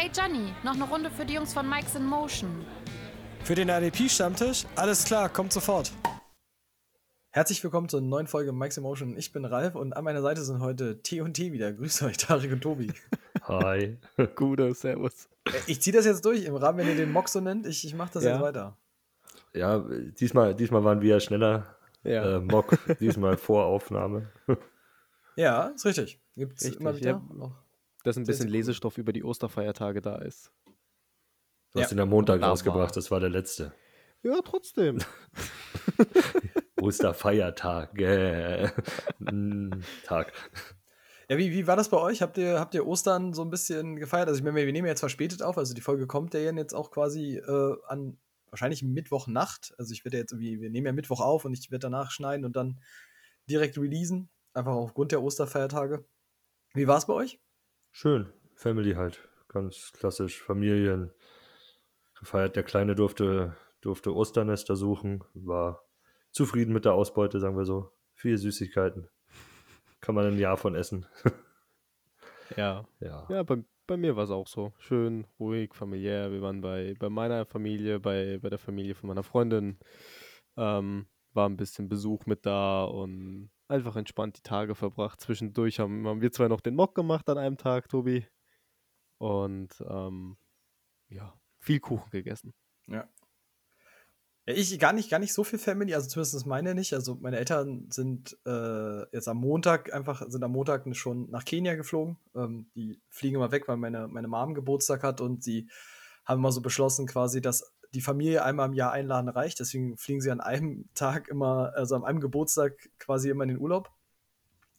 Hey 0.00 0.12
Johnny, 0.16 0.54
noch 0.62 0.74
eine 0.74 0.84
Runde 0.84 1.10
für 1.10 1.24
die 1.24 1.34
Jungs 1.34 1.52
von 1.52 1.68
Mike's 1.68 1.96
in 1.96 2.06
Motion. 2.06 2.64
Für 3.42 3.56
den 3.56 3.68
RDP-Stammtisch? 3.68 4.64
Alles 4.76 5.04
klar, 5.04 5.28
kommt 5.28 5.52
sofort. 5.52 5.90
Herzlich 7.30 7.64
willkommen 7.64 7.88
zur 7.88 8.00
neuen 8.00 8.28
Folge 8.28 8.52
Mike's 8.52 8.76
Emotion. 8.76 9.16
Ich 9.18 9.32
bin 9.32 9.44
Ralf 9.44 9.74
und 9.74 9.94
an 9.94 10.04
meiner 10.04 10.22
Seite 10.22 10.42
sind 10.42 10.60
heute 10.60 11.02
T 11.02 11.20
und 11.20 11.34
T 11.34 11.50
wieder. 11.52 11.72
Grüßt 11.72 12.04
euch, 12.04 12.16
Tarek 12.16 12.52
und 12.52 12.60
Tobi. 12.60 12.92
Hi. 13.48 13.98
Gute, 14.36 14.72
servus. 14.72 15.28
Äh, 15.46 15.50
Ich 15.66 15.82
ziehe 15.82 15.96
das 15.96 16.06
jetzt 16.06 16.24
durch 16.24 16.44
im 16.44 16.54
Rahmen, 16.54 16.78
wenn 16.78 16.86
ihr 16.86 16.94
den 16.94 17.10
Mock 17.10 17.28
so 17.28 17.40
nennt. 17.40 17.66
Ich, 17.66 17.84
ich 17.84 17.94
mache 17.96 18.12
das 18.12 18.22
Ja. 18.22 18.34
jetzt 18.34 18.40
weiter. 18.40 18.76
Ja, 19.52 19.80
diesmal, 19.80 20.54
diesmal 20.54 20.84
waren 20.84 21.00
wir 21.00 21.18
schneller. 21.18 21.74
Ja. 22.04 22.36
Äh, 22.36 22.38
Mock, 22.38 22.78
diesmal 23.00 23.36
Voraufnahme. 23.36 24.30
Ja, 25.34 25.68
ist 25.68 25.84
richtig. 25.86 26.20
Gibt 26.36 26.60
es 26.60 26.76
immer 26.76 26.96
wieder 26.96 27.10
ja. 27.10 27.22
noch. 27.32 27.52
Dass 28.04 28.16
ein 28.16 28.24
bisschen. 28.24 28.48
Lesestoff 28.48 28.98
über 28.98 29.12
die 29.12 29.24
Osterfeiertage 29.24 30.00
da 30.00 30.16
ist. 30.16 30.52
Du 31.72 31.80
hast 31.80 31.90
Ja. 31.90 31.96
ihn 31.96 32.00
am 32.00 32.08
Montag 32.08 32.42
rausgebracht, 32.42 32.96
das 32.96 33.10
war 33.10 33.20
der 33.20 33.30
letzte. 33.30 33.74
Ja, 34.22 34.40
trotzdem. 34.44 34.98
Osterfeiertag. 36.80 37.98
Äh, 38.00 38.70
mm, 39.18 39.82
Tag. 40.04 40.32
Ja, 41.28 41.36
wie, 41.36 41.50
wie 41.52 41.66
war 41.66 41.76
das 41.76 41.88
bei 41.90 41.98
euch? 41.98 42.22
Habt 42.22 42.38
ihr, 42.38 42.58
habt 42.58 42.74
ihr 42.74 42.86
Ostern 42.86 43.34
so 43.34 43.42
ein 43.42 43.50
bisschen 43.50 43.96
gefeiert? 43.96 44.28
Also, 44.28 44.38
ich 44.38 44.44
meine, 44.44 44.56
wir 44.64 44.72
nehmen 44.72 44.86
jetzt 44.86 45.00
verspätet 45.00 45.42
auf. 45.42 45.58
Also, 45.58 45.74
die 45.74 45.80
Folge 45.80 46.06
kommt 46.06 46.34
ja 46.34 46.40
jetzt 46.40 46.72
auch 46.74 46.90
quasi 46.90 47.36
äh, 47.36 47.76
an 47.86 48.18
wahrscheinlich 48.50 48.82
Mittwochnacht. 48.82 49.74
Also, 49.76 49.92
ich 49.92 50.04
werde 50.04 50.16
jetzt 50.16 50.32
irgendwie, 50.32 50.60
wir 50.60 50.70
nehmen 50.70 50.86
ja 50.86 50.92
Mittwoch 50.92 51.20
auf 51.20 51.44
und 51.44 51.52
ich 51.52 51.70
werde 51.70 51.82
danach 51.82 52.10
schneiden 52.10 52.44
und 52.46 52.56
dann 52.56 52.80
direkt 53.50 53.76
releasen. 53.76 54.30
Einfach 54.54 54.72
aufgrund 54.72 55.12
der 55.12 55.22
Osterfeiertage. 55.22 56.04
Wie 56.74 56.86
war 56.86 56.96
es 56.98 57.06
bei 57.06 57.12
euch? 57.12 57.38
Schön. 58.00 58.32
Family 58.54 58.92
halt. 58.94 59.28
Ganz 59.48 59.90
klassisch. 59.92 60.40
Familien. 60.40 61.10
Gefeiert. 62.20 62.54
Der 62.54 62.62
Kleine 62.62 62.94
durfte, 62.94 63.56
durfte 63.80 64.14
Osternester 64.14 64.76
suchen. 64.76 65.24
War 65.34 65.82
zufrieden 66.30 66.72
mit 66.72 66.84
der 66.84 66.94
Ausbeute, 66.94 67.40
sagen 67.40 67.56
wir 67.56 67.64
so. 67.64 67.90
Viel 68.14 68.38
Süßigkeiten. 68.38 69.08
Kann 70.00 70.14
man 70.14 70.26
ein 70.26 70.38
Jahr 70.38 70.56
von 70.56 70.76
essen. 70.76 71.06
Ja. 72.56 72.86
Ja. 73.00 73.26
Ja, 73.28 73.42
bei, 73.42 73.62
bei 73.86 73.98
mir 73.98 74.16
war 74.16 74.24
es 74.24 74.30
auch 74.30 74.46
so. 74.46 74.72
Schön, 74.78 75.26
ruhig, 75.38 75.74
familiär. 75.74 76.32
Wir 76.32 76.40
waren 76.40 76.62
bei, 76.62 76.94
bei 76.98 77.10
meiner 77.10 77.44
Familie, 77.44 78.00
bei, 78.00 78.38
bei 78.40 78.48
der 78.48 78.58
Familie 78.58 78.94
von 78.94 79.08
meiner 79.08 79.22
Freundin. 79.22 79.76
Ähm, 80.56 81.08
war 81.34 81.46
ein 81.46 81.58
bisschen 81.58 81.90
Besuch 81.90 82.24
mit 82.24 82.46
da 82.46 82.84
und 82.84 83.50
einfach 83.68 83.96
entspannt 83.96 84.38
die 84.38 84.42
Tage 84.42 84.74
verbracht. 84.74 85.20
Zwischendurch 85.20 85.78
haben, 85.78 86.06
haben 86.06 86.20
wir 86.20 86.32
zwar 86.32 86.48
noch 86.48 86.60
den 86.60 86.74
Mock 86.74 86.94
gemacht 86.94 87.28
an 87.28 87.38
einem 87.38 87.56
Tag, 87.56 87.88
Tobi. 87.88 88.26
Und 89.18 89.82
ähm, 89.88 90.36
ja, 91.08 91.38
viel 91.60 91.80
Kuchen 91.80 92.10
gegessen. 92.10 92.54
Ja. 92.86 93.08
Ja, 94.46 94.54
ich 94.54 94.78
gar 94.78 94.94
nicht, 94.94 95.10
gar 95.10 95.18
nicht 95.18 95.34
so 95.34 95.44
viel 95.44 95.58
Family, 95.58 95.94
also 95.94 96.08
zumindest 96.08 96.46
meine 96.46 96.74
nicht. 96.74 96.94
Also 96.94 97.16
meine 97.16 97.36
Eltern 97.36 97.90
sind 97.90 98.38
äh, 98.46 99.00
jetzt 99.14 99.28
am 99.28 99.36
Montag 99.36 99.92
einfach, 99.92 100.22
sind 100.26 100.42
am 100.42 100.52
Montag 100.52 100.84
schon 100.96 101.28
nach 101.30 101.44
Kenia 101.44 101.74
geflogen. 101.74 102.16
Ähm, 102.34 102.70
die 102.74 102.98
fliegen 103.10 103.36
immer 103.36 103.52
weg, 103.52 103.68
weil 103.68 103.76
meine, 103.76 104.08
meine 104.08 104.28
Mom 104.28 104.54
Geburtstag 104.54 105.02
hat 105.02 105.20
und 105.20 105.44
sie 105.44 105.68
haben 106.24 106.38
immer 106.38 106.52
so 106.52 106.62
beschlossen, 106.62 107.06
quasi, 107.06 107.42
dass 107.42 107.74
die 107.94 108.00
Familie 108.00 108.44
einmal 108.44 108.68
im 108.68 108.74
Jahr 108.74 108.92
einladen 108.92 109.28
reicht. 109.28 109.60
Deswegen 109.60 109.96
fliegen 109.96 110.20
sie 110.20 110.30
an 110.30 110.40
einem 110.40 110.88
Tag 110.94 111.28
immer, 111.28 111.72
also 111.74 111.94
an 111.96 112.04
einem 112.04 112.20
Geburtstag 112.20 112.88
quasi 112.98 113.30
immer 113.30 113.44
in 113.44 113.48
den 113.50 113.58
Urlaub. 113.58 113.90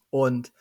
Und 0.10 0.52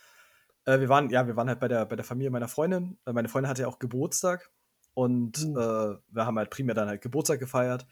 äh, 0.65 0.81
wir 0.81 0.89
waren, 0.89 1.11
ja, 1.11 1.27
wir 1.27 1.37
waren 1.37 1.49
halt 1.49 1.61
bei 1.61 1.69
der, 1.69 1.87
bei 1.87 1.97
der 1.97 2.05
Familie 2.05 2.31
meiner 2.31 2.49
Freundin. 2.49 2.99
Äh, 3.07 3.13
Meine 3.13 3.29
Freundin 3.29 3.49
hatte 3.51 3.63
ja 3.63 3.69
auch 3.69 3.79
Geburtstag. 3.79 4.51
Und 4.95 5.45
Mhm. 5.45 5.57
äh, 5.57 5.97
wir 6.09 6.27
haben 6.27 6.39
halt 6.39 6.51
primär 6.51 6.75
dann 6.75 6.89
halt 6.89 7.03
Geburtstag 7.03 7.39
gefeiert. 7.39 7.87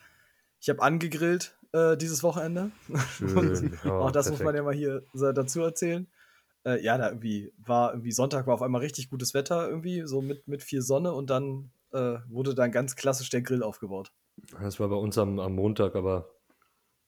Ich 0.60 0.68
habe 0.68 0.82
angegrillt 0.82 1.56
äh, 1.72 1.96
dieses 1.96 2.22
Wochenende. 2.22 2.70
Schön. 3.16 3.78
Ja, 3.84 3.92
auch 3.92 4.10
das 4.10 4.30
muss 4.30 4.40
man 4.40 4.54
perfekt. 4.54 4.56
ja 4.56 4.62
mal 4.64 4.74
hier 4.74 5.02
so 5.12 5.30
dazu 5.32 5.60
erzählen. 5.62 6.06
Äh, 6.64 6.82
ja, 6.82 6.98
da 6.98 7.08
irgendwie 7.10 7.52
war 7.58 7.92
irgendwie 7.92 8.10
Sonntag 8.12 8.46
war 8.46 8.54
auf 8.54 8.62
einmal 8.62 8.80
richtig 8.80 9.08
gutes 9.10 9.34
Wetter 9.34 9.68
irgendwie, 9.68 10.02
so 10.06 10.20
mit, 10.20 10.48
mit 10.48 10.62
viel 10.64 10.82
Sonne 10.82 11.12
und 11.12 11.30
dann 11.30 11.70
äh, 11.92 12.16
wurde 12.28 12.54
dann 12.54 12.72
ganz 12.72 12.96
klassisch 12.96 13.30
der 13.30 13.42
Grill 13.42 13.62
aufgebaut. 13.62 14.12
Das 14.60 14.78
war 14.80 14.88
bei 14.88 14.96
uns 14.96 15.18
am, 15.18 15.38
am 15.40 15.54
Montag, 15.54 15.94
aber 15.94 16.30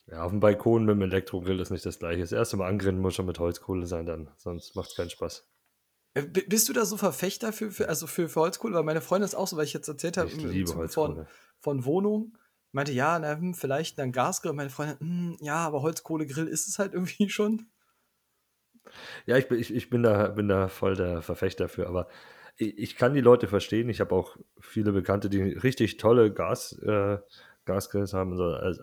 ja, 0.06 0.24
auf 0.24 0.30
dem 0.32 0.40
Balkon 0.40 0.84
mit 0.86 0.96
dem 0.96 1.02
Elektrogrill 1.02 1.60
ist 1.60 1.70
nicht 1.70 1.86
das 1.86 1.98
gleiche. 1.98 2.20
Das 2.22 2.32
erste 2.32 2.56
Mal 2.56 2.68
angrillen 2.68 3.00
muss 3.00 3.14
schon 3.14 3.26
mit 3.26 3.38
Holzkohle 3.38 3.86
sein 3.86 4.06
dann, 4.06 4.30
sonst 4.36 4.74
macht 4.76 4.90
es 4.90 4.96
keinen 4.96 5.10
Spaß. 5.10 5.48
Äh, 6.14 6.22
bi- 6.22 6.46
Bist 6.48 6.68
du 6.68 6.72
da 6.72 6.84
so 6.84 6.96
Verfechter 6.96 7.52
für, 7.52 7.70
für, 7.70 7.88
also 7.88 8.06
für, 8.06 8.28
für 8.28 8.40
Holzkohle? 8.40 8.74
Weil 8.74 8.84
meine 8.84 9.00
Freundin 9.00 9.26
ist 9.26 9.34
auch 9.34 9.46
so, 9.48 9.56
weil 9.56 9.64
ich 9.64 9.72
jetzt 9.74 9.88
erzählt 9.88 10.16
habe, 10.16 10.30
von, 10.30 11.26
von 11.60 11.84
Wohnung. 11.84 12.38
Meinte, 12.72 12.92
ja, 12.92 13.18
na, 13.18 13.36
hm, 13.36 13.54
vielleicht 13.54 13.98
dann 13.98 14.12
Gasgrill. 14.12 14.52
Meine 14.52 14.70
Freundin, 14.70 14.98
hm, 15.00 15.36
ja, 15.40 15.56
aber 15.56 15.82
Holzkohlegrill 15.82 16.46
ist 16.48 16.68
es 16.68 16.78
halt 16.78 16.94
irgendwie 16.94 17.28
schon. 17.30 17.70
Ja, 19.26 19.36
ich 19.36 19.48
bin, 19.48 19.58
ich, 19.58 19.74
ich 19.74 19.90
bin, 19.90 20.02
da, 20.02 20.28
bin 20.28 20.48
da 20.48 20.68
voll 20.68 20.96
der 20.96 21.22
Verfechter 21.22 21.68
für, 21.68 21.86
aber 21.86 22.08
ich, 22.58 22.96
kann 22.96 23.14
die 23.14 23.20
Leute 23.20 23.46
verstehen. 23.46 23.88
Ich 23.88 24.00
habe 24.00 24.14
auch 24.14 24.36
viele 24.60 24.92
Bekannte, 24.92 25.30
die 25.30 25.40
richtig 25.42 25.96
tolle 25.96 26.32
Gas, 26.32 26.72
äh, 26.82 27.18
Gasgrills 27.64 28.12
haben. 28.12 28.36
So. 28.36 28.44
Also, 28.44 28.82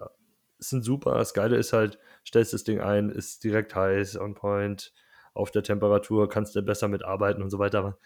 es 0.57 0.69
sind 0.69 0.83
super. 0.83 1.15
Das 1.15 1.33
Geile 1.33 1.57
ist 1.57 1.73
halt, 1.73 1.99
stellst 2.25 2.53
das 2.53 2.63
Ding 2.63 2.79
ein, 2.79 3.09
ist 3.09 3.43
direkt 3.43 3.75
heiß, 3.75 4.17
on 4.17 4.33
point, 4.33 4.93
auf 5.33 5.51
der 5.51 5.63
Temperatur, 5.63 6.29
kannst 6.29 6.55
du 6.55 6.61
besser 6.61 6.87
mitarbeiten 6.87 7.43
und 7.43 7.49
so 7.49 7.59
weiter. 7.59 7.79
Aber 7.79 7.97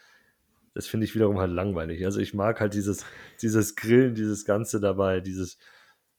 das 0.74 0.88
finde 0.88 1.04
ich 1.04 1.14
wiederum 1.14 1.38
halt 1.38 1.52
langweilig. 1.52 2.04
Also 2.04 2.20
ich 2.20 2.34
mag 2.34 2.60
halt 2.60 2.74
dieses, 2.74 3.04
dieses 3.40 3.76
Grillen, 3.76 4.14
dieses 4.14 4.44
Ganze 4.44 4.80
dabei, 4.80 5.20
dieses 5.20 5.58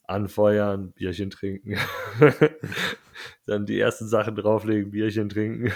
Anfeuern, 0.04 0.94
Bierchen 0.94 1.30
trinken, 1.30 1.78
dann 3.46 3.66
die 3.66 3.80
ersten 3.80 4.08
Sachen 4.08 4.36
drauflegen, 4.36 4.92
Bierchen 4.92 5.30
trinken 5.30 5.72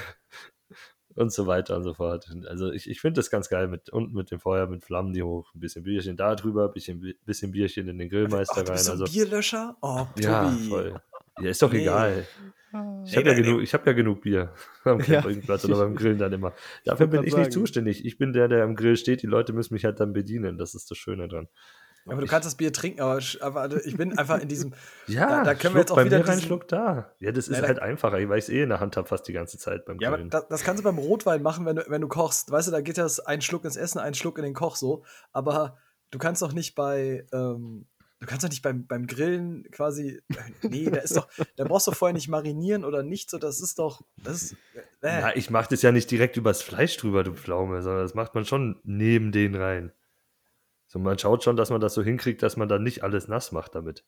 und 1.16 1.32
so 1.32 1.48
weiter 1.48 1.76
und 1.76 1.84
so 1.84 1.94
fort. 1.94 2.28
Also 2.48 2.72
ich, 2.72 2.90
ich 2.90 3.02
finde 3.02 3.20
das 3.20 3.30
ganz 3.30 3.50
geil 3.50 3.68
mit 3.68 3.90
unten 3.90 4.14
mit 4.16 4.32
dem 4.32 4.40
Feuer, 4.40 4.68
mit 4.68 4.84
Flammen, 4.84 5.14
die 5.14 5.24
hoch, 5.24 5.54
ein 5.56 5.60
bisschen 5.60 5.84
Bierchen 5.84 6.18
da 6.18 6.36
drüber, 6.36 6.66
ein 6.68 6.74
bisschen, 6.74 7.14
bisschen 7.26 7.52
Bierchen 7.52 7.88
in 7.88 7.98
den 7.98 8.10
Grillmeister 8.10 8.58
Ach, 8.60 8.64
du 8.64 8.72
rein. 8.72 8.78
so 8.80 8.92
Also 8.92 9.06
Bierlöscher? 9.06 9.78
Oh, 9.82 10.06
Tobi. 10.16 10.24
ja, 10.24 10.50
voll. 10.70 11.02
Ja, 11.42 11.50
ist 11.50 11.62
doch 11.62 11.72
Nee. 11.72 11.82
egal. 11.82 12.26
Ich 13.06 13.12
Nee, 13.12 13.18
habe 13.18 13.30
ja, 13.30 13.36
nee, 13.36 13.42
genug, 13.42 13.62
ich 13.62 13.74
hab 13.74 13.88
ja 13.88 13.94
genug 13.94 14.22
Bier 14.22 14.52
am 14.84 15.00
Ja. 15.00 15.22
Campingplatz 15.22 15.64
oder 15.64 15.78
beim 15.78 15.96
Grillen 15.96 16.18
dann 16.18 16.34
immer. 16.34 16.52
Dafür 16.84 17.08
bin 17.08 17.22
ich 17.24 17.28
nicht 17.34 17.36
sagen. 17.46 17.52
zuständig. 17.52 18.04
Ich 18.06 18.18
bin 18.18 18.34
der, 18.34 18.50
der 18.50 18.64
am 18.66 18.76
Grill 18.76 18.98
steht. 18.98 19.22
Die 19.22 19.28
Leute 19.28 19.54
müssen 19.54 19.74
mich 19.74 19.86
halt 19.86 20.02
dann 20.02 20.12
bedienen. 20.12 20.58
Das 20.58 20.76
ist 20.76 20.92
das 20.92 20.98
Schöne 20.98 21.30
dran. 21.30 21.48
Aber 22.08 22.22
du 22.22 22.28
kannst 22.28 22.46
das 22.46 22.56
Bier 22.56 22.72
trinken, 22.72 23.02
aber, 23.02 23.20
aber 23.42 23.86
ich 23.86 23.98
bin 23.98 24.18
einfach 24.18 24.40
in 24.40 24.48
diesem. 24.48 24.74
Ja, 25.08 25.28
Da- 25.28 25.44
da 25.44 25.56
können 25.56 25.74
wir 25.76 25.80
Schluck 25.80 25.80
jetzt 25.80 25.92
auch 25.92 25.96
bei 25.96 26.06
wieder 26.06 26.18
mir 26.20 26.24
diesen- 26.26 26.42
Schluck 26.42 26.68
da. 26.68 27.12
Ja, 27.20 27.32
das 27.32 27.48
ist 27.48 27.56
Ja, 27.56 27.62
da- 27.62 27.68
halt 27.68 27.80
einfacher, 27.80 28.14
weil 28.30 28.38
ich 28.38 28.46
es 28.46 28.50
eh 28.50 28.62
in 28.64 28.70
der 28.70 28.80
Hand 28.80 28.96
habe 28.98 29.08
fast 29.08 29.28
die 29.28 29.34
ganze 29.34 29.58
Zeit 29.58 29.86
beim 29.86 29.98
Ja, 30.00 30.10
aber 30.10 30.18
Grillen. 30.18 30.30
das, 30.30 30.48
das 30.48 30.64
kannst 30.64 30.80
du 30.82 30.84
beim 30.84 30.98
Rotwein 31.00 31.42
machen, 31.42 31.66
wenn 31.66 31.78
du, 31.78 31.86
wenn 31.88 32.02
du 32.02 32.08
kochst. 32.08 32.52
Weißt 32.52 32.68
du, 32.68 32.72
da 32.72 32.82
geht 32.82 32.98
das 33.00 33.20
ein 33.20 33.42
Schluck 33.42 33.66
ins 33.66 33.76
Essen, 33.76 34.00
ein 34.00 34.14
Schluck 34.14 34.38
in 34.38 34.44
den 34.44 34.54
Koch 34.54 34.76
so. 34.76 35.04
Aber 35.32 35.78
du 36.12 36.20
kannst 36.20 36.42
doch 36.44 36.54
nicht 36.54 36.76
bei. 36.76 37.26
Ähm, 37.34 37.88
du 38.20 38.28
kannst 38.28 38.44
doch 38.44 38.50
nicht 38.50 38.62
beim, 38.62 38.86
beim 38.86 39.08
Grillen 39.08 39.64
quasi. 39.72 40.22
äh, 40.30 40.68
Nee, 40.68 40.86
da 40.92 40.98
ist 41.00 41.18
doch. 41.18 41.28
Da 41.56 41.64
brauchst 41.64 41.88
du 41.88 41.92
vorher 41.92 42.14
nicht 42.14 42.28
marinieren 42.28 42.86
oder 42.86 43.02
nicht 43.04 43.30
so. 43.32 43.40
Das 43.40 43.60
ist 43.62 43.80
doch. 43.80 44.04
Das 44.24 44.44
ist. 44.44 44.56
Äh, 45.02 45.22
Ja, 45.22 45.32
ich 45.36 45.50
mache 45.50 45.70
das 45.72 45.82
ja 45.82 45.92
nicht 45.92 46.10
direkt 46.12 46.38
übers 46.38 46.62
Fleisch 46.62 46.98
drüber, 46.98 47.24
du 47.24 47.34
Pflaume, 47.34 47.82
sondern 47.82 48.04
das 48.04 48.14
macht 48.14 48.36
man 48.36 48.46
schon 48.46 48.80
neben 48.84 49.32
den 49.32 49.56
rein. 49.56 49.92
So, 50.96 51.00
man 51.00 51.20
schaut 51.20 51.44
schon, 51.44 51.58
dass 51.58 51.72
man 51.72 51.82
das 51.82 51.94
so 51.94 52.02
hinkriegt, 52.04 52.42
dass 52.42 52.56
man 52.56 52.70
dann 52.70 52.82
nicht 52.82 53.04
alles 53.04 53.28
nass 53.28 53.52
macht 53.52 53.76
damit. 53.76 54.06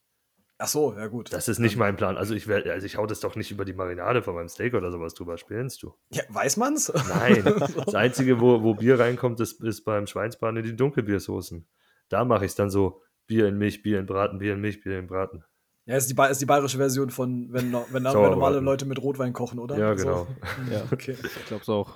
Ach 0.56 0.68
so, 0.68 0.94
ja 0.96 1.06
gut. 1.08 1.30
Das 1.34 1.46
ist 1.46 1.58
nicht 1.58 1.76
mein 1.76 1.96
Plan. 1.96 2.16
Also 2.16 2.34
ich, 2.34 2.48
wär, 2.48 2.64
also 2.72 2.86
ich 2.86 2.96
hau 2.96 3.04
das 3.04 3.20
doch 3.20 3.36
nicht 3.36 3.50
über 3.50 3.66
die 3.66 3.74
Marinade 3.74 4.22
von 4.22 4.34
meinem 4.34 4.48
Steak 4.48 4.72
oder 4.72 4.90
sowas 4.90 5.12
drüber. 5.12 5.36
Spielst 5.36 5.82
du? 5.82 5.92
ja, 6.08 6.22
weiß 6.30 6.56
man's? 6.56 6.90
Nein. 7.10 7.44
Das 7.84 7.94
Einzige, 7.94 8.40
wo, 8.40 8.62
wo 8.62 8.72
Bier 8.74 8.98
reinkommt, 8.98 9.38
ist, 9.40 9.62
ist 9.62 9.84
beim 9.84 10.06
Schweinsbraten 10.06 10.56
in 10.56 10.64
die 10.64 10.76
Dunkelbiersoßen. 10.76 11.68
Da 12.08 12.24
mache 12.24 12.46
ich 12.46 12.52
es 12.52 12.54
dann 12.54 12.70
so: 12.70 13.02
Bier 13.26 13.48
in 13.48 13.58
Milch, 13.58 13.82
Bier 13.82 13.98
in 14.00 14.06
Braten, 14.06 14.38
Bier 14.38 14.54
in 14.54 14.60
Milch, 14.62 14.80
Bier 14.82 14.98
in 14.98 15.08
Braten. 15.08 15.44
Ja, 15.84 15.96
ist 15.96 16.10
die, 16.10 16.16
ist 16.30 16.40
die 16.40 16.46
bayerische 16.46 16.78
Version 16.78 17.10
von, 17.10 17.52
wenn, 17.52 17.70
wenn, 17.70 17.84
wenn 17.92 18.02
normale 18.02 18.60
Leute 18.60 18.86
mit 18.86 19.00
Rotwein 19.02 19.34
kochen, 19.34 19.58
oder? 19.58 19.76
Ja, 19.76 19.94
So. 19.94 20.04
genau. 20.04 20.26
Ja, 20.72 20.84
Okay. 20.90 21.16
ich 21.22 21.44
glaube 21.44 21.62
es 21.62 21.68
auch. 21.68 21.92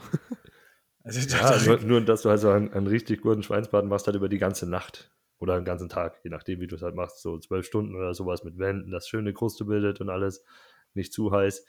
Also, 1.04 1.20
Ja, 1.36 1.64
nur, 1.64 1.78
nur, 1.80 2.00
dass 2.00 2.22
du 2.22 2.30
also 2.30 2.50
einen, 2.50 2.72
einen 2.72 2.86
richtig 2.86 3.22
guten 3.22 3.42
Schweinsbraten 3.42 3.88
machst, 3.88 4.06
halt 4.06 4.16
über 4.16 4.28
die 4.28 4.38
ganze 4.38 4.68
Nacht. 4.68 5.10
Oder 5.38 5.56
den 5.56 5.64
ganzen 5.64 5.88
Tag, 5.88 6.20
je 6.22 6.30
nachdem, 6.30 6.60
wie 6.60 6.68
du 6.68 6.76
es 6.76 6.82
halt 6.82 6.94
machst. 6.94 7.20
So 7.20 7.38
zwölf 7.38 7.66
Stunden 7.66 7.96
oder 7.96 8.14
sowas 8.14 8.44
mit 8.44 8.58
Wänden, 8.58 8.92
das 8.92 9.08
schöne 9.08 9.34
Kruste 9.34 9.64
bildet 9.64 10.00
und 10.00 10.08
alles. 10.08 10.44
Nicht 10.94 11.12
zu 11.12 11.32
heiß. 11.32 11.66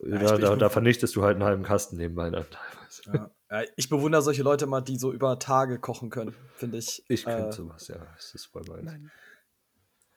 Ja, 0.00 0.34
ich 0.34 0.40
da, 0.40 0.56
da, 0.56 0.68
vernichtest 0.68 1.16
du 1.16 1.22
halt 1.22 1.36
einen 1.36 1.44
halben 1.44 1.62
Kasten 1.62 1.96
nebenbei 1.96 2.28
dann 2.28 2.44
teilweise. 2.50 3.02
Ja. 3.06 3.30
Ja, 3.50 3.62
ich 3.76 3.88
bewundere 3.88 4.20
solche 4.20 4.42
Leute 4.42 4.66
mal, 4.66 4.80
die 4.80 4.98
so 4.98 5.12
über 5.12 5.38
Tage 5.38 5.78
kochen 5.78 6.10
können, 6.10 6.34
finde 6.56 6.78
ich. 6.78 7.04
Ich 7.08 7.24
könnte 7.24 7.50
äh, 7.50 7.52
sowas, 7.52 7.86
ja. 7.86 8.04
Das 8.16 8.34
ist 8.34 8.46
voll 8.46 8.64
meins. 8.68 8.90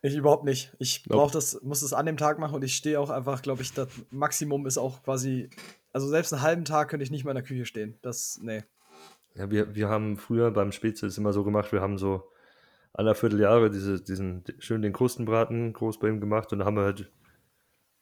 Ich 0.01 0.15
überhaupt 0.15 0.43
nicht. 0.43 0.75
Ich 0.79 1.05
Nope. 1.05 1.21
brauche 1.21 1.33
das, 1.33 1.61
muss 1.61 1.83
es 1.83 1.93
an 1.93 2.07
dem 2.07 2.17
Tag 2.17 2.39
machen 2.39 2.55
und 2.55 2.63
ich 2.63 2.75
stehe 2.75 2.99
auch 2.99 3.11
einfach, 3.11 3.43
glaube 3.43 3.61
ich, 3.61 3.73
das 3.73 3.89
Maximum 4.09 4.65
ist 4.65 4.77
auch 4.79 5.03
quasi, 5.03 5.49
also 5.93 6.07
selbst 6.07 6.33
einen 6.33 6.41
halben 6.41 6.65
Tag 6.65 6.89
könnte 6.89 7.03
ich 7.03 7.11
nicht 7.11 7.23
mal 7.25 7.31
in 7.31 7.35
der 7.35 7.43
Küche 7.43 7.65
stehen. 7.65 7.97
Das, 8.01 8.39
nee. 8.41 8.63
Ja, 9.35 9.49
wir, 9.51 9.75
wir 9.75 9.89
haben 9.89 10.17
früher 10.17 10.51
beim 10.51 10.71
Spätzle 10.71 11.07
ist 11.07 11.17
immer 11.17 11.33
so 11.33 11.43
gemacht, 11.43 11.71
wir 11.71 11.81
haben 11.81 11.97
so 11.97 12.31
aller 12.93 13.13
Vierteljahre 13.15 13.69
diese, 13.69 14.01
diesen 14.01 14.43
schön 14.59 14.81
den 14.81 14.93
Krustenbraten 14.93 15.73
groß 15.73 15.99
bei 15.99 16.07
ihm 16.09 16.19
gemacht 16.19 16.51
und 16.53 16.59
da 16.59 16.65
haben 16.65 16.75
wir 16.77 16.83
halt 16.83 17.11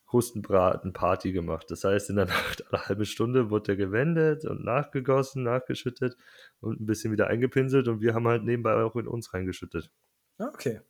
Krustenbraten-Party 0.07 1.31
gemacht. 1.33 1.65
Das 1.69 1.83
heißt, 1.83 2.09
in 2.09 2.15
der 2.15 2.25
Nacht 2.27 2.63
alle 2.71 2.85
halbe 2.87 3.05
Stunde 3.05 3.49
wurde 3.49 3.63
der 3.65 3.75
gewendet 3.75 4.45
und 4.45 4.63
nachgegossen, 4.63 5.43
nachgeschüttet 5.43 6.15
und 6.61 6.79
ein 6.79 6.85
bisschen 6.85 7.11
wieder 7.11 7.27
eingepinselt 7.27 7.87
und 7.87 8.01
wir 8.01 8.13
haben 8.13 8.27
halt 8.27 8.43
nebenbei 8.43 8.75
auch 8.75 8.95
in 8.95 9.07
uns 9.07 9.33
reingeschüttet. 9.33 9.91
Ja, 10.39 10.47
okay. 10.47 10.81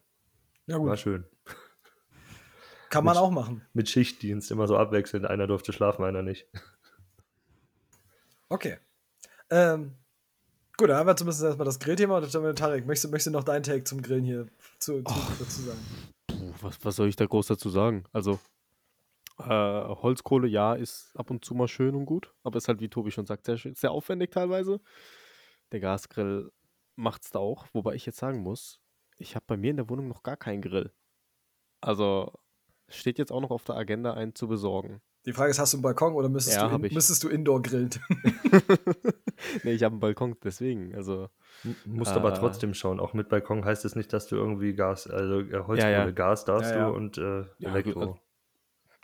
Ja, 0.68 0.80
War 0.80 0.90
gut. 0.90 1.00
schön. 1.00 1.26
Kann 2.90 3.04
man 3.04 3.16
Mit- 3.16 3.22
auch 3.24 3.32
machen. 3.32 3.62
Mit 3.74 3.90
Schichtdienst 3.90 4.52
immer 4.52 4.68
so 4.68 4.78
abwechselnd. 4.78 5.26
Einer 5.26 5.48
durfte 5.48 5.74
schlafen, 5.74 6.04
einer 6.06 6.22
nicht. 6.22 6.48
Okay. 8.50 8.78
Ähm, 9.50 9.96
gut, 10.78 10.90
dann 10.90 10.98
haben 10.98 11.08
wir 11.08 11.16
zumindest 11.16 11.44
erstmal 11.44 11.66
das 11.66 11.80
Grillthema. 11.80 12.18
Und 12.18 12.34
dann, 12.34 12.56
Tarek, 12.56 12.86
möchtest, 12.86 13.06
du- 13.06 13.10
möchtest 13.10 13.28
du 13.28 13.32
noch 13.32 13.44
deinen 13.44 13.64
Take 13.64 13.84
zum 13.84 14.02
Grillen 14.02 14.24
hier 14.24 14.48
zu, 14.80 15.04
zu, 15.04 15.14
dazu 15.40 15.62
sagen? 15.62 15.80
Puh, 16.28 16.54
was, 16.62 16.84
was 16.84 16.96
soll 16.96 17.08
ich 17.10 17.16
da 17.16 17.26
groß 17.26 17.48
dazu 17.48 17.70
sagen? 17.70 18.06
Also, 18.12 18.40
äh, 19.40 19.44
Holzkohle, 19.48 20.48
ja, 20.48 20.74
ist 20.76 21.12
ab 21.16 21.30
und 21.30 21.44
zu 21.44 21.56
mal 21.56 21.68
schön 21.68 21.96
und 21.96 22.06
gut, 22.06 22.34
aber 22.44 22.58
ist 22.58 22.68
halt, 22.68 22.80
wie 22.80 22.90
Tobi 22.90 23.12
schon 23.12 23.26
sagt, 23.26 23.46
sehr, 23.46 23.58
sehr 23.58 23.92
aufwendig 23.92 24.32
teilweise. 24.32 24.80
Der 25.72 25.80
Gasgrill 25.80 26.52
macht's 26.96 27.32
da 27.32 27.40
auch, 27.40 27.66
wobei 27.74 27.96
ich 27.96 28.06
jetzt 28.06 28.20
sagen 28.20 28.42
muss, 28.42 28.80
ich 29.18 29.36
habe 29.36 29.46
bei 29.48 29.58
mir 29.58 29.72
in 29.72 29.78
der 29.78 29.90
Wohnung 29.90 30.08
noch 30.08 30.24
gar 30.24 30.38
keinen 30.38 30.62
Grill. 30.62 30.92
Also, 31.82 32.34
steht 32.88 33.18
jetzt 33.18 33.32
auch 33.32 33.42
noch 33.42 33.52
auf 33.52 33.64
der 33.64 33.76
Agenda, 33.76 34.14
einen 34.14 34.36
zu 34.36 34.48
besorgen. 34.48 35.02
Die 35.26 35.34
Frage 35.34 35.52
ist, 35.52 35.60
hast 35.60 35.74
du 35.74 35.78
einen 35.78 35.82
Balkon 35.84 36.14
oder 36.14 36.30
müsstest, 36.30 36.58
Ja, 36.58 36.68
du, 36.70 36.76
in, 36.76 36.84
ich. 36.86 36.94
müsstest 36.94 37.24
du 37.24 37.30
Indoor 37.30 37.62
grillen? 37.62 37.90
nee, 39.64 39.72
ich 39.74 39.84
habe 39.84 39.94
einen 39.94 40.00
Balkon, 40.00 40.36
deswegen. 40.44 40.94
Also, 40.96 41.30
Musst 41.86 42.12
aber 42.12 42.32
Äh. 42.34 42.38
trotzdem 42.38 42.74
schauen. 42.76 43.00
Auch 43.00 43.14
mit 43.14 43.28
Balkon 43.30 43.66
heißt 43.66 43.86
es 43.86 43.96
nicht, 43.96 44.14
dass 44.14 44.28
du 44.28 44.36
irgendwie 44.36 44.74
Gas, 44.76 45.08
also 45.08 45.40
äh, 45.40 45.52
Holzkohle, 45.54 45.80
Ja, 45.80 45.90
ja. 46.06 46.12
Gas 46.12 46.46
darfst 46.46 46.72
Ja, 46.72 46.78
ja. 46.78 46.90
du 46.90 46.96
und 46.96 47.18
äh, 47.18 47.42
Ja, 47.58 47.70
Elektro. 47.72 48.00
also- 48.02 48.20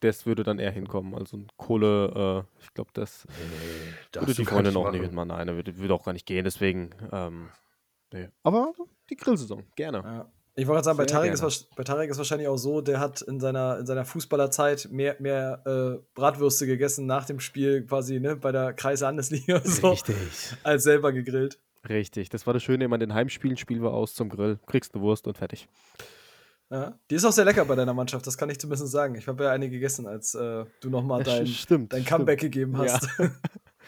das 0.01 0.25
würde 0.25 0.43
dann 0.43 0.57
eher 0.59 0.71
hinkommen. 0.71 1.13
Also, 1.15 1.37
ein 1.37 1.47
Kohle, 1.57 2.45
äh, 2.59 2.61
ich 2.63 2.73
glaube, 2.73 2.89
das 2.93 3.25
Nee, 3.27 4.19
würde 4.19 4.33
die 4.33 4.45
Freundin 4.45 4.73
nicht 4.73 4.77
auch 4.77 4.91
nicht 4.91 5.01
machen. 5.01 5.15
mitmachen. 5.15 5.27
Nein, 5.29 5.47
würde, 5.55 5.77
würde 5.77 5.93
auch 5.93 6.03
gar 6.05 6.13
nicht 6.13 6.25
gehen, 6.25 6.43
deswegen. 6.43 6.89
Ähm, 7.11 7.49
nee. 8.11 8.29
Aber 8.43 8.73
die 9.11 9.15
Grillsaison, 9.15 9.63
gerne. 9.75 10.29
Ich 10.55 10.67
wollte 10.67 10.77
gerade 10.77 10.85
sagen, 10.85 10.97
bei 10.97 11.05
Tarek, 11.05 11.33
ist, 11.33 11.41
gerne. 11.41 11.75
bei 11.77 11.83
Tarek 11.83 12.09
ist 12.09 12.17
wahrscheinlich 12.17 12.47
auch 12.47 12.57
so, 12.57 12.81
der 12.81 12.99
hat 12.99 13.21
in 13.21 13.39
seiner, 13.39 13.79
in 13.79 13.85
seiner 13.85 14.03
Fußballerzeit 14.03 14.89
mehr, 14.91 15.15
mehr 15.19 15.61
äh, 15.65 16.03
Bratwürste 16.13 16.65
gegessen 16.65 17.05
nach 17.05 17.25
dem 17.25 17.39
Spiel 17.39 17.85
quasi, 17.85 18.19
ne, 18.19 18.35
bei 18.35 18.51
der 18.51 18.73
Kreislandesliga 18.73 19.61
so, 19.63 19.91
Richtig. 19.91 20.15
als 20.63 20.83
selber 20.83 21.13
gegrillt. 21.13 21.59
Richtig. 21.87 22.29
Das 22.29 22.45
war 22.45 22.53
das 22.53 22.63
Schöne 22.63 22.85
immer 22.85 22.95
an 22.95 22.99
den 22.99 23.13
Heimspielen. 23.13 23.57
Spielen 23.57 23.81
wir 23.81 23.91
aus 23.91 24.13
zum 24.13 24.29
Grill. 24.29 24.59
Kriegst 24.67 24.93
eine 24.93 25.03
Wurst 25.03 25.25
und 25.25 25.37
fertig. 25.37 25.67
Ja. 26.69 26.97
Die 27.09 27.15
ist 27.15 27.25
auch 27.25 27.31
sehr 27.31 27.45
lecker 27.45 27.65
bei 27.65 27.75
deiner 27.75 27.93
Mannschaft, 27.93 28.25
das 28.25 28.37
kann 28.37 28.49
ich 28.49 28.57
zumindest 28.57 28.91
sagen. 28.91 29.15
Ich 29.15 29.27
habe 29.27 29.43
ja 29.43 29.51
eine 29.51 29.69
gegessen, 29.69 30.07
als 30.07 30.35
äh, 30.35 30.63
du 30.79 30.89
nochmal 30.89 31.21
dein, 31.23 31.45
stimmt, 31.47 31.91
dein 31.91 32.01
stimmt. 32.01 32.07
Comeback 32.07 32.39
gegeben 32.39 32.81
Ja. 32.81 32.99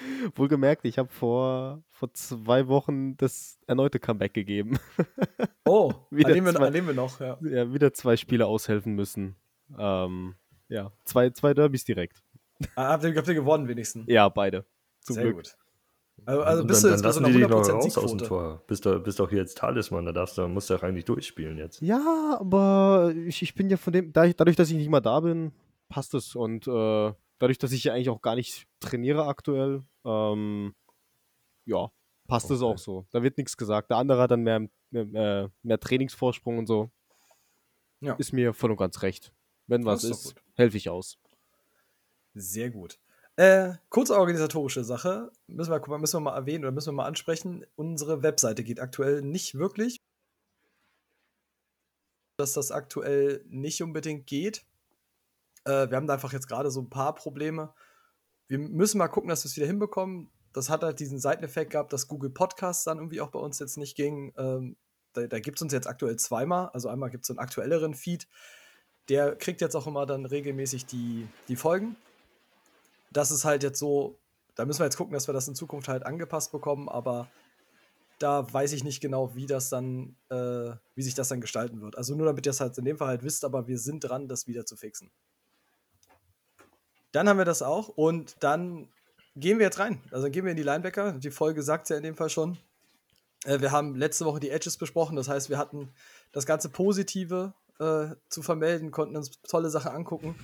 Wohlgemerkt, 0.36 0.86
ich 0.86 0.98
habe 0.98 1.10
vor, 1.10 1.84
vor 1.92 2.14
zwei 2.14 2.68
Wochen 2.68 3.16
das 3.18 3.58
erneute 3.68 4.00
Comeback 4.00 4.34
gegeben. 4.34 4.80
Oh, 5.66 5.94
wir, 6.12 6.26
zwei- 6.26 6.34
dem 6.72 6.88
wir 6.88 6.94
noch, 6.94 7.22
ja. 7.22 7.38
ja, 7.42 7.74
wieder 7.74 7.94
zwei 7.94 8.18
Spiele 8.18 8.46
aushelfen 8.48 8.96
müssen. 8.96 9.38
Ähm, 9.80 10.36
ja, 10.68 10.92
zwei, 11.06 11.30
zwei 11.30 11.54
Derbys 11.54 11.86
direkt. 11.86 12.22
Ah, 12.76 12.90
Habt 12.90 13.06
ihr, 13.06 13.16
habt 13.16 13.28
ihr 13.30 13.34
gewonnen 13.34 13.70
wenigstens? 13.70 14.04
Ja, 14.08 14.28
beide. 14.28 14.66
Zum 15.00 15.14
Sehr 15.16 15.24
Glück. 15.24 15.36
gut. 15.38 15.56
Also, 16.26 16.44
also 16.44 16.66
bist 16.66 16.84
dann, 16.84 16.92
du 16.92 16.98
dann 16.98 16.98
jetzt 16.98 17.04
bei 17.04 17.12
so 17.14 17.20
lassen 17.22 17.34
die 17.34 17.40
noch 17.48 17.62
100% 17.64 17.72
raus 17.72 17.98
aus 17.98 18.12
dem? 18.18 18.28
Tor. 18.28 18.62
Bist 18.68 18.86
doch 18.86 19.00
bist 19.02 19.20
doch 19.22 19.30
hier 19.30 19.40
jetzt 19.40 19.58
Talisman, 19.58 20.06
da 20.06 20.12
darfst 20.12 20.38
du, 20.38 20.48
musst 20.50 20.70
du 20.70 20.74
doch 20.76 20.84
eigentlich 20.84 21.06
durchspielen 21.06 21.58
jetzt. 21.58 21.82
Ja, 21.82 22.38
aber 22.40 23.14
ich, 23.26 23.42
ich 23.42 23.56
bin 23.56 23.70
ja 23.70 23.78
von 23.78 23.94
dem, 23.94 24.12
dadurch, 24.12 24.56
dass 24.58 24.70
ich 24.70 24.76
nicht 24.76 24.90
mal 24.90 25.00
da 25.00 25.22
bin, 25.22 25.54
passt 25.88 26.14
es. 26.14 26.36
Und 26.36 26.68
äh, 26.68 27.14
dadurch, 27.44 27.58
dass 27.58 27.74
ich 27.74 27.84
ja 27.84 27.94
eigentlich 27.94 28.10
auch 28.10 28.22
gar 28.22 28.36
nicht 28.36 28.68
trainiere 28.80 29.26
aktuell, 29.28 29.84
ähm, 30.06 30.74
ja, 31.66 31.92
passt 32.28 32.50
es 32.50 32.62
Okay. 32.62 32.74
auch 32.74 32.78
so. 32.78 33.06
Da 33.12 33.22
wird 33.22 33.38
nichts 33.38 33.58
gesagt. 33.58 33.90
Der 33.90 33.98
andere 33.98 34.22
hat 34.22 34.32
dann 34.32 34.44
mehr, 34.44 34.66
mehr, 34.92 35.52
mehr 35.62 35.80
Trainingsvorsprung 35.80 36.58
und 36.58 36.68
so. 36.68 36.90
Ja. 38.00 38.14
Ist 38.16 38.32
mir 38.32 38.54
voll 38.54 38.72
und 38.72 38.78
ganz 38.78 39.02
recht. 39.02 39.34
Wenn 39.68 39.86
was 39.86 40.04
Das 40.04 40.12
ist 40.12 40.26
ist, 40.28 40.36
helfe 40.56 40.78
ich 40.78 40.90
aus. 40.90 41.18
Sehr 42.34 42.70
gut. 42.70 42.98
Äh, 43.36 43.74
kurze 43.90 44.16
organisatorische 44.18 44.86
Sache. 44.86 45.30
Müssen 45.48 45.72
wir, 45.72 45.98
müssen 45.98 46.16
wir 46.16 46.20
mal 46.22 46.36
erwähnen 46.36 46.64
oder 46.64 46.72
müssen 46.72 46.90
wir 46.90 46.94
mal 46.94 47.08
ansprechen. 47.08 47.66
Unsere 47.76 48.24
Webseite 48.24 48.64
geht 48.64 48.80
aktuell 48.80 49.22
nicht 49.22 49.56
wirklich. 49.56 49.98
Dass 52.38 52.54
das 52.54 52.72
aktuell 52.72 53.44
nicht 53.50 53.82
unbedingt 53.84 54.28
geht. 54.28 54.66
Äh, 55.66 55.90
wir 55.90 55.98
haben 55.98 56.08
da 56.08 56.14
einfach 56.14 56.34
jetzt 56.34 56.48
gerade 56.48 56.72
so 56.72 56.82
ein 56.82 56.90
paar 56.90 57.16
Probleme. 57.16 57.74
Wir 58.48 58.60
müssen 58.60 58.98
mal 58.98 59.08
gucken, 59.08 59.30
dass 59.30 59.44
wir 59.44 59.50
es 59.50 59.56
wieder 59.56 59.68
hinbekommen. 59.68 60.30
Das 60.54 60.70
hat 60.70 60.84
halt 60.84 61.00
diesen 61.00 61.20
Seiteneffekt 61.20 61.72
gehabt, 61.72 61.94
dass 61.94 62.08
Google 62.08 62.30
Podcasts 62.30 62.84
dann 62.84 62.98
irgendwie 62.98 63.22
auch 63.22 63.30
bei 63.30 63.40
uns 63.40 63.60
jetzt 63.60 63.78
nicht 63.78 63.96
ging. 63.96 64.34
Ähm, 64.38 64.78
da 65.14 65.28
da 65.28 65.40
gibt 65.40 65.58
es 65.58 65.62
uns 65.62 65.74
jetzt 65.74 65.88
aktuell 65.88 66.18
zweimal. 66.18 66.70
Also 66.70 66.90
einmal 66.90 67.10
gibt 67.10 67.24
es 67.24 67.28
so 67.28 67.34
einen 67.34 67.40
aktuelleren 67.40 67.94
Feed. 67.94 68.28
Der 69.10 69.36
kriegt 69.36 69.62
jetzt 69.62 69.76
auch 69.76 69.88
immer 69.88 70.06
dann 70.06 70.26
regelmäßig 70.26 70.86
die, 70.86 71.28
die 71.48 71.56
Folgen 71.56 71.96
das 73.14 73.32
ist 73.32 73.46
halt 73.46 73.64
jetzt 73.64 73.80
so, 73.80 74.20
da 74.56 74.66
müssen 74.66 74.80
wir 74.80 74.86
jetzt 74.86 74.98
gucken, 74.98 75.14
dass 75.14 75.28
wir 75.28 75.34
das 75.34 75.48
in 75.48 75.56
Zukunft 75.56 75.88
halt 75.88 76.06
angepasst 76.06 76.52
bekommen, 76.52 76.90
aber 76.90 77.30
da 78.20 78.52
weiß 78.52 78.74
ich 78.74 78.84
nicht 78.84 79.02
genau, 79.02 79.36
wie 79.36 79.46
das 79.46 79.70
dann, 79.70 80.16
äh, 80.30 80.72
wie 80.96 81.02
sich 81.02 81.14
das 81.14 81.30
dann 81.30 81.42
gestalten 81.42 81.82
wird. 81.82 81.98
Also 81.98 82.16
nur 82.16 82.26
damit 82.26 82.46
ihr 82.46 82.52
es 82.52 82.60
halt 82.60 82.78
in 82.78 82.86
dem 82.86 82.98
Fall 82.98 83.08
halt 83.08 83.24
wisst, 83.24 83.46
aber 83.46 83.68
wir 83.68 83.78
sind 83.78 84.02
dran, 84.02 84.28
das 84.28 84.48
wieder 84.48 84.66
zu 84.66 84.76
fixen. 84.76 85.12
Dann 87.14 87.30
haben 87.30 87.38
wir 87.38 87.46
das 87.46 87.62
auch 87.62 87.88
und 87.88 88.36
dann 88.42 88.90
gehen 89.36 89.60
wir 89.60 89.66
jetzt 89.66 89.80
rein. 89.80 90.02
Also 90.12 90.30
gehen 90.30 90.44
wir 90.44 90.52
in 90.52 90.58
die 90.58 90.64
Linebacker. 90.64 91.14
Die 91.14 91.32
Folge 91.32 91.64
sagt 91.64 91.84
es 91.84 91.90
ja 91.90 91.98
in 91.98 92.04
dem 92.04 92.16
Fall 92.16 92.30
schon. 92.30 92.58
Äh, 93.46 93.62
wir 93.62 93.72
haben 93.72 93.96
letzte 93.96 94.26
Woche 94.26 94.40
die 94.40 94.50
Edges 94.50 94.78
besprochen, 94.78 95.16
das 95.16 95.30
heißt, 95.30 95.50
wir 95.50 95.58
hatten 95.58 95.90
das 96.32 96.46
ganze 96.46 96.70
Positive 96.70 97.54
äh, 97.80 98.08
zu 98.30 98.42
vermelden, 98.42 98.92
konnten 98.92 99.16
uns 99.16 99.32
tolle 99.44 99.70
Sachen 99.70 99.92
angucken. 99.92 100.36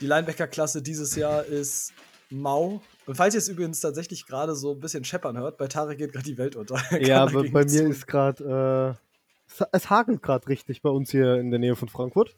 Die 0.00 0.06
Linebacker-Klasse 0.06 0.82
dieses 0.82 1.16
Jahr 1.16 1.44
ist 1.44 1.92
mau. 2.30 2.82
Und 3.06 3.16
falls 3.16 3.34
ihr 3.34 3.38
es 3.38 3.48
übrigens 3.48 3.80
tatsächlich 3.80 4.26
gerade 4.26 4.54
so 4.54 4.72
ein 4.72 4.80
bisschen 4.80 5.04
scheppern 5.04 5.38
hört, 5.38 5.56
bei 5.56 5.66
Tarek 5.66 5.98
geht 5.98 6.12
gerade 6.12 6.24
die 6.24 6.38
Welt 6.38 6.56
unter. 6.56 6.76
Er 6.90 7.06
Ja, 7.06 7.24
bei, 7.24 7.48
bei 7.48 7.64
mir 7.64 7.86
ist 7.86 8.06
gerade, 8.06 8.96
äh, 8.98 9.50
es, 9.50 9.66
es 9.72 9.90
hagelt 9.90 10.22
gerade 10.22 10.46
richtig 10.48 10.82
bei 10.82 10.90
uns 10.90 11.10
hier 11.10 11.36
in 11.36 11.50
der 11.50 11.58
Nähe 11.58 11.74
von 11.74 11.88
Frankfurt. 11.88 12.34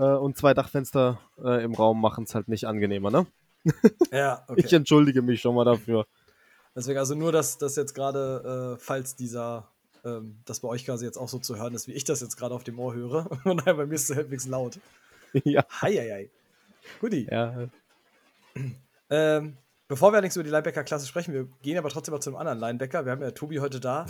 Äh, 0.00 0.16
und 0.16 0.38
zwei 0.38 0.54
Dachfenster 0.54 1.20
äh, 1.44 1.62
im 1.62 1.74
Raum 1.74 2.00
machen 2.00 2.24
es 2.24 2.34
halt 2.34 2.48
nicht 2.48 2.66
angenehmer, 2.66 3.10
ne? 3.10 3.26
Ja, 4.10 4.44
okay. 4.48 4.62
Ich 4.64 4.72
entschuldige 4.72 5.20
mich 5.20 5.42
schon 5.42 5.54
mal 5.54 5.66
dafür. 5.66 6.06
Deswegen 6.74 6.98
also 6.98 7.14
nur, 7.14 7.32
dass 7.32 7.58
das 7.58 7.76
jetzt 7.76 7.94
gerade, 7.94 8.76
äh, 8.76 8.82
falls 8.82 9.14
dieser, 9.14 9.68
ähm, 10.04 10.38
das 10.46 10.60
bei 10.60 10.68
euch 10.68 10.86
quasi 10.86 11.04
jetzt 11.04 11.18
auch 11.18 11.28
so 11.28 11.38
zu 11.38 11.56
hören 11.56 11.74
ist, 11.74 11.86
wie 11.86 11.92
ich 11.92 12.04
das 12.04 12.22
jetzt 12.22 12.36
gerade 12.36 12.54
auf 12.54 12.64
dem 12.64 12.78
Ohr 12.78 12.94
höre. 12.94 13.30
Und 13.44 13.66
nein, 13.66 13.76
bei 13.76 13.84
mir 13.84 13.94
ist 13.94 14.08
es 14.08 14.16
halbwegs 14.16 14.46
laut. 14.46 14.78
ja. 15.44 15.64
Heieiei. 15.82 16.30
Guti. 17.00 17.28
ja. 17.30 17.68
Ähm, 19.12 19.56
bevor 19.88 20.12
wir 20.12 20.18
allerdings 20.18 20.36
über 20.36 20.44
die 20.44 20.50
Linebacker-Klasse 20.50 21.04
sprechen, 21.04 21.34
wir 21.34 21.48
gehen 21.62 21.76
aber 21.76 21.88
trotzdem 21.88 22.14
mal 22.14 22.20
zum 22.20 22.36
anderen 22.36 22.60
Linebacker. 22.60 23.04
Wir 23.04 23.10
haben 23.10 23.22
ja 23.22 23.32
Tobi 23.32 23.58
heute 23.58 23.80
da. 23.80 24.06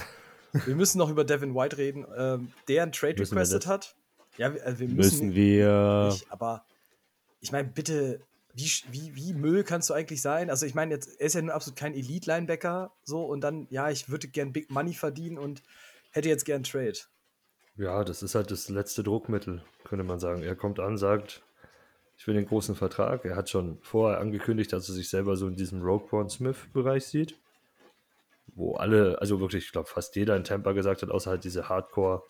Wir 0.66 0.76
müssen 0.76 0.98
noch 0.98 1.08
über 1.08 1.24
Devin 1.24 1.54
White 1.54 1.78
reden, 1.78 2.04
ähm, 2.14 2.52
der 2.68 2.82
einen 2.82 2.92
Trade 2.92 3.18
requested 3.18 3.66
hat. 3.66 3.96
Ja, 4.36 4.54
wir, 4.54 4.64
äh, 4.64 4.78
wir 4.78 4.88
müssen, 4.88 5.28
Müssen 5.28 5.34
wir. 5.34 6.08
nicht, 6.12 6.30
aber 6.30 6.64
ich 7.40 7.52
meine, 7.52 7.68
bitte, 7.68 8.20
wie, 8.54 8.70
wie, 8.90 9.14
wie 9.14 9.34
Müll 9.34 9.64
kannst 9.64 9.90
du 9.90 9.94
eigentlich 9.94 10.22
sein? 10.22 10.50
Also, 10.50 10.66
ich 10.66 10.74
meine, 10.74 10.94
jetzt 10.94 11.20
er 11.20 11.26
ist 11.26 11.34
ja 11.34 11.42
nun 11.42 11.50
absolut 11.50 11.78
kein 11.78 11.94
Elite-Linebacker, 11.94 12.92
so 13.04 13.24
und 13.24 13.40
dann, 13.42 13.66
ja, 13.70 13.90
ich 13.90 14.08
würde 14.08 14.28
gern 14.28 14.52
Big 14.52 14.70
Money 14.70 14.94
verdienen 14.94 15.38
und 15.38 15.62
hätte 16.10 16.28
jetzt 16.28 16.44
gern 16.44 16.62
Trade. 16.62 16.98
Ja, 17.76 18.04
das 18.04 18.22
ist 18.22 18.34
halt 18.34 18.50
das 18.50 18.68
letzte 18.68 19.02
Druckmittel, 19.02 19.62
könnte 19.84 20.04
man 20.04 20.20
sagen. 20.20 20.42
Er 20.42 20.56
kommt 20.56 20.80
an, 20.80 20.98
sagt, 20.98 21.42
ich 22.20 22.26
will 22.26 22.34
den 22.34 22.44
großen 22.44 22.74
Vertrag. 22.74 23.24
Er 23.24 23.36
hat 23.36 23.48
schon 23.48 23.78
vorher 23.80 24.20
angekündigt, 24.20 24.72
dass 24.72 24.88
er 24.88 24.94
sich 24.94 25.08
selber 25.08 25.36
so 25.36 25.48
in 25.48 25.56
diesem 25.56 25.80
Roquan 25.80 26.28
Smith-Bereich 26.28 27.06
sieht. 27.06 27.38
Wo 28.48 28.74
alle, 28.74 29.18
also 29.20 29.40
wirklich, 29.40 29.64
ich 29.64 29.72
glaube, 29.72 29.88
fast 29.88 30.16
jeder 30.16 30.36
in 30.36 30.44
Tampa 30.44 30.72
gesagt 30.72 31.00
hat, 31.00 31.10
außer 31.10 31.30
halt 31.30 31.44
diese 31.44 31.70
Hardcore 31.70 32.22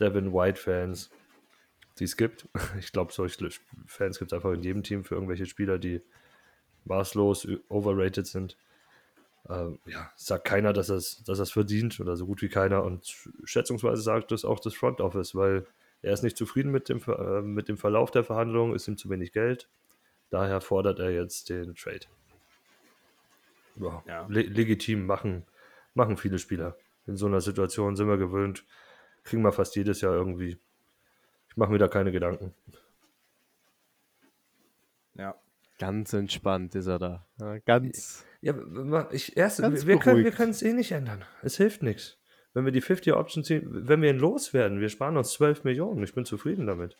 Devin 0.00 0.32
White-Fans, 0.32 1.10
die 1.98 2.04
es 2.04 2.16
gibt. 2.16 2.48
Ich 2.78 2.92
glaube, 2.92 3.12
solche 3.12 3.48
Fans 3.86 4.18
gibt 4.18 4.32
es 4.32 4.36
einfach 4.36 4.52
in 4.52 4.62
jedem 4.62 4.82
Team 4.82 5.04
für 5.04 5.14
irgendwelche 5.14 5.46
Spieler, 5.46 5.78
die 5.78 6.02
maßlos 6.84 7.48
overrated 7.68 8.26
sind. 8.26 8.56
Ähm, 9.48 9.78
ja, 9.86 10.10
sagt 10.16 10.44
keiner, 10.44 10.72
dass 10.72 10.88
er 10.88 10.96
es 10.96 11.22
dass 11.24 11.38
er's 11.38 11.52
verdient 11.52 12.00
oder 12.00 12.16
so 12.16 12.26
gut 12.26 12.42
wie 12.42 12.48
keiner. 12.48 12.82
Und 12.82 13.14
schätzungsweise 13.44 14.02
sagt 14.02 14.32
das 14.32 14.44
auch 14.44 14.60
das 14.60 14.74
Front 14.74 15.00
Office, 15.00 15.34
weil 15.34 15.66
er 16.02 16.12
ist 16.12 16.22
nicht 16.22 16.36
zufrieden 16.36 16.70
mit 16.72 16.88
dem, 16.88 17.00
äh, 17.06 17.42
mit 17.42 17.68
dem 17.68 17.76
Verlauf 17.76 18.10
der 18.10 18.24
Verhandlungen, 18.24 18.74
ist 18.74 18.88
ihm 18.88 18.96
zu 18.96 19.08
wenig 19.08 19.32
Geld. 19.32 19.68
Daher 20.30 20.60
fordert 20.60 20.98
er 20.98 21.10
jetzt 21.10 21.48
den 21.48 21.74
Trade. 21.74 22.06
Ja, 23.76 24.02
Ja. 24.06 24.26
Le 24.28 24.42
legitim 24.42 25.06
machen, 25.06 25.44
machen 25.94 26.16
viele 26.16 26.38
Spieler. 26.38 26.76
In 27.06 27.16
so 27.16 27.26
einer 27.26 27.40
Situation 27.40 27.94
sind 27.94 28.08
wir 28.08 28.16
gewöhnt. 28.16 28.64
Kriegen 29.22 29.42
wir 29.42 29.52
fast 29.52 29.76
jedes 29.76 30.00
Jahr 30.00 30.14
irgendwie. 30.14 30.58
Ich 31.56 31.58
mache 31.58 31.72
mir 31.72 31.78
da 31.78 31.88
keine 31.88 32.12
Gedanken. 32.12 32.52
Ja. 35.14 35.34
Ganz 35.78 36.12
entspannt 36.12 36.74
ist 36.74 36.86
er 36.86 36.98
da. 36.98 37.26
Ja, 37.40 37.56
ganz. 37.60 38.26
Ja, 38.42 38.54
ich, 39.10 39.38
erst, 39.38 39.62
Ganz 39.62 39.86
wir, 39.86 39.98
beruhigt. 39.98 40.36
können 40.36 40.50
es 40.50 40.60
eh 40.60 40.74
nicht 40.74 40.92
ändern. 40.92 41.24
Es 41.42 41.56
hilft 41.56 41.82
nichts. 41.82 42.18
Wenn 42.52 42.66
wir 42.66 42.72
die 42.72 42.82
50 42.82 43.14
Option 43.14 43.42
ziehen, 43.42 43.62
wenn 43.70 44.02
wir 44.02 44.10
ihn 44.10 44.18
loswerden, 44.18 44.80
wir 44.80 44.90
sparen 44.90 45.16
uns 45.16 45.32
12 45.32 45.64
Millionen. 45.64 46.02
Ich 46.04 46.12
bin 46.14 46.26
zufrieden 46.26 46.66
damit. 46.66 46.94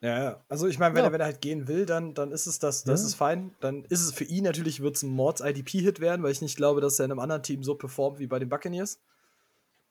Ja, 0.00 0.20
ja. 0.24 0.44
Also 0.48 0.66
ich 0.66 0.80
meine, 0.80 0.96
wenn, 0.96 1.02
Ja. 1.02 1.08
er, 1.10 1.12
wenn 1.12 1.20
er 1.20 1.26
halt 1.26 1.40
gehen 1.40 1.68
will, 1.68 1.86
dann, 1.86 2.14
dann 2.14 2.32
ist 2.32 2.46
es 2.46 2.58
das, 2.58 2.82
das 2.82 3.00
Ja. 3.02 3.06
ist 3.06 3.14
fein. 3.14 3.54
Dann 3.60 3.84
ist 3.84 4.00
es 4.02 4.12
für 4.12 4.24
ihn 4.24 4.42
natürlich, 4.42 4.80
wird 4.80 4.96
es 4.96 5.04
ein 5.04 5.10
Mords-IDP-Hit 5.10 6.00
werden, 6.00 6.24
weil 6.24 6.32
ich 6.32 6.42
nicht 6.42 6.56
glaube, 6.56 6.80
dass 6.80 6.98
er 6.98 7.04
in 7.04 7.12
einem 7.12 7.20
anderen 7.20 7.44
Team 7.44 7.62
so 7.62 7.76
performt 7.76 8.18
wie 8.18 8.26
bei 8.26 8.40
den 8.40 8.48
Buccaneers. 8.48 9.00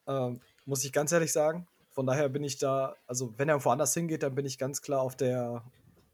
Ähm, 0.08 0.42
muss 0.66 0.84
ich 0.84 0.92
ganz 0.92 1.14
ehrlich 1.14 1.32
sagen. 1.32 1.68
Von 2.00 2.06
daher 2.06 2.30
bin 2.30 2.46
ich 2.46 2.58
da, 2.58 2.96
also 3.08 3.34
wenn 3.36 3.50
er 3.50 3.66
woanders 3.66 3.94
hingeht, 3.94 4.24
dann 4.24 4.34
bin 4.34 4.46
ich 4.46 4.58
ganz 4.58 4.82
klar 4.82 5.02
auf 5.02 5.18
der 5.18 5.66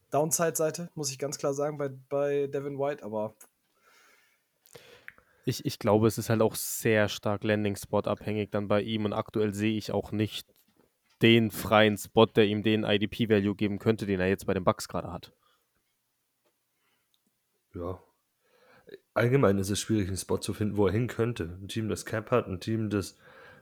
Downside-Seite, 0.09 0.89
muss 0.95 1.11
ich 1.11 1.19
ganz 1.19 1.37
klar 1.37 1.53
sagen, 1.53 1.77
bei, 1.77 1.89
bei 2.09 2.47
Devin 2.47 2.79
White. 2.79 3.03
Aber 3.03 3.35
Ich, 5.43 5.63
ich 5.63 5.77
glaube, 5.77 6.07
es 6.07 6.17
ist 6.17 6.31
halt 6.31 6.41
auch 6.41 6.55
sehr 6.55 7.07
stark 7.07 7.43
Landing-Spot 7.43 7.99
abhängig 7.99 8.49
dann 8.49 8.67
bei 8.67 8.81
ihm 8.81 9.05
und 9.05 9.13
aktuell 9.13 9.53
sehe 9.53 9.77
ich 9.77 9.91
auch 9.91 10.11
nicht 10.11 10.47
den 11.21 11.51
freien 11.51 11.99
Spot, 11.99 12.25
der 12.25 12.47
ihm 12.47 12.63
den 12.63 12.83
IDP-Value 12.83 13.53
geben 13.53 13.77
könnte, 13.77 14.07
den 14.07 14.19
er 14.19 14.27
jetzt 14.27 14.47
bei 14.47 14.55
den 14.55 14.63
Bucks 14.63 14.87
gerade 14.87 15.13
hat. 15.13 15.33
Ja. 17.75 18.01
Allgemein 19.13 19.59
ist 19.59 19.69
es 19.69 19.81
schwierig, 19.81 20.07
einen 20.07 20.17
Spot 20.17 20.39
zu 20.39 20.55
finden, 20.55 20.77
wo 20.77 20.87
er 20.87 20.93
hin 20.93 21.05
könnte. 21.05 21.59
Ein 21.61 21.67
Team, 21.67 21.89
das 21.89 22.07
Cap 22.07 22.31
hat, 22.31 22.47
ein 22.47 22.59
Team, 22.59 22.89
das 22.89 23.19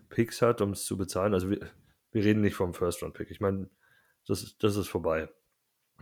Picks 0.08 0.42
hat, 0.42 0.62
um 0.62 0.72
es 0.72 0.86
zu 0.86 0.96
bezahlen. 0.96 1.34
Also 1.34 1.50
wir, 1.50 1.70
wir 2.13 2.24
reden 2.24 2.41
nicht 2.41 2.55
vom 2.55 2.74
First-Round-Pick. 2.74 3.29
Ich 3.32 3.39
meine, 3.41 3.70
das, 4.27 4.43
ist- 4.43 4.63
das 4.63 4.75
ist 4.77 4.88
vorbei. 4.88 5.29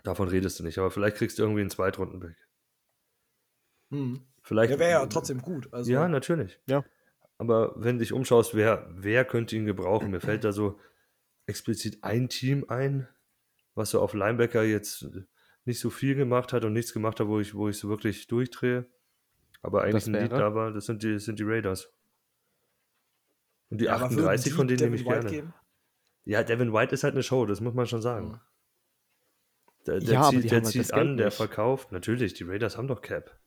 Davon 0.03 0.27
redest 0.27 0.59
du 0.59 0.63
nicht. 0.63 0.77
Aber 0.77 0.91
vielleicht 0.91 1.17
kriegst 1.17 1.37
du 1.39 1.43
irgendwie 1.43 1.61
einen 1.61 1.69
Zweitrunden-Pick. 1.69 2.35
hm. 3.89 4.21
Vielleicht, 4.43 4.71
der 4.71 4.79
wäre 4.79 4.91
ja 4.91 5.05
trotzdem 5.05 5.39
gut. 5.41 5.71
Also, 5.71 5.91
ja, 5.91 6.07
natürlich. 6.07 6.59
Ja. 6.65 6.83
Aber 7.37 7.73
wenn 7.75 7.97
du 7.97 7.99
dich 8.03 8.11
umschaust, 8.13 8.55
wer, 8.55 8.89
wer 8.91 9.23
könnte 9.23 9.55
ihn 9.55 9.65
gebrauchen? 9.67 10.09
Mir 10.09 10.19
fällt 10.19 10.43
da 10.43 10.51
so 10.51 10.79
explizit 11.45 12.03
ein 12.03 12.27
Team 12.27 12.65
ein, 12.67 13.07
was 13.75 13.91
so 13.91 14.01
auf 14.01 14.13
Linebacker 14.15 14.63
jetzt 14.63 15.07
nicht 15.65 15.79
so 15.79 15.91
viel 15.91 16.15
gemacht 16.15 16.53
hat 16.53 16.65
und 16.65 16.73
nichts 16.73 16.91
gemacht 16.93 17.19
hat, 17.19 17.27
wo 17.27 17.39
ich, 17.39 17.53
wo 17.53 17.69
ich 17.69 17.77
so 17.77 17.87
wirklich 17.89 18.25
durchdrehe. 18.27 18.87
Aber 19.61 19.83
eigentlich 19.83 20.07
ein 20.07 20.13
Lied 20.13 20.31
da 20.31 20.55
war, 20.55 20.71
das 20.71 20.87
sind 20.87 21.03
die, 21.03 21.13
das 21.13 21.25
sind 21.25 21.37
die 21.37 21.43
Raiders. 21.43 21.93
Und 23.69 23.79
die 23.79 23.85
Ja, 23.85 23.93
aber 23.95 24.09
würden 24.09 24.19
38 24.25 24.43
die 24.45 24.49
von 24.57 24.67
denen 24.67 24.79
nehme 24.81 24.95
ich 24.95 25.05
White 25.05 25.13
gerne. 25.19 25.29
geben? 25.29 25.53
Ja, 26.23 26.43
Devin 26.43 26.71
White 26.73 26.93
ist 26.93 27.03
halt 27.03 27.13
eine 27.13 27.23
Show, 27.23 27.45
das 27.45 27.61
muss 27.61 27.73
man 27.73 27.87
schon 27.87 28.01
sagen. 28.01 28.39
Der, 29.87 29.99
der 29.99 30.13
Ja, 30.13 30.21
aber 30.21 30.31
die 30.31 30.41
zieht, 30.41 30.51
der 30.51 30.57
haben 30.57 30.63
halt 30.65 30.71
zieht 30.73 30.81
das 30.81 30.89
Geld 30.91 31.01
an, 31.01 31.17
der 31.17 31.25
nicht. 31.27 31.37
verkauft. 31.37 31.91
Natürlich, 31.91 32.33
die 32.33 32.43
Raiders 32.43 32.77
haben 32.77 32.87
doch 32.87 33.01
Cap. 33.01 33.37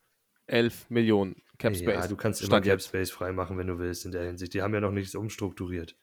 11 0.46 0.90
Millionen 0.90 1.42
Cap 1.58 1.74
Space. 1.76 1.94
Ja, 1.94 2.06
du 2.08 2.16
kannst 2.16 2.42
immer 2.42 2.60
Cap. 2.60 2.82
Space 2.82 3.10
freimachen, 3.10 3.56
wenn 3.56 3.66
du 3.68 3.78
willst, 3.78 4.04
in 4.04 4.12
der 4.12 4.24
Hinsicht. 4.24 4.52
Die 4.54 4.62
haben 4.62 4.74
ja 4.74 4.80
noch 4.80 4.90
nichts 4.90 5.14
umstrukturiert. 5.14 5.96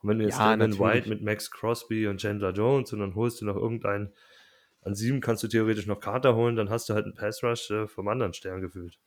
Und 0.00 0.08
wenn 0.10 0.18
du 0.18 0.24
jetzt 0.24 0.38
Ja, 0.38 0.56
Devin 0.56 0.70
natürlich. 0.70 0.80
White 0.80 1.08
mit 1.08 1.22
Max 1.22 1.50
Crosby 1.50 2.06
und 2.06 2.18
Chandler 2.20 2.52
Jones 2.52 2.92
und 2.92 3.00
dann 3.00 3.14
holst 3.14 3.40
du 3.40 3.44
noch 3.44 3.56
irgendeinen, 3.56 4.12
an 4.82 4.94
sieben 4.94 5.20
kannst 5.20 5.42
du 5.42 5.48
theoretisch 5.48 5.86
noch 5.86 6.00
Carter 6.00 6.34
holen, 6.36 6.56
dann 6.56 6.70
hast 6.70 6.88
du 6.88 6.94
halt 6.94 7.04
einen 7.04 7.14
Pass 7.14 7.42
Rush 7.42 7.70
äh, 7.70 7.86
vom 7.86 8.08
anderen 8.08 8.32
Stern 8.32 8.60
gefühlt. 8.60 8.98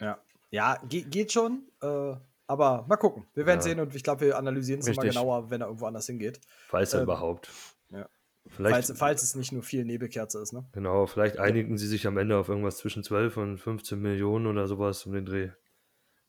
Ja, 0.00 0.18
ja 0.50 0.78
ge 0.88 1.02
geht 1.02 1.32
schon. 1.32 1.68
Äh, 1.80 2.14
aber 2.52 2.84
mal 2.88 2.96
gucken. 2.96 3.26
Wir 3.34 3.46
werden 3.46 3.58
Ja. 3.58 3.62
sehen 3.62 3.80
und 3.80 3.94
ich 3.94 4.02
glaube, 4.04 4.20
wir 4.22 4.38
analysieren 4.38 4.80
es 4.80 4.86
nochmal 4.86 5.08
genauer, 5.08 5.50
wenn 5.50 5.60
er 5.60 5.66
irgendwo 5.66 5.86
anders 5.86 6.06
hingeht. 6.06 6.40
Falls 6.68 6.92
er 6.94 7.00
Ähm, 7.00 7.04
überhaupt. 7.04 7.50
ja. 7.90 8.08
Vielleicht, 8.48 8.86
Falls, 8.88 8.98
falls 8.98 9.22
es 9.22 9.34
nicht 9.36 9.52
nur 9.52 9.62
viel 9.62 9.84
Nebelkerze 9.84 10.40
ist, 10.40 10.52
ne? 10.52 10.64
genau, 10.72 11.06
vielleicht 11.06 11.38
einigen 11.38 11.78
sie 11.78 11.86
sich 11.86 12.06
am 12.08 12.18
Ende 12.18 12.36
auf 12.36 12.48
irgendwas 12.48 12.76
zwischen 12.78 13.04
12 13.04 13.36
und 13.36 13.58
15 13.58 14.00
Millionen 14.00 14.46
oder 14.48 14.66
sowas 14.66 15.06
um 15.06 15.12
den 15.12 15.24
Dreh. 15.26 15.50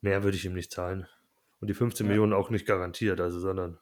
Mehr 0.01 0.23
würde 0.23 0.37
ich 0.37 0.45
ihm 0.45 0.53
nicht 0.53 0.71
zahlen. 0.71 1.07
Und 1.59 1.69
die 1.69 1.73
15 1.73 2.05
Ja. 2.05 2.09
Millionen 2.09 2.33
auch 2.33 2.49
nicht 2.51 2.67
garantiert, 2.67 3.19
also 3.19 3.39
sondern 3.39 3.79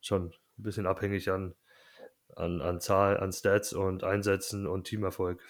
schon 0.00 0.30
ein 0.58 0.62
bisschen 0.62 0.86
abhängig 0.86 1.30
an, 1.30 1.54
an, 2.34 2.60
an 2.60 2.80
Zahl, 2.80 3.18
an 3.20 3.32
Stats 3.32 3.72
und 3.72 4.02
Einsätzen 4.02 4.66
und 4.66 4.84
Teamerfolg. 4.84 5.40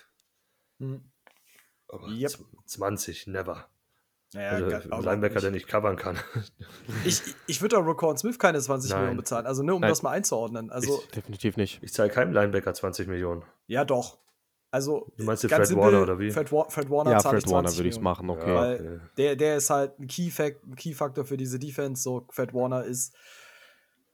Mhm. 0.78 1.11
Aber 1.88 2.09
Yep. 2.09 2.30
z- 2.30 2.47
20, 2.66 3.26
never. 3.28 3.66
Naja, 4.34 4.80
also 4.90 5.08
Linebacker, 5.08 5.40
der 5.40 5.50
nicht. 5.52 5.68
covern 5.68 5.96
kann. 5.96 6.18
Ich, 7.06 7.22
ich 7.46 7.62
würde 7.62 7.78
auch 7.78 7.84
Rocon 7.86 8.16
Smith 8.18 8.38
keine 8.38 8.60
20 8.60 8.90
Nein. 8.90 8.98
Millionen 9.00 9.16
bezahlen. 9.18 9.46
Also, 9.46 9.62
ne, 9.62 9.74
um 9.74 9.80
Nein. 9.80 9.90
das 9.90 10.02
mal 10.02 10.10
einzuordnen. 10.10 10.70
Also, 10.70 11.02
Definitiv 11.14 11.56
nicht. 11.56 11.82
Ich 11.82 11.92
zahle 11.92 12.10
keinem 12.10 12.32
Linebacker 12.32 12.72
20 12.74 13.08
Millionen. 13.08 13.42
ja, 13.66 13.84
doch. 13.84 14.18
Also, 14.70 15.06
Du 15.16 15.22
meinst 15.24 15.44
den 15.44 15.50
ganz 15.50 15.68
Fred 15.68 15.78
Warner 15.78 16.02
oder 16.02 16.18
wie? 16.18 16.32
Fred, 16.32 16.50
Wa 16.50 16.64
Fred 16.68 16.90
Warner 16.90 17.12
Ja, 17.12 17.18
zahle 17.20 17.34
Fred 17.36 17.46
ich 17.46 17.52
Warner 17.52 17.68
20 17.68 17.78
würde 17.78 17.88
ich 17.90 17.94
es 17.94 18.00
machen, 18.00 18.28
okay. 18.28 18.52
Ja, 18.54 18.74
okay. 18.74 19.00
der, 19.16 19.36
der 19.36 19.56
ist 19.58 19.70
halt 19.70 20.00
ein 20.00 20.08
Key, 20.08 20.30
Fac- 20.30 20.56
ein 20.66 20.74
Key 20.74 20.94
Faktor 20.94 21.24
für 21.24 21.36
diese 21.36 21.60
Defense. 21.60 22.02
So, 22.02 22.26
Fred 22.30 22.52
Warner 22.52 22.82
ist 22.82 23.14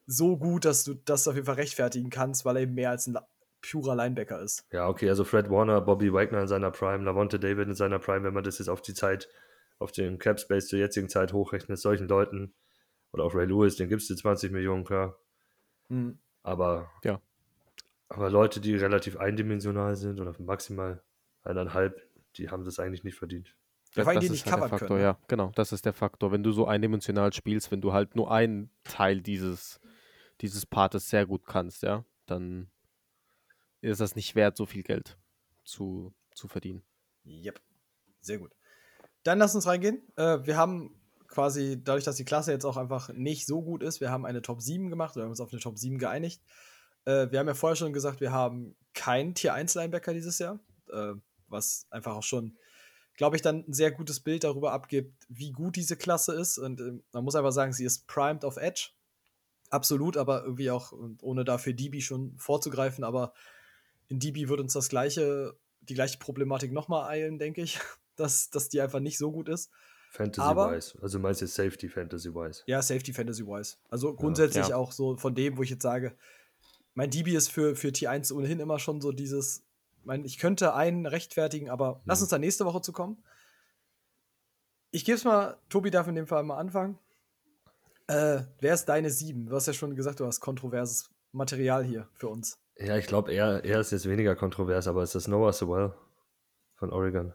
so 0.06 0.36
gut, 0.36 0.64
dass 0.66 0.84
du 0.84 0.94
das 0.94 1.26
auf 1.28 1.34
jeden 1.34 1.46
Fall 1.46 1.54
rechtfertigen 1.54 2.10
kannst, 2.10 2.44
weil 2.44 2.56
er 2.56 2.62
eben 2.62 2.74
mehr 2.74 2.90
als 2.90 3.06
ein 3.06 3.16
purer 3.62 3.94
Linebacker 3.96 4.40
ist. 4.42 4.66
Ja, 4.70 4.86
okay, 4.88 5.08
also 5.08 5.24
Fred 5.24 5.48
Warner, 5.50 5.80
Bobby 5.80 6.12
Wagner 6.12 6.40
in 6.42 6.48
seiner 6.48 6.70
Prime, 6.70 7.04
Lavonte 7.04 7.38
David 7.40 7.68
in 7.68 7.74
seiner 7.74 7.98
Prime, 7.98 8.24
wenn 8.24 8.34
man 8.34 8.44
das 8.44 8.58
jetzt 8.58 8.68
auf 8.68 8.82
die 8.82 8.92
Zeit, 8.94 9.28
auf 9.80 9.90
den 9.92 10.18
Cap 10.18 10.38
Space 10.38 10.68
zur 10.68 10.78
jetzigen 10.78 11.08
Zeit 11.08 11.32
hochrechnet, 11.32 11.78
solchen 11.78 12.06
Leuten, 12.06 12.54
oder 13.12 13.25
auch 13.25 13.34
Ray 13.34 13.46
Lewis, 13.46 13.76
den 13.76 13.88
gibst 13.88 14.08
du 14.08 14.14
20 14.14 14.52
Millionen, 14.52 14.84
klar. 14.84 15.18
Mhm. 15.88 16.18
Aber, 16.42 16.90
Ja. 17.02 17.20
aber 18.08 18.30
Leute, 18.30 18.60
die 18.60 18.76
relativ 18.76 19.16
eindimensional 19.16 19.96
sind 19.96 20.20
oder 20.20 20.34
maximal 20.38 21.02
eineinhalb, 21.42 22.00
die 22.37 22.50
haben 22.50 22.64
das 22.64 22.78
eigentlich 22.78 23.02
nicht 23.02 23.16
verdient. 23.16 23.56
Ja, 23.94 24.04
vor 24.04 24.12
allem, 24.12 24.20
die 24.20 24.26
ist 24.26 24.32
nicht 24.32 24.44
halt 24.44 24.52
der 24.52 24.58
covern 24.58 24.70
Faktor, 24.70 24.88
können, 24.88 25.00
ne? 25.00 25.04
ja, 25.04 25.18
genau. 25.26 25.50
Das 25.56 25.72
ist 25.72 25.84
der 25.84 25.92
Faktor. 25.92 26.30
Wenn 26.30 26.44
du 26.44 26.52
so 26.52 26.66
eindimensional 26.66 27.32
spielst, 27.32 27.72
wenn 27.72 27.80
du 27.80 27.92
halt 27.92 28.14
nur 28.14 28.30
einen 28.30 28.70
Teil 28.84 29.20
dieses, 29.20 29.80
dieses 30.40 30.64
Partes 30.64 31.08
sehr 31.08 31.26
gut 31.26 31.44
kannst, 31.44 31.82
ja, 31.82 32.04
dann 32.26 32.70
ist 33.80 34.00
das 34.00 34.14
nicht 34.14 34.37
wert, 34.37 34.56
so 34.56 34.66
viel 34.66 34.84
Geld 34.84 35.18
zu, 35.64 36.14
zu 36.34 36.46
verdienen. 36.46 36.82
Yep. 37.25 37.60
Sehr 38.20 38.38
gut. 38.38 38.52
Dann 39.22 39.38
lass 39.38 39.54
uns 39.54 39.66
reingehen. 39.66 40.02
Äh, 40.16 40.38
wir 40.44 40.56
haben 40.56 41.00
quasi, 41.30 41.82
dadurch, 41.82 42.04
dass 42.04 42.16
die 42.16 42.24
Klasse 42.24 42.52
jetzt 42.52 42.64
auch 42.64 42.76
einfach 42.76 43.10
nicht 43.12 43.46
so 43.46 43.62
gut 43.62 43.82
ist, 43.82 44.00
wir 44.00 44.10
haben 44.10 44.26
eine 44.26 44.42
Top 44.42 44.60
7 44.60 44.90
gemacht, 44.90 45.16
wir 45.16 45.22
haben 45.22 45.30
uns 45.30 45.40
auf 45.40 45.52
eine 45.52 45.60
Top 45.60 45.78
7 45.78 45.98
geeinigt. 45.98 46.42
Äh, 47.04 47.30
wir 47.30 47.38
haben 47.38 47.46
ja 47.46 47.54
vorher 47.54 47.76
schon 47.76 47.92
gesagt, 47.92 48.20
wir 48.20 48.32
haben 48.32 48.76
keinen 48.94 49.34
Tier 49.34 49.54
1 49.54 49.74
Linebacker 49.74 50.12
dieses 50.12 50.38
Jahr, 50.38 50.58
äh, 50.92 51.14
was 51.48 51.86
einfach 51.90 52.16
auch 52.16 52.22
schon, 52.22 52.58
glaube 53.16 53.36
ich, 53.36 53.42
dann 53.42 53.64
ein 53.66 53.72
sehr 53.72 53.92
gutes 53.92 54.20
Bild 54.20 54.44
darüber 54.44 54.72
abgibt, 54.72 55.24
wie 55.28 55.52
gut 55.52 55.76
diese 55.76 55.96
Klasse 55.96 56.34
ist. 56.34 56.58
Und 56.58 56.80
äh, 56.80 56.98
man 57.12 57.24
muss 57.24 57.36
einfach 57.36 57.52
sagen, 57.52 57.72
sie 57.72 57.84
ist 57.84 58.06
primed 58.06 58.44
auf 58.44 58.56
Edge. 58.56 58.90
Absolut, 59.70 60.16
aber 60.16 60.42
irgendwie 60.42 60.70
auch, 60.70 60.92
ohne 61.22 61.44
dafür 61.44 61.72
DB 61.72 62.00
schon 62.00 62.36
vorzugreifen, 62.38 63.04
aber 63.04 63.32
in 64.08 64.18
DB 64.18 64.48
wird 64.48 64.58
uns 64.58 64.72
das 64.72 64.88
gleiche, 64.88 65.56
die 65.82 65.94
gleiche 65.94 66.18
Problematik 66.18 66.72
nochmal 66.72 67.08
eilen, 67.08 67.38
denke 67.38 67.62
ich, 67.62 67.78
dass, 68.20 68.50
dass 68.50 68.68
die 68.68 68.80
einfach 68.80 69.00
nicht 69.00 69.18
so 69.18 69.32
gut 69.32 69.48
ist. 69.48 69.70
Fantasy-wise. 70.12 70.98
Also 71.00 71.18
du 71.18 71.22
meinst 71.22 71.40
jetzt 71.40 71.54
Safety 71.54 71.88
Fantasy-wise. 71.88 72.62
Ja, 72.66 72.82
Safety 72.82 73.12
Fantasy-wise. 73.12 73.76
Also 73.90 74.14
grundsätzlich 74.14 74.68
Ja. 74.68 74.76
auch 74.76 74.92
so 74.92 75.16
von 75.16 75.34
dem, 75.34 75.56
wo 75.56 75.62
ich 75.62 75.70
jetzt 75.70 75.82
sage, 75.82 76.16
mein 76.94 77.10
DB 77.10 77.34
ist 77.34 77.50
für, 77.50 77.76
für 77.76 77.88
T1 77.88 78.32
ohnehin 78.32 78.58
immer 78.60 78.78
schon 78.80 79.00
so 79.00 79.12
dieses, 79.12 79.62
mein, 80.04 80.24
ich 80.24 80.38
könnte 80.38 80.74
einen 80.74 81.06
rechtfertigen, 81.06 81.70
aber 81.70 82.00
lass 82.06 82.18
Mhm. 82.20 82.24
uns 82.24 82.30
da 82.30 82.38
nächste 82.38 82.64
Woche 82.64 82.80
zu 82.82 82.92
kommen. 82.92 83.22
Ich 84.90 85.04
gebe 85.04 85.16
es 85.16 85.24
mal, 85.24 85.56
Tobi 85.68 85.90
darf 85.90 86.08
in 86.08 86.16
dem 86.16 86.26
Fall 86.26 86.42
mal 86.42 86.56
anfangen. 86.58 86.98
Äh, 88.08 88.42
wer 88.58 88.74
ist 88.74 88.86
deine 88.86 89.10
sieben? 89.10 89.46
Du 89.46 89.54
hast 89.54 89.66
ja 89.66 89.72
schon 89.72 89.94
gesagt, 89.94 90.18
du 90.18 90.26
hast 90.26 90.40
kontroverses 90.40 91.10
Material 91.30 91.84
hier 91.84 92.08
für 92.14 92.26
uns. 92.28 92.58
Ja, 92.76 92.96
ich 92.96 93.06
glaube, 93.06 93.32
er, 93.32 93.64
er 93.64 93.78
ist 93.78 93.92
jetzt 93.92 94.08
weniger 94.08 94.34
kontrovers, 94.34 94.88
aber 94.88 95.02
es 95.04 95.14
ist 95.14 95.28
Noah 95.28 95.52
Sewell 95.52 95.94
von 96.74 96.90
Oregon. 96.90 97.32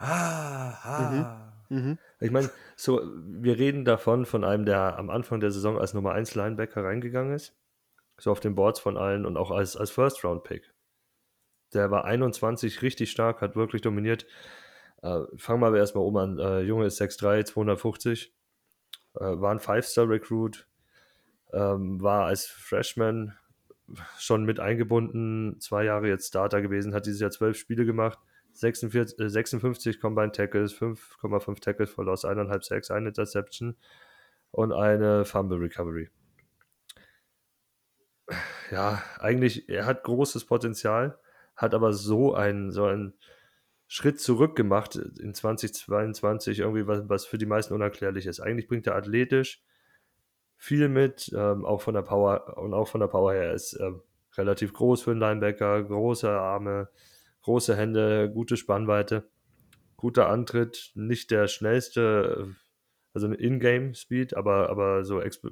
Ah, 0.00 0.78
ah. 0.82 1.52
Mhm. 1.68 1.98
Ich 2.18 2.30
meine, 2.30 2.50
so, 2.74 3.00
wir 3.04 3.58
reden 3.58 3.84
davon, 3.84 4.26
von 4.26 4.44
einem, 4.44 4.64
der 4.64 4.98
am 4.98 5.10
Anfang 5.10 5.40
der 5.40 5.52
Saison 5.52 5.78
als 5.78 5.94
Nummer 5.94 6.12
1 6.12 6.34
Linebacker 6.34 6.82
reingegangen 6.82 7.34
ist. 7.34 7.54
So 8.18 8.32
auf 8.32 8.40
den 8.40 8.54
Boards 8.54 8.80
von 8.80 8.96
allen 8.96 9.24
und 9.24 9.36
auch 9.36 9.50
als, 9.50 9.76
als 9.76 9.90
First-Round-Pick. 9.90 10.72
Der 11.72 11.90
war 11.90 12.04
21, 12.04 12.82
richtig 12.82 13.10
stark, 13.10 13.40
hat 13.40 13.56
wirklich 13.56 13.82
dominiert. 13.82 14.26
Äh, 15.02 15.20
fangen 15.36 15.60
wir 15.60 15.68
aber 15.68 15.78
erstmal 15.78 16.04
um 16.04 16.16
an. 16.16 16.38
Äh, 16.38 16.60
Junge 16.60 16.86
ist 16.86 17.00
6'3, 17.00 17.44
250. 17.44 18.34
Äh, 19.14 19.20
war 19.20 19.52
ein 19.52 19.60
Five-Star-Recruit. 19.60 20.66
Ähm, 21.52 22.00
war 22.02 22.26
als 22.26 22.46
Freshman 22.46 23.36
schon 24.18 24.44
mit 24.44 24.60
eingebunden. 24.60 25.60
Zwei 25.60 25.84
Jahre 25.84 26.08
jetzt 26.08 26.28
Starter 26.28 26.62
gewesen, 26.62 26.94
hat 26.94 27.06
dieses 27.06 27.20
Jahr 27.20 27.30
zwölf 27.30 27.56
Spiele 27.56 27.84
gemacht. 27.84 28.18
46, 28.60 29.18
äh, 29.18 29.28
56 29.28 30.00
Combined 30.00 30.34
Tackles, 30.34 30.72
5,5 30.72 31.60
Tackles 31.60 31.90
for 31.90 32.04
Loss, 32.04 32.24
1,5 32.24 32.62
Sacks, 32.62 32.90
eine 32.90 33.08
Interception 33.08 33.76
und 34.50 34.72
eine 34.72 35.24
Fumble 35.24 35.58
Recovery. 35.58 36.10
Ja, 38.70 39.02
eigentlich, 39.18 39.68
er 39.68 39.86
hat 39.86 40.04
großes 40.04 40.44
Potenzial, 40.44 41.18
hat 41.56 41.74
aber 41.74 41.92
so 41.92 42.34
einen, 42.34 42.70
so 42.70 42.84
einen 42.84 43.14
Schritt 43.88 44.20
zurück 44.20 44.54
gemacht 44.54 44.94
in 44.94 45.34
2022, 45.34 46.60
irgendwie 46.60 46.86
was, 46.86 47.08
was 47.08 47.26
für 47.26 47.38
die 47.38 47.46
meisten 47.46 47.74
unerklärlich 47.74 48.26
ist. 48.26 48.38
Eigentlich 48.38 48.68
bringt 48.68 48.86
er 48.86 48.94
athletisch 48.94 49.64
viel 50.56 50.88
mit, 50.88 51.32
ähm, 51.34 51.64
auch 51.64 51.80
von 51.80 51.94
der 51.94 52.02
Power 52.02 52.56
und 52.58 52.74
auch 52.74 52.86
von 52.86 53.00
der 53.00 53.08
Power 53.08 53.32
her. 53.32 53.44
Er 53.44 53.54
ist 53.54 53.72
ähm, 53.80 54.02
relativ 54.36 54.72
groß 54.74 55.02
für 55.02 55.10
einen 55.10 55.20
Linebacker, 55.20 55.82
große 55.82 56.30
Arme, 56.30 56.88
große 57.42 57.76
Hände, 57.76 58.30
gute 58.32 58.56
Spannweite, 58.56 59.28
guter 59.96 60.28
Antritt, 60.28 60.92
nicht 60.94 61.30
der 61.30 61.48
schnellste, 61.48 62.54
also 63.12 63.26
In-Game-Speed, 63.28 64.36
aber, 64.36 64.70
aber 64.70 65.04
so 65.04 65.20
exp 65.20 65.46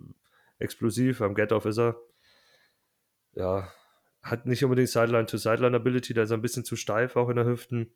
explosiv, 0.60 1.20
am 1.20 1.34
Get-Off 1.34 1.66
ist 1.66 1.78
er. 1.78 1.96
Ja, 3.34 3.72
hat 4.22 4.46
nicht 4.46 4.64
unbedingt 4.64 4.88
Sideline-to-Sideline-Ability, 4.88 6.14
da 6.14 6.22
ist 6.22 6.30
er 6.30 6.36
ein 6.36 6.42
bisschen 6.42 6.64
zu 6.64 6.74
steif 6.74 7.14
auch 7.14 7.28
in 7.28 7.36
der 7.36 7.46
Hüften, 7.46 7.92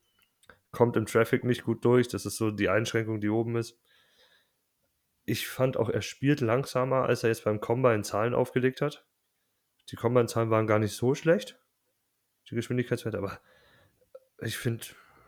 kommt 0.71 0.97
im 0.97 1.07
Traffic 1.07 1.43
nicht 1.45 1.65
gut 1.65 1.85
durch, 1.85 2.07
das 2.09 2.25
ist 2.25 2.37
so 2.37 2.51
die 2.51 2.69
Einschränkung, 2.69 3.21
die 3.21 3.29
oben 3.29 3.57
ist. 3.57 3.79
Ich 5.25 5.49
fand 5.49 5.77
auch, 5.77 5.89
er 5.89 6.03
spielt 6.03 6.41
langsamer, 6.41 7.05
als 7.05 7.23
er 7.23 7.31
jetzt 7.31 7.45
beim 7.45 7.61
Combine 7.61 8.03
Zahlen 8.03 8.35
aufgelegt 8.35 8.81
hat. 8.81 9.07
Die 9.91 9.97
Combine-Zahlen 9.97 10.51
waren 10.51 10.67
gar 10.67 10.79
nicht 10.79 10.95
so 10.95 11.15
schlecht, 11.15 11.61
die 12.51 12.55
Geschwindigkeitswerte, 12.55 13.19
aber 13.19 13.41
ich 14.43 14.57
finde, 14.59 14.85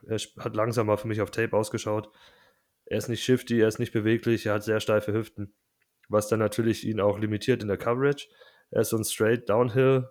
er 0.06 0.18
hat 0.38 0.56
langsamer 0.56 0.98
für 0.98 1.08
mich 1.08 1.20
auf 1.20 1.30
Tape 1.30 1.56
ausgeschaut. 1.56 2.10
Er 2.86 2.98
ist 2.98 3.08
nicht 3.08 3.24
shifty, 3.24 3.60
er 3.60 3.68
ist 3.68 3.78
nicht 3.78 3.92
beweglich, 3.92 4.46
er 4.46 4.54
hat 4.54 4.64
sehr 4.64 4.80
steife 4.80 5.12
Hüften, 5.12 5.54
was 6.08 6.28
dann 6.28 6.38
natürlich 6.38 6.86
ihn 6.86 7.00
auch 7.00 7.18
limitiert 7.18 7.62
in 7.62 7.68
der 7.68 7.78
Coverage. 7.78 8.28
Er 8.70 8.82
ist 8.82 8.90
so 8.90 8.96
ein 8.96 9.04
straight 9.04 9.48
Downhill 9.48 10.10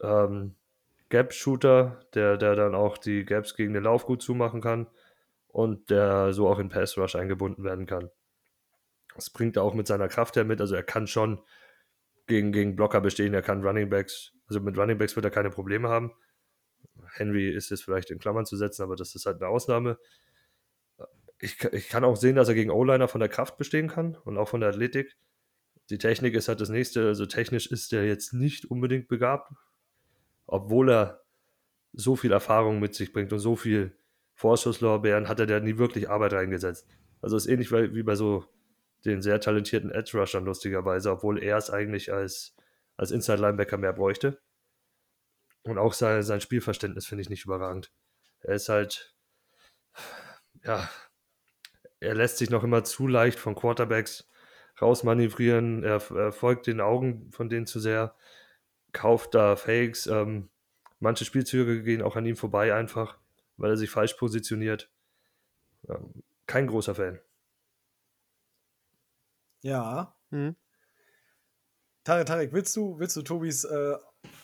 ähm, 0.00 0.54
Gap-Shooter, 1.08 2.00
der, 2.14 2.36
der 2.36 2.54
dann 2.54 2.74
auch 2.74 2.98
die 2.98 3.24
Gaps 3.24 3.54
gegen 3.56 3.74
den 3.74 3.82
Lauf 3.82 4.04
gut 4.04 4.22
zumachen 4.22 4.60
kann 4.60 4.86
und 5.48 5.90
der 5.90 6.32
so 6.32 6.48
auch 6.48 6.58
in 6.58 6.68
Pass 6.68 6.96
Rush 6.98 7.16
eingebunden 7.16 7.64
werden 7.64 7.86
kann. 7.86 8.10
Das 9.14 9.30
bringt 9.30 9.56
er 9.56 9.62
auch 9.64 9.74
mit 9.74 9.86
seiner 9.86 10.08
Kraft 10.08 10.36
her 10.36 10.44
mit, 10.44 10.60
also 10.60 10.74
er 10.74 10.82
kann 10.82 11.06
schon 11.06 11.40
gegen, 12.26 12.52
gegen 12.52 12.76
Blocker 12.76 13.00
bestehen, 13.00 13.34
er 13.34 13.42
kann 13.42 13.64
Running 13.64 13.88
Backs, 13.88 14.32
also 14.46 14.60
mit 14.60 14.76
Running 14.76 14.98
Backs 14.98 15.16
wird 15.16 15.24
er 15.24 15.30
keine 15.30 15.50
Probleme 15.50 15.88
haben. 15.88 16.12
Henry 17.12 17.50
ist 17.50 17.70
jetzt 17.70 17.84
vielleicht 17.84 18.10
in 18.10 18.18
Klammern 18.18 18.46
zu 18.46 18.56
setzen, 18.56 18.82
aber 18.82 18.96
das 18.96 19.14
ist 19.14 19.26
halt 19.26 19.40
eine 19.40 19.48
Ausnahme. 19.48 19.98
Ich, 21.40 21.62
ich 21.72 21.88
kann 21.88 22.04
auch 22.04 22.16
sehen, 22.16 22.36
dass 22.36 22.48
er 22.48 22.54
gegen 22.54 22.70
O-Liner 22.70 23.08
von 23.08 23.20
der 23.20 23.28
Kraft 23.28 23.56
bestehen 23.58 23.88
kann 23.88 24.16
und 24.24 24.36
auch 24.38 24.48
von 24.48 24.60
der 24.60 24.70
Athletik. 24.70 25.16
Die 25.90 25.98
Technik 25.98 26.34
ist 26.34 26.48
halt 26.48 26.60
das 26.60 26.68
nächste. 26.68 27.06
Also 27.06 27.26
technisch 27.26 27.66
ist 27.70 27.92
er 27.92 28.04
jetzt 28.04 28.34
nicht 28.34 28.64
unbedingt 28.66 29.08
begabt, 29.08 29.52
obwohl 30.46 30.90
er 30.90 31.22
so 31.92 32.16
viel 32.16 32.32
Erfahrung 32.32 32.80
mit 32.80 32.94
sich 32.94 33.12
bringt 33.12 33.32
und 33.32 33.38
so 33.38 33.56
viel 33.56 33.96
Vorschusslorbeeren 34.34 35.28
hat 35.28 35.40
er 35.40 35.46
da 35.46 35.58
nie 35.58 35.78
wirklich 35.78 36.08
Arbeit 36.10 36.32
reingesetzt. 36.32 36.86
Also 37.20 37.36
ist 37.36 37.46
ähnlich 37.46 37.72
wie 37.72 38.02
bei 38.02 38.14
so 38.14 38.44
den 39.04 39.22
sehr 39.22 39.40
talentierten 39.40 39.90
Edge 39.90 40.16
Rushern 40.18 40.44
lustigerweise, 40.44 41.10
obwohl 41.10 41.42
er 41.42 41.56
es 41.56 41.70
eigentlich 41.70 42.12
als, 42.12 42.54
als 42.96 43.10
Inside 43.10 43.40
Linebacker 43.40 43.78
mehr 43.78 43.92
bräuchte. 43.92 44.38
Und 45.62 45.78
auch 45.78 45.92
sein, 45.92 46.22
sein 46.22 46.40
Spielverständnis 46.40 47.06
finde 47.06 47.22
ich 47.22 47.30
nicht 47.30 47.44
überragend. 47.44 47.92
Er 48.40 48.54
ist 48.54 48.68
halt, 48.68 49.14
ja, 50.64 50.88
er 52.00 52.14
lässt 52.14 52.38
sich 52.38 52.50
noch 52.50 52.64
immer 52.64 52.84
zu 52.84 53.06
leicht 53.06 53.38
von 53.38 53.54
Quarterbacks 53.54 54.28
rausmanövrieren. 54.80 55.82
Er, 55.82 56.02
er 56.12 56.32
folgt 56.32 56.66
den 56.66 56.80
Augen 56.80 57.30
von 57.32 57.48
denen 57.48 57.66
zu 57.66 57.80
sehr, 57.80 58.14
kauft 58.92 59.34
da 59.34 59.56
Fakes. 59.56 60.06
Ähm, 60.06 60.48
manche 61.00 61.24
Spielzüge 61.24 61.82
gehen 61.82 62.02
auch 62.02 62.16
an 62.16 62.26
ihm 62.26 62.36
vorbei 62.36 62.74
einfach, 62.74 63.18
weil 63.56 63.70
er 63.70 63.76
sich 63.76 63.90
falsch 63.90 64.14
positioniert. 64.14 64.90
Ähm, 65.88 66.22
kein 66.46 66.66
großer 66.66 66.94
Fan. 66.94 67.20
Ja. 69.62 70.14
Mhm. 70.30 70.56
Tarek, 72.04 72.26
Tarek, 72.26 72.52
willst 72.52 72.74
du, 72.76 72.98
willst 72.98 73.16
du 73.16 73.22
Tobis 73.22 73.64
äh, 73.64 73.96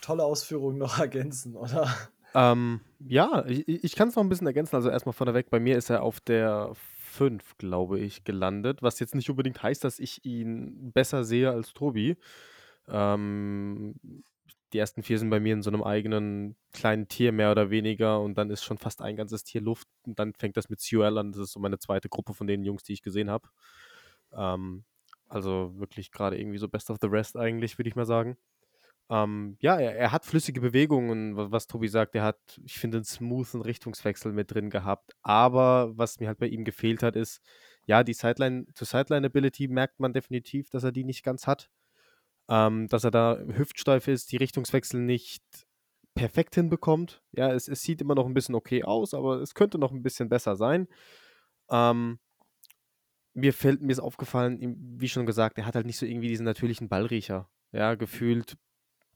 tolle 0.05 0.23
Ausführungen 0.23 0.77
noch 0.77 0.99
ergänzen, 0.99 1.55
oder? 1.55 1.89
Ähm, 2.33 2.81
ja, 2.99 3.45
ich, 3.47 3.67
ich 3.67 3.95
kann 3.95 4.09
es 4.09 4.15
noch 4.15 4.23
ein 4.23 4.29
bisschen 4.29 4.47
ergänzen. 4.47 4.75
Also 4.75 4.89
erstmal 4.89 5.13
vorneweg, 5.13 5.49
bei 5.49 5.59
mir 5.59 5.77
ist 5.77 5.89
er 5.89 6.03
auf 6.03 6.19
der 6.19 6.71
5, 6.73 7.57
glaube 7.57 7.99
ich, 7.99 8.23
gelandet, 8.23 8.81
was 8.81 8.99
jetzt 8.99 9.15
nicht 9.15 9.29
unbedingt 9.29 9.63
heißt, 9.63 9.83
dass 9.83 9.99
ich 9.99 10.25
ihn 10.25 10.91
besser 10.91 11.23
sehe 11.23 11.49
als 11.49 11.73
Tobi. 11.73 12.17
Ähm, 12.89 13.95
die 14.73 14.79
ersten 14.79 15.03
vier 15.03 15.17
sind 15.17 15.29
bei 15.29 15.39
mir 15.39 15.53
in 15.53 15.61
so 15.61 15.69
einem 15.69 15.83
eigenen 15.83 16.57
kleinen 16.73 17.07
Tier 17.07 17.31
mehr 17.31 17.51
oder 17.51 17.69
weniger 17.69 18.19
und 18.19 18.37
dann 18.37 18.49
ist 18.49 18.65
schon 18.65 18.77
fast 18.77 19.01
ein 19.01 19.15
ganzes 19.15 19.45
Tier 19.45 19.61
Luft 19.61 19.87
und 20.05 20.19
dann 20.19 20.33
fängt 20.33 20.57
das 20.57 20.69
mit 20.69 20.85
CUL 20.87 21.17
an. 21.17 21.31
Das 21.31 21.39
ist 21.39 21.53
so 21.53 21.59
meine 21.61 21.79
zweite 21.79 22.09
Gruppe 22.09 22.33
von 22.33 22.47
den 22.47 22.63
Jungs, 22.63 22.83
die 22.83 22.93
ich 22.93 23.01
gesehen 23.01 23.29
habe. 23.29 23.47
Ähm, 24.33 24.83
also 25.29 25.71
wirklich 25.77 26.11
gerade 26.11 26.37
irgendwie 26.37 26.57
so 26.57 26.67
Best 26.67 26.89
of 26.89 26.97
the 27.01 27.07
Rest 27.07 27.37
eigentlich, 27.37 27.77
würde 27.77 27.87
ich 27.87 27.95
mal 27.95 28.05
sagen. 28.05 28.37
Ähm, 29.09 29.57
ja, 29.59 29.77
er, 29.79 29.95
er, 29.95 30.11
hat 30.11 30.25
flüssige 30.25 30.61
Bewegungen, 30.61 31.35
was, 31.35 31.51
was 31.51 31.67
Tobi 31.67 31.87
sagt. 31.87 32.15
Er 32.15 32.23
hat, 32.23 32.39
ich 32.63 32.79
finde, 32.79 32.97
einen 32.97 33.05
smoothen 33.05 33.61
Richtungswechsel 33.61 34.31
mit 34.31 34.51
drin 34.51 34.69
gehabt. 34.69 35.13
Aber 35.21 35.91
was 35.95 36.19
mir 36.19 36.27
halt 36.27 36.39
bei 36.39 36.47
ihm 36.47 36.65
gefehlt 36.65 37.03
hat, 37.03 37.15
ist, 37.15 37.41
ja, 37.85 38.03
die 38.03 38.13
Sideline-to-Sideline-Ability 38.13 39.67
merkt 39.67 39.99
man 39.99 40.13
definitiv, 40.13 40.69
dass 40.69 40.83
er 40.83 40.91
die 40.91 41.03
nicht 41.03 41.23
ganz 41.23 41.45
hat. 41.45 41.69
Ähm, 42.49 42.87
dass 42.87 43.03
er 43.03 43.11
da 43.11 43.37
hüftsteif 43.37 44.07
ist, 44.07 44.31
die 44.31 44.37
Richtungswechsel 44.37 44.99
nicht 44.99 45.43
perfekt 46.15 46.55
hinbekommt. 46.55 47.21
Ja, 47.31 47.51
es, 47.51 47.67
es, 47.67 47.81
sieht 47.81 48.01
immer 48.01 48.15
noch 48.15 48.25
ein 48.25 48.33
bisschen 48.33 48.55
okay 48.55 48.83
aus, 48.83 49.13
aber 49.13 49.41
es 49.41 49.53
könnte 49.53 49.77
noch 49.77 49.91
ein 49.91 50.03
bisschen 50.03 50.29
besser 50.29 50.55
sein. 50.55 50.87
Ähm, 51.69 52.19
mir 53.33 53.53
fällt 53.53 53.81
mir 53.81 53.91
ist 53.91 53.99
aufgefallen, 53.99 54.75
wie 54.97 55.09
schon 55.09 55.25
gesagt, 55.25 55.57
er 55.57 55.65
hat 55.65 55.75
halt 55.75 55.85
nicht 55.85 55.97
so 55.97 56.05
irgendwie 56.05 56.29
diesen 56.29 56.45
natürlichen 56.45 56.87
Ballriecher. 56.87 57.49
Ja, 57.71 57.95
gefühlt 57.95 58.57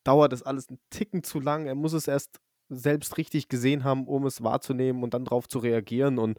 dauert 0.04 0.32
das 0.32 0.44
alles 0.44 0.70
einen 0.70 0.80
Ticken 0.90 1.24
zu 1.24 1.40
lang. 1.40 1.66
Er 1.66 1.76
muss 1.76 1.94
es 1.94 2.08
erst 2.08 2.40
selbst 2.70 3.18
richtig 3.18 3.50
gesehen 3.50 3.84
haben, 3.84 4.08
um 4.08 4.26
es 4.26 4.44
wahrzunehmen 4.44 5.04
und 5.04 5.14
dann 5.14 5.26
darauf 5.26 5.48
zu 5.48 5.60
reagieren. 5.60 6.20
Und 6.20 6.38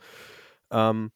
ähm, 0.70 1.10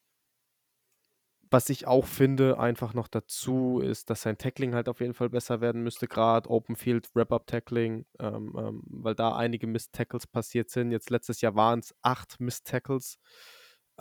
was 1.51 1.69
ich 1.69 1.87
auch 1.87 2.05
finde, 2.05 2.59
einfach 2.59 2.93
noch 2.93 3.07
dazu, 3.07 3.79
ist, 3.79 4.09
dass 4.09 4.23
sein 4.23 4.37
Tackling 4.37 4.73
halt 4.73 4.89
auf 4.89 4.99
jeden 4.99 5.13
Fall 5.13 5.29
besser 5.29 5.61
werden 5.61 5.83
müsste, 5.83 6.07
gerade 6.07 6.49
Open 6.49 6.75
Field 6.75 7.09
Wrap-Up-Tackling, 7.13 8.05
ähm, 8.19 8.55
ähm, 8.57 8.83
weil 8.87 9.15
da 9.15 9.35
einige 9.35 9.67
Mist-Tackles 9.67 10.27
passiert 10.27 10.69
sind. 10.69 10.91
Jetzt 10.91 11.09
letztes 11.09 11.41
Jahr 11.41 11.55
waren 11.55 11.79
es 11.79 11.95
acht 12.01 12.39
Mist-Tackles. 12.39 13.19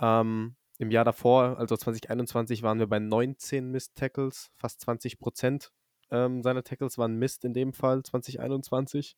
Ähm, 0.00 0.56
Im 0.78 0.90
Jahr 0.90 1.04
davor, 1.04 1.58
also 1.58 1.76
2021, 1.76 2.62
waren 2.62 2.80
wir 2.80 2.88
bei 2.88 2.98
19 2.98 3.70
Mist-Tackles, 3.70 4.50
fast 4.56 4.80
20 4.80 5.20
Prozent 5.20 5.70
ähm, 6.14 6.42
seine 6.42 6.62
Tackles 6.62 6.96
waren 6.96 7.16
Mist 7.16 7.44
in 7.44 7.52
dem 7.52 7.72
Fall, 7.72 8.02
2021. 8.02 9.16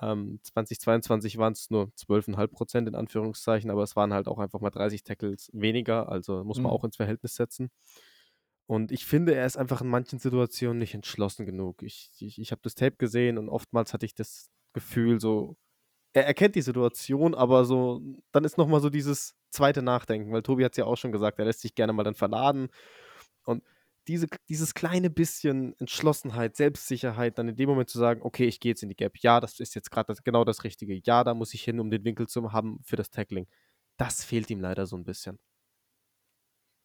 Ähm, 0.00 0.38
2022 0.42 1.36
waren 1.36 1.52
es 1.52 1.68
nur 1.70 1.88
12,5 1.98 2.46
Prozent 2.48 2.88
in 2.88 2.94
Anführungszeichen, 2.94 3.70
aber 3.70 3.82
es 3.82 3.96
waren 3.96 4.14
halt 4.14 4.28
auch 4.28 4.38
einfach 4.38 4.60
mal 4.60 4.70
30 4.70 5.02
Tackles 5.02 5.50
weniger, 5.52 6.08
also 6.08 6.44
muss 6.44 6.58
man 6.58 6.70
mhm. 6.70 6.76
auch 6.76 6.84
ins 6.84 6.96
Verhältnis 6.96 7.34
setzen. 7.34 7.70
Und 8.66 8.92
ich 8.92 9.04
finde, 9.04 9.34
er 9.34 9.44
ist 9.44 9.56
einfach 9.56 9.82
in 9.82 9.88
manchen 9.88 10.18
Situationen 10.18 10.78
nicht 10.78 10.94
entschlossen 10.94 11.44
genug. 11.44 11.82
Ich, 11.82 12.10
ich, 12.20 12.40
ich 12.40 12.52
habe 12.52 12.62
das 12.62 12.74
Tape 12.74 12.96
gesehen 12.96 13.36
und 13.36 13.48
oftmals 13.48 13.92
hatte 13.92 14.06
ich 14.06 14.14
das 14.14 14.48
Gefühl, 14.72 15.20
so, 15.20 15.56
er 16.14 16.26
erkennt 16.26 16.54
die 16.54 16.62
Situation, 16.62 17.34
aber 17.34 17.64
so, 17.64 18.00
dann 18.30 18.44
ist 18.44 18.58
nochmal 18.58 18.80
so 18.80 18.88
dieses 18.88 19.34
zweite 19.50 19.82
Nachdenken, 19.82 20.32
weil 20.32 20.42
Tobi 20.42 20.64
hat 20.64 20.72
es 20.72 20.78
ja 20.78 20.84
auch 20.84 20.96
schon 20.96 21.12
gesagt, 21.12 21.38
er 21.38 21.44
lässt 21.46 21.60
sich 21.60 21.74
gerne 21.74 21.92
mal 21.92 22.04
dann 22.04 22.14
verladen. 22.14 22.68
Und 23.44 23.62
diese, 24.08 24.26
dieses 24.48 24.74
kleine 24.74 25.10
bisschen 25.10 25.74
Entschlossenheit, 25.78 26.56
Selbstsicherheit, 26.56 27.38
dann 27.38 27.48
in 27.48 27.56
dem 27.56 27.68
Moment 27.68 27.88
zu 27.88 27.98
sagen, 27.98 28.22
okay, 28.22 28.46
ich 28.46 28.60
gehe 28.60 28.72
jetzt 28.72 28.82
in 28.82 28.88
die 28.88 28.96
Gap. 28.96 29.18
Ja, 29.18 29.40
das 29.40 29.60
ist 29.60 29.74
jetzt 29.74 29.90
gerade 29.90 30.14
genau 30.24 30.44
das 30.44 30.64
Richtige. 30.64 31.00
Ja, 31.04 31.24
da 31.24 31.34
muss 31.34 31.54
ich 31.54 31.62
hin, 31.62 31.80
um 31.80 31.90
den 31.90 32.04
Winkel 32.04 32.26
zu 32.26 32.52
haben 32.52 32.80
für 32.82 32.96
das 32.96 33.10
Tackling. 33.10 33.46
Das 33.96 34.24
fehlt 34.24 34.50
ihm 34.50 34.60
leider 34.60 34.86
so 34.86 34.96
ein 34.96 35.04
bisschen. 35.04 35.38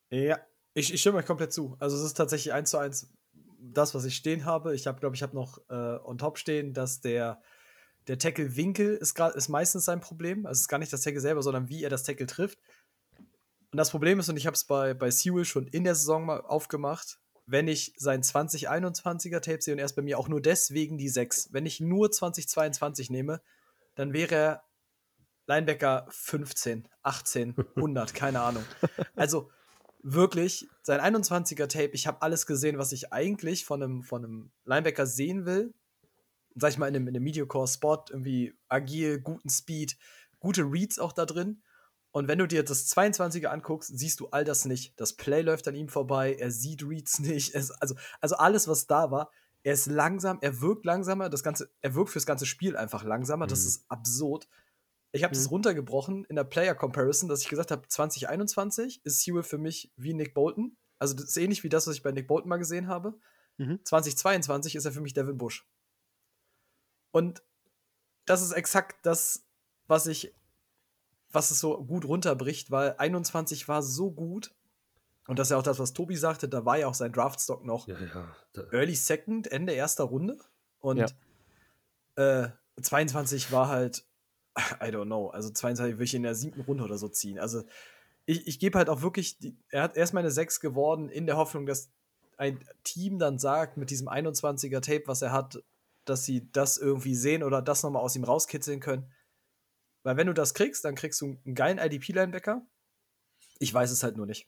Ja, 0.10 0.40
ich, 0.74 0.94
ich 0.94 1.02
stimme 1.02 1.18
euch 1.18 1.26
komplett 1.26 1.54
zu. 1.54 1.76
Also 1.80 1.98
es 1.98 2.04
ist 2.04 2.14
tatsächlich 2.14 2.54
eins 2.54 2.70
zu 2.70 2.78
eins 2.78 3.12
das, 3.60 3.96
was 3.96 4.06
ich 4.06 4.16
stehen 4.16 4.46
habe. 4.46 4.76
Ich 4.76 4.88
habe, 4.88 5.00
glaube 5.00 5.16
ich, 5.16 5.24
habe 5.24 5.36
noch 5.36 5.58
äh, 5.70 5.74
on 6.04 6.18
top 6.18 6.38
stehen, 6.38 6.74
dass 6.74 7.02
der, 7.02 7.42
der 8.08 8.18
Tackle-Winkel 8.18 8.96
ist, 8.96 9.20
ist 9.20 9.50
meistens 9.50 9.86
sein 9.86 10.00
Problem. 10.00 10.46
Also 10.46 10.60
es 10.60 10.62
ist 10.62 10.68
gar 10.68 10.78
nicht 10.78 10.94
das 10.94 11.02
Tackle 11.02 11.20
selber, 11.20 11.42
sondern 11.42 11.70
wie 11.70 11.84
er 11.84 11.90
das 11.90 12.04
Tackle 12.04 12.28
trifft. 12.28 12.60
Und 13.78 13.82
das 13.82 13.92
Problem 13.92 14.20
ist, 14.20 14.28
und 14.28 14.38
ich 14.38 14.48
habe 14.48 14.56
es 14.56 14.64
bei, 14.64 14.96
bei 14.96 15.12
Sewell 15.12 15.46
schon 15.46 15.68
in 15.68 15.84
der 15.84 15.94
Saison 15.94 16.26
mal 16.26 16.42
aufgemacht, 16.42 17.20
wenn 17.46 17.68
ich 17.68 17.94
sein 17.96 18.24
2021er 18.24 19.40
Tape 19.40 19.62
sehe 19.62 19.76
und 19.76 19.80
erst 19.80 19.96
bei 19.96 20.02
mir 20.02 20.18
auch 20.18 20.28
nur 20.28 20.42
deswegen 20.42 20.98
die 20.98 21.10
6, 21.10 21.54
wenn 21.54 21.68
ich 21.68 21.80
nur 21.80 22.10
2022 22.10 23.12
nehme, 23.12 23.40
dann 23.94 24.14
wäre 24.14 24.34
er 24.34 24.64
Linebacker 25.46 26.08
15, 26.10 26.88
18, 27.04 27.54
100, 27.76 28.16
keine 28.16 28.42
Ahnung. 28.42 28.66
Also 29.16 29.52
wirklich, 30.02 30.68
sein 30.82 31.00
21er 31.00 31.68
Tape, 31.68 31.92
ich 31.94 32.08
habe 32.08 32.24
alles 32.24 32.48
gesehen, 32.48 32.80
was 32.80 32.92
ich 32.94 33.14
eigentlich 33.14 33.64
von 33.64 33.84
einem, 33.84 34.02
von 34.02 34.26
einem 34.26 34.52
Linebacker 34.66 35.06
sehen 35.06 35.46
will. 35.46 35.76
Sag 36.56 36.72
ich 36.72 36.80
mal, 36.80 36.88
in 36.88 36.96
einem, 36.96 37.10
in 37.10 37.16
einem 37.16 37.24
Mediacore-Spot, 37.24 38.06
irgendwie 38.10 38.56
agil, 38.70 39.22
guten 39.22 39.52
Speed, 39.52 40.00
gute 40.40 40.64
Reads 40.64 40.98
auch 40.98 41.14
da 41.14 41.28
drin. 41.28 41.62
Und 42.12 42.28
wenn 42.28 42.40
du 42.40 42.48
dir 42.48 42.64
das 42.64 42.88
22er 42.96 43.48
anguckst, 43.48 43.92
siehst 43.98 44.20
du 44.20 44.28
all 44.30 44.44
das 44.44 44.66
nicht. 44.66 45.00
Das 45.00 45.14
Play 45.14 45.42
läuft 45.42 45.68
an 45.68 45.76
ihm 45.76 45.90
vorbei, 45.90 46.34
er 46.34 46.52
sieht 46.52 46.84
Reads 46.84 47.20
nicht. 47.20 47.54
Es, 47.54 47.72
also, 47.72 47.96
also 48.22 48.36
alles, 48.38 48.68
was 48.68 48.88
da 48.88 49.12
war, 49.12 49.32
er 49.64 49.74
ist 49.74 49.88
langsam, 49.88 50.40
er 50.42 50.62
wirkt 50.62 50.86
langsamer, 50.86 51.30
das 51.30 51.44
Ganze, 51.44 51.70
er 51.82 51.94
wirkt 51.94 52.12
fürs 52.12 52.26
ganze 52.26 52.46
Spiel 52.46 52.78
einfach 52.78 53.04
langsamer. 53.04 53.46
Mhm. 53.46 53.50
Das 53.50 53.66
ist 53.66 53.86
absurd. 53.90 54.48
Ich 55.12 55.24
habe 55.24 55.34
mhm. 55.34 55.40
das 55.40 55.52
runtergebrochen 55.52 56.26
in 56.26 56.36
der 56.36 56.44
Player 56.44 56.76
Comparison, 56.76 57.28
dass 57.30 57.42
ich 57.42 57.50
gesagt 57.50 57.72
habe, 57.72 57.88
2021 57.88 59.02
ist 59.04 59.22
Sewell 59.22 59.44
für 59.44 59.58
mich 59.58 59.92
wie 59.96 60.14
Nick 60.14 60.34
Bolton. 60.34 60.78
Also 61.00 61.14
das 61.14 61.26
ist 61.26 61.38
ähnlich 61.38 61.64
wie 61.64 61.70
das, 61.70 61.88
was 61.88 61.96
ich 61.96 62.04
bei 62.04 62.12
Nick 62.12 62.28
Bolton 62.28 62.50
mal 62.50 62.58
gesehen 62.58 62.88
habe. 62.88 63.20
Mhm. 63.58 63.80
2022 63.84 64.76
ist 64.76 64.86
er 64.86 64.92
für 64.92 65.02
mich 65.02 65.14
Devin 65.14 65.38
Bush. 65.38 65.68
Und 67.12 67.44
das 68.26 68.42
ist 68.42 68.52
exakt 68.52 69.06
das, 69.06 69.46
was 69.88 70.08
ich, 70.08 70.36
was 71.38 71.52
es 71.52 71.60
so 71.60 71.78
gut 71.86 72.04
runterbricht, 72.04 72.72
weil 72.72 72.96
21 72.98 73.68
war 73.68 73.84
so 73.84 74.12
gut. 74.12 74.56
Und 75.28 75.38
das 75.38 75.48
ist 75.48 75.52
ja 75.52 75.58
auch 75.58 75.64
das, 75.64 75.78
was 75.78 75.94
Tobi 75.94 76.16
sagte, 76.16 76.50
da 76.50 76.66
war 76.66 76.80
ja 76.80 76.88
auch 76.88 76.96
sein 76.96 77.12
Draftstock 77.12 77.64
noch 77.64 77.88
ja, 77.88 77.96
ja, 78.00 78.64
Early 78.72 78.96
Second, 78.96 79.46
Ende 79.52 79.74
erster 79.74 80.06
Runde. 80.06 80.40
Und 80.80 81.14
ja. 82.18 82.46
äh, 82.46 82.50
22 82.82 83.52
war 83.52 83.68
halt 83.68 84.04
I 84.58 84.86
don't 84.86 85.06
know. 85.06 85.30
Also 85.30 85.52
22 85.52 85.98
würde 85.98 86.04
ich 86.06 86.16
in 86.16 86.24
der 86.24 86.34
siebten 86.34 86.62
Runde 86.62 86.84
oder 86.84 86.98
so 86.98 87.08
ziehen. 87.08 87.38
Also 87.38 87.62
ich, 88.26 88.48
ich 88.48 88.58
gebe 88.58 88.76
halt 88.76 88.90
auch 88.90 89.04
wirklich, 89.04 89.38
die, 89.38 89.56
er 89.70 89.84
hat 89.84 89.96
erst 89.96 90.16
meine 90.16 90.32
6 90.32 90.60
geworden, 90.60 91.08
in 91.08 91.28
der 91.28 91.38
Hoffnung, 91.38 91.68
dass 91.68 91.92
ein 92.38 92.60
Team 92.84 93.20
dann 93.20 93.38
sagt, 93.38 93.78
mit 93.78 93.92
diesem 93.92 94.08
21er 94.08 94.82
Tape, 94.82 95.04
was 95.06 95.22
er 95.22 95.34
hat, 95.34 95.64
dass 96.06 96.26
sie 96.26 96.52
das 96.52 96.78
irgendwie 96.78 97.14
sehen 97.14 97.44
oder 97.44 97.62
das 97.62 97.84
nochmal 97.84 98.02
aus 98.02 98.16
ihm 98.16 98.24
rauskitzeln 98.24 98.80
können. 98.80 99.12
Weil 100.08 100.16
wenn 100.16 100.28
du 100.28 100.34
das 100.34 100.54
kriegst, 100.54 100.86
dann 100.86 100.96
kriegst 100.96 101.20
du 101.20 101.38
einen 101.44 101.54
geilen 101.54 101.80
IDP-Linebacker. 101.80 102.66
Ich 103.60 103.74
weiß 103.74 103.92
es 103.92 104.04
halt 104.04 104.16
nur 104.16 104.26
nicht. 104.26 104.48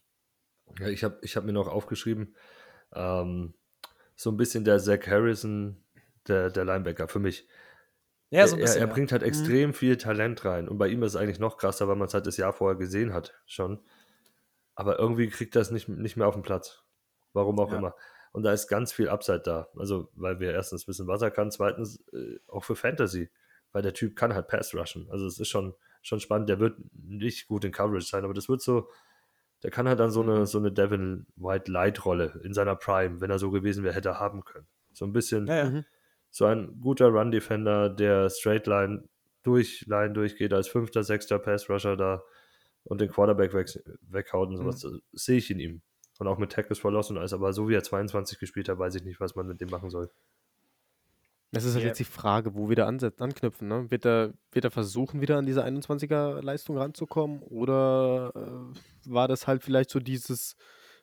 Ja, 0.78 0.88
ich 0.88 1.04
habe 1.04 1.18
ich 1.20 1.36
hab 1.36 1.44
mir 1.44 1.52
noch 1.52 1.68
aufgeschrieben, 1.68 2.34
ähm, 2.94 3.52
so 4.16 4.30
ein 4.30 4.38
bisschen 4.38 4.64
der 4.64 4.78
Zach 4.78 5.06
Harrison, 5.06 5.84
der, 6.26 6.48
der 6.48 6.64
Linebacker 6.64 7.08
für 7.08 7.18
mich. 7.18 7.46
Ja, 8.30 8.46
so 8.46 8.56
ein 8.56 8.62
bisschen. 8.62 8.78
Er, 8.78 8.84
er 8.84 8.88
ja. 8.88 8.94
bringt 8.94 9.12
halt 9.12 9.20
mhm. 9.20 9.28
extrem 9.28 9.68
mhm. 9.68 9.74
viel 9.74 9.98
Talent 9.98 10.46
rein. 10.46 10.66
Und 10.66 10.78
bei 10.78 10.88
ihm 10.88 11.02
ist 11.02 11.12
es 11.12 11.20
eigentlich 11.20 11.40
noch 11.40 11.58
krasser, 11.58 11.88
weil 11.88 11.96
man 11.96 12.08
es 12.08 12.14
halt 12.14 12.26
das 12.26 12.38
Jahr 12.38 12.54
vorher 12.54 12.78
gesehen 12.78 13.12
hat 13.12 13.34
schon. 13.44 13.84
Aber 14.74 14.98
irgendwie 14.98 15.28
kriegt 15.28 15.54
er 15.56 15.60
es 15.60 15.70
nicht, 15.70 15.90
nicht 15.90 16.16
mehr 16.16 16.26
auf 16.26 16.36
den 16.36 16.42
Platz. 16.42 16.84
Warum 17.34 17.60
auch 17.60 17.70
ja. 17.70 17.76
immer. 17.76 17.94
Und 18.32 18.44
da 18.44 18.52
ist 18.54 18.66
ganz 18.66 18.94
viel 18.94 19.10
Upside 19.10 19.40
da. 19.40 19.68
Also, 19.76 20.08
weil 20.14 20.40
wir 20.40 20.52
erstens 20.54 20.88
wissen, 20.88 21.06
was 21.06 21.20
er 21.20 21.30
kann, 21.30 21.50
zweitens 21.50 22.02
äh, 22.14 22.38
auch 22.48 22.64
für 22.64 22.76
Fantasy. 22.76 23.28
Weil 23.72 23.82
der 23.82 23.94
Typ 23.94 24.16
kann 24.16 24.34
halt 24.34 24.48
Pass 24.48 24.74
rushen. 24.74 25.08
Also, 25.10 25.26
es 25.26 25.38
ist 25.38 25.48
schon, 25.48 25.74
schon 26.02 26.20
spannend. 26.20 26.48
Der 26.48 26.60
wird 26.60 26.78
nicht 26.92 27.46
gut 27.46 27.64
in 27.64 27.72
Coverage 27.72 28.06
sein, 28.06 28.24
aber 28.24 28.34
das 28.34 28.48
wird 28.48 28.62
so, 28.62 28.88
der 29.62 29.70
kann 29.70 29.88
halt 29.88 30.00
dann 30.00 30.10
so 30.10 30.22
eine, 30.22 30.40
mhm. 30.40 30.46
so 30.46 30.58
eine 30.58 30.72
Devin 30.72 31.26
White 31.36 31.70
Light 31.70 32.04
Rolle 32.04 32.40
in 32.44 32.54
seiner 32.54 32.76
Prime, 32.76 33.20
wenn 33.20 33.30
er 33.30 33.38
so 33.38 33.50
gewesen 33.50 33.84
wäre, 33.84 33.94
hätte 33.94 34.10
er 34.10 34.20
haben 34.20 34.44
können. 34.44 34.66
So 34.92 35.04
ein 35.04 35.12
bisschen. 35.12 35.46
Ja, 35.46 35.56
ja. 35.56 35.70
Mhm 35.70 35.84
so 36.30 36.44
ein 36.44 36.80
guter 36.80 37.08
Run-Defender, 37.08 37.90
der 37.90 38.30
Straight 38.30 38.66
Line 38.66 39.04
durch 39.42 39.84
Line 39.86 40.12
durchgeht, 40.12 40.52
als 40.52 40.68
fünfter, 40.68 41.02
sechster 41.02 41.38
Pass-Rusher 41.38 41.96
da 41.96 42.22
und 42.84 43.00
den 43.00 43.10
Quarterback 43.10 43.52
weg, 43.52 43.68
weghaut 44.02 44.48
und 44.48 44.56
sowas, 44.56 44.84
mhm. 44.84 45.00
sehe 45.12 45.38
ich 45.38 45.50
in 45.50 45.58
ihm. 45.58 45.82
Und 46.18 46.28
auch 46.28 46.38
mit 46.38 46.52
Tackles 46.52 46.78
verlassen 46.78 47.14
und 47.14 47.20
alles, 47.20 47.32
aber 47.32 47.52
so 47.54 47.68
wie 47.68 47.74
er 47.74 47.82
22 47.82 48.38
gespielt 48.38 48.68
hat, 48.68 48.78
weiß 48.78 48.94
ich 48.94 49.04
nicht, 49.04 49.20
was 49.20 49.34
man 49.34 49.46
mit 49.46 49.60
dem 49.60 49.70
machen 49.70 49.88
soll. 49.88 50.10
Das 51.52 51.64
ist 51.64 51.74
halt 51.74 51.82
yeah. 51.82 51.88
jetzt 51.88 51.98
die 51.98 52.04
Frage, 52.04 52.54
wo 52.54 52.68
wir 52.68 52.76
da 52.76 52.86
anknüpfen. 52.86 53.66
Ne? 53.66 53.90
Wird, 53.90 54.06
er, 54.06 54.34
wird 54.52 54.64
er 54.64 54.70
versuchen, 54.70 55.20
wieder 55.20 55.36
an 55.36 55.46
diese 55.46 55.64
21er-Leistung 55.64 56.78
ranzukommen? 56.78 57.42
Oder 57.42 58.32
äh, 58.36 59.10
war 59.12 59.26
das 59.26 59.46
halt 59.48 59.64
vielleicht 59.64 59.90
so 59.90 59.98
dieses 59.98 60.54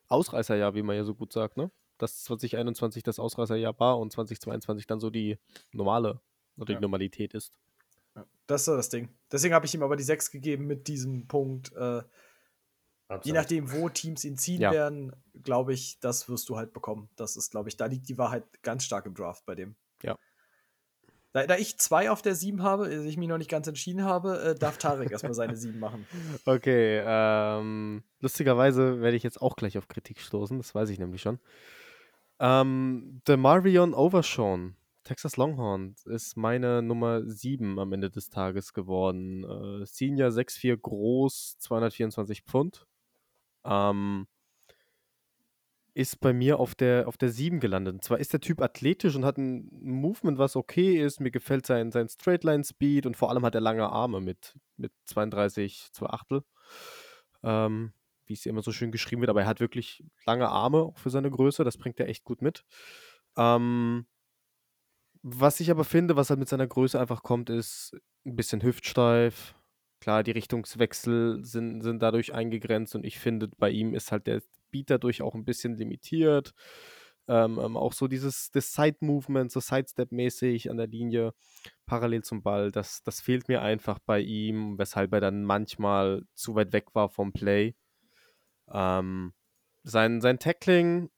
Ausreißerjahr, 0.07 0.73
wie 0.73 0.83
man 0.83 0.95
ja 0.95 1.03
so 1.03 1.15
gut 1.15 1.33
sagt, 1.33 1.57
ne? 1.57 1.69
dass 1.97 2.23
2021 2.23 3.03
das 3.03 3.19
Ausreißerjahr 3.19 3.77
war 3.79 3.99
und 3.99 4.11
2022 4.11 4.87
dann 4.87 4.99
so 4.99 5.09
die 5.09 5.37
normale 5.71 6.21
oder 6.57 6.75
die 6.75 6.79
Normalität 6.79 7.33
ist. 7.33 7.57
Das 8.47 8.61
ist 8.61 8.67
das 8.67 8.89
Ding. 8.89 9.09
Deswegen 9.31 9.53
habe 9.53 9.65
ich 9.65 9.75
ihm 9.75 9.83
aber 9.83 9.95
die 9.95 10.03
6 10.03 10.31
gegeben 10.31 10.65
mit 10.65 10.87
diesem 10.87 11.27
Punkt. 11.27 11.73
Äh, 11.73 12.03
je 13.23 13.33
nachdem, 13.33 13.71
wo 13.71 13.89
Teams 13.89 14.23
ihn 14.23 14.37
ziehen 14.37 14.61
ja. 14.61 14.71
werden, 14.71 15.15
glaube 15.43 15.73
ich, 15.73 15.99
das 15.99 16.29
wirst 16.29 16.49
du 16.49 16.57
halt 16.57 16.73
bekommen. 16.73 17.09
Das 17.15 17.35
ist, 17.35 17.51
glaube 17.51 17.69
ich, 17.69 17.77
da 17.77 17.85
liegt 17.85 18.09
die 18.09 18.17
Wahrheit 18.17 18.45
ganz 18.63 18.83
stark 18.83 19.05
im 19.05 19.13
Draft 19.13 19.45
bei 19.45 19.55
dem. 19.55 19.75
Da, 21.33 21.45
da 21.45 21.57
ich 21.57 21.77
zwei 21.77 22.09
auf 22.09 22.21
der 22.21 22.35
7 22.35 22.63
habe, 22.63 22.85
also 22.85 23.07
ich 23.07 23.17
mich 23.17 23.27
noch 23.27 23.37
nicht 23.37 23.49
ganz 23.49 23.67
entschieden 23.67 24.03
habe, 24.03 24.41
äh, 24.41 24.55
darf 24.55 24.77
Tarek 24.77 25.11
erstmal 25.11 25.33
seine 25.33 25.55
7 25.57 25.77
machen. 25.79 26.05
Okay, 26.45 27.03
ähm, 27.05 28.03
lustigerweise 28.19 29.01
werde 29.01 29.17
ich 29.17 29.23
jetzt 29.23 29.41
auch 29.41 29.55
gleich 29.55 29.77
auf 29.77 29.87
Kritik 29.87 30.19
stoßen, 30.19 30.57
das 30.57 30.73
weiß 30.73 30.89
ich 30.89 30.99
nämlich 30.99 31.21
schon. 31.21 31.39
Ähm, 32.39 33.21
der 33.27 33.37
Marion 33.37 33.93
Overshawn, 33.93 34.75
Texas 35.03 35.37
Longhorn, 35.37 35.95
ist 36.05 36.37
meine 36.37 36.81
Nummer 36.81 37.23
7 37.25 37.79
am 37.79 37.93
Ende 37.93 38.09
des 38.09 38.29
Tages 38.29 38.73
geworden. 38.73 39.43
Äh, 39.43 39.85
Senior 39.85 40.29
6'4 40.29 40.77
groß, 40.77 41.57
224 41.59 42.43
Pfund. 42.43 42.85
Ähm, 43.65 44.27
ist 45.97 46.19
bei 46.19 46.31
mir 46.31 46.59
auf 46.59 46.75
der, 46.75 47.07
auf 47.07 47.17
der 47.17 47.29
7 47.29 47.59
gelandet. 47.59 47.95
Und 47.95 48.03
zwar 48.03 48.19
ist 48.19 48.31
der 48.31 48.39
Typ 48.39 48.61
athletisch 48.61 49.15
und 49.15 49.25
hat 49.25 49.39
ein 49.39 49.67
Movement, 49.81 50.37
was 50.37 50.55
okay 50.55 51.03
ist. 51.03 51.19
Mir 51.19 51.31
gefällt 51.31 51.65
sein, 51.65 51.91
sein 51.91 52.07
Straightline-Speed 52.07 53.07
und 53.07 53.17
vor 53.17 53.31
allem 53.31 53.43
hat 53.43 53.55
er 53.55 53.61
lange 53.61 53.89
Arme 53.89 54.21
mit, 54.21 54.55
mit 54.77 54.91
32, 55.05 55.89
2 55.91 56.05
Achtel. 56.05 56.43
Ähm, 57.41 57.93
wie 58.27 58.33
es 58.33 58.45
immer 58.45 58.61
so 58.61 58.71
schön 58.71 58.91
geschrieben 58.91 59.21
wird, 59.21 59.31
aber 59.31 59.41
er 59.41 59.47
hat 59.47 59.59
wirklich 59.59 60.03
lange 60.25 60.49
Arme 60.49 60.91
für 60.95 61.09
seine 61.09 61.31
Größe, 61.31 61.63
das 61.63 61.77
bringt 61.77 61.99
er 61.99 62.09
echt 62.09 62.23
gut 62.23 62.43
mit. 62.43 62.63
Ähm, 63.35 64.05
was 65.23 65.59
ich 65.59 65.71
aber 65.71 65.83
finde, 65.83 66.15
was 66.15 66.29
halt 66.29 66.39
mit 66.39 66.49
seiner 66.49 66.67
Größe 66.67 66.99
einfach 66.99 67.23
kommt, 67.23 67.49
ist 67.49 67.97
ein 68.23 68.35
bisschen 68.35 68.61
hüftsteif. 68.61 69.55
Klar, 69.99 70.23
die 70.23 70.31
Richtungswechsel 70.31 71.43
sind, 71.43 71.81
sind 71.81 72.01
dadurch 72.01 72.33
eingegrenzt 72.33 72.95
und 72.95 73.05
ich 73.05 73.19
finde, 73.19 73.49
bei 73.57 73.69
ihm 73.69 73.93
ist 73.93 74.11
halt 74.11 74.27
der 74.27 74.41
Beat 74.71 74.89
dadurch 74.89 75.21
auch 75.21 75.33
ein 75.35 75.45
bisschen 75.45 75.75
limitiert. 75.75 76.53
Ähm, 77.29 77.59
ähm, 77.61 77.75
auch 77.75 77.91
so 77.91 78.07
dieses 78.07 78.51
das 78.51 78.73
Side-Movement, 78.73 79.51
so 79.51 79.59
Sidestep-mäßig 79.59 80.69
an 80.69 80.77
der 80.77 80.87
Linie, 80.87 81.33
parallel 81.85 82.23
zum 82.23 82.41
Ball, 82.41 82.71
das, 82.71 83.03
das 83.03 83.19
fehlt 83.19 83.49
mir 83.49 83.61
einfach 83.61 83.99
bei 83.99 84.21
ihm, 84.21 84.77
weshalb 84.77 85.11
er 85.13 85.19
dann 85.19 85.43
manchmal 85.43 86.23
zu 86.35 86.55
weit 86.55 86.71
weg 86.71 86.95
war 86.95 87.09
vom 87.09 87.33
Play. 87.33 87.75
Ähm, 88.71 89.33
sein, 89.83 90.21
sein 90.21 90.39
Tackling, 90.39 91.09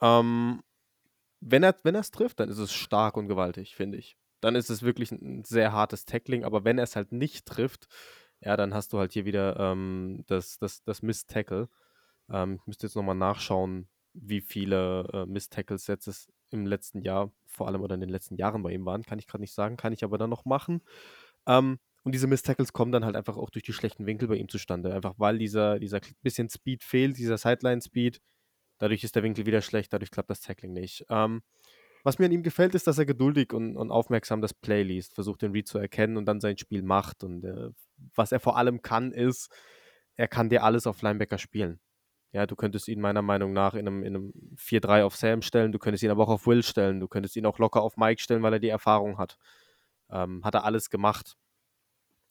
ähm, 0.00 0.62
wenn 1.40 1.62
er 1.62 1.76
wenn 1.82 1.94
es 1.94 2.10
trifft, 2.10 2.40
dann 2.40 2.48
ist 2.48 2.58
es 2.58 2.72
stark 2.72 3.16
und 3.16 3.28
gewaltig, 3.28 3.74
finde 3.74 3.98
ich. 3.98 4.16
Dann 4.40 4.54
ist 4.54 4.70
es 4.70 4.82
wirklich 4.82 5.12
ein 5.12 5.44
sehr 5.44 5.72
hartes 5.72 6.06
Tackling, 6.06 6.44
aber 6.44 6.64
wenn 6.64 6.78
er 6.78 6.84
es 6.84 6.96
halt 6.96 7.12
nicht 7.12 7.46
trifft, 7.46 7.86
ja, 8.40 8.56
dann 8.56 8.74
hast 8.74 8.92
du 8.92 8.98
halt 8.98 9.12
hier 9.12 9.24
wieder 9.24 9.58
ähm, 9.58 10.24
das, 10.26 10.58
das, 10.58 10.82
das 10.82 11.02
Miss-Tackle. 11.02 11.68
Ähm, 12.30 12.56
ich 12.60 12.66
müsste 12.66 12.86
jetzt 12.86 12.96
nochmal 12.96 13.16
nachschauen, 13.16 13.88
wie 14.12 14.40
viele 14.40 15.08
äh, 15.12 15.26
Miss-Tackles 15.26 15.86
jetzt 15.86 16.06
es 16.06 16.32
im 16.50 16.66
letzten 16.66 17.02
Jahr, 17.02 17.30
vor 17.46 17.68
allem 17.68 17.82
oder 17.82 17.94
in 17.94 18.00
den 18.00 18.10
letzten 18.10 18.36
Jahren 18.36 18.62
bei 18.62 18.72
ihm 18.72 18.84
waren. 18.86 19.02
Kann 19.02 19.18
ich 19.18 19.26
gerade 19.26 19.42
nicht 19.42 19.54
sagen, 19.54 19.76
kann 19.76 19.92
ich 19.92 20.04
aber 20.04 20.18
dann 20.18 20.30
noch 20.30 20.44
machen. 20.44 20.82
Ähm, 21.46 21.78
und 22.02 22.14
diese 22.14 22.26
Miss-Tackles 22.26 22.72
kommen 22.72 22.92
dann 22.92 23.04
halt 23.04 23.14
einfach 23.14 23.36
auch 23.36 23.50
durch 23.50 23.62
die 23.62 23.74
schlechten 23.74 24.06
Winkel 24.06 24.28
bei 24.28 24.36
ihm 24.36 24.48
zustande. 24.48 24.94
Einfach 24.94 25.14
weil 25.18 25.38
dieser, 25.38 25.78
dieser 25.78 26.00
bisschen 26.22 26.48
Speed 26.48 26.82
fehlt, 26.82 27.18
dieser 27.18 27.38
Sideline-Speed. 27.38 28.20
Dadurch 28.78 29.04
ist 29.04 29.14
der 29.14 29.22
Winkel 29.22 29.44
wieder 29.44 29.60
schlecht, 29.60 29.92
dadurch 29.92 30.10
klappt 30.10 30.30
das 30.30 30.40
Tackling 30.40 30.72
nicht. 30.72 31.04
Ähm, 31.10 31.42
was 32.02 32.18
mir 32.18 32.26
an 32.26 32.32
ihm 32.32 32.42
gefällt, 32.42 32.74
ist, 32.74 32.86
dass 32.86 32.98
er 32.98 33.06
geduldig 33.06 33.52
und, 33.52 33.76
und 33.76 33.90
aufmerksam 33.90 34.40
das 34.40 34.54
Play 34.54 34.82
liest, 34.82 35.14
versucht 35.14 35.42
den 35.42 35.52
Read 35.52 35.68
zu 35.68 35.78
erkennen 35.78 36.16
und 36.16 36.26
dann 36.26 36.40
sein 36.40 36.58
Spiel 36.58 36.82
macht. 36.82 37.24
Und 37.24 37.44
äh, 37.44 37.70
was 38.14 38.32
er 38.32 38.40
vor 38.40 38.56
allem 38.56 38.82
kann, 38.82 39.12
ist, 39.12 39.50
er 40.16 40.28
kann 40.28 40.48
dir 40.48 40.64
alles 40.64 40.86
auf 40.86 41.02
Linebacker 41.02 41.38
spielen. 41.38 41.80
Ja, 42.32 42.46
du 42.46 42.54
könntest 42.54 42.86
ihn 42.88 43.00
meiner 43.00 43.22
Meinung 43.22 43.52
nach 43.52 43.74
in 43.74 43.88
einem, 43.88 44.04
in 44.04 44.14
einem 44.14 44.32
4-3 44.56 45.04
auf 45.04 45.16
Sam 45.16 45.42
stellen, 45.42 45.72
du 45.72 45.78
könntest 45.78 46.04
ihn 46.04 46.10
aber 46.10 46.24
auch 46.24 46.28
auf 46.28 46.46
Will 46.46 46.62
stellen, 46.62 47.00
du 47.00 47.08
könntest 47.08 47.36
ihn 47.36 47.46
auch 47.46 47.58
locker 47.58 47.82
auf 47.82 47.96
Mike 47.96 48.22
stellen, 48.22 48.42
weil 48.42 48.52
er 48.52 48.60
die 48.60 48.68
Erfahrung 48.68 49.18
hat. 49.18 49.36
Ähm, 50.10 50.44
hat 50.44 50.54
er 50.54 50.64
alles 50.64 50.90
gemacht. 50.90 51.36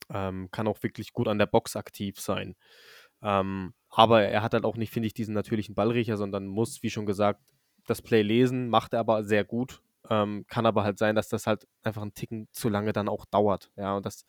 Ähm, 0.09 0.49
kann 0.51 0.67
auch 0.67 0.81
wirklich 0.83 1.13
gut 1.13 1.27
an 1.27 1.37
der 1.37 1.45
Box 1.45 1.75
aktiv 1.75 2.19
sein. 2.19 2.55
Ähm, 3.21 3.73
aber 3.89 4.23
er 4.23 4.41
hat 4.41 4.53
halt 4.53 4.63
auch 4.63 4.77
nicht, 4.77 4.93
finde 4.93 5.07
ich, 5.07 5.13
diesen 5.13 5.33
natürlichen 5.33 5.75
Ballriecher, 5.75 6.17
sondern 6.17 6.47
muss, 6.47 6.81
wie 6.83 6.89
schon 6.89 7.05
gesagt, 7.05 7.41
das 7.89 8.01
Play 8.01 8.21
lesen, 8.21 8.69
macht 8.69 8.93
er 8.93 8.99
aber 8.99 9.23
sehr 9.23 9.43
gut. 9.43 9.81
Ähm, 10.09 10.45
kann 10.47 10.65
aber 10.65 10.83
halt 10.83 10.97
sein, 10.97 11.15
dass 11.15 11.29
das 11.29 11.45
halt 11.45 11.67
einfach 11.83 12.01
einen 12.01 12.13
Ticken 12.13 12.47
zu 12.51 12.69
lange 12.69 12.93
dann 12.93 13.09
auch 13.09 13.25
dauert. 13.25 13.71
Ja, 13.75 13.95
und 13.95 14.05
das, 14.05 14.25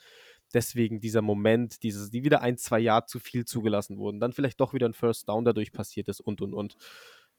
deswegen 0.53 1.01
dieser 1.01 1.23
Moment, 1.23 1.83
dieses, 1.83 2.11
die 2.11 2.25
wieder 2.25 2.43
ein, 2.43 2.59
zwei 2.59 2.81
Jahre 2.81 3.07
zu 3.07 3.19
viel 3.21 3.45
zugelassen 3.45 3.99
wurden, 3.99 4.21
dann 4.21 4.33
vielleicht 4.33 4.61
doch 4.61 4.75
wieder 4.75 4.89
ein 4.89 4.95
First 4.95 5.29
Down 5.29 5.45
dadurch 5.45 5.73
passiert 5.73 6.09
ist 6.09 6.21
und 6.21 6.43
und 6.43 6.55
und. 6.55 6.77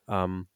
Ähm, 0.07 0.47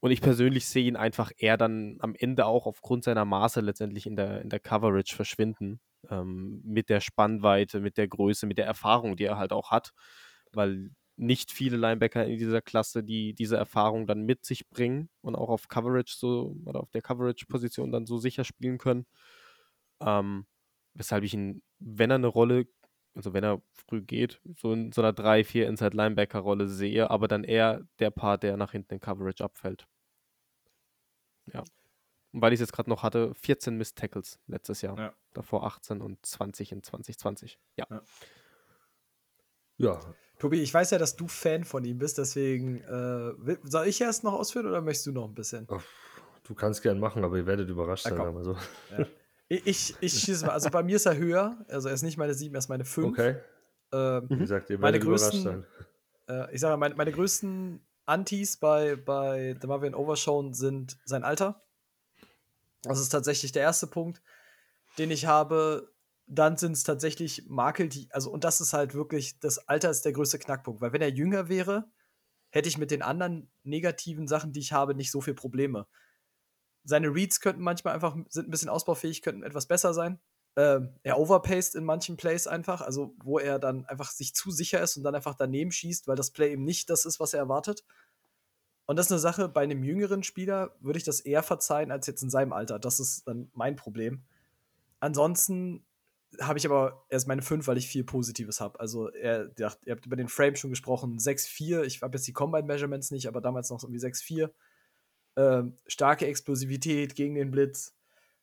und 0.00 0.10
ich 0.12 0.22
persönlich 0.22 0.66
sehe 0.66 0.86
ihn 0.86 0.96
einfach 0.96 1.30
eher 1.36 1.58
dann 1.58 1.98
am 2.00 2.14
Ende 2.14 2.46
auch 2.46 2.66
aufgrund 2.66 3.04
seiner 3.04 3.26
Maße 3.26 3.60
letztendlich 3.60 4.06
in 4.06 4.16
der, 4.16 4.40
in 4.40 4.48
der 4.48 4.60
Coverage 4.60 5.14
verschwinden. 5.14 5.80
Ähm, 6.08 6.62
mit 6.64 6.88
der 6.88 7.00
Spannweite, 7.00 7.80
mit 7.80 7.98
der 7.98 8.08
Größe, 8.08 8.46
mit 8.46 8.56
der 8.56 8.64
Erfahrung, 8.66 9.16
die 9.16 9.24
er 9.24 9.36
halt 9.36 9.52
auch 9.52 9.70
hat. 9.70 9.92
Weil 10.52 10.90
nicht 11.20 11.52
viele 11.52 11.76
Linebacker 11.76 12.24
in 12.24 12.38
dieser 12.38 12.62
Klasse, 12.62 13.04
die 13.04 13.34
diese 13.34 13.56
Erfahrung 13.58 14.06
dann 14.06 14.22
mit 14.22 14.44
sich 14.46 14.70
bringen 14.70 15.10
und 15.20 15.36
auch 15.36 15.50
auf 15.50 15.68
Coverage 15.68 16.14
so 16.16 16.56
oder 16.64 16.80
auf 16.80 16.90
der 16.90 17.02
Coverage-Position 17.02 17.92
dann 17.92 18.06
so 18.06 18.16
sicher 18.16 18.42
spielen 18.42 18.78
können. 18.78 19.06
Ähm, 20.00 20.46
weshalb 20.94 21.24
ich 21.24 21.34
ihn, 21.34 21.62
wenn 21.78 22.10
er 22.10 22.14
eine 22.16 22.26
Rolle, 22.26 22.66
also 23.14 23.34
wenn 23.34 23.44
er 23.44 23.62
früh 23.70 24.00
geht, 24.00 24.40
so 24.56 24.72
in 24.72 24.92
so 24.92 25.02
einer 25.02 25.12
3-4 25.12 25.66
Inside-Linebacker-Rolle 25.66 26.68
sehe, 26.68 27.10
aber 27.10 27.28
dann 27.28 27.44
eher 27.44 27.82
der 27.98 28.10
Part, 28.10 28.42
der 28.42 28.56
nach 28.56 28.72
hinten 28.72 28.94
in 28.94 29.00
Coverage 29.00 29.44
abfällt. 29.44 29.86
Ja. 31.52 31.62
Und 32.32 32.40
weil 32.40 32.54
ich 32.54 32.56
es 32.56 32.60
jetzt 32.60 32.72
gerade 32.72 32.88
noch 32.88 33.02
hatte, 33.02 33.34
14 33.34 33.76
Missed 33.76 33.98
Tackles 33.98 34.38
letztes 34.46 34.80
Jahr. 34.80 34.98
Ja. 34.98 35.14
Davor 35.34 35.64
18 35.64 36.00
und 36.00 36.24
20 36.24 36.72
in 36.72 36.82
2020. 36.82 37.58
Ja. 37.76 37.86
Ja. 37.90 38.02
Ja, 39.76 39.98
Tobi, 40.40 40.60
ich 40.62 40.74
weiß 40.74 40.90
ja, 40.90 40.98
dass 40.98 41.14
du 41.14 41.28
Fan 41.28 41.62
von 41.64 41.84
ihm 41.84 41.98
bist, 41.98 42.18
deswegen 42.18 42.78
äh, 42.80 43.56
soll 43.62 43.86
ich 43.86 44.00
erst 44.00 44.24
noch 44.24 44.32
ausführen 44.32 44.66
oder 44.66 44.80
möchtest 44.80 45.06
du 45.06 45.12
noch 45.12 45.26
ein 45.28 45.34
bisschen? 45.34 45.68
du 46.44 46.54
kannst 46.54 46.82
gern 46.82 46.98
machen, 46.98 47.22
aber 47.22 47.36
ihr 47.36 47.46
werdet 47.46 47.68
überrascht 47.68 48.06
Na 48.10 48.16
sein, 48.16 48.34
wir 48.34 48.42
so. 48.42 48.56
Ich, 49.48 49.66
ich, 49.66 49.94
ich 50.00 50.12
schieße 50.14 50.46
mal, 50.46 50.52
also 50.52 50.68
bei 50.70 50.82
mir 50.82 50.96
ist 50.96 51.06
er 51.06 51.16
höher, 51.16 51.56
also 51.68 51.88
er 51.88 51.94
ist 51.94 52.02
nicht 52.02 52.16
meine 52.16 52.34
7, 52.34 52.54
er 52.54 52.58
ist 52.58 52.68
meine 52.68 52.84
5. 52.84 53.08
Okay, 53.08 53.36
Ähm, 53.92 54.26
wie 54.28 54.38
gesagt, 54.38 54.70
ihr 54.70 54.78
Meine 54.78 54.94
werdet 54.94 55.04
überrascht 55.04 55.34
größten- 55.34 55.42
sein. 55.42 55.66
äh, 56.28 56.54
ich 56.54 56.60
sage 56.60 56.72
mal, 56.72 56.76
meine, 56.78 56.94
meine 56.96 57.12
größten 57.12 57.80
Antis 58.06 58.56
bei, 58.56 58.96
bei 58.96 59.56
The 59.60 59.66
Marvin 59.68 59.94
Overshown 59.94 60.54
sind 60.54 60.98
sein 61.04 61.22
Alter. 61.22 61.62
Das 62.82 62.98
ist 62.98 63.10
tatsächlich 63.10 63.52
der 63.52 63.62
erste 63.62 63.86
Punkt, 63.86 64.22
den 64.98 65.10
ich 65.10 65.26
habe. 65.26 65.92
Dann 66.32 66.56
sind 66.56 66.72
es 66.72 66.84
tatsächlich 66.84 67.46
Makel, 67.48 67.88
die, 67.88 68.08
also, 68.12 68.30
und 68.30 68.44
das 68.44 68.60
ist 68.60 68.72
halt 68.72 68.94
wirklich, 68.94 69.40
das 69.40 69.66
Alter 69.66 69.90
ist 69.90 70.04
der 70.04 70.12
größte 70.12 70.38
Knackpunkt, 70.38 70.80
weil 70.80 70.92
wenn 70.92 71.02
er 71.02 71.10
jünger 71.10 71.48
wäre, 71.48 71.90
hätte 72.50 72.68
ich 72.68 72.78
mit 72.78 72.92
den 72.92 73.02
anderen 73.02 73.50
negativen 73.64 74.28
Sachen, 74.28 74.52
die 74.52 74.60
ich 74.60 74.72
habe, 74.72 74.94
nicht 74.94 75.10
so 75.10 75.20
viel 75.20 75.34
Probleme. 75.34 75.88
Seine 76.84 77.08
Reads 77.08 77.40
könnten 77.40 77.62
manchmal 77.62 77.94
einfach, 77.94 78.16
sind 78.28 78.46
ein 78.46 78.50
bisschen 78.50 78.68
ausbaufähig, 78.68 79.22
könnten 79.22 79.42
etwas 79.42 79.66
besser 79.66 79.92
sein. 79.92 80.20
Ähm, 80.54 80.94
er 81.02 81.18
overpaced 81.18 81.74
in 81.74 81.84
manchen 81.84 82.16
Plays 82.16 82.46
einfach, 82.46 82.80
also 82.80 83.14
wo 83.22 83.38
er 83.40 83.58
dann 83.58 83.84
einfach 83.86 84.10
sich 84.10 84.32
zu 84.32 84.52
sicher 84.52 84.80
ist 84.80 84.96
und 84.96 85.02
dann 85.02 85.16
einfach 85.16 85.34
daneben 85.34 85.72
schießt, 85.72 86.06
weil 86.06 86.16
das 86.16 86.30
Play 86.30 86.52
eben 86.52 86.64
nicht 86.64 86.90
das 86.90 87.06
ist, 87.06 87.18
was 87.18 87.34
er 87.34 87.40
erwartet. 87.40 87.84
Und 88.86 88.96
das 88.96 89.06
ist 89.06 89.12
eine 89.12 89.20
Sache, 89.20 89.48
bei 89.48 89.62
einem 89.62 89.84
jüngeren 89.84 90.22
Spieler 90.22 90.76
würde 90.80 90.98
ich 90.98 91.04
das 91.04 91.20
eher 91.20 91.42
verzeihen 91.42 91.90
als 91.90 92.06
jetzt 92.06 92.22
in 92.22 92.30
seinem 92.30 92.52
Alter. 92.52 92.78
Das 92.78 93.00
ist 93.00 93.26
dann 93.26 93.50
mein 93.52 93.76
Problem. 93.76 94.24
Ansonsten 94.98 95.86
habe 96.40 96.58
ich 96.58 96.66
aber 96.66 97.04
erst 97.08 97.28
meine 97.28 97.42
5, 97.42 97.66
weil 97.66 97.78
ich 97.78 97.88
viel 97.88 98.04
Positives 98.04 98.60
habe. 98.60 98.78
Also, 98.78 99.08
er, 99.10 99.46
der, 99.46 99.76
ihr 99.84 99.92
habt 99.92 100.06
über 100.06 100.16
den 100.16 100.28
Frame 100.28 100.56
schon 100.56 100.70
gesprochen, 100.70 101.18
6-4. 101.18 101.82
Ich 101.82 102.02
habe 102.02 102.16
jetzt 102.16 102.26
die 102.26 102.32
Combine 102.32 102.66
Measurements 102.66 103.10
nicht, 103.10 103.26
aber 103.26 103.40
damals 103.40 103.70
noch 103.70 103.80
so 103.80 103.88
irgendwie 103.88 104.06
6-4. 104.06 104.50
Ähm, 105.36 105.76
starke 105.86 106.26
Explosivität 106.26 107.14
gegen 107.14 107.34
den 107.34 107.50
Blitz. 107.50 107.96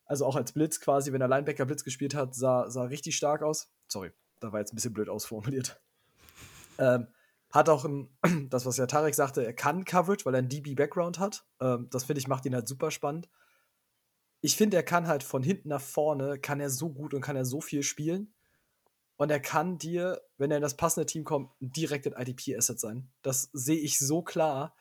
Also 0.05 0.25
auch 0.25 0.35
als 0.35 0.53
Blitz 0.53 0.79
quasi, 0.79 1.11
wenn 1.11 1.21
er 1.21 1.27
Linebacker 1.27 1.65
Blitz 1.65 1.83
gespielt 1.83 2.15
hat, 2.15 2.33
sah, 2.33 2.69
sah 2.69 2.83
richtig 2.83 3.15
stark 3.17 3.41
aus. 3.41 3.69
Sorry, 3.87 4.11
da 4.39 4.51
war 4.51 4.59
jetzt 4.59 4.73
ein 4.73 4.75
bisschen 4.75 4.93
blöd 4.93 5.09
ausformuliert. 5.09 5.79
Ähm, 6.79 7.07
hat 7.49 7.69
auch 7.69 7.85
ein, 7.85 8.07
das, 8.51 8.67
was 8.67 8.77
ja 8.77 8.85
Tarek 8.85 9.15
sagte, 9.15 9.43
er 9.43 9.53
kann 9.53 9.83
Coverage, 9.83 10.25
weil 10.25 10.35
er 10.35 10.39
einen 10.39 10.49
DB-Background 10.49 11.17
hat. 11.17 11.43
Ähm, 11.59 11.87
das 11.89 12.03
finde 12.03 12.19
ich, 12.19 12.27
macht 12.27 12.45
ihn 12.45 12.53
halt 12.53 12.67
super 12.67 12.91
spannend. 12.91 13.29
Ich 14.41 14.55
finde, 14.55 14.77
er 14.77 14.83
kann 14.83 15.07
halt 15.07 15.23
von 15.23 15.43
hinten 15.43 15.69
nach 15.69 15.81
vorne, 15.81 16.39
kann 16.39 16.59
er 16.59 16.69
so 16.69 16.89
gut 16.89 17.13
und 17.13 17.21
kann 17.21 17.35
er 17.35 17.45
so 17.45 17.61
viel 17.61 17.83
spielen. 17.83 18.33
Und 19.15 19.31
er 19.31 19.39
kann 19.39 19.79
dir, 19.79 20.21
wenn 20.37 20.51
er 20.51 20.57
in 20.57 20.63
das 20.63 20.77
passende 20.77 21.07
Team 21.07 21.23
kommt, 21.23 21.51
direkt 21.59 22.05
ein 22.07 22.13
IDP-Asset 22.13 22.79
sein. 22.79 23.09
Das 23.23 23.49
sehe 23.51 23.79
ich 23.79 23.97
so 23.97 24.21
klar. 24.21 24.75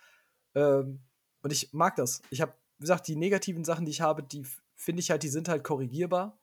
Ähm, 0.55 1.01
und 1.43 1.53
ich 1.53 1.73
mag 1.73 1.97
das. 1.97 2.21
Ich 2.31 2.43
habe, 2.43 2.53
wie 2.77 2.83
gesagt, 2.83 3.09
die 3.09 3.17
negativen 3.17 3.65
Sachen, 3.65 3.87
die 3.87 3.93
ich 3.93 4.03
habe, 4.03 4.23
die 4.23 4.47
finde 4.75 5.01
ich 5.01 5.11
halt, 5.11 5.23
die 5.23 5.29
sind 5.29 5.49
halt 5.49 5.65
korrigierbar. 5.65 6.39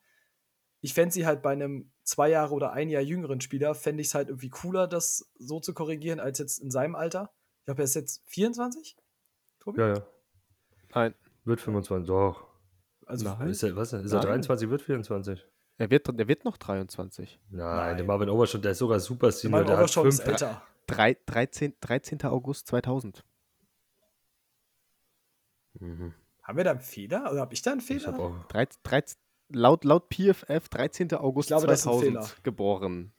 Ich 0.80 0.92
fände 0.92 1.14
sie 1.14 1.24
halt 1.24 1.40
bei 1.40 1.52
einem 1.52 1.92
zwei 2.02 2.28
Jahre 2.30 2.52
oder 2.52 2.72
ein 2.72 2.90
Jahr 2.90 3.00
jüngeren 3.00 3.40
Spieler, 3.40 3.74
fände 3.74 4.00
ich 4.00 4.08
es 4.08 4.14
halt 4.14 4.28
irgendwie 4.28 4.50
cooler, 4.50 4.88
das 4.88 5.30
so 5.38 5.60
zu 5.60 5.72
korrigieren, 5.72 6.20
als 6.20 6.38
jetzt 6.38 6.58
in 6.58 6.72
seinem 6.72 6.96
Alter. 6.96 7.32
Ich 7.60 7.66
glaube, 7.66 7.82
er 7.82 7.84
ist 7.84 7.94
jetzt 7.94 8.22
24? 8.26 8.96
Tobi? 9.60 9.80
Ja, 9.80 9.94
ja. 9.94 10.06
Nein. 10.94 11.14
Wird 11.44 11.60
25, 11.60 12.08
doch. 12.08 12.53
Also, 13.06 13.24
Nein. 13.26 13.48
Ist 13.48 13.62
er, 13.62 13.76
was? 13.76 13.92
Ist 13.92 14.12
er 14.12 14.18
Nein. 14.18 14.26
23, 14.28 14.70
wird 14.70 14.82
24? 14.82 15.46
Er 15.76 15.90
wird, 15.90 16.08
er 16.08 16.28
wird 16.28 16.44
noch 16.44 16.56
23. 16.56 17.40
Nein, 17.50 17.66
Nein. 17.66 17.96
der 17.96 18.06
Marvin 18.06 18.28
Overshown, 18.28 18.62
der 18.62 18.72
ist 18.72 18.78
sogar 18.78 19.00
super 19.00 19.32
Senior. 19.32 19.60
mein 19.60 19.66
Der 19.66 19.76
hat 19.78 19.84
ist 19.86 19.94
fünf, 19.94 20.24
älter. 20.26 20.62
Drei, 20.86 21.16
13, 21.26 21.74
13. 21.80 22.22
August 22.24 22.68
2000. 22.68 23.24
Mhm. 25.80 26.14
Haben 26.42 26.56
wir 26.56 26.64
da 26.64 26.72
einen 26.72 26.80
Fehler? 26.80 27.30
Oder 27.32 27.40
habe 27.40 27.54
ich 27.54 27.62
da 27.62 27.72
einen 27.72 27.80
Fehler? 27.80 28.18
auch. 28.18 28.44
13, 28.48 28.80
13, 28.82 29.18
laut, 29.50 29.84
laut 29.84 30.08
PFF 30.10 30.68
13. 30.68 31.12
August 31.14 31.46
Ich 31.46 31.56
glaube, 31.56 31.66
das 31.66 31.80
ist 31.80 31.86
ein 31.86 31.92
2000 31.92 32.24
Fehler. 32.26 32.42
geboren. 32.42 33.12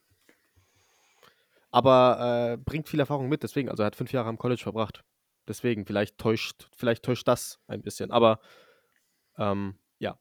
Aber 1.71 2.53
äh, 2.53 2.57
bringt 2.57 2.87
viel 2.87 3.01
Erfahrung 3.01 3.27
mit, 3.27 3.43
deswegen, 3.43 3.67
also 3.69 3.83
er 3.83 3.87
hat 3.87 3.97
fünf 3.97 4.13
Jahre 4.13 4.29
am 4.29 4.37
College 4.37 4.61
verbracht. 4.63 5.03
Deswegen, 5.47 5.85
vielleicht 5.85 6.17
täuscht, 6.17 6.69
vielleicht 6.75 7.03
täuscht 7.03 7.27
das 7.27 7.59
ein 7.67 7.81
bisschen. 7.81 8.11
Aber 8.11 8.39
ähm, 9.37 9.75
ja. 9.99 10.17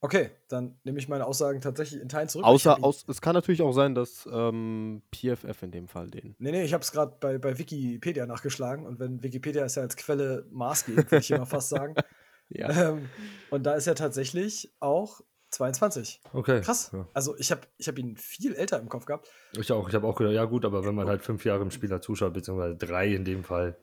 Okay, 0.00 0.30
dann 0.48 0.78
nehme 0.84 0.98
ich 0.98 1.08
meine 1.08 1.26
Aussagen 1.26 1.60
tatsächlich 1.60 2.00
in 2.00 2.08
Teilen 2.08 2.28
zurück. 2.28 2.46
Außer, 2.46 2.82
aus, 2.82 3.04
es 3.08 3.20
kann 3.20 3.34
natürlich 3.34 3.62
auch 3.62 3.72
sein, 3.72 3.94
dass 3.94 4.28
ähm, 4.32 5.02
PFF 5.14 5.62
in 5.62 5.70
dem 5.72 5.88
Fall 5.88 6.08
den. 6.08 6.36
Nee, 6.38 6.52
nee, 6.52 6.62
ich 6.62 6.72
habe 6.72 6.82
es 6.82 6.92
gerade 6.92 7.16
bei, 7.18 7.38
bei 7.38 7.58
Wikipedia 7.58 8.26
nachgeschlagen 8.26 8.86
und 8.86 9.00
wenn 9.00 9.22
Wikipedia 9.22 9.64
ist 9.64 9.74
ja 9.76 9.82
als 9.82 9.96
Quelle 9.96 10.46
maßgebend, 10.50 11.10
würde 11.10 11.22
ich 11.22 11.30
immer 11.30 11.46
fast 11.46 11.68
sagen. 11.68 11.94
Ja. 12.50 12.92
Ähm, 12.92 13.10
und 13.50 13.64
da 13.64 13.74
ist 13.74 13.86
er 13.86 13.94
tatsächlich 13.94 14.72
auch 14.80 15.20
22. 15.50 16.20
Okay. 16.32 16.60
Krass. 16.60 16.90
Ja. 16.92 17.06
Also 17.14 17.36
ich 17.38 17.50
habe 17.50 17.62
ich 17.78 17.88
hab 17.88 17.98
ihn 17.98 18.16
viel 18.16 18.54
älter 18.54 18.78
im 18.78 18.88
Kopf 18.88 19.06
gehabt. 19.06 19.30
Ich 19.58 19.72
auch. 19.72 19.88
Ich 19.88 19.94
habe 19.94 20.06
auch 20.06 20.16
gedacht, 20.16 20.34
ja 20.34 20.44
gut, 20.44 20.64
aber 20.64 20.84
wenn 20.84 20.94
man 20.94 21.08
halt 21.08 21.22
fünf 21.22 21.44
Jahre 21.44 21.62
im 21.62 21.70
Spieler 21.70 22.00
zuschaut, 22.00 22.34
beziehungsweise 22.34 22.76
drei 22.76 23.14
in 23.14 23.24
dem 23.24 23.44
Fall, 23.44 23.76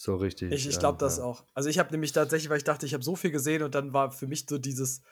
so 0.00 0.14
richtig. 0.14 0.52
Ich, 0.52 0.68
ich 0.68 0.78
glaube 0.78 0.96
das 0.98 1.18
ja. 1.18 1.24
auch. 1.24 1.44
Also 1.54 1.68
ich 1.68 1.80
habe 1.80 1.90
nämlich 1.90 2.12
tatsächlich, 2.12 2.48
weil 2.48 2.58
ich 2.58 2.64
dachte, 2.64 2.86
ich 2.86 2.94
habe 2.94 3.02
so 3.02 3.16
viel 3.16 3.32
gesehen 3.32 3.64
und 3.64 3.74
dann 3.74 3.92
war 3.92 4.12
für 4.12 4.28
mich 4.28 4.46
so 4.48 4.56
dieses, 4.56 5.02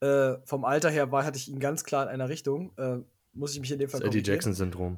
äh, 0.00 0.36
vom 0.46 0.64
Alter 0.64 0.88
her 0.88 1.12
war, 1.12 1.26
hatte 1.26 1.36
ich 1.36 1.48
ihn 1.48 1.60
ganz 1.60 1.84
klar 1.84 2.04
in 2.04 2.08
einer 2.08 2.30
Richtung. 2.30 2.72
Äh, 2.78 3.00
muss 3.34 3.52
ich 3.52 3.60
mich 3.60 3.70
in 3.72 3.78
dem 3.78 3.90
Fall 3.90 4.00
Das 4.00 4.08
Eddie. 4.08 4.22
Jackson-Syndrom. 4.22 4.96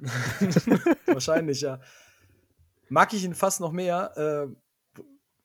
Wahrscheinlich, 1.06 1.60
ja. 1.60 1.80
Mag 2.88 3.12
ich 3.14 3.22
ihn 3.22 3.34
fast 3.34 3.60
noch 3.60 3.70
mehr. 3.70 4.16
Äh, 4.16 5.00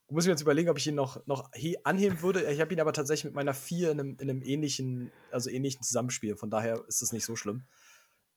muss 0.09 0.23
ich 0.23 0.27
mir 0.27 0.33
jetzt 0.33 0.41
überlegen, 0.41 0.69
ob 0.69 0.77
ich 0.79 0.87
ihn 0.87 0.95
noch, 0.95 1.23
noch 1.27 1.51
he- 1.53 1.77
anheben 1.83 2.23
würde. 2.23 2.43
Ich 2.51 2.59
habe 2.59 2.73
ihn 2.73 2.79
aber 2.81 2.93
tatsächlich 2.93 3.25
mit 3.25 3.35
meiner 3.35 3.53
4 3.53 3.91
in 3.91 3.99
einem, 3.99 4.17
in 4.19 4.29
einem 4.31 4.41
ähnlichen, 4.41 5.11
also 5.31 5.51
ähnlichen 5.51 5.83
Zusammenspiel. 5.83 6.35
Von 6.37 6.49
daher 6.49 6.83
ist 6.87 7.03
es 7.03 7.11
nicht 7.13 7.25
so 7.25 7.35
schlimm. 7.35 7.65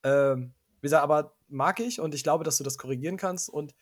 Ähm, 0.03 0.53
wie 0.83 0.89
gesagt, 0.89 1.03
aber 1.03 1.35
mag 1.49 1.81
ich 1.81 2.01
und 2.01 2.15
ich 2.15 2.23
glaube, 2.23 2.45
dass 2.45 2.59
du 2.59 2.65
das 2.65 2.77
korrigieren 2.77 3.17
kannst. 3.17 3.49
Und 3.49 3.75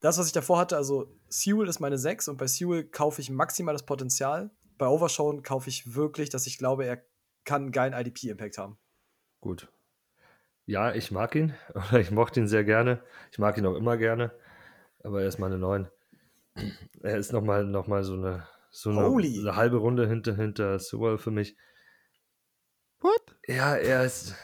das, 0.00 0.18
was 0.18 0.26
ich 0.26 0.32
davor 0.32 0.58
hatte, 0.58 0.76
also 0.76 1.12
Sewell 1.28 1.68
ist 1.68 1.80
meine 1.80 1.98
6 1.98 2.28
und 2.28 2.36
bei 2.36 2.46
Sewell 2.46 2.84
kaufe 2.84 3.20
ich 3.20 3.30
maximales 3.30 3.82
Potenzial. 3.82 4.50
Bei 4.76 4.86
Overshown 4.86 5.42
kaufe 5.42 5.68
ich 5.68 5.94
wirklich, 5.94 6.30
dass 6.30 6.46
ich 6.46 6.58
glaube, 6.58 6.84
er 6.84 7.02
kann 7.44 7.62
einen 7.62 7.72
geilen 7.72 7.94
IDP-Impact 7.94 8.58
haben. 8.58 8.78
Gut. 9.40 9.68
Ja, 10.66 10.94
ich 10.94 11.10
mag 11.10 11.34
ihn. 11.34 11.54
Oder 11.74 12.00
ich 12.00 12.10
mochte 12.10 12.40
ihn 12.40 12.46
sehr 12.46 12.64
gerne. 12.64 13.02
Ich 13.32 13.38
mag 13.38 13.56
ihn 13.58 13.66
auch 13.66 13.74
immer 13.74 13.96
gerne. 13.96 14.32
Aber 15.02 15.22
er 15.22 15.28
ist 15.28 15.38
meine 15.38 15.58
9. 15.58 15.88
Er 17.02 17.16
ist 17.16 17.32
nochmal 17.32 17.64
noch 17.64 17.86
mal 17.86 18.04
so, 18.04 18.14
eine, 18.14 18.46
so 18.70 18.90
eine, 18.90 19.06
eine 19.06 19.56
halbe 19.56 19.78
Runde 19.78 20.06
hinter, 20.08 20.34
hinter 20.34 20.78
Sewell 20.78 21.18
für 21.18 21.30
mich. 21.30 21.56
What? 23.00 23.36
Ja, 23.46 23.76
er 23.76 24.04
ist. 24.04 24.34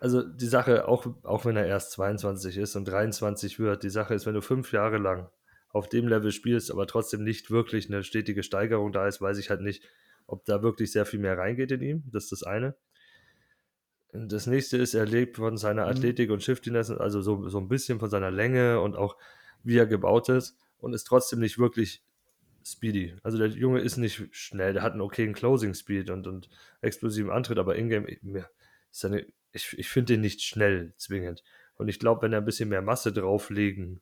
Also 0.00 0.22
die 0.22 0.46
Sache, 0.46 0.86
auch, 0.86 1.06
auch 1.24 1.44
wenn 1.44 1.56
er 1.56 1.66
erst 1.66 1.92
22 1.92 2.56
ist 2.56 2.76
und 2.76 2.86
23 2.86 3.58
wird, 3.58 3.82
die 3.82 3.90
Sache 3.90 4.14
ist, 4.14 4.26
wenn 4.26 4.34
du 4.34 4.42
fünf 4.42 4.72
Jahre 4.72 4.98
lang 4.98 5.28
auf 5.70 5.88
dem 5.88 6.06
Level 6.06 6.32
spielst, 6.32 6.70
aber 6.70 6.86
trotzdem 6.86 7.24
nicht 7.24 7.50
wirklich 7.50 7.88
eine 7.88 8.04
stetige 8.04 8.42
Steigerung 8.42 8.92
da 8.92 9.06
ist, 9.06 9.20
weiß 9.20 9.38
ich 9.38 9.50
halt 9.50 9.60
nicht, 9.60 9.82
ob 10.26 10.44
da 10.44 10.62
wirklich 10.62 10.92
sehr 10.92 11.04
viel 11.04 11.20
mehr 11.20 11.36
reingeht 11.36 11.72
in 11.72 11.82
ihm. 11.82 12.02
Das 12.12 12.24
ist 12.24 12.32
das 12.32 12.42
eine. 12.44 12.76
Das 14.12 14.46
nächste 14.46 14.78
ist, 14.78 14.94
er 14.94 15.04
lebt 15.04 15.36
von 15.36 15.56
seiner 15.56 15.84
Mhm. 15.84 15.90
Athletik 15.90 16.30
und 16.30 16.42
Shiftiness, 16.42 16.90
also 16.90 17.20
so, 17.20 17.48
so 17.48 17.58
ein 17.58 17.68
bisschen 17.68 17.98
von 17.98 18.08
seiner 18.08 18.30
Länge 18.30 18.80
und 18.80 18.96
auch 18.96 19.16
wie 19.64 19.76
er 19.76 19.86
gebaut 19.86 20.28
ist 20.28 20.56
und 20.78 20.94
ist 20.94 21.04
trotzdem 21.04 21.40
nicht 21.40 21.58
wirklich 21.58 22.02
speedy. 22.64 23.14
Also 23.22 23.38
der 23.38 23.48
Junge 23.48 23.80
ist 23.80 23.96
nicht 23.96 24.28
schnell, 24.30 24.72
der 24.72 24.82
hat 24.82 24.92
einen 24.92 25.00
okayen 25.00 25.34
Closing 25.34 25.74
Speed 25.74 26.10
und, 26.10 26.26
und 26.26 26.48
explosiven 26.80 27.30
Antritt, 27.30 27.58
aber 27.58 27.76
Ingame, 27.76 28.08
ist 28.90 29.04
eine, 29.04 29.26
ich, 29.52 29.78
ich 29.78 29.88
finde 29.88 30.14
den 30.14 30.20
nicht 30.20 30.42
schnell 30.42 30.94
zwingend. 30.96 31.42
Und 31.74 31.88
ich 31.88 31.98
glaube, 31.98 32.22
wenn 32.22 32.32
er 32.32 32.40
ein 32.40 32.44
bisschen 32.44 32.68
mehr 32.68 32.82
Masse 32.82 33.12
drauflegen 33.12 34.00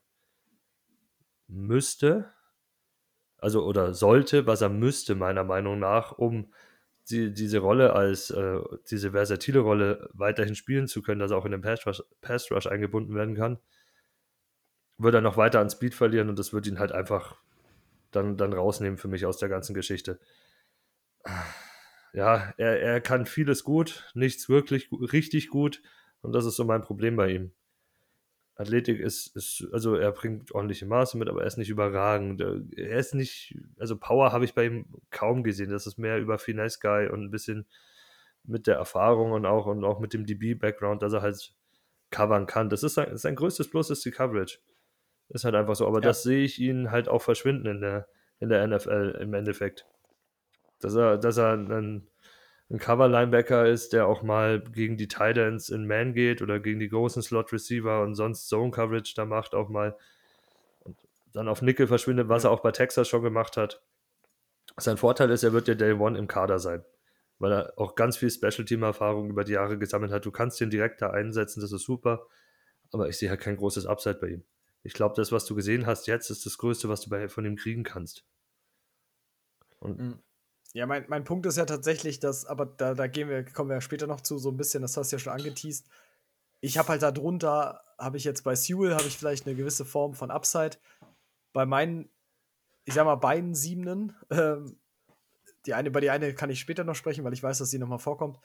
müsste, 1.48 2.32
also 3.38 3.64
oder 3.64 3.94
sollte, 3.94 4.46
was 4.46 4.62
er 4.62 4.70
müsste, 4.70 5.14
meiner 5.14 5.44
Meinung 5.44 5.78
nach, 5.78 6.12
um 6.12 6.52
die, 7.10 7.32
diese 7.32 7.58
Rolle 7.58 7.92
als, 7.92 8.30
äh, 8.30 8.60
diese 8.90 9.12
versatile 9.12 9.60
Rolle 9.60 10.08
weiterhin 10.12 10.54
spielen 10.54 10.88
zu 10.88 11.02
können, 11.02 11.20
dass 11.20 11.30
er 11.30 11.36
auch 11.36 11.44
in 11.44 11.52
den 11.52 11.60
Pass 11.60 11.86
Rush, 11.86 12.02
Pass 12.20 12.50
Rush 12.50 12.66
eingebunden 12.66 13.14
werden 13.14 13.36
kann, 13.36 13.58
würde 14.98 15.18
er 15.18 15.22
noch 15.22 15.36
weiter 15.36 15.60
an 15.60 15.70
Speed 15.70 15.94
verlieren 15.94 16.28
und 16.28 16.38
das 16.38 16.52
würde 16.52 16.68
ihn 16.68 16.78
halt 16.78 16.92
einfach 16.92 17.36
dann, 18.10 18.36
dann 18.36 18.52
rausnehmen 18.52 18.98
für 18.98 19.08
mich 19.08 19.26
aus 19.26 19.38
der 19.38 19.48
ganzen 19.48 19.74
Geschichte. 19.74 20.18
Ja, 22.16 22.54
er, 22.56 22.80
er 22.80 23.00
kann 23.02 23.26
vieles 23.26 23.62
gut, 23.62 24.10
nichts 24.14 24.48
wirklich 24.48 24.88
richtig 24.90 25.48
gut 25.50 25.82
und 26.22 26.32
das 26.32 26.46
ist 26.46 26.56
so 26.56 26.64
mein 26.64 26.80
Problem 26.80 27.14
bei 27.14 27.30
ihm. 27.30 27.52
Athletik 28.54 29.00
ist, 29.00 29.36
ist, 29.36 29.68
also 29.70 29.96
er 29.96 30.12
bringt 30.12 30.50
ordentliche 30.52 30.86
Maße 30.86 31.18
mit, 31.18 31.28
aber 31.28 31.42
er 31.42 31.46
ist 31.46 31.58
nicht 31.58 31.68
überragend. 31.68 32.40
Er 32.40 32.98
ist 32.98 33.14
nicht, 33.14 33.54
also 33.78 33.98
Power 33.98 34.32
habe 34.32 34.46
ich 34.46 34.54
bei 34.54 34.64
ihm 34.64 34.86
kaum 35.10 35.42
gesehen. 35.42 35.68
Das 35.68 35.86
ist 35.86 35.98
mehr 35.98 36.18
über 36.18 36.38
Finesse 36.38 36.78
Guy 36.80 37.06
und 37.08 37.22
ein 37.22 37.30
bisschen 37.30 37.66
mit 38.44 38.66
der 38.66 38.76
Erfahrung 38.76 39.32
und 39.32 39.44
auch, 39.44 39.66
und 39.66 39.84
auch 39.84 40.00
mit 40.00 40.14
dem 40.14 40.24
DB-Background, 40.24 41.02
dass 41.02 41.12
er 41.12 41.20
halt 41.20 41.54
covern 42.10 42.46
kann. 42.46 42.70
Das 42.70 42.82
ist 42.82 42.94
sein, 42.94 43.14
sein 43.18 43.36
größtes 43.36 43.68
Plus 43.68 43.90
ist 43.90 44.06
die 44.06 44.10
Coverage. 44.10 44.58
Ist 45.28 45.44
halt 45.44 45.54
einfach 45.54 45.76
so. 45.76 45.86
Aber 45.86 45.98
ja. 45.98 46.08
das 46.08 46.22
sehe 46.22 46.44
ich 46.44 46.58
ihn 46.58 46.90
halt 46.90 47.08
auch 47.08 47.20
verschwinden 47.20 47.66
in 47.66 47.82
der, 47.82 48.08
in 48.40 48.48
der 48.48 48.66
NFL 48.66 49.18
im 49.20 49.34
Endeffekt. 49.34 49.86
Dass 50.80 50.94
er, 50.94 51.18
dass 51.18 51.36
er 51.36 51.52
ein, 51.52 52.08
ein 52.70 52.78
Cover-Linebacker 52.78 53.66
ist, 53.66 53.92
der 53.92 54.06
auch 54.06 54.22
mal 54.22 54.60
gegen 54.60 54.96
die 54.96 55.08
Titans 55.08 55.68
in 55.68 55.86
Man 55.86 56.14
geht 56.14 56.42
oder 56.42 56.58
gegen 56.60 56.80
die 56.80 56.88
großen 56.88 57.22
Slot-Receiver 57.22 58.02
und 58.02 58.14
sonst 58.14 58.48
Zone-Coverage 58.48 59.14
da 59.14 59.24
macht, 59.24 59.54
auch 59.54 59.68
mal 59.68 59.96
und 60.80 60.98
dann 61.32 61.48
auf 61.48 61.62
Nickel 61.62 61.86
verschwindet, 61.86 62.28
was 62.28 62.44
er 62.44 62.50
auch 62.50 62.60
bei 62.60 62.72
Texas 62.72 63.08
schon 63.08 63.22
gemacht 63.22 63.56
hat. 63.56 63.82
Sein 64.76 64.96
Vorteil 64.96 65.30
ist, 65.30 65.44
er 65.44 65.52
wird 65.52 65.68
ja 65.68 65.74
Day 65.74 65.92
One 65.92 66.18
im 66.18 66.26
Kader 66.26 66.58
sein, 66.58 66.84
weil 67.38 67.52
er 67.52 67.72
auch 67.76 67.94
ganz 67.94 68.16
viel 68.16 68.30
Special-Team-Erfahrung 68.30 69.30
über 69.30 69.44
die 69.44 69.52
Jahre 69.52 69.78
gesammelt 69.78 70.12
hat. 70.12 70.26
Du 70.26 70.32
kannst 70.32 70.60
den 70.60 70.70
direkt 70.70 71.00
da 71.00 71.10
einsetzen, 71.10 71.60
das 71.60 71.72
ist 71.72 71.84
super, 71.84 72.26
aber 72.92 73.08
ich 73.08 73.16
sehe 73.16 73.30
halt 73.30 73.40
kein 73.40 73.56
großes 73.56 73.86
Upside 73.86 74.16
bei 74.16 74.28
ihm. 74.28 74.44
Ich 74.82 74.92
glaube, 74.92 75.14
das, 75.16 75.32
was 75.32 75.46
du 75.46 75.54
gesehen 75.54 75.86
hast 75.86 76.06
jetzt, 76.06 76.30
ist 76.30 76.46
das 76.46 76.58
Größte, 76.58 76.88
was 76.88 77.00
du 77.00 77.10
bei, 77.10 77.28
von 77.28 77.44
ihm 77.44 77.56
kriegen 77.56 77.84
kannst. 77.84 78.24
Und 79.78 79.98
mhm. 79.98 80.18
Ja, 80.72 80.86
mein, 80.86 81.04
mein 81.08 81.24
Punkt 81.24 81.46
ist 81.46 81.56
ja 81.56 81.64
tatsächlich, 81.64 82.20
dass, 82.20 82.44
aber 82.44 82.66
da, 82.66 82.94
da 82.94 83.06
gehen 83.06 83.28
wir, 83.28 83.44
kommen 83.44 83.70
wir 83.70 83.80
später 83.80 84.06
noch 84.06 84.20
zu, 84.20 84.38
so 84.38 84.50
ein 84.50 84.56
bisschen, 84.56 84.82
das 84.82 84.96
hast 84.96 85.10
du 85.10 85.16
ja 85.16 85.20
schon 85.20 85.32
angeteased. 85.32 85.86
Ich 86.60 86.78
habe 86.78 86.88
halt 86.88 87.02
da 87.02 87.10
drunter, 87.12 87.82
habe 87.98 88.16
ich 88.16 88.24
jetzt 88.24 88.42
bei 88.42 88.54
Sewell, 88.54 88.94
habe 88.94 89.06
ich 89.06 89.16
vielleicht 89.16 89.46
eine 89.46 89.56
gewisse 89.56 89.84
Form 89.84 90.14
von 90.14 90.30
Upside. 90.30 90.76
Bei 91.52 91.64
meinen, 91.66 92.10
ich 92.84 92.94
sag 92.94 93.04
mal, 93.04 93.16
beiden 93.16 93.54
Siebenen, 93.54 94.14
ähm, 94.30 94.78
die 95.66 95.74
eine, 95.74 95.88
über 95.88 96.00
die 96.00 96.10
eine 96.10 96.34
kann 96.34 96.50
ich 96.50 96.60
später 96.60 96.84
noch 96.84 96.94
sprechen, 96.94 97.24
weil 97.24 97.32
ich 97.32 97.42
weiß, 97.42 97.58
dass 97.58 97.70
sie 97.70 97.78
nochmal 97.78 97.98
vorkommt. 97.98 98.38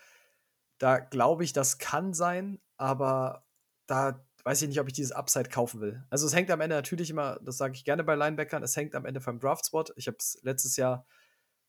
Da 0.78 1.00
glaube 1.00 1.44
ich, 1.44 1.54
das 1.54 1.78
kann 1.78 2.14
sein, 2.14 2.60
aber 2.78 3.46
da 3.86 4.26
weiß 4.44 4.62
ich 4.64 4.70
nicht, 4.70 4.80
ob 4.80 4.88
ich 4.88 4.94
dieses 4.94 5.12
Upside 5.12 5.50
kaufen 5.50 5.82
will. 5.82 6.04
Also 6.10 6.26
es 6.26 6.36
hängt 6.36 6.50
am 6.50 6.62
Ende 6.62 6.76
natürlich 6.76 7.10
immer, 7.10 7.40
das 7.42 7.58
sage 7.58 7.76
ich 7.76 7.86
gerne 7.86 8.04
bei 8.04 8.16
Linebackern, 8.16 8.64
es 8.64 8.76
hängt 8.76 8.96
am 8.96 9.06
Ende 9.06 9.22
vom 9.22 9.40
Draftspot. 9.40 9.94
Ich 9.96 10.08
habe 10.08 10.18
es 10.18 10.40
letztes 10.42 10.78
Jahr 10.78 11.06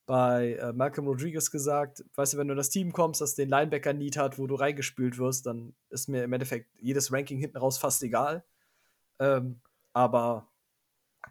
bei 0.05 0.55
äh, 0.55 0.73
Malcolm 0.73 1.07
Rodriguez 1.07 1.49
gesagt, 1.49 2.03
weißt 2.15 2.33
du, 2.33 2.37
wenn 2.37 2.47
du 2.47 2.53
in 2.53 2.57
das 2.57 2.69
Team 2.69 2.91
kommst, 2.91 3.21
das 3.21 3.35
den 3.35 3.49
Linebacker-Need 3.49 4.17
hat, 4.17 4.37
wo 4.37 4.47
du 4.47 4.55
reingespült 4.55 5.17
wirst, 5.17 5.45
dann 5.45 5.75
ist 5.89 6.09
mir 6.09 6.23
im 6.23 6.33
Endeffekt 6.33 6.69
jedes 6.79 7.11
Ranking 7.11 7.39
hinten 7.39 7.57
raus 7.57 7.77
fast 7.77 8.03
egal. 8.03 8.43
Ähm, 9.19 9.61
aber 9.93 10.49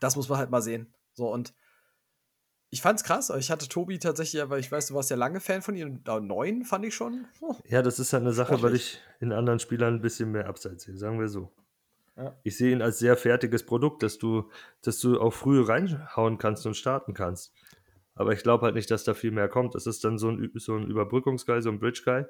das 0.00 0.16
muss 0.16 0.28
man 0.28 0.38
halt 0.38 0.50
mal 0.50 0.62
sehen. 0.62 0.94
So, 1.12 1.30
und 1.30 1.54
ich 2.70 2.80
fand's 2.80 3.04
krass, 3.04 3.28
ich 3.28 3.50
hatte 3.50 3.68
Tobi 3.68 3.98
tatsächlich, 3.98 4.40
aber 4.40 4.58
ich 4.58 4.72
weiß, 4.72 4.87
du 4.87 4.94
warst 4.94 5.11
ja 5.11 5.16
lange 5.16 5.40
Fan 5.40 5.61
von 5.61 5.76
ihm. 5.76 6.02
Da 6.04 6.20
neun 6.20 6.64
fand 6.64 6.87
ich 6.87 6.94
schon. 6.94 7.26
Oh, 7.42 7.54
ja, 7.66 7.82
das 7.82 7.98
ist 7.98 8.14
halt 8.14 8.22
eine 8.22 8.32
Sache, 8.32 8.62
weil 8.62 8.74
ich 8.74 8.98
in 9.20 9.32
anderen 9.32 9.58
Spielern 9.58 9.96
ein 9.96 10.00
bisschen 10.00 10.32
mehr 10.32 10.48
Abseits 10.48 10.85
sehe, 10.85 10.96
sagen 10.96 11.20
wir 11.20 11.28
so. 11.28 11.52
Ja. 12.16 12.35
Ich 12.42 12.56
sehe 12.56 12.72
ihn 12.72 12.80
als 12.80 12.98
sehr 12.98 13.16
fertiges 13.18 13.66
Produkt, 13.66 14.02
dass 14.02 14.16
du, 14.16 14.50
dass 14.80 14.98
du 15.00 15.20
auch 15.20 15.35
früh 15.35 15.62
reinhauen 15.62 16.38
kannst 16.38 16.64
und 16.64 16.74
starten 16.74 17.12
kannst. 17.12 17.52
Aber 18.14 18.33
ich 18.33 18.42
glaube 18.42 18.66
halt 18.66 18.75
nicht, 18.75 18.90
dass 18.90 19.05
da 19.05 19.14
viel 19.14 19.31
mehr 19.31 19.48
kommt. 19.48 19.75
Das 19.75 19.87
ist 19.87 20.05
dann 20.05 20.18
so 20.18 20.29
ein, 20.31 20.51
so 20.55 20.77
ein 20.77 20.88
Überbrückungsguy, 20.88 21.62
so 21.62 21.70
ein 21.70 21.79
Bridge-Guy, 21.79 22.25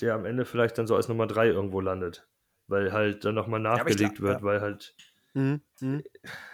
der 0.00 0.14
am 0.14 0.24
Ende 0.24 0.44
vielleicht 0.44 0.78
dann 0.78 0.86
so 0.86 0.96
als 0.96 1.08
Nummer 1.08 1.26
3 1.26 1.48
irgendwo 1.48 1.80
landet. 1.80 2.26
Weil 2.66 2.92
halt 2.92 3.24
dann 3.24 3.34
nochmal 3.34 3.60
nachgelegt 3.60 4.18
ja, 4.18 4.20
wird, 4.20 4.40
ja. 4.40 4.42
weil 4.42 4.60
halt 4.60 4.94
mhm. 5.34 5.60
Mhm. 5.80 6.02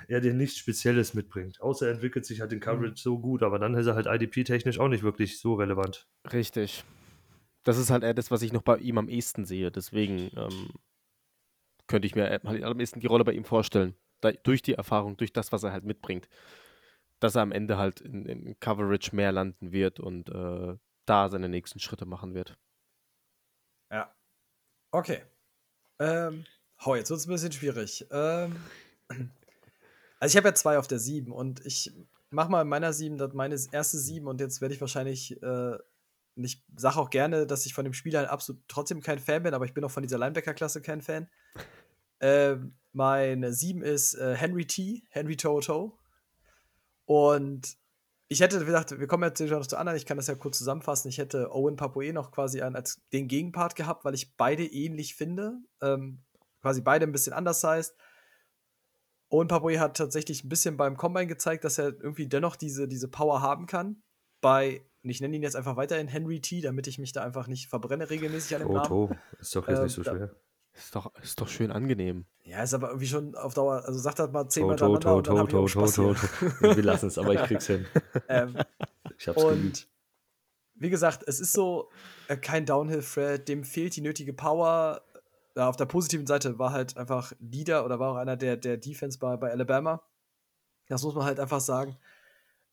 er 0.08 0.20
dir 0.20 0.34
nichts 0.34 0.58
Spezielles 0.58 1.14
mitbringt. 1.14 1.60
Außer 1.60 1.86
er 1.86 1.92
entwickelt 1.92 2.24
sich 2.24 2.40
halt 2.40 2.52
den 2.52 2.60
Coverage 2.60 2.92
mhm. 2.92 2.96
so 2.96 3.18
gut, 3.18 3.42
aber 3.42 3.58
dann 3.58 3.74
ist 3.74 3.86
er 3.86 3.94
halt 3.94 4.06
IDP-technisch 4.06 4.80
auch 4.80 4.88
nicht 4.88 5.04
wirklich 5.04 5.38
so 5.38 5.54
relevant. 5.54 6.08
Richtig. 6.32 6.84
Das 7.62 7.78
ist 7.78 7.90
halt 7.90 8.02
eher 8.02 8.14
das, 8.14 8.30
was 8.30 8.42
ich 8.42 8.52
noch 8.52 8.62
bei 8.62 8.78
ihm 8.78 8.98
am 8.98 9.08
ehesten 9.08 9.44
sehe. 9.44 9.70
Deswegen 9.70 10.30
ähm, 10.36 10.70
könnte 11.86 12.06
ich 12.06 12.14
mir 12.14 12.40
halt 12.44 12.64
am 12.64 12.80
ehesten 12.80 13.00
die 13.00 13.06
Rolle 13.06 13.24
bei 13.24 13.32
ihm 13.32 13.44
vorstellen. 13.44 13.94
Da, 14.20 14.32
durch 14.32 14.62
die 14.62 14.74
Erfahrung, 14.74 15.16
durch 15.16 15.32
das, 15.32 15.52
was 15.52 15.62
er 15.62 15.72
halt 15.72 15.84
mitbringt 15.84 16.28
dass 17.20 17.34
er 17.34 17.42
am 17.42 17.52
Ende 17.52 17.78
halt 17.78 18.00
in, 18.00 18.26
in 18.26 18.60
Coverage 18.60 19.14
mehr 19.14 19.32
landen 19.32 19.72
wird 19.72 20.00
und 20.00 20.28
äh, 20.28 20.76
da 21.06 21.28
seine 21.28 21.48
nächsten 21.48 21.78
Schritte 21.78 22.06
machen 22.06 22.34
wird. 22.34 22.58
Ja. 23.90 24.14
Okay. 24.90 25.22
Ähm, 25.98 26.44
oh, 26.84 26.94
jetzt 26.94 27.10
wird 27.10 27.20
es 27.20 27.26
ein 27.26 27.32
bisschen 27.32 27.52
schwierig. 27.52 28.06
Ähm, 28.10 28.56
also 30.20 30.32
ich 30.32 30.36
habe 30.36 30.48
ja 30.48 30.54
zwei 30.54 30.78
auf 30.78 30.88
der 30.88 30.98
7 30.98 31.32
und 31.32 31.64
ich 31.64 31.92
mache 32.30 32.50
mal 32.50 32.62
in 32.62 32.68
meiner 32.68 32.92
7 32.92 33.16
das 33.18 33.32
meine 33.32 33.54
erste 33.72 33.98
7 33.98 34.26
und 34.26 34.40
jetzt 34.40 34.60
werde 34.60 34.74
ich 34.74 34.80
wahrscheinlich 34.80 35.40
äh, 35.42 35.78
ich 36.36 36.62
sage 36.76 36.98
auch 36.98 37.10
gerne, 37.10 37.46
dass 37.46 37.66
ich 37.66 37.74
von 37.74 37.84
dem 37.84 37.94
Spieler 37.94 38.30
absolut 38.30 38.62
trotzdem 38.68 39.00
kein 39.00 39.18
Fan 39.18 39.42
bin, 39.42 39.54
aber 39.54 39.64
ich 39.64 39.74
bin 39.74 39.84
auch 39.84 39.90
von 39.90 40.02
dieser 40.02 40.18
Linebacker-Klasse 40.18 40.82
kein 40.82 41.00
Fan. 41.00 41.28
Ähm, 42.20 42.74
meine 42.92 43.52
7 43.52 43.82
ist 43.82 44.14
äh, 44.14 44.34
Henry 44.34 44.66
T, 44.66 45.02
Henry 45.10 45.36
Toto. 45.36 45.98
Und 47.06 47.76
ich 48.28 48.40
hätte 48.40 48.64
gedacht, 48.64 48.98
wir 48.98 49.06
kommen 49.06 49.22
jetzt 49.22 49.40
noch 49.40 49.66
zu 49.66 49.78
anderen, 49.78 49.96
ich 49.96 50.04
kann 50.04 50.16
das 50.16 50.26
ja 50.26 50.34
kurz 50.34 50.58
zusammenfassen. 50.58 51.08
Ich 51.08 51.18
hätte 51.18 51.52
Owen 51.52 51.76
Papoe 51.76 52.12
noch 52.12 52.32
quasi 52.32 52.60
als 52.60 53.00
den 53.12 53.28
Gegenpart 53.28 53.76
gehabt, 53.76 54.04
weil 54.04 54.14
ich 54.14 54.36
beide 54.36 54.64
ähnlich 54.64 55.14
finde. 55.14 55.58
Ähm, 55.80 56.24
quasi 56.60 56.80
beide 56.80 57.06
ein 57.06 57.12
bisschen 57.12 57.32
anders 57.32 57.62
heißt. 57.62 57.96
Owen 59.28 59.48
Papoe 59.48 59.78
hat 59.78 59.96
tatsächlich 59.96 60.44
ein 60.44 60.48
bisschen 60.48 60.76
beim 60.76 60.96
Combine 60.96 61.28
gezeigt, 61.28 61.64
dass 61.64 61.78
er 61.78 61.86
irgendwie 61.86 62.28
dennoch 62.28 62.56
diese, 62.56 62.88
diese 62.88 63.08
Power 63.08 63.42
haben 63.42 63.66
kann. 63.66 64.02
Bei, 64.40 64.84
und 65.02 65.10
ich 65.10 65.20
nenne 65.20 65.36
ihn 65.36 65.42
jetzt 65.42 65.56
einfach 65.56 65.76
weiterhin 65.76 66.08
Henry 66.08 66.40
T, 66.40 66.60
damit 66.60 66.86
ich 66.88 66.98
mich 66.98 67.12
da 67.12 67.22
einfach 67.22 67.46
nicht 67.46 67.68
verbrenne 67.68 68.10
regelmäßig 68.10 68.56
an 68.56 68.62
dem 68.62 68.70
oh, 68.70 68.74
Namen. 68.74 68.92
Oh, 68.92 69.10
ist 69.38 69.54
doch 69.54 69.66
jetzt 69.68 69.78
ähm, 69.78 69.84
nicht 69.84 69.94
so 69.94 70.02
schwer. 70.02 70.34
Ist 70.76 70.94
doch, 70.94 71.14
ist 71.22 71.40
doch 71.40 71.48
schön 71.48 71.72
angenehm. 71.72 72.26
Ja, 72.44 72.62
ist 72.62 72.74
aber 72.74 72.88
irgendwie 72.88 73.06
schon 73.06 73.34
auf 73.34 73.54
Dauer, 73.54 73.82
also 73.86 73.98
sagt 73.98 74.18
das 74.18 74.30
mal 74.30 74.48
zehnmal 74.48 74.76
to, 74.76 74.98
to, 74.98 75.20
to, 75.20 75.22
to, 75.22 75.46
to, 75.46 75.66
to, 75.66 75.86
to. 75.86 76.14
Wir 76.76 76.82
lassen 76.82 77.06
es, 77.06 77.18
aber 77.18 77.34
ich 77.34 77.42
krieg's 77.42 77.66
hin. 77.66 77.86
ähm, 78.28 78.56
ich 79.18 79.26
hab's 79.26 79.42
und 79.42 79.56
geliebt. 79.56 79.88
Wie 80.74 80.90
gesagt, 80.90 81.24
es 81.26 81.40
ist 81.40 81.52
so 81.52 81.88
äh, 82.28 82.36
kein 82.36 82.66
Downhill-Thread, 82.66 83.48
dem 83.48 83.64
fehlt 83.64 83.96
die 83.96 84.02
nötige 84.02 84.34
Power. 84.34 85.00
Ja, 85.56 85.68
auf 85.68 85.76
der 85.76 85.86
positiven 85.86 86.26
Seite 86.26 86.58
war 86.58 86.72
halt 86.72 86.98
einfach 86.98 87.32
Leader 87.40 87.86
oder 87.86 87.98
war 87.98 88.12
auch 88.12 88.16
einer 88.16 88.36
der, 88.36 88.58
der 88.58 88.76
Defense 88.76 89.18
bei, 89.18 89.38
bei 89.38 89.50
Alabama. 89.50 90.02
Das 90.88 91.02
muss 91.02 91.14
man 91.14 91.24
halt 91.24 91.40
einfach 91.40 91.60
sagen. 91.60 91.96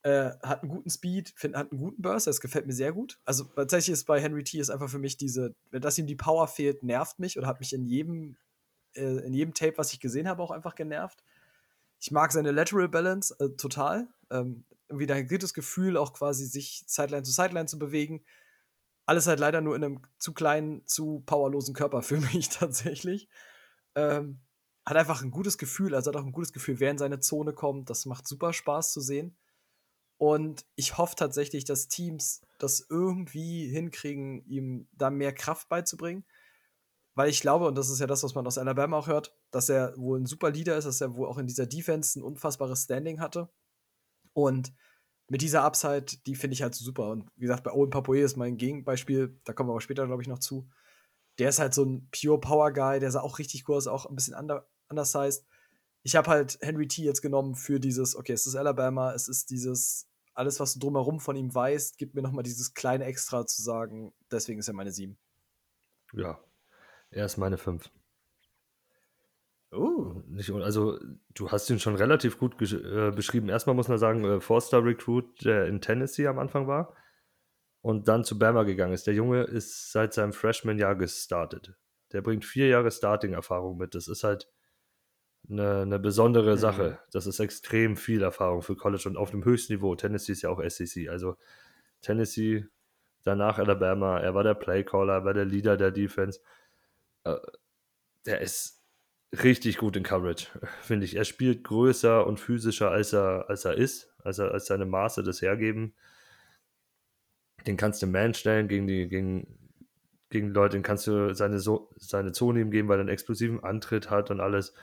Äh, 0.03 0.31
hat 0.41 0.61
einen 0.61 0.69
guten 0.69 0.89
Speed, 0.89 1.33
find, 1.35 1.55
hat 1.55 1.71
einen 1.71 1.79
guten 1.79 2.01
Burst, 2.01 2.27
das 2.27 2.41
gefällt 2.41 2.67
mir 2.67 2.73
sehr 2.73 2.91
gut. 2.91 3.19
Also 3.23 3.45
tatsächlich 3.45 3.93
ist 3.93 4.03
bei 4.03 4.19
Henry 4.19 4.43
T 4.43 4.59
ist 4.59 4.69
einfach 4.69 4.89
für 4.89 4.99
mich 4.99 5.15
diese, 5.15 5.55
wenn 5.71 5.81
das 5.81 5.97
ihm 5.97 6.07
die 6.07 6.15
Power 6.15 6.47
fehlt, 6.47 6.83
nervt 6.83 7.19
mich 7.19 7.37
oder 7.37 7.47
hat 7.47 7.61
mich 7.61 7.71
in 7.71 7.85
jedem, 7.85 8.35
äh, 8.95 9.25
in 9.25 9.33
jedem 9.33 9.53
Tape, 9.53 9.77
was 9.77 9.93
ich 9.93 10.01
gesehen 10.01 10.27
habe, 10.27 10.43
auch 10.43 10.51
einfach 10.51 10.75
genervt. 10.75 11.23
Ich 12.01 12.11
mag 12.11 12.33
seine 12.33 12.51
Lateral 12.51 12.89
Balance 12.89 13.33
äh, 13.39 13.55
total. 13.55 14.09
Ähm, 14.29 14.65
irgendwie 14.89 15.09
ein 15.09 15.27
gutes 15.27 15.53
Gefühl, 15.53 15.95
auch 15.95 16.11
quasi 16.11 16.45
sich 16.45 16.83
Sideline 16.85 17.23
zu 17.23 17.31
Sideline 17.31 17.67
zu 17.67 17.79
bewegen. 17.79 18.25
Alles 19.05 19.25
halt 19.27 19.39
leider 19.39 19.61
nur 19.61 19.73
in 19.75 19.85
einem 19.85 20.01
zu 20.19 20.33
kleinen, 20.33 20.85
zu 20.85 21.23
powerlosen 21.25 21.73
Körper 21.73 22.01
für 22.01 22.17
mich 22.33 22.49
tatsächlich. 22.49 23.29
Ähm, 23.95 24.41
hat 24.85 24.97
einfach 24.97 25.23
ein 25.23 25.31
gutes 25.31 25.57
Gefühl, 25.57 25.95
also 25.95 26.09
hat 26.09 26.17
auch 26.17 26.25
ein 26.25 26.33
gutes 26.33 26.51
Gefühl, 26.51 26.81
wer 26.81 26.91
in 26.91 26.97
seine 26.97 27.21
Zone 27.21 27.53
kommt. 27.53 27.89
Das 27.89 28.05
macht 28.05 28.27
super 28.27 28.51
Spaß 28.51 28.91
zu 28.91 28.99
sehen. 28.99 29.37
Und 30.23 30.65
ich 30.77 30.97
hoffe 30.97 31.17
tatsächlich, 31.17 31.65
dass 31.65 31.89
Teams 31.89 32.39
das 32.57 32.87
irgendwie 32.89 33.67
hinkriegen, 33.67 34.45
ihm 34.45 34.87
da 34.93 35.09
mehr 35.09 35.33
Kraft 35.33 35.67
beizubringen. 35.67 36.23
Weil 37.13 37.29
ich 37.29 37.41
glaube, 37.41 37.67
und 37.67 37.75
das 37.75 37.89
ist 37.89 37.99
ja 37.99 38.07
das, 38.07 38.23
was 38.23 38.33
man 38.33 38.47
aus 38.47 38.57
Alabama 38.57 38.99
auch 38.99 39.07
hört, 39.07 39.35
dass 39.51 39.67
er 39.67 39.93
wohl 39.97 40.21
ein 40.21 40.25
super 40.25 40.49
Leader 40.49 40.77
ist, 40.77 40.85
dass 40.85 41.01
er 41.01 41.17
wohl 41.17 41.27
auch 41.27 41.37
in 41.39 41.45
dieser 41.45 41.65
Defense 41.65 42.17
ein 42.17 42.23
unfassbares 42.23 42.83
Standing 42.83 43.19
hatte. 43.19 43.49
Und 44.31 44.71
mit 45.27 45.41
dieser 45.41 45.65
Upside, 45.65 46.05
die 46.25 46.35
finde 46.35 46.53
ich 46.53 46.61
halt 46.61 46.73
super. 46.73 47.09
Und 47.09 47.29
wie 47.35 47.41
gesagt, 47.41 47.65
bei 47.65 47.73
Owen 47.73 47.89
Papoe 47.89 48.21
ist 48.21 48.37
mein 48.37 48.55
Gegenbeispiel, 48.55 49.37
da 49.43 49.51
kommen 49.51 49.67
wir 49.67 49.73
aber 49.73 49.81
später, 49.81 50.07
glaube 50.07 50.21
ich, 50.21 50.29
noch 50.29 50.39
zu. 50.39 50.69
Der 51.37 51.49
ist 51.49 51.59
halt 51.59 51.73
so 51.73 51.83
ein 51.83 52.09
Pure 52.11 52.39
Power 52.39 52.71
Guy, 52.71 53.01
der 53.01 53.11
sah 53.11 53.19
auch 53.19 53.39
richtig 53.39 53.67
cool 53.67 53.75
aus, 53.75 53.87
auch 53.87 54.05
ein 54.05 54.15
bisschen 54.15 54.35
under, 54.35 54.69
undersized. 54.87 55.45
Ich 56.01 56.15
habe 56.15 56.29
halt 56.29 56.59
Henry 56.61 56.87
T 56.87 57.01
jetzt 57.01 57.21
genommen 57.21 57.55
für 57.55 57.81
dieses, 57.81 58.15
okay, 58.15 58.31
es 58.31 58.47
ist 58.47 58.55
Alabama, 58.55 59.13
es 59.13 59.27
ist 59.27 59.49
dieses, 59.49 60.07
alles, 60.33 60.59
was 60.59 60.73
du 60.73 60.79
drumherum 60.79 61.19
von 61.19 61.35
ihm 61.35 61.53
weißt, 61.53 61.97
gibt 61.97 62.15
mir 62.15 62.21
nochmal 62.21 62.43
dieses 62.43 62.73
kleine 62.73 63.05
Extra 63.05 63.45
zu 63.45 63.61
sagen, 63.61 64.13
deswegen 64.31 64.59
ist 64.59 64.67
er 64.67 64.73
meine 64.73 64.91
7. 64.91 65.17
Ja, 66.13 66.39
er 67.09 67.25
ist 67.25 67.37
meine 67.37 67.57
5. 67.57 67.89
Oh. 69.71 70.21
Nicht, 70.27 70.51
also, 70.51 70.99
du 71.33 71.51
hast 71.51 71.69
ihn 71.69 71.79
schon 71.79 71.95
relativ 71.95 72.37
gut 72.37 72.53
äh, 72.61 73.11
beschrieben. 73.11 73.49
Erstmal 73.49 73.75
muss 73.75 73.87
man 73.87 73.97
sagen, 73.97 74.23
äh, 74.23 74.39
Four-Star-Recruit, 74.39 75.43
der 75.45 75.65
in 75.65 75.81
Tennessee 75.81 76.27
am 76.27 76.37
Anfang 76.37 76.67
war 76.67 76.95
und 77.81 78.07
dann 78.07 78.23
zu 78.23 78.37
Bama 78.37 78.63
gegangen 78.63 78.93
ist. 78.93 79.07
Der 79.07 79.15
Junge 79.15 79.43
ist 79.43 79.91
seit 79.91 80.13
seinem 80.13 80.33
Freshman-Jahr 80.33 80.95
gestartet. 80.95 81.75
Der 82.11 82.21
bringt 82.21 82.45
vier 82.45 82.67
Jahre 82.67 82.91
Starting-Erfahrung 82.91 83.77
mit. 83.77 83.95
Das 83.95 84.07
ist 84.07 84.23
halt 84.23 84.47
eine, 85.49 85.81
eine 85.81 85.99
besondere 85.99 86.53
mhm. 86.53 86.59
Sache. 86.59 86.99
Das 87.11 87.27
ist 87.27 87.39
extrem 87.39 87.97
viel 87.97 88.21
Erfahrung 88.21 88.61
für 88.61 88.75
College 88.75 89.09
und 89.09 89.17
auf 89.17 89.31
dem 89.31 89.45
höchsten 89.45 89.73
Niveau. 89.73 89.95
Tennessee 89.95 90.33
ist 90.33 90.41
ja 90.41 90.49
auch 90.49 90.61
SEC. 90.67 91.09
Also 91.09 91.35
Tennessee, 92.01 92.65
danach 93.23 93.57
Alabama. 93.57 94.19
Er 94.19 94.35
war 94.35 94.43
der 94.43 94.53
Playcaller, 94.53 95.13
er 95.13 95.25
war 95.25 95.33
der 95.33 95.45
Leader 95.45 95.77
der 95.77 95.91
Defense. 95.91 96.39
Äh, 97.23 97.35
der 98.25 98.41
ist 98.41 98.81
richtig 99.41 99.77
gut 99.77 99.95
in 99.95 100.03
Coverage, 100.03 100.47
finde 100.81 101.05
ich. 101.05 101.15
Er 101.15 101.25
spielt 101.25 101.63
größer 101.63 102.25
und 102.25 102.39
physischer, 102.39 102.91
als 102.91 103.13
er, 103.13 103.49
als 103.49 103.65
er 103.65 103.75
ist, 103.75 104.13
als, 104.23 104.39
er, 104.39 104.51
als 104.51 104.67
seine 104.67 104.85
Maße 104.85 105.23
das 105.23 105.41
hergeben. 105.41 105.93
Den 107.65 107.77
kannst 107.77 108.01
du 108.01 108.07
Man 108.07 108.33
stellen 108.33 108.67
gegen 108.67 108.87
die, 108.87 109.07
gegen, 109.07 109.57
gegen 110.29 110.49
Leute, 110.49 110.77
den 110.77 110.83
kannst 110.83 111.07
du 111.07 111.33
seine, 111.33 111.59
so 111.59 111.89
seine 111.95 112.33
Zone 112.33 112.59
ihm 112.59 112.71
geben, 112.71 112.89
weil 112.89 112.97
er 112.97 113.01
einen 113.01 113.09
explosiven 113.09 113.63
Antritt 113.63 114.09
hat 114.09 114.31
und 114.31 114.39
alles. 114.39 114.73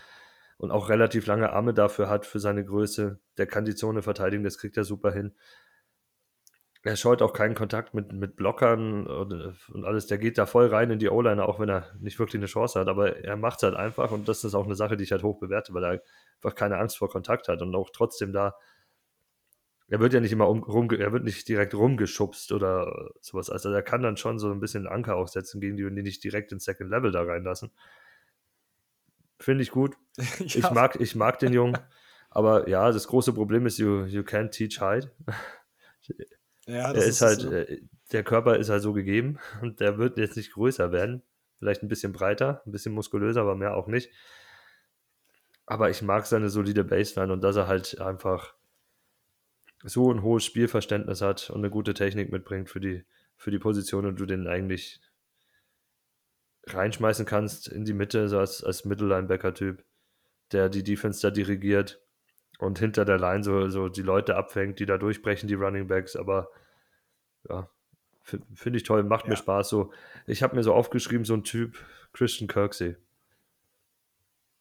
Und 0.61 0.71
auch 0.71 0.89
relativ 0.91 1.27
lange 1.27 1.53
Arme 1.53 1.75
dafür 1.75 2.09
hat, 2.09 2.27
für 2.27 2.39
seine 2.39 2.65
Größe. 2.65 3.19
Der 3.39 3.47
kann 3.47 3.65
die 3.65 3.75
Zone 3.75 4.03
verteidigen, 4.03 4.45
das 4.45 4.59
kriegt 4.59 4.77
er 4.77 4.85
super 4.85 5.11
hin 5.11 5.33
er 6.83 6.97
scheut 6.97 7.21
auch 7.21 7.35
keinen 7.35 7.55
Kontakt 7.55 7.93
mit, 7.93 8.13
mit 8.13 8.37
Blockern 8.37 9.07
und, 9.07 9.33
und, 9.69 9.85
alles. 9.85 10.07
Der 10.07 10.19
geht 10.19 10.39
da 10.39 10.47
voll 10.47 10.67
rein 10.69 10.91
in 10.91 10.99
die 10.99 11.11
O-Line, 11.11 11.45
auch 11.45 11.61
wenn 11.61 11.69
er 11.69 11.87
nicht 12.01 12.19
wirklich 12.19 12.41
eine 12.41 12.47
Chance 12.47 12.81
hat. 12.81 12.89
Aber 12.89 13.17
er 13.17 13.37
macht 13.37 13.59
es 13.59 13.65
halt 13.65 13.75
einfach 13.75 14.11
und 14.13 14.29
das 14.29 14.45
ist 14.45 14.55
auch 14.55 14.65
eine 14.65 14.75
Sache, 14.75 14.97
die 14.97 15.05
ich 15.05 15.13
halt 15.13 15.23
hoch 15.23 15.39
bewerte, 15.39 15.75
weil 15.75 15.85
er 15.85 16.03
einfach 16.37 16.55
keine 16.55 16.79
Angst 16.79 16.97
vor 16.97 17.11
Kontakt 17.11 17.49
hat 17.49 17.61
und 17.61 17.75
auch 17.75 17.91
trotzdem 17.93 18.33
da. 18.33 18.55
Er 19.89 20.01
wird 20.01 20.15
ja 20.15 20.21
nicht 20.21 20.33
immer 20.33 20.49
um, 20.49 20.63
rum, 20.63 20.89
er 20.91 21.13
wird 21.13 21.25
nicht 21.25 21.49
direkt 21.49 21.75
rumgeschubst 21.75 22.53
oder 22.53 23.11
sowas. 23.21 23.51
Also 23.51 23.71
er 23.71 23.83
kann 23.83 24.03
dann 24.03 24.17
schon 24.17 24.39
so 24.39 24.51
ein 24.51 24.61
bisschen 24.61 24.87
Anker 24.87 25.17
aufsetzen 25.17 25.61
gegen 25.61 25.77
die, 25.77 25.85
und 25.85 25.97
die 25.97 26.03
nicht 26.03 26.25
direkt 26.25 26.53
ins 26.53 26.65
Second 26.65 26.91
Level 26.91 27.11
da 27.11 27.23
reinlassen. 27.23 27.73
Finde 29.41 29.63
ich 29.63 29.71
gut. 29.71 29.97
ja. 30.17 30.25
ich, 30.45 30.71
mag, 30.71 31.01
ich 31.01 31.15
mag 31.17 31.39
den 31.39 31.53
Jungen. 31.53 31.79
Aber 32.31 32.69
ja, 32.69 32.93
das 32.93 33.09
große 33.09 33.33
Problem 33.33 33.67
ist, 33.67 33.79
you, 33.79 34.05
you 34.05 34.21
can't 34.21 34.51
teach 34.51 34.81
height. 34.81 35.11
Ja, 36.67 36.93
das 36.93 37.03
er 37.03 37.09
ist, 37.09 37.17
ist 37.17 37.23
halt, 37.23 37.41
so. 37.41 37.53
Äh, 37.53 37.81
der 38.13 38.23
Körper 38.23 38.57
ist 38.57 38.69
halt 38.69 38.83
so 38.83 38.93
gegeben 38.93 39.39
und 39.63 39.81
der 39.81 39.99
wird 39.99 40.19
jetzt 40.19 40.37
nicht 40.37 40.53
größer 40.53 40.93
werden. 40.93 41.23
Vielleicht 41.59 41.83
ein 41.83 41.89
bisschen 41.89 42.13
breiter, 42.13 42.63
ein 42.65 42.73
bisschen 42.73 42.95
muskulöser, 42.95 43.41
aber 43.41 43.57
mehr 43.57 43.75
auch 43.75 43.87
nicht. 43.87 44.11
Aber 45.67 45.91
ich 45.91 46.03
mag 46.03 46.27
seine 46.27 46.49
solide 46.49 46.85
Baseline 46.85 47.33
und 47.33 47.43
dass 47.43 47.57
er 47.57 47.67
halt 47.67 48.01
einfach 48.01 48.55
so 49.83 50.13
ein 50.13 50.23
hohes 50.23 50.45
Spielverständnis 50.45 51.21
hat 51.21 51.51
und 51.51 51.59
eine 51.59 51.71
gute 51.71 51.95
Technik 51.95 52.33
mitbringt 52.33 52.69
für 52.69 52.81
die, 52.81 53.05
für 53.37 53.51
die 53.51 53.59
Position 53.59 54.07
und 54.07 54.21
du 54.21 54.27
den 54.27 54.47
eigentlich 54.47 55.01
reinschmeißen 56.67 57.27
kannst 57.27 57.69
in 57.69 57.85
die 57.85 57.95
Mitte, 57.95 58.29
so 58.29 58.39
als, 58.39 58.63
als 58.63 58.85
Mittellinebacker-Typ, 58.85 59.85
der 60.53 60.69
die 60.69 60.83
Defense 60.83 61.21
da 61.23 61.31
dirigiert 61.31 62.03
und 62.59 62.79
hinter 62.79 63.05
der 63.05 63.19
Line 63.19 63.43
so, 63.43 63.69
so 63.69 63.89
die 63.89 64.03
Leute 64.03 64.37
abfängt, 64.37 64.79
die 64.79 64.87
da 64.87 64.99
durchbrechen, 64.99 65.49
die 65.49 65.55
Running 65.55 65.87
Backs, 65.87 66.17
aber 66.17 66.51
ja, 67.49 67.71
finde 68.23 68.77
ich 68.77 68.83
toll, 68.85 69.03
macht 69.03 69.25
ja. 69.25 69.31
mir 69.31 69.37
Spaß. 69.37 69.69
So, 69.69 69.93
ich 70.27 70.43
habe 70.43 70.57
mir 70.57 70.63
so 70.63 70.75
aufgeschrieben, 70.75 71.25
so 71.25 71.35
ein 71.35 71.45
Typ, 71.45 71.79
Christian 72.13 72.49
Kirksey. 72.49 72.97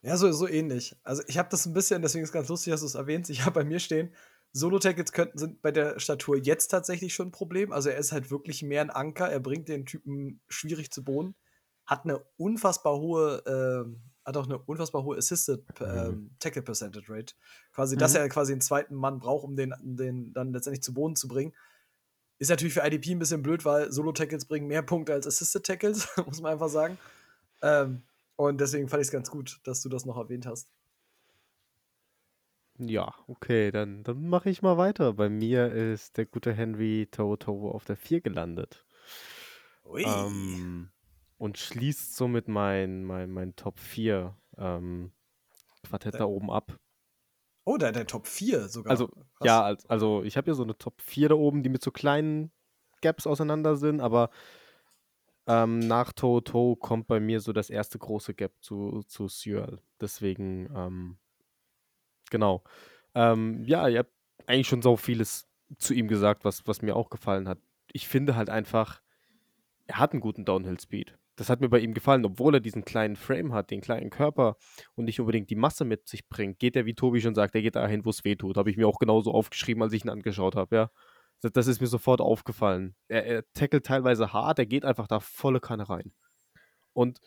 Ja, 0.02 0.16
so, 0.16 0.32
so 0.32 0.48
ähnlich. 0.48 0.96
Also 1.04 1.24
ich 1.28 1.38
habe 1.38 1.50
das 1.50 1.66
ein 1.66 1.74
bisschen, 1.74 2.02
deswegen 2.02 2.24
ist 2.24 2.30
es 2.30 2.34
ganz 2.34 2.48
lustig, 2.48 2.72
dass 2.72 2.80
du 2.80 2.88
es 2.88 2.96
erwähnst. 2.96 3.30
Ich 3.30 3.46
habe 3.46 3.60
bei 3.60 3.66
mir 3.66 3.80
stehen, 3.80 4.14
Solo-Tackles 4.54 5.12
könnten 5.12 5.38
sind 5.38 5.62
bei 5.62 5.72
der 5.72 6.00
Statur 6.00 6.38
jetzt 6.38 6.70
tatsächlich 6.70 7.14
schon 7.14 7.28
ein 7.28 7.32
Problem. 7.32 7.72
Also 7.72 7.90
er 7.90 7.98
ist 7.98 8.12
halt 8.12 8.32
wirklich 8.32 8.64
mehr 8.64 8.82
ein 8.82 8.90
Anker. 8.90 9.30
Er 9.30 9.40
bringt 9.40 9.68
den 9.68 9.86
Typen 9.86 10.40
schwierig 10.48 10.92
zu 10.92 11.04
Boden. 11.04 11.36
Hat 11.90 12.04
eine 12.04 12.20
unfassbar 12.38 13.00
hohe, 13.00 13.42
äh, 13.48 14.00
hat 14.24 14.38
auch 14.38 14.46
eine 14.46 14.60
unfassbar 14.60 15.04
hohe 15.04 15.18
Assisted 15.18 15.64
äh. 15.80 16.14
Tackle 16.38 16.62
Percentage 16.62 17.12
Rate. 17.12 17.34
Quasi, 17.74 17.96
mhm. 17.96 18.00
dass 18.00 18.14
er 18.14 18.30
quasi 18.30 18.52
einen 18.52 18.62
zweiten 18.62 18.94
Mann 18.94 19.18
braucht, 19.18 19.44
um 19.44 19.56
den, 19.56 19.74
den 19.82 20.32
dann 20.34 20.54
letztendlich 20.54 20.84
zu 20.84 20.94
Boden 20.94 21.16
zu 21.16 21.28
bringen. 21.28 21.52
Ist 22.38 22.50
natürlich 22.50 22.76
für 22.76 22.86
IDP 22.86 23.10
ein 23.14 23.20
bisschen 23.20 23.42
blöd, 23.42 23.66
weil 23.66 23.92
Solo-Tackles 23.92 24.46
bringen 24.46 24.68
mehr 24.68 24.84
Punkte 24.84 25.14
als 25.14 25.26
Assisted-Tackles, 25.26 26.08
muss 26.28 26.42
man 26.42 26.52
einfach 26.54 26.70
sagen. 26.70 27.00
Ähm, 27.64 28.04
und 28.36 28.62
deswegen 28.62 28.88
fand 28.88 29.02
ich 29.02 29.08
es 29.08 29.12
ganz 29.12 29.32
gut, 29.32 29.60
dass 29.64 29.82
du 29.82 29.90
das 29.90 30.06
noch 30.06 30.16
erwähnt 30.16 30.46
hast. 30.46 30.72
Ja, 32.78 33.16
okay, 33.26 33.72
dann, 33.72 34.04
dann 34.04 34.30
mache 34.30 34.52
ich 34.52 34.62
mal 34.62 34.78
weiter. 34.78 35.14
Bei 35.14 35.28
mir 35.28 35.72
ist 35.74 36.18
der 36.18 36.28
gute 36.28 36.54
Henry 36.54 37.08
Toto 37.10 37.72
auf 37.72 37.84
der 37.84 37.98
4 37.98 38.22
gelandet. 38.22 38.86
Ui. 39.86 40.04
Ähm, 40.04 40.92
und 41.40 41.58
schließt 41.58 42.16
somit 42.16 42.48
mein, 42.48 43.04
mein, 43.06 43.32
mein 43.32 43.56
Top 43.56 43.80
4 43.80 44.36
ähm, 44.58 45.12
Quartett 45.84 46.16
da 46.16 46.26
oben 46.26 46.52
ab. 46.52 46.78
Oh, 47.64 47.78
der, 47.78 47.92
der 47.92 48.06
Top 48.06 48.28
4 48.28 48.68
sogar. 48.68 48.92
Also, 48.92 49.08
Krass. 49.08 49.46
ja, 49.46 49.76
also 49.88 50.22
ich 50.24 50.38
habe 50.38 50.46
hier 50.46 50.56
so 50.56 50.64
eine 50.64 50.78
Top 50.78 51.02
4 51.02 51.30
da 51.30 51.36
oben, 51.36 51.64
die 51.64 51.70
mit 51.70 51.82
so 51.82 51.92
kleinen 51.92 52.52
Gaps 53.02 53.26
auseinander 53.26 53.78
sind, 53.78 54.02
aber 54.02 54.30
ähm, 55.48 55.80
nach 55.80 56.12
Toto 56.12 56.76
kommt 56.76 57.08
bei 57.08 57.20
mir 57.20 57.40
so 57.40 57.54
das 57.54 57.70
erste 57.70 57.98
große 57.98 58.34
Gap 58.34 58.52
zu, 58.62 59.04
zu 59.08 59.30
Searle. 59.30 59.82
Deswegen, 60.02 60.70
ähm, 60.76 61.18
genau. 62.30 62.64
Ähm, 63.16 63.64
ja, 63.64 63.88
ihr 63.88 64.00
habt 64.00 64.14
eigentlich 64.46 64.68
schon 64.68 64.82
so 64.82 64.98
vieles 64.98 65.48
zu 65.78 65.94
ihm 65.94 66.08
gesagt, 66.10 66.44
was, 66.44 66.68
was 66.68 66.82
mir 66.82 66.96
auch 66.96 67.10
gefallen 67.10 67.48
hat. 67.48 67.60
Ich 67.92 68.08
finde 68.08 68.36
halt 68.36 68.50
einfach, 68.50 69.02
er 69.88 70.00
hat 70.00 70.12
einen 70.12 70.22
guten 70.22 70.46
Downhill-Speed. 70.46 71.18
Das 71.40 71.50
hat 71.50 71.62
mir 71.62 71.70
bei 71.70 71.80
ihm 71.80 71.94
gefallen, 71.94 72.26
obwohl 72.26 72.56
er 72.56 72.60
diesen 72.60 72.84
kleinen 72.84 73.16
Frame 73.16 73.54
hat, 73.54 73.72
den 73.72 73.80
kleinen 73.80 74.10
Körper 74.10 74.58
und 74.96 75.06
nicht 75.06 75.22
unbedingt 75.22 75.50
die 75.50 75.56
Masse 75.56 75.86
mit 75.86 76.06
sich 76.06 76.28
bringt. 76.28 76.60
Geht 76.60 76.76
er, 76.76 76.86
wie 76.86 76.96
Tobi 76.96 77.22
schon 77.22 77.34
sagt, 77.34 77.56
er 77.56 77.62
geht 77.62 77.78
dahin, 77.78 78.04
wo 78.04 78.10
es 78.10 78.26
weh 78.26 78.36
tut. 78.36 78.58
Habe 78.58 78.70
ich 78.70 78.76
mir 78.76 78.90
auch 78.90 79.00
genauso 79.00 79.32
aufgeschrieben, 79.32 79.82
als 79.82 79.94
ich 79.94 80.04
ihn 80.04 80.10
angeschaut 80.10 80.58
habe, 80.58 80.76
ja. 80.76 80.92
Das, 81.40 81.54
das, 81.54 81.68
ist 81.68 81.80
mir 81.80 81.88
sofort 81.88 82.20
aufgefallen. 82.20 82.94
Er, 83.08 83.26
er 83.26 83.54
tackelt 83.54 83.86
teilweise 83.86 84.34
hart, 84.34 84.60
er 84.60 84.66
geht 84.66 84.84
einfach 84.84 85.08
da 85.08 85.22
volle 85.22 85.62
Kanne 85.62 85.88
rein. 85.88 86.12
Und 86.92 87.22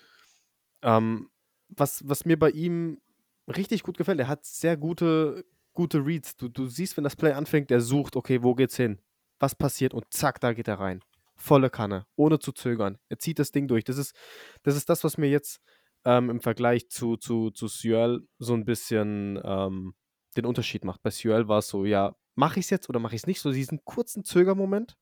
ähm, 0.82 1.30
was, 1.70 2.06
was 2.06 2.26
mir 2.26 2.38
bei 2.38 2.50
ihm 2.50 3.00
richtig 3.48 3.82
gut 3.82 3.96
gefällt, 3.96 4.20
er 4.20 4.28
hat 4.28 4.44
sehr 4.44 4.76
gute, 4.76 5.46
gute 5.72 6.04
Reads. 6.04 6.36
Du, 6.36 6.48
du 6.48 6.66
siehst, 6.66 6.98
wenn 6.98 7.04
das 7.04 7.16
Play 7.16 7.32
anfängt, 7.32 7.70
er 7.70 7.80
sucht, 7.80 8.14
okay, 8.14 8.42
wo 8.42 8.54
geht's 8.54 8.76
hin? 8.76 9.00
Was 9.38 9.54
passiert? 9.54 9.94
Und 9.94 10.04
zack, 10.12 10.38
da 10.38 10.52
geht 10.52 10.68
er 10.68 10.80
rein 10.80 11.02
volle 11.42 11.70
Kanne, 11.70 12.06
ohne 12.16 12.38
zu 12.38 12.52
zögern. 12.52 12.98
Er 13.08 13.18
zieht 13.18 13.38
das 13.38 13.50
Ding 13.50 13.68
durch. 13.68 13.84
Das 13.84 13.98
ist 13.98 14.16
das, 14.62 14.76
ist 14.76 14.88
das 14.88 15.02
was 15.04 15.18
mir 15.18 15.28
jetzt 15.28 15.60
ähm, 16.04 16.30
im 16.30 16.40
Vergleich 16.40 16.88
zu, 16.88 17.16
zu, 17.16 17.50
zu 17.50 17.68
Suel 17.68 18.26
so 18.38 18.54
ein 18.54 18.64
bisschen 18.64 19.40
ähm, 19.44 19.94
den 20.36 20.46
Unterschied 20.46 20.84
macht. 20.84 21.02
Bei 21.02 21.10
Suel 21.10 21.48
war 21.48 21.58
es 21.58 21.68
so, 21.68 21.84
ja, 21.84 22.14
mache 22.34 22.60
ich 22.60 22.66
es 22.66 22.70
jetzt 22.70 22.88
oder 22.88 23.00
mache 23.00 23.14
ich 23.14 23.22
es 23.22 23.26
nicht? 23.26 23.40
So 23.40 23.52
diesen 23.52 23.84
kurzen 23.84 24.24
Zögermoment. 24.24 24.96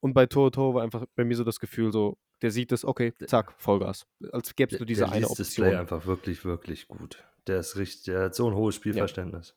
Und 0.00 0.14
bei 0.14 0.26
Toto 0.26 0.74
war 0.74 0.82
einfach 0.82 1.06
bei 1.14 1.24
mir 1.24 1.36
so 1.36 1.44
das 1.44 1.60
Gefühl, 1.60 1.92
so, 1.92 2.18
der 2.42 2.50
sieht 2.50 2.72
es, 2.72 2.84
okay, 2.84 3.12
zack, 3.26 3.54
Vollgas. 3.56 4.04
Als 4.32 4.54
gäbe 4.56 4.74
es 4.74 4.80
nur 4.80 4.86
diese 4.86 5.04
der 5.04 5.12
eine 5.12 5.28
Option. 5.28 5.44
Display 5.44 5.76
einfach 5.76 6.06
wirklich, 6.06 6.44
wirklich 6.44 6.88
gut. 6.88 7.24
Der 7.46 7.60
ist 7.60 7.76
richtig, 7.76 8.04
der 8.06 8.24
hat 8.24 8.34
so 8.34 8.48
ein 8.48 8.54
hohes 8.54 8.74
Spielverständnis. 8.74 9.54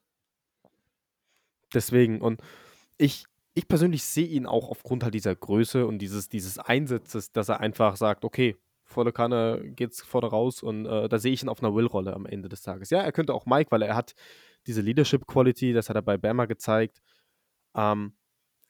Ja. 0.64 0.70
Deswegen, 1.74 2.22
und 2.22 2.42
ich, 2.98 3.26
ich 3.56 3.68
persönlich 3.68 4.04
sehe 4.04 4.28
ihn 4.28 4.46
auch 4.46 4.70
aufgrund 4.70 5.04
halt 5.04 5.14
dieser 5.14 5.36
Größe 5.36 5.88
und 5.88 6.00
dieses, 6.00 6.30
dieses 6.30 6.60
Einsatzes, 6.60 7.32
dass 7.32 7.50
er 7.50 7.62
einfach 7.62 7.96
sagt, 7.96 8.26
okay, 8.26 8.58
volle 8.84 9.14
Kanne 9.14 9.62
geht's 9.76 10.02
vorne 10.02 10.28
raus 10.28 10.62
und 10.62 10.86
äh, 10.86 11.10
da 11.10 11.18
sehe 11.18 11.34
ich 11.34 11.42
ihn 11.42 11.50
auf 11.50 11.64
einer 11.64 11.74
Will-Rolle 11.74 12.14
am 12.14 12.26
Ende 12.26 12.50
des 12.50 12.62
Tages. 12.62 12.90
Ja, 12.90 13.00
er 13.02 13.12
könnte 13.14 13.34
auch 13.34 13.46
Mike, 13.46 13.72
weil 13.72 13.82
er 13.82 13.96
hat 13.96 14.14
diese 14.68 14.82
Leadership-Quality, 14.82 15.74
das 15.74 15.90
hat 15.90 15.96
er 15.96 16.02
bei 16.02 16.18
Bama 16.18 16.46
gezeigt. 16.46 17.02
Ähm, 17.76 18.16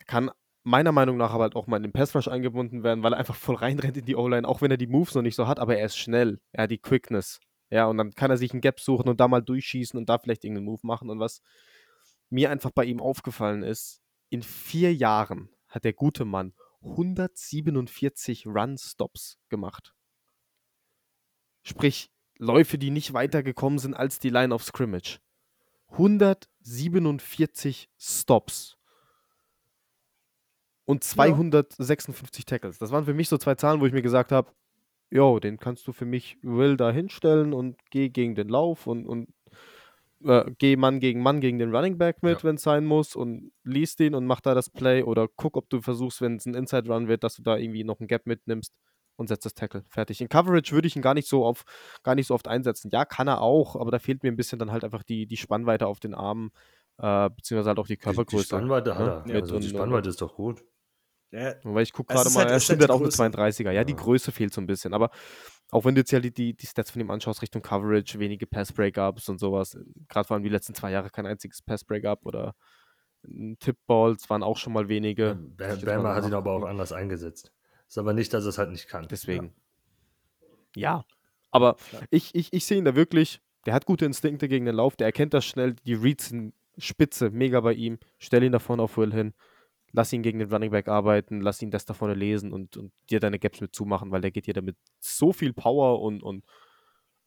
kann 0.08 0.32
meiner 0.64 0.92
Meinung 0.92 1.18
nach 1.18 1.34
aber 1.34 1.44
halt 1.44 1.56
auch 1.56 1.68
mal 1.68 1.78
in 1.78 1.84
den 1.84 1.92
Pass-Rush 1.92 2.28
eingebunden 2.28 2.84
werden, 2.84 3.04
weil 3.04 3.14
er 3.14 3.20
einfach 3.20 3.36
voll 3.36 3.56
reinrennt 3.56 3.98
in 3.98 4.06
die 4.06 4.16
O-Line, 4.16 4.48
auch 4.48 4.62
wenn 4.62 4.72
er 4.72 4.78
die 4.78 4.88
Moves 4.88 5.16
noch 5.16 5.22
nicht 5.24 5.36
so 5.36 5.48
hat, 5.48 5.60
aber 5.60 5.78
er 5.78 5.86
ist 5.86 5.98
schnell, 5.98 6.40
er 6.52 6.64
hat 6.64 6.72
die 6.72 6.78
Quickness. 6.80 7.40
Ja, 7.72 7.88
und 7.88 7.98
dann 7.98 8.12
kann 8.12 8.32
er 8.32 8.38
sich 8.38 8.52
einen 8.52 8.62
Gap 8.62 8.80
suchen 8.80 9.10
und 9.10 9.20
da 9.20 9.28
mal 9.28 9.42
durchschießen 9.42 9.98
und 9.98 10.08
da 10.10 10.20
vielleicht 10.20 10.44
irgendeinen 10.44 10.66
Move 10.66 10.82
machen 10.84 11.10
und 11.10 11.20
was. 11.20 11.42
mir 12.30 12.52
einfach 12.52 12.72
bei 12.72 12.86
ihm 12.86 13.00
aufgefallen 13.00 13.64
ist, 13.64 14.02
in 14.30 14.44
vier 14.44 14.94
Jahren 14.94 15.50
hat 15.68 15.84
der 15.84 15.94
gute 15.94 16.26
Mann 16.26 16.54
147 16.82 18.46
Run-Stops 18.48 19.40
gemacht. 19.50 19.94
Sprich, 21.64 22.12
Läufe, 22.38 22.78
die 22.78 22.92
nicht 22.92 23.14
weitergekommen 23.14 23.80
sind 23.80 23.96
als 23.96 24.20
die 24.20 24.30
Line 24.30 24.54
of 24.54 24.64
Scrimmage. 24.64 25.20
147 25.92 27.90
Stops. 27.98 28.78
Und 30.86 31.04
256 31.04 32.46
Tackles. 32.46 32.78
Das 32.78 32.92
waren 32.92 33.06
für 33.06 33.16
mich 33.16 33.30
so 33.30 33.38
zwei 33.38 33.56
Zahlen, 33.56 33.82
wo 33.82 33.88
ich 33.88 33.94
mir 33.94 34.04
gesagt 34.04 34.32
habe, 34.32 34.52
jo, 35.10 35.40
den 35.40 35.58
kannst 35.58 35.88
du 35.88 35.94
für 35.94 36.06
mich 36.06 36.38
Will 36.44 36.78
da 36.78 36.92
hinstellen 36.92 37.54
und 37.54 37.80
geh 37.90 38.10
gegen 38.10 38.36
den 38.36 38.50
Lauf 38.50 38.86
und, 38.86 39.08
und 39.08 39.34
äh, 40.24 40.46
geh 40.58 40.76
Mann 40.76 41.00
gegen 41.00 41.22
Mann 41.22 41.42
gegen 41.42 41.60
den 41.60 41.76
Running 41.76 41.98
Back 41.98 42.24
mit, 42.24 42.40
Ja. 42.40 42.44
wenn 42.44 42.56
es 42.56 42.62
sein 42.64 42.86
muss 42.86 43.16
und 43.16 43.52
liest 43.64 44.00
den 44.00 44.16
und 44.16 44.26
mach 44.26 44.42
da 44.42 44.54
das 44.54 44.70
Play 44.70 45.04
oder 45.04 45.28
guck, 45.36 45.58
ob 45.58 45.70
du 45.70 45.82
versuchst, 45.82 46.22
wenn 46.22 46.38
es 46.38 46.46
ein 46.46 46.54
Inside 46.56 46.92
Run 46.92 47.08
wird, 47.08 47.24
dass 47.24 47.36
du 47.36 47.42
da 47.44 47.58
irgendwie 47.58 47.84
noch 47.84 48.00
ein 48.00 48.08
Gap 48.08 48.26
mitnimmst 48.26 48.74
und 49.18 49.28
setzt 49.28 49.46
das 49.46 49.54
Tackle. 49.54 49.84
Fertig. 49.90 50.22
In 50.22 50.30
Coverage 50.30 50.74
würde 50.74 50.88
ich 50.88 50.96
ihn 50.96 51.02
gar 51.02 51.14
nicht 51.14 51.28
so 51.28 51.46
auf 51.46 51.64
gar 52.04 52.16
nicht 52.16 52.28
so 52.28 52.34
oft 52.34 52.48
einsetzen. 52.48 52.90
Ja, 52.92 53.06
kann 53.06 53.28
er 53.28 53.42
auch, 53.42 53.76
aber 53.76 53.92
da 53.92 54.00
fehlt 54.00 54.24
mir 54.24 54.32
ein 54.32 54.36
bisschen 54.38 54.60
dann 54.60 54.72
halt 54.72 54.84
einfach 54.84 55.04
die, 55.04 55.26
die 55.26 55.38
Spannweite 55.38 55.88
auf 55.88 56.00
den 56.00 56.14
Armen, 56.14 56.52
äh, 56.98 57.30
beziehungsweise 57.30 57.70
halt 57.70 57.80
auch 57.80 57.88
die 57.88 57.94
Die, 57.94 58.00
die 58.00 58.04
Körpergröße. 58.04 58.46
Spannweite 58.46 58.96
hat 58.98 59.26
ne? 59.28 59.34
er. 59.34 59.36
Ja, 59.36 59.42
also 59.42 59.56
und- 59.56 59.62
die 59.64 59.68
und- 59.70 59.76
Spannweite 59.76 60.10
ist 60.10 60.22
doch 60.22 60.36
gut. 60.36 60.64
Ja, 61.32 61.54
Weil 61.64 61.84
ich 61.84 61.92
gucke 61.92 62.14
Es 62.14 62.22
gerade 62.22 62.34
mal, 62.34 62.42
halt- 62.44 62.52
er 62.52 62.60
stimmt 62.62 62.80
halt 62.82 62.90
die 62.90 62.94
auch 62.94 62.98
eine 62.98 63.06
Größe. 63.06 63.18
32er. 63.18 63.72
Ja, 63.72 63.84
die 63.84 63.94
Ja. 63.94 64.00
Größe 64.00 64.32
fehlt 64.32 64.54
so 64.54 64.62
ein 64.62 64.68
bisschen. 64.68 64.94
Aber 64.94 65.10
auch 65.72 65.86
wenn 65.86 65.96
du 65.96 66.02
jetzt 66.02 66.12
ja 66.12 66.20
die, 66.20 66.34
die, 66.34 66.54
die 66.56 66.68
Stats 66.68 66.92
von 66.92 67.02
ihm 67.02 67.12
anschaust, 67.12 67.42
Richtung 67.42 67.62
Coverage, 67.62 68.20
wenige 68.20 68.48
Pass-Breakups 68.48 69.30
und 69.30 69.40
sowas, 69.40 69.78
gerade 70.08 70.30
waren 70.30 70.44
die 70.44 70.50
letzten 70.50 70.76
zwei 70.76 70.92
Jahre 70.92 71.10
kein 71.10 71.26
einziges 71.26 71.62
Pass-Breakup 71.62 72.26
oder 72.26 72.56
Tip-Balls 73.60 74.30
waren 74.30 74.44
auch 74.44 74.58
schon 74.58 74.74
mal 74.74 74.88
wenige. 74.88 75.36
Bama 75.36 76.14
hat 76.16 76.26
ihn 76.26 76.34
aber 76.34 76.52
auch 76.52 76.64
anders 76.64 76.92
eingesetzt. 76.92 77.52
Ist 77.88 77.98
aber 77.98 78.14
nicht, 78.14 78.34
dass 78.34 78.46
er 78.46 78.50
es 78.50 78.58
halt 78.58 78.72
nicht 78.72 78.88
kann. 78.88 79.08
Deswegen. 79.10 79.54
Ja. 80.76 81.06
Aber 81.52 81.76
Klar. 81.76 82.04
ich, 82.10 82.36
ich, 82.36 82.54
ich 82.54 82.66
sehe 82.66 82.78
ihn 82.78 82.86
da 82.86 82.96
wirklich. 82.96 83.42
Der 83.66 83.74
hat 83.74 83.86
gute 83.86 84.06
Instinkte 84.06 84.48
gegen 84.48 84.66
den 84.66 84.76
Lauf. 84.76 84.96
Der 84.96 85.08
erkennt 85.08 85.34
das 85.34 85.46
schnell. 85.46 85.76
Die 85.86 85.94
Reads 85.94 86.30
sind 86.30 86.54
spitze, 86.78 87.30
mega 87.32 87.62
bei 87.62 87.74
ihm. 87.74 88.00
Stell 88.20 88.44
ihn 88.44 88.52
da 88.52 88.60
vorne 88.60 88.84
auf 88.84 88.98
Will 88.98 89.14
hin. 89.14 89.34
Lass 89.96 90.12
ihn 90.12 90.24
gegen 90.24 90.40
den 90.40 90.52
Running 90.52 90.72
Back 90.72 90.88
arbeiten. 90.90 91.40
Lass 91.42 91.62
ihn 91.62 91.72
das 91.72 91.86
da 91.86 91.94
vorne 91.94 92.14
lesen 92.14 92.52
und, 92.52 92.76
und 92.76 92.92
dir 93.10 93.20
deine 93.20 93.40
Gaps 93.40 93.62
mit 93.62 93.74
zumachen, 93.74 94.12
weil 94.12 94.22
der 94.22 94.32
geht 94.32 94.46
dir 94.46 94.54
damit 94.54 94.76
so 95.00 95.32
viel 95.32 95.54
Power 95.54 96.02
und, 96.02 96.22
und 96.22 96.44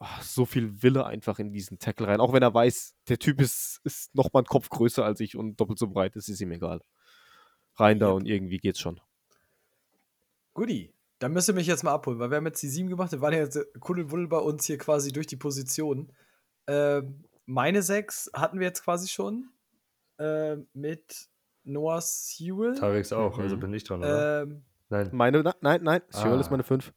ah, 0.00 0.20
so 0.22 0.44
viel 0.44 0.82
Wille 0.82 1.06
einfach 1.06 1.38
in 1.38 1.52
diesen 1.52 1.78
Tackle 1.78 2.06
rein. 2.06 2.20
Auch 2.20 2.32
wenn 2.32 2.42
er 2.42 2.52
weiß, 2.52 2.94
der 3.08 3.18
Typ 3.18 3.40
ist, 3.40 3.80
ist 3.84 4.14
nochmal 4.14 4.42
ein 4.42 4.46
Kopf 4.46 4.68
größer 4.68 5.04
als 5.04 5.20
ich 5.20 5.36
und 5.36 5.58
doppelt 5.58 5.78
so 5.78 5.88
breit. 5.88 6.14
Das 6.14 6.28
ist 6.28 6.40
ihm 6.40 6.52
egal. 6.52 6.82
Rein 7.76 7.98
da 7.98 8.08
Yep. 8.08 8.16
und 8.16 8.26
irgendwie 8.26 8.58
geht's 8.58 8.80
schon. 8.80 9.00
Guti. 10.54 10.92
Dann 11.20 11.32
müsst 11.32 11.48
ihr 11.48 11.54
mich 11.54 11.66
jetzt 11.66 11.82
mal 11.82 11.92
abholen, 11.92 12.20
weil 12.20 12.30
wir 12.30 12.36
haben 12.36 12.46
jetzt 12.46 12.62
die 12.62 12.68
sieben 12.68 12.88
gemacht. 12.88 13.10
Wir 13.10 13.20
waren 13.20 13.32
ja 13.32 13.40
jetzt 13.40 13.58
Kuddelwuddel 13.80 14.28
bei 14.28 14.38
uns 14.38 14.66
hier 14.66 14.78
quasi 14.78 15.10
durch 15.10 15.26
die 15.26 15.36
Positionen. 15.36 16.12
Ähm, 16.68 17.24
meine 17.44 17.82
sechs 17.82 18.30
hatten 18.34 18.60
wir 18.60 18.66
jetzt 18.66 18.84
quasi 18.84 19.08
schon. 19.08 19.48
Ähm, 20.18 20.68
mit 20.74 21.28
Noah 21.68 22.00
Sewell. 22.00 22.74
Tarex 22.74 23.12
auch, 23.12 23.38
also 23.38 23.56
Mhm. 23.56 23.60
bin 23.60 23.74
ich 23.74 23.84
dran, 23.84 24.00
oder? 24.00 24.42
Ähm, 24.42 24.62
Nein. 24.90 25.10
Meine, 25.12 25.42
na- 25.42 25.54
nein, 25.60 25.80
nein, 25.82 26.00
Sewell 26.10 26.40
ist 26.40 26.48
Ah. 26.48 26.52
meine 26.52 26.62
5. 26.64 26.92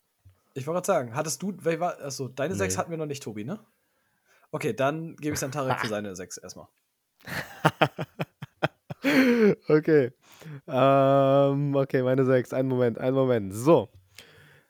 ich 0.54 0.66
wollte 0.68 0.78
gerade 0.78 0.88
sagen, 0.88 1.16
hattest 1.16 1.42
du, 1.44 1.54
wer 1.60 1.80
war, 1.80 2.00
achso, 2.02 2.28
deine 2.30 2.56
sechs 2.56 2.76
Nee. 2.76 2.80
hatten 2.80 2.92
wir 2.92 2.98
noch 2.98 3.06
nicht, 3.06 3.22
Tobi, 3.24 3.44
ne? 3.44 3.60
Okay, 4.52 4.74
dann 4.74 5.16
gebe 5.18 5.34
ich 5.34 5.40
es 5.40 5.44
an 5.44 5.52
Tarek 5.52 5.80
für 5.80 5.88
seine 5.88 6.16
sechs 6.16 6.38
erstmal. 6.38 6.68
okay. 9.70 10.12
Ähm, 10.68 11.76
okay, 11.76 12.02
meine 12.04 12.26
6. 12.26 12.54
Einen 12.54 12.70
Moment, 12.70 12.98
einen 12.98 13.16
Moment. 13.16 13.54
So. 13.54 13.90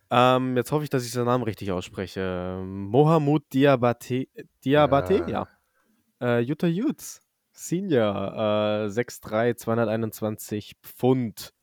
Ähm, 0.09 0.57
jetzt 0.57 0.71
hoffe 0.71 0.83
ich, 0.83 0.89
dass 0.89 1.05
ich 1.05 1.11
seinen 1.11 1.25
Namen 1.25 1.43
richtig 1.43 1.71
ausspreche. 1.71 2.61
Mohamud 2.65 3.43
Diabate. 3.53 4.27
Diabate? 4.65 5.23
Ja. 5.27 5.29
Ja. 5.29 5.47
Äh, 6.37 6.39
Jutta 6.41 6.67
Jutz. 6.67 7.21
Senior. 7.51 8.85
Äh, 8.85 8.89
6'3, 8.89 9.55
221 9.55 10.75
Pfund. 10.81 11.53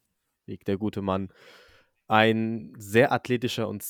Wiegt 0.46 0.68
der 0.68 0.78
gute 0.78 1.02
Mann. 1.02 1.28
Ein 2.06 2.72
sehr 2.78 3.12
athletischer 3.12 3.68
und 3.68 3.84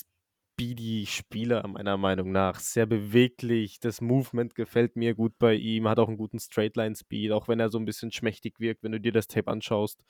speedy 0.59 1.07
Spieler, 1.07 1.67
meiner 1.69 1.97
Meinung 1.97 2.33
nach. 2.33 2.59
Sehr 2.59 2.87
beweglich. 2.87 3.79
Das 3.81 4.01
Movement 4.01 4.55
gefällt 4.55 4.97
mir 4.97 5.15
gut 5.15 5.39
bei 5.39 5.55
ihm. 5.55 5.89
Hat 5.89 5.99
auch 5.99 6.09
einen 6.09 6.17
guten 6.17 6.41
Straightline-Speed, 6.41 7.33
auch 7.33 7.47
wenn 7.49 7.61
er 7.61 7.71
so 7.71 7.79
ein 7.79 7.85
bisschen 7.85 8.11
schmächtig 8.11 8.59
wirkt. 8.59 8.83
Wenn 8.83 8.93
du 8.93 9.01
dir 9.01 9.13
das 9.13 9.29
Tape 9.29 9.51
anschaust, 9.51 10.03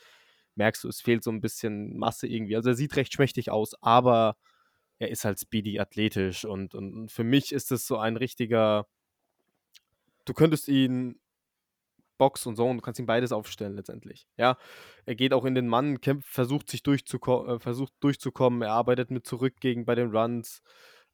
merkst 0.55 0.85
du, 0.85 0.89
es 0.89 1.01
fehlt 1.01 1.23
so 1.23 1.31
ein 1.31 1.41
bisschen 1.41 1.99
Masse 1.99 2.27
irgendwie. 2.27 2.57
Also 2.57 2.71
er 2.71 2.75
sieht 2.75 2.97
recht 2.97 3.13
schmächtig 3.13 3.51
aus, 3.51 3.75
aber 3.83 4.37
er 4.99 5.11
ist 5.11 5.25
halt 5.25 5.39
speedy, 5.39 5.79
athletisch. 5.81 6.45
Und, 6.45 6.75
und 6.75 7.13
für 7.13 7.25
mich 7.25 7.53
ist 7.53 7.71
es 7.71 7.87
so 7.87 7.99
ein 7.99 8.17
richtiger. 8.17 8.87
Du 10.25 10.35
könntest 10.35 10.69
ihn 10.69 11.21
Box 12.19 12.47
und 12.47 12.57
Zone, 12.57 12.77
du 12.77 12.83
kannst 12.83 13.01
ihm 13.01 13.07
beides 13.07 13.33
aufstellen 13.33 13.75
letztendlich. 13.75 14.29
Ja, 14.37 14.59
er 15.07 15.15
geht 15.15 15.33
auch 15.33 15.45
in 15.45 15.55
den 15.55 15.69
Mann, 15.69 16.01
kämpft, 16.01 16.29
versucht 16.29 16.69
sich 16.69 16.83
durchzuko 16.83 17.47
äh, 17.47 17.61
versucht 17.61 17.93
durchzukommen, 18.01 18.63
er 18.63 18.73
arbeitet 18.73 19.11
mit 19.11 19.27
zurück 19.27 19.55
gegen 19.61 19.87
bei 19.87 19.95
den 19.95 20.15
Runs, 20.15 20.63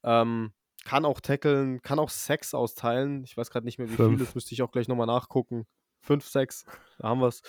ähm, 0.03 0.53
kann 0.85 1.05
auch 1.05 1.21
tackeln, 1.21 1.81
kann 1.83 1.99
auch 1.99 2.11
Sex 2.11 2.55
austeilen. 2.55 3.25
Ich 3.25 3.37
weiß 3.37 3.51
gerade 3.51 3.65
nicht 3.65 3.79
mehr, 3.79 3.89
wie 3.89 3.97
viel, 3.97 4.05
Fünf. 4.05 4.21
das 4.21 4.35
müsste 4.35 4.55
ich 4.55 4.63
auch 4.63 4.71
gleich 4.71 4.89
nochmal 4.89 5.07
nachgucken. 5.07 5.67
Fünf, 6.03 6.27
sechs, 6.27 6.65
da 6.99 7.09
haben 7.09 7.21
wir 7.21 7.29
es. 7.29 7.43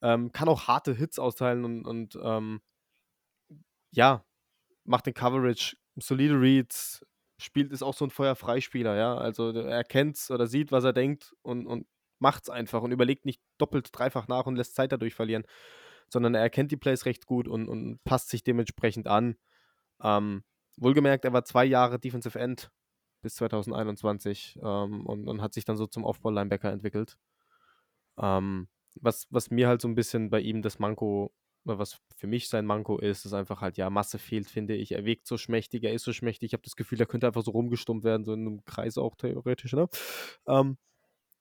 Ähm, 0.00 0.32
kann 0.32 0.48
auch 0.48 0.68
harte 0.68 0.94
Hits 0.94 1.18
austeilen 1.18 1.64
und, 1.64 1.84
und 1.84 2.18
ähm, 2.22 2.60
ja, 3.90 4.24
macht 4.84 5.06
den 5.06 5.14
Coverage, 5.14 5.76
solide 5.96 6.40
Reads, 6.40 7.04
spielt, 7.38 7.72
ist 7.72 7.82
auch 7.82 7.94
so 7.94 8.04
ein 8.04 8.10
Feuerfreispieler, 8.10 8.96
ja. 8.96 9.16
Also 9.16 9.50
er 9.50 9.84
kennt's 9.84 10.30
oder 10.30 10.46
sieht, 10.46 10.72
was 10.72 10.84
er 10.84 10.92
denkt 10.92 11.34
und, 11.42 11.66
und 11.66 11.86
macht's 12.20 12.50
einfach 12.50 12.82
und 12.82 12.92
überlegt 12.92 13.24
nicht 13.24 13.40
doppelt, 13.58 13.88
dreifach 13.92 14.28
nach 14.28 14.46
und 14.46 14.56
lässt 14.56 14.74
Zeit 14.74 14.92
dadurch 14.92 15.14
verlieren, 15.14 15.44
sondern 16.08 16.34
er 16.34 16.42
erkennt 16.42 16.72
die 16.72 16.76
Plays 16.76 17.06
recht 17.06 17.26
gut 17.26 17.48
und, 17.48 17.68
und 17.68 18.02
passt 18.04 18.30
sich 18.30 18.42
dementsprechend 18.42 19.06
an. 19.06 19.36
Ähm, 20.02 20.44
wohlgemerkt, 20.76 21.24
er 21.24 21.32
war 21.32 21.44
zwei 21.44 21.64
Jahre 21.64 21.98
Defensive 21.98 22.38
End 22.38 22.70
bis 23.22 23.34
2021 23.36 24.58
ähm, 24.62 25.04
und, 25.06 25.28
und 25.28 25.42
hat 25.42 25.54
sich 25.54 25.64
dann 25.64 25.76
so 25.76 25.86
zum 25.86 26.04
Off-Ball-Linebacker 26.04 26.70
entwickelt. 26.70 27.18
Ähm, 28.16 28.68
was, 29.00 29.26
was 29.30 29.50
mir 29.50 29.68
halt 29.68 29.80
so 29.80 29.88
ein 29.88 29.94
bisschen 29.94 30.30
bei 30.30 30.40
ihm 30.40 30.62
das 30.62 30.78
Manko, 30.78 31.32
was 31.64 32.00
für 32.16 32.26
mich 32.26 32.48
sein 32.48 32.64
Manko 32.64 32.98
ist, 32.98 33.24
ist 33.24 33.32
einfach 33.32 33.60
halt, 33.60 33.76
ja, 33.76 33.90
Masse 33.90 34.18
fehlt, 34.18 34.48
finde 34.48 34.74
ich. 34.74 34.92
Er 34.92 35.04
wirkt 35.04 35.26
so 35.26 35.36
schmächtig, 35.36 35.84
er 35.84 35.92
ist 35.92 36.04
so 36.04 36.12
schmächtig. 36.12 36.48
Ich 36.48 36.52
habe 36.52 36.62
das 36.62 36.76
Gefühl, 36.76 37.00
er 37.00 37.06
könnte 37.06 37.26
einfach 37.26 37.42
so 37.42 37.50
rumgestummt 37.50 38.04
werden, 38.04 38.24
so 38.24 38.32
in 38.32 38.40
einem 38.40 38.64
Kreis 38.64 38.96
auch 38.98 39.16
theoretisch, 39.16 39.72
ne? 39.72 39.88
Ähm, 40.46 40.78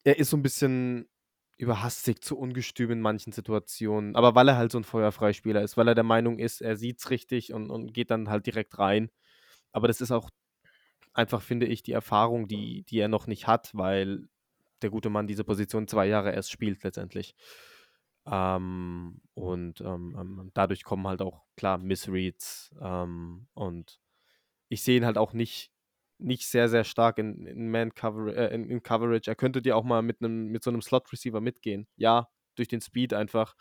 er 0.08 0.18
ist 0.18 0.30
so 0.30 0.38
ein 0.38 0.42
bisschen 0.42 1.10
überhastig, 1.58 2.22
zu 2.24 2.38
ungestüm 2.38 2.92
in 2.92 3.02
manchen 3.02 3.34
Situationen. 3.34 4.16
Aber 4.16 4.36
weil 4.36 4.48
er 4.48 4.56
halt 4.56 4.72
so 4.72 4.78
ein 4.78 4.86
Feuerfreispieler 4.86 5.62
ist, 5.62 5.76
weil 5.76 5.90
er 5.90 5.96
der 5.96 6.06
Meinung 6.06 6.40
ist, 6.40 6.62
er 6.62 6.78
sieht's 6.78 7.10
richtig 7.10 7.52
und, 7.52 7.70
und 7.70 7.94
geht 7.94 8.10
dann 8.10 8.30
halt 8.30 8.46
direkt 8.46 8.80
rein. 8.80 9.12
Aber 9.74 9.90
das 9.90 10.00
ist 10.00 10.12
auch 10.12 10.30
einfach, 11.14 11.42
finde 11.42 11.66
ich, 11.66 11.84
die 11.84 11.92
Erfahrung, 11.92 12.48
die, 12.48 12.84
die 12.84 13.00
er 13.00 13.10
noch 13.10 13.28
nicht 13.28 13.48
hat, 13.48 13.72
weil 13.74 14.30
der 14.82 14.92
gute 14.92 15.10
Mann 15.10 15.28
diese 15.28 15.44
Position 15.44 15.90
zwei 15.90 16.08
Jahre 16.08 16.32
erst 16.32 16.52
spielt 16.52 16.84
letztendlich. 16.84 17.36
Ähm, 18.26 19.20
und 19.34 19.82
ähm, 19.82 20.16
ähm, 20.18 20.52
dadurch 20.54 20.86
kommen 20.86 21.06
halt 21.06 21.22
auch, 21.22 21.44
klar, 21.58 21.80
Missreads. 21.80 22.74
Ähm, 22.80 23.48
und 23.56 24.00
ich 24.70 24.84
sehe 24.84 24.96
ihn 24.96 25.06
halt 25.06 25.18
auch 25.18 25.34
nicht, 25.34 25.74
nicht 26.20 26.48
sehr, 26.48 26.70
sehr 26.70 26.84
stark 26.84 27.18
in, 27.18 27.46
in 27.46 27.70
Man 27.70 27.92
-Cover 27.92 28.34
äh, 28.34 28.54
in, 28.54 28.70
in 28.70 28.84
Coverage. 28.84 29.30
Er 29.30 29.36
könnte 29.36 29.62
dir 29.62 29.78
auch 29.78 29.84
mal 29.84 30.02
mit, 30.02 30.22
einem, 30.22 30.48
mit 30.48 30.64
so 30.64 30.72
einem 30.72 30.82
Slot-Receiver 30.82 31.42
mitgehen. 31.42 31.88
Ja, 31.96 32.30
durch 32.56 32.68
den 32.68 32.82
Speed 32.82 33.14
einfach. 33.14 33.56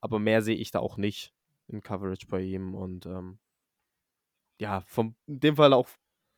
Aber 0.00 0.18
mehr 0.18 0.42
sehe 0.42 0.56
ich 0.56 0.70
da 0.70 0.78
auch 0.80 0.96
nicht 0.96 1.32
in 1.68 1.82
Coverage 1.82 2.26
bei 2.28 2.40
ihm. 2.42 2.74
Und 2.74 3.06
ähm, 3.06 3.38
ja, 4.58 4.82
vom, 4.86 5.16
in 5.26 5.40
dem 5.40 5.56
Fall 5.56 5.72
auch 5.72 5.88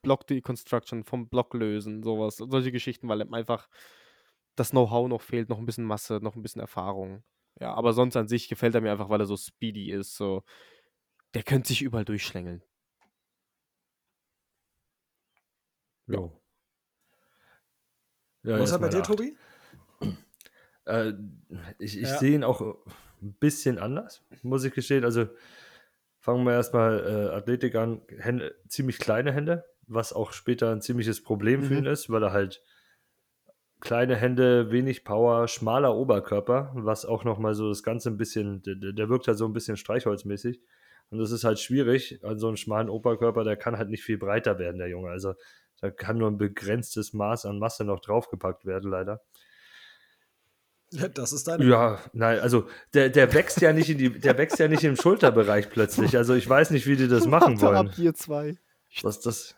Block 0.03 0.27
Deconstruction, 0.27 1.05
vom 1.05 1.29
Block 1.29 1.55
lösen, 1.55 2.03
sowas, 2.03 2.37
solche 2.37 2.73
Geschichten, 2.73 3.09
weil 3.09 3.23
einfach 3.35 3.69
das 4.57 4.71
Know-how 4.71 5.09
noch 5.09 5.23
fehlt, 5.23 5.49
noch 5.49 5.59
ein 5.59 5.67
bisschen 5.67 5.85
Masse, 5.85 6.21
noch 6.23 6.37
ein 6.37 6.43
bisschen 6.43 6.61
Erfahrung. 6.61 7.23
Ja, 7.61 7.75
aber 7.75 7.93
sonst 7.93 8.17
an 8.17 8.29
sich 8.29 8.49
gefällt 8.49 8.75
er 8.75 8.81
mir 8.81 8.93
einfach, 8.93 9.09
weil 9.09 9.21
er 9.21 9.27
so 9.27 9.37
speedy 9.37 9.91
ist. 9.91 10.17
So, 10.17 10.43
der 11.35 11.43
könnte 11.43 11.69
sich 11.69 11.83
überall 11.83 12.05
durchschlängeln. 12.05 12.63
Jo. 16.09 16.41
Ja, 18.43 18.59
Was 18.59 18.73
hat 18.73 18.81
bei 18.81 18.89
dir, 18.89 18.99
acht. 19.01 19.07
Tobi? 19.07 19.37
Äh, 20.87 21.13
ich 21.79 22.01
ich 22.01 22.09
Ja. 22.09 22.19
sehe 22.19 22.35
ihn 22.35 22.45
auch 22.45 22.61
ein 23.23 23.35
bisschen 23.35 23.79
anders, 23.79 24.25
muss 24.43 24.65
ich 24.65 24.73
gestehen. 24.73 25.05
Also 25.05 25.27
fangen 26.19 26.45
wir 26.45 26.53
erstmal 26.55 27.01
äh, 27.01 27.35
Athletik 27.37 27.75
an. 27.75 28.03
Hände, 28.19 28.55
ziemlich 28.69 28.99
kleine 28.99 29.33
Hände, 29.33 29.65
was 29.87 30.13
auch 30.13 30.33
später 30.33 30.71
ein 30.73 30.81
ziemliches 30.81 31.23
Problem 31.23 31.63
für 31.63 31.75
Mhm. 31.75 31.79
ihn 31.81 31.87
ist, 31.87 32.11
weil 32.11 32.23
er 32.23 32.33
halt 32.33 32.63
kleine 33.81 34.17
Hände, 34.17 34.71
wenig 34.71 35.05
Power, 35.05 35.47
schmaler 35.47 35.95
Oberkörper, 35.95 36.73
was 36.75 37.05
auch 37.05 37.25
nochmal 37.25 37.55
so 37.55 37.69
das 37.69 37.83
Ganze 37.83 38.09
ein 38.11 38.17
bisschen, 38.17 38.63
der, 38.63 38.75
der 38.93 39.09
wirkt 39.09 39.29
halt 39.29 39.39
so 39.39 39.45
ein 39.47 39.53
bisschen 39.53 39.77
streichholzmäßig. 39.77 40.61
Und 41.11 41.19
das 41.19 41.31
ist 41.31 41.45
halt 41.45 41.59
schwierig 41.59 42.21
an 42.25 42.39
so 42.39 42.49
einem 42.49 42.57
schmalen 42.57 42.89
Oberkörper, 42.89 43.45
der 43.45 43.57
kann 43.57 43.79
halt 43.79 43.89
nicht 43.89 44.03
viel 44.03 44.19
breiter 44.19 44.59
werden, 44.59 44.79
der 44.79 44.89
Junge. 44.89 45.11
Also 45.11 45.35
da 45.81 45.91
kann 45.91 46.19
nur 46.19 46.31
ein 46.31 46.39
begrenztes 46.39 47.13
Maß 47.13 47.47
an 47.47 47.59
Masse 47.59 47.85
noch 47.85 48.01
draufgepackt 48.01 48.65
werden, 48.65 48.91
leider. 48.91 49.23
Ja, 50.91 51.07
das 51.09 51.33
ist 51.33 51.47
deine. 51.47 51.65
Ja, 51.67 51.99
nein, 52.15 52.41
also 52.41 52.67
der, 52.95 53.11
der 53.11 53.33
wächst 53.35 53.61
ja 53.61 53.73
nicht 53.75 53.91
in 53.91 53.99
die, 53.99 54.19
der 54.19 54.39
wächst 54.39 54.59
ja 54.59 54.69
nicht 54.69 54.85
im 54.85 54.97
Schulterbereich 54.97 55.69
plötzlich. 55.69 56.17
Also 56.17 56.35
ich 56.35 56.49
weiß 56.49 56.71
nicht, 56.71 56.87
wie 56.87 56.97
die 56.97 57.09
das 57.09 57.27
machen 57.27 57.61
Warte 57.61 57.77
wollen. 57.77 57.89
ab 57.89 57.95
hier 57.95 58.15
zwei. 58.15 58.57
Was 59.03 59.21
das. 59.21 59.55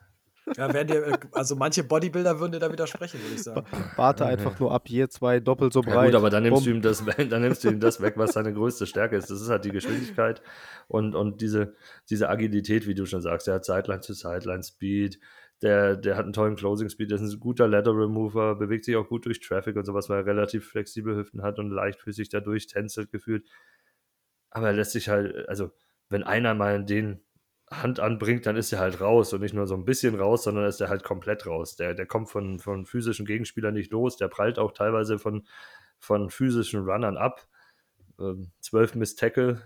Ja, 0.57 0.73
werden 0.75 0.89
dir, 0.89 1.19
also 1.31 1.55
manche 1.55 1.85
Bodybuilder 1.85 2.41
würden 2.41 2.51
dir 2.53 2.59
da 2.59 2.73
widersprechen, 2.73 3.21
würde 3.23 3.35
ich 3.37 3.43
sagen. 3.45 3.65
Warte 3.95 4.27
einfach 4.27 4.59
nur 4.59 4.73
ab 4.73 4.89
hier 4.89 5.09
zwei 5.09 5.39
doppelt 5.39 5.73
so 5.73 5.83
Ja 5.83 5.91
breit. 5.93 6.07
gut, 6.07 6.17
aber 6.17 6.31
dann 6.31 6.43
nimmst, 6.43 6.67
du 6.67 6.71
ihm 6.71 6.83
das, 6.83 7.05
dann 7.29 7.43
nimmst 7.43 7.63
du 7.63 7.69
ihm 7.69 7.79
das 7.79 8.01
weg, 8.01 8.15
was 8.17 8.33
seine 8.33 8.53
größte 8.53 8.87
Stärke 8.89 9.17
ist. 9.17 9.31
Das 9.31 9.41
ist 9.41 9.49
halt 9.49 9.65
die 9.65 9.71
Geschwindigkeit 9.71 10.43
und, 10.89 11.15
und 11.15 11.41
diese, 11.41 11.75
diese 12.09 12.29
Agilität, 12.29 12.89
wie 12.89 12.95
du 12.97 13.07
schon 13.07 13.21
sagst. 13.23 13.47
Er 13.47 13.55
hat 13.55 13.65
Sideline 13.65 14.01
zu 14.01 14.13
Sideline 14.15 14.65
Speed, 14.65 15.21
der, 15.63 15.97
der 15.97 16.17
hat 16.17 16.25
einen 16.25 16.33
tollen 16.33 16.57
Closing 16.57 16.89
Speed, 16.89 17.11
der 17.11 17.21
ist 17.21 17.33
ein 17.33 17.41
guter 17.41 17.69
Ladder 17.69 17.93
Remover, 17.93 18.57
bewegt 18.57 18.85
sich 18.85 18.97
auch 18.97 19.09
gut 19.09 19.27
durch 19.27 19.41
Traffic 19.41 19.77
und 19.77 19.85
sowas, 19.85 20.09
weil 20.09 20.21
er 20.21 20.27
relativ 20.27 20.69
flexible 20.69 21.17
Hüften 21.17 21.43
hat 21.43 21.59
und 21.59 21.71
leichtfüßig 21.71 22.31
dadurch 22.31 22.67
tänzelt 22.67 23.11
gefühlt. 23.11 23.47
Aber 24.51 24.69
er 24.69 24.73
lässt 24.73 24.93
sich 24.93 25.09
halt, 25.09 25.49
also 25.49 25.71
wenn 26.09 26.23
einer 26.25 26.55
mal 26.55 26.85
den 26.85 27.23
Hand 27.71 28.01
anbringt, 28.01 28.47
dann 28.47 28.57
ist 28.57 28.73
er 28.73 28.81
halt 28.81 29.01
raus 29.01 29.33
und 29.33 29.43
nicht 29.43 29.55
nur 29.55 29.67
so 29.67 29.75
ein 29.75 29.85
bisschen 29.85 30.17
raus, 30.17 30.45
sondern 30.45 30.65
ist 30.65 30.81
er 30.81 30.89
halt 30.89 31.05
komplett 31.05 31.47
raus. 31.47 31.77
Der, 31.77 31.95
der 31.95 32.07
kommt 32.07 32.29
von, 32.29 32.59
von 32.59 32.85
physischen 32.85 33.27
Gegenspielern 33.27 33.75
nicht 33.75 33.93
los, 33.93 34.17
der 34.17 34.29
prallt 34.29 34.59
auch 34.59 34.73
teilweise 34.73 35.19
von, 35.19 35.47
von 35.99 36.31
physischen 36.31 36.85
Runnern 36.85 37.17
ab. 37.17 37.47
Ähm, 38.19 38.51
12 38.61 38.97
Miss 38.97 39.15
Tackle 39.15 39.63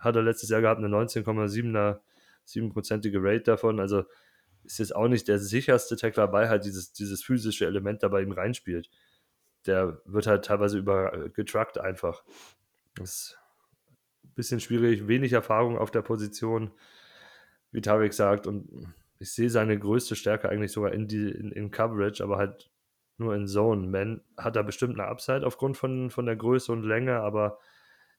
hat 0.00 0.16
er 0.16 0.22
letztes 0.22 0.48
Jahr 0.50 0.62
gehabt, 0.62 0.78
eine 0.78 0.88
19,7er 0.88 2.00
7%ige 2.46 3.22
Rate 3.22 3.44
davon. 3.44 3.78
Also 3.78 4.04
ist 4.64 4.78
jetzt 4.78 4.94
auch 4.94 5.08
nicht 5.08 5.28
der 5.28 5.38
sicherste 5.38 5.96
Tackler, 5.96 6.32
weil 6.32 6.48
halt 6.48 6.64
dieses, 6.64 6.92
dieses 6.92 7.22
physische 7.22 7.66
Element 7.66 8.02
dabei 8.02 8.22
ihm 8.22 8.32
reinspielt. 8.32 8.90
Der 9.66 10.00
wird 10.04 10.26
halt 10.26 10.44
teilweise 10.44 10.78
über 10.78 11.28
getruckt 11.30 11.78
einfach. 11.78 12.24
Das 12.96 13.10
ist 13.10 13.38
ein 14.24 14.34
bisschen 14.34 14.60
schwierig, 14.60 15.08
wenig 15.08 15.32
Erfahrung 15.32 15.78
auf 15.78 15.90
der 15.90 16.02
Position, 16.02 16.70
wie 17.70 17.80
Tarek 17.80 18.12
sagt. 18.12 18.46
Und 18.46 18.94
ich 19.18 19.32
sehe 19.32 19.50
seine 19.50 19.78
größte 19.78 20.16
Stärke 20.16 20.48
eigentlich 20.48 20.72
sogar 20.72 20.92
in, 20.92 21.08
die, 21.08 21.30
in, 21.30 21.50
in 21.52 21.70
Coverage, 21.70 22.22
aber 22.22 22.36
halt 22.36 22.70
nur 23.16 23.34
in 23.34 23.46
Zone. 23.46 23.86
Man 23.86 24.20
hat 24.36 24.56
da 24.56 24.62
bestimmt 24.62 24.98
eine 24.98 25.08
Upside 25.08 25.46
aufgrund 25.46 25.76
von, 25.76 26.10
von 26.10 26.26
der 26.26 26.36
Größe 26.36 26.72
und 26.72 26.82
Länge, 26.82 27.20
aber 27.20 27.58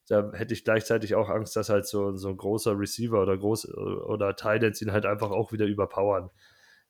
da 0.08 0.32
hätte 0.34 0.53
ich 0.53 0.64
gleichzeitig 0.64 1.16
auch 1.16 1.30
Angst, 1.30 1.56
dass 1.56 1.70
halt 1.70 1.88
so, 1.88 2.16
so 2.16 2.30
ein 2.30 2.38
großer 2.38 2.78
Receiver 2.78 3.22
oder 3.22 3.38
groß 3.38 3.74
oder 3.76 4.36
Titans 4.36 4.82
ihn 4.82 4.91
halt 4.91 5.06
einfach 5.06 5.32
auch 5.32 5.51
wieder 5.51 5.66
überpowern. 5.66 6.30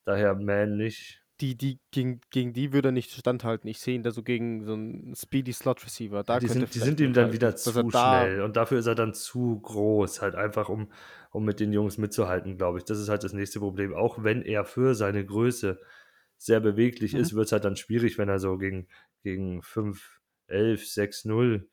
Daher 0.04 0.36
Man 0.36 0.78
nicht. 0.78 1.22
Die, 1.42 1.58
die, 1.58 1.80
gegen, 1.92 2.22
gegen 2.30 2.54
die 2.54 2.72
würde 2.72 2.90
er 2.90 2.92
nicht 2.94 3.12
standhalten. 3.12 3.70
Ich 3.70 3.80
sehe 3.80 3.96
ihn 3.96 4.04
da 4.04 4.12
so 4.12 4.24
gegen 4.24 4.64
so 4.64 4.72
einen 4.74 5.16
Speedy 5.16 5.52
Slot 5.52 5.84
Receiver. 5.84 6.24
Da 6.24 6.40
die 6.40 6.48
sind, 6.48 6.74
die 6.74 6.80
sind 6.80 7.02
ihm 7.02 7.12
dann 7.12 7.34
wieder 7.34 7.56
zu 7.58 7.78
er 7.78 7.84
da- 7.84 8.22
schnell 8.22 8.42
und 8.42 8.56
dafür 8.56 8.80
ist 8.80 8.86
er 8.88 8.96
dann 8.96 9.14
zu 9.14 9.60
groß, 9.60 10.22
halt 10.22 10.36
einfach 10.36 10.70
um, 10.70 10.92
um 11.32 11.44
mit 11.44 11.60
den 11.60 11.74
Jungs 11.74 11.98
mitzuhalten, 11.98 12.58
glaube 12.58 12.78
ich. 12.78 12.86
Das 12.86 13.00
ist 13.00 13.10
halt 13.10 13.24
das 13.26 13.34
nächste 13.34 13.60
Problem. 13.60 13.94
Auch 13.94 14.24
wenn 14.24 14.44
er 14.44 14.64
für 14.64 14.96
seine 14.96 15.26
Größe 15.26 15.78
sehr 16.38 16.62
beweglich 16.62 17.14
Mhm. 17.14 17.20
ist, 17.20 17.36
wird 17.36 17.48
es 17.48 17.52
halt 17.52 17.66
dann 17.66 17.76
schwierig, 17.76 18.18
wenn 18.18 18.30
er 18.30 18.40
so 18.40 18.58
gegen, 18.58 18.88
gegen 19.22 19.62
5, 19.62 20.22
11, 20.48 20.88
6, 20.88 21.26
0 21.26 21.68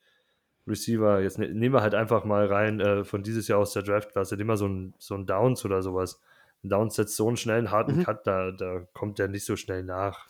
Receiver, 0.67 1.21
jetzt 1.21 1.39
ne, 1.39 1.49
nehmen 1.49 1.75
wir 1.75 1.81
halt 1.81 1.95
einfach 1.95 2.23
mal 2.23 2.45
rein 2.45 2.79
äh, 2.79 3.03
von 3.03 3.23
dieses 3.23 3.47
Jahr 3.47 3.59
aus 3.59 3.73
der 3.73 3.83
Draftklasse, 3.83 4.37
nehmen 4.37 4.49
wir 4.49 4.57
so 4.57 4.67
ein, 4.67 4.93
so 4.97 5.15
ein 5.15 5.25
Downs 5.25 5.65
oder 5.65 5.81
sowas. 5.81 6.21
Ein 6.63 6.69
Downs 6.69 6.95
setzt 6.95 7.15
so 7.15 7.27
einen 7.27 7.37
schnellen, 7.37 7.71
harten 7.71 7.97
Mhm. 7.97 8.03
Cut, 8.03 8.25
da, 8.25 8.51
da 8.51 8.87
kommt 8.93 9.19
der 9.19 9.27
nicht 9.27 9.45
so 9.45 9.55
schnell 9.55 9.83
nach. 9.83 10.27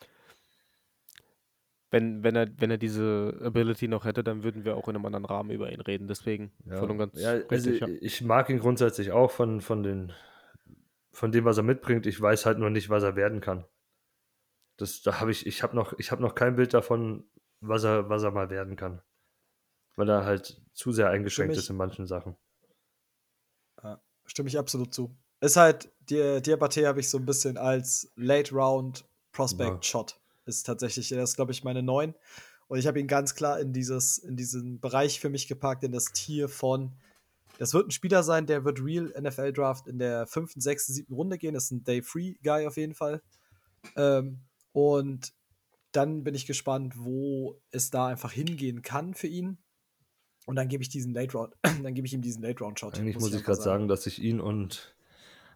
Wenn, 1.92 2.24
wenn, 2.24 2.36
er, 2.36 2.48
wenn 2.58 2.72
er 2.72 2.80
diese 2.80 3.40
Ability 3.44 3.88
noch 3.88 4.06
hätte, 4.06 4.24
dann 4.24 4.44
würden 4.44 4.66
wir 4.66 4.76
auch 4.76 4.88
in 4.88 4.96
einem 4.96 5.06
anderen 5.06 5.26
Rahmen 5.26 5.52
über 5.52 5.72
ihn 5.72 5.82
reden. 5.82 6.08
Deswegen 6.08 6.52
Ja, 6.66 6.78
voll 6.78 6.90
und 6.90 6.98
ganz 6.98 7.22
ja, 7.22 7.34
also 7.34 7.48
richtig. 7.50 7.82
Ja. 7.82 7.88
ich 7.88 8.22
mag 8.24 8.50
ihn 8.50 8.58
grundsätzlich 8.58 9.12
auch 9.12 9.30
von, 9.30 9.62
von, 9.62 9.84
den, 9.84 10.12
von 11.12 11.32
dem, 11.32 11.46
was 11.46 11.58
er 11.58 11.64
mitbringt. 11.64 12.08
Ich 12.08 12.20
weiß 12.20 12.48
halt 12.48 12.58
nur 12.58 12.72
nicht, 12.72 12.90
was 12.90 13.04
er 13.04 13.16
werden 13.16 13.42
kann. 13.42 13.66
Das, 14.78 15.04
da 15.04 15.20
habe 15.20 15.30
ich, 15.30 15.46
ich 15.46 15.62
habe 15.62 15.76
noch, 15.76 15.94
ich 16.00 16.12
habe 16.12 16.24
noch 16.24 16.34
kein 16.34 16.56
Bild 16.56 16.74
davon, 16.74 17.26
was 17.62 17.84
er, 17.84 18.10
was 18.10 18.24
er 18.24 18.32
mal 18.32 18.50
werden 18.50 18.76
kann. 18.76 19.04
Weil 19.96 20.10
er 20.10 20.26
halt 20.26 20.62
zu 20.74 20.92
sehr 20.92 21.10
eingeschränkt 21.10 21.56
ist 21.56 21.70
in 21.70 21.76
manchen 21.76 22.08
Sachen. 22.08 22.36
Stimme 24.26 24.50
ich 24.50 24.58
absolut 24.58 24.94
zu. 24.94 25.16
Ist 25.42 25.58
halt, 25.58 25.92
die 26.10 26.42
Diabate 26.42 26.88
habe 26.88 27.00
ich 27.00 27.10
so 27.10 27.18
ein 27.18 27.26
bisschen 27.26 27.58
als 27.58 28.12
Late 28.16 28.54
Round 28.56 29.06
Prospect 29.32 29.86
Shot. 29.86 30.20
Ist 30.46 30.64
tatsächlich, 30.64 31.10
der 31.10 31.24
ist, 31.24 31.36
glaube 31.36 31.52
ich, 31.52 31.64
meine 31.64 31.84
9. 31.84 32.14
Und 32.68 32.80
ich 32.80 32.88
habe 32.88 33.00
ihn 33.00 33.08
ganz 33.08 33.36
klar 33.36 33.60
in 33.60 33.74
dieses, 33.74 34.18
in 34.18 34.38
diesen 34.38 34.80
Bereich 34.80 35.20
für 35.20 35.30
mich 35.30 35.48
gepackt, 35.48 35.84
in 35.84 35.92
das 35.92 36.06
Tier 36.06 36.48
von. 36.48 36.94
Das 37.60 37.74
wird 37.74 37.88
ein 37.88 37.92
Spieler 37.92 38.24
sein, 38.24 38.46
der 38.46 38.66
wird 38.66 38.82
Real 38.82 39.14
NFL 39.20 39.54
Draft 39.54 39.88
in 39.88 40.00
der 40.00 40.26
fünften, 40.26 40.62
sechsten, 40.62 40.94
siebten 40.94 41.14
Runde 41.14 41.38
gehen. 41.38 41.54
Das 41.54 41.66
ist 41.66 41.72
ein 41.72 41.84
Day 41.84 42.02
Free 42.02 42.36
Guy 42.42 42.66
auf 42.66 42.78
jeden 42.78 42.96
Fall. 42.96 43.22
Ähm, 43.96 44.40
und 44.72 45.34
dann 45.92 46.24
bin 46.24 46.34
ich 46.34 46.46
gespannt, 46.46 46.96
wo 46.98 47.62
es 47.70 47.92
da 47.92 48.08
einfach 48.08 48.32
hingehen 48.32 48.82
kann 48.82 49.14
für 49.14 49.28
ihn. 49.28 49.63
Und 50.46 50.56
dann 50.56 50.68
gebe 50.68 50.84
ich 50.84 50.90
diesen 50.90 51.14
Late 51.14 51.38
Round, 51.38 51.56
dann 51.64 51.94
gebe 51.94 52.06
ich 52.06 52.14
ihm 52.14 52.22
diesen 52.22 52.42
Late 52.44 52.64
Round 52.64 52.80
Shot. 52.80 52.98
Eigentlich 52.98 53.16
muss 53.16 53.30
ich 53.30 53.36
einfach 53.36 53.46
gerade 53.48 53.62
sagen, 53.62 53.88
dass 53.88 54.06
ich 54.08 54.22
ihn 54.22 54.42
und, 54.42 54.96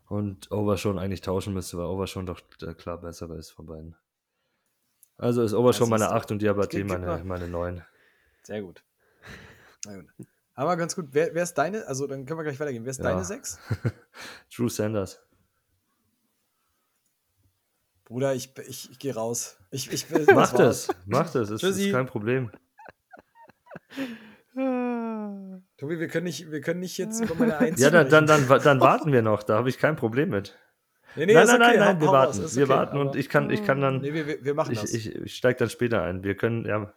und 0.07 0.51
Overshown 0.51 0.97
eigentlich 0.97 1.21
tauschen 1.21 1.53
müsste, 1.53 1.77
weil 1.77 1.85
Overshown 1.85 2.25
doch 2.25 2.39
der 2.61 2.73
klar 2.73 2.99
bessere 2.99 3.35
ist 3.37 3.51
von 3.51 3.65
beiden. 3.65 3.95
Also 5.17 5.41
ist 5.41 5.53
Overshown 5.53 5.87
siehst 5.87 5.99
meine 5.99 6.05
du. 6.05 6.11
8 6.11 6.31
und 6.31 6.39
gib 6.39 6.87
meine, 6.87 7.23
meine 7.23 7.47
9. 7.47 7.83
Sehr 8.43 8.61
gut. 8.61 8.83
Na 9.85 9.95
gut. 9.95 10.05
Aber 10.53 10.75
ganz 10.77 10.95
gut. 10.95 11.09
Wer, 11.11 11.33
wer 11.35 11.43
ist 11.43 11.53
deine? 11.55 11.85
Also 11.87 12.07
dann 12.07 12.25
können 12.25 12.39
wir 12.39 12.43
gleich 12.43 12.59
weitergehen. 12.59 12.83
Wer 12.83 12.91
ist 12.91 12.97
Ja. 12.97 13.03
deine 13.05 13.23
6? 13.23 13.59
Drew 14.55 14.69
Sanders. 14.69 15.19
Bruder, 18.05 18.33
ich, 18.33 18.57
ich, 18.67 18.89
ich 18.91 18.99
gehe 18.99 19.13
raus. 19.13 19.57
Ich, 19.69 19.91
ich, 19.91 20.09
Mach 20.33 20.53
das, 20.53 20.87
mach 21.05 21.29
das, 21.29 21.49
ist, 21.49 21.61
ist 21.61 21.91
kein 21.91 22.05
Problem. 22.05 22.49
Tobi, 24.57 25.99
wir 25.99 26.07
können 26.07 26.23
nicht, 26.23 26.51
wir 26.51 26.61
können 26.61 26.79
nicht 26.79 26.97
jetzt 26.97 27.21
über 27.21 27.35
meine 27.35 27.57
1 27.59 27.79
Ja, 27.79 27.91
dann, 27.91 28.09
dann, 28.09 28.25
dann, 28.25 28.47
dann 28.47 28.79
warten 28.81 29.11
wir 29.11 29.21
noch, 29.21 29.43
da 29.43 29.55
habe 29.57 29.69
ich 29.69 29.77
kein 29.77 29.95
Problem 29.95 30.29
mit. 30.29 30.57
Nee, 31.15 31.25
nee, 31.27 31.33
nein, 31.33 31.47
nein, 31.47 31.55
okay, 31.55 31.77
nein, 31.77 31.79
nein, 31.79 32.01
wir 32.01 32.07
warten. 32.07 32.43
ist 32.43 32.55
wir 32.55 32.63
okay, 32.65 32.73
warten 32.73 32.97
und 32.97 33.15
ich 33.15 33.29
kann, 33.29 33.49
ich 33.49 33.65
kann 33.65 33.81
dann. 33.81 34.01
Nee, 34.01 34.13
wir, 34.13 34.43
wir 34.43 34.53
machen 34.53 34.71
ich 34.71 34.81
das. 34.81 34.93
ich, 34.93 35.15
ich 35.15 35.35
steige 35.35 35.59
dann 35.59 35.69
später 35.69 36.03
ein. 36.03 36.23
Wir 36.23 36.35
können, 36.35 36.65
ja. 36.65 36.93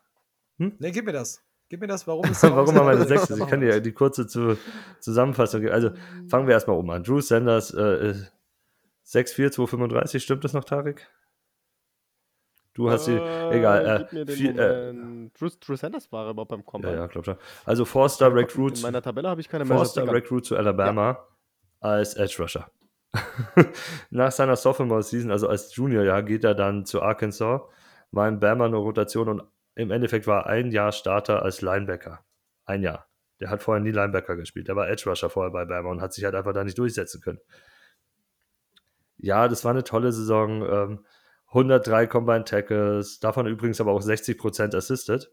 nee, 0.58 0.90
gib 0.90 1.04
mir 1.04 1.12
das. 1.12 1.42
Gib 1.68 1.80
mir 1.80 1.86
das. 1.86 2.06
Warum 2.06 2.24
ist 2.30 2.42
Warum 2.42 2.74
haben 2.74 2.86
wir 2.86 2.92
eine 2.92 3.00
ist 3.00 3.10
der 3.10 3.18
6? 3.18 3.28
Dann 3.28 3.38
Ich 3.40 3.46
kann 3.46 3.60
dir 3.60 3.80
die 3.80 3.92
kurze 3.92 4.26
zu, 4.26 4.58
Zusammenfassung 4.98 5.60
geben. 5.60 5.72
Also 5.72 5.90
fangen 6.28 6.46
wir 6.46 6.54
erstmal 6.54 6.76
um 6.76 6.90
an. 6.90 7.02
Drew 7.02 7.20
Sanders, 7.20 7.72
äh, 7.72 8.14
6'4, 9.06 9.50
235, 9.50 10.22
stimmt 10.22 10.44
das 10.44 10.52
noch, 10.52 10.64
Tarek? 10.64 11.08
Du 12.80 12.90
hast. 12.90 13.08
Egal. 13.08 14.08
Äh, 14.10 14.14
mir 14.14 14.24
den 14.24 14.36
vier, 14.36 14.58
äh. 14.58 14.94
Drew, 15.38 15.50
Drew 15.60 15.76
Sanders 15.76 16.10
war 16.10 16.26
aber 16.26 16.46
beim 16.46 16.64
Combine. 16.64 16.94
ja, 16.94 17.00
ja, 17.00 17.06
glaub 17.08 17.26
schon. 17.26 17.36
Also 17.66 17.84
Four-Star 17.84 18.34
Recruit. 18.34 18.76
In 18.76 18.82
meiner 18.82 19.02
Tabelle 19.02 19.28
habe 19.28 19.42
ich 19.42 19.50
keine. 19.50 19.66
Four-Star 19.66 20.10
Recruit 20.10 20.46
zu 20.46 20.56
Alabama 20.56 21.18
als 21.80 22.14
Edge 22.14 22.36
Rusher. 22.38 22.70
Nach 24.10 24.32
seiner 24.32 24.56
Sophomore-Season, 24.56 25.30
also 25.30 25.48
als 25.48 25.76
Junior-Jahr, 25.76 26.22
geht 26.22 26.42
er 26.42 26.54
dann 26.54 26.86
zu 26.86 27.02
Arkansas, 27.02 27.60
war 28.12 28.28
in 28.28 28.40
Bama 28.40 28.64
eine 28.64 28.76
Rotation 28.76 29.28
und 29.28 29.42
im 29.74 29.90
Endeffekt 29.90 30.26
war 30.26 30.46
er 30.46 30.46
ein 30.46 30.70
Jahr 30.70 30.92
Starter 30.92 31.42
als 31.42 31.60
Linebacker. 31.60 32.24
Ein 32.64 32.82
Jahr. 32.82 33.08
Der 33.40 33.50
hat 33.50 33.62
vorher 33.62 33.82
nie 33.82 33.90
Linebacker 33.90 34.36
gespielt. 34.36 34.68
Der 34.68 34.76
war 34.76 34.88
Edge 34.88 35.04
Rusher 35.06 35.28
vorher 35.28 35.50
bei 35.52 35.66
Bama 35.66 35.90
und 35.90 36.00
hat 36.00 36.14
sich 36.14 36.24
halt 36.24 36.34
einfach 36.34 36.54
da 36.54 36.64
nicht 36.64 36.78
durchsetzen 36.78 37.20
können. 37.20 37.40
Ja, 39.18 39.48
das 39.48 39.66
war 39.66 39.72
eine 39.72 39.84
tolle 39.84 40.12
Saison. 40.12 40.62
Ähm, 40.62 41.04
103 41.50 42.06
Combined 42.06 42.46
Tackles, 42.46 43.18
davon 43.18 43.46
übrigens 43.46 43.80
aber 43.80 43.92
auch 43.92 44.02
60% 44.02 44.76
assisted. 44.76 45.32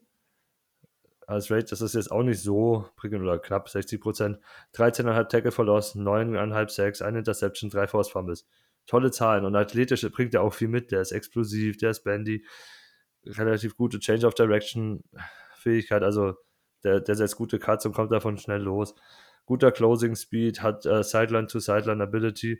Als 1.28 1.51
Rate, 1.51 1.65
das 1.70 1.82
ist 1.82 1.93
jetzt 1.93 2.11
auch 2.11 2.24
nicht 2.24 2.41
so 2.41 2.89
prickelnd 2.95 3.24
oder 3.24 3.38
knapp 3.38 3.68
60%. 3.68 4.39
13,5 4.74 5.28
Tackle 5.28 5.51
verloren, 5.51 5.82
9,5 5.82 6.70
Sacks, 6.70 7.01
eine 7.01 7.20
Interception, 7.20 7.70
drei 7.70 7.86
Force 7.86 8.09
Fumbles. 8.09 8.47
Tolle 8.88 9.11
Zahlen 9.11 9.45
und 9.45 9.55
athletisch 9.55 10.09
bringt 10.11 10.34
er 10.34 10.41
auch 10.41 10.53
viel 10.53 10.70
mit. 10.70 10.91
Der 10.91 11.01
ist 11.01 11.11
explosiv, 11.11 11.78
der 11.78 11.91
ist 11.91 12.03
bandy, 12.03 12.45
relativ 13.26 13.76
gute 13.76 13.99
Change 13.99 14.26
of 14.26 14.34
Direction 14.34 15.03
Fähigkeit, 15.57 16.01
also 16.01 16.36
der, 16.84 17.01
der 17.01 17.15
setzt 17.15 17.36
gute 17.36 17.59
Cuts 17.59 17.86
und 17.86 17.93
kommt 17.93 18.11
davon 18.11 18.38
schnell 18.38 18.61
los. 18.61 18.95
Guter 19.45 19.72
Closing 19.72 20.15
Speed, 20.15 20.61
hat 20.61 20.86
äh, 20.86 21.03
Sideline 21.03 21.47
to 21.47 21.59
Sideline 21.59 22.01
Ability 22.01 22.59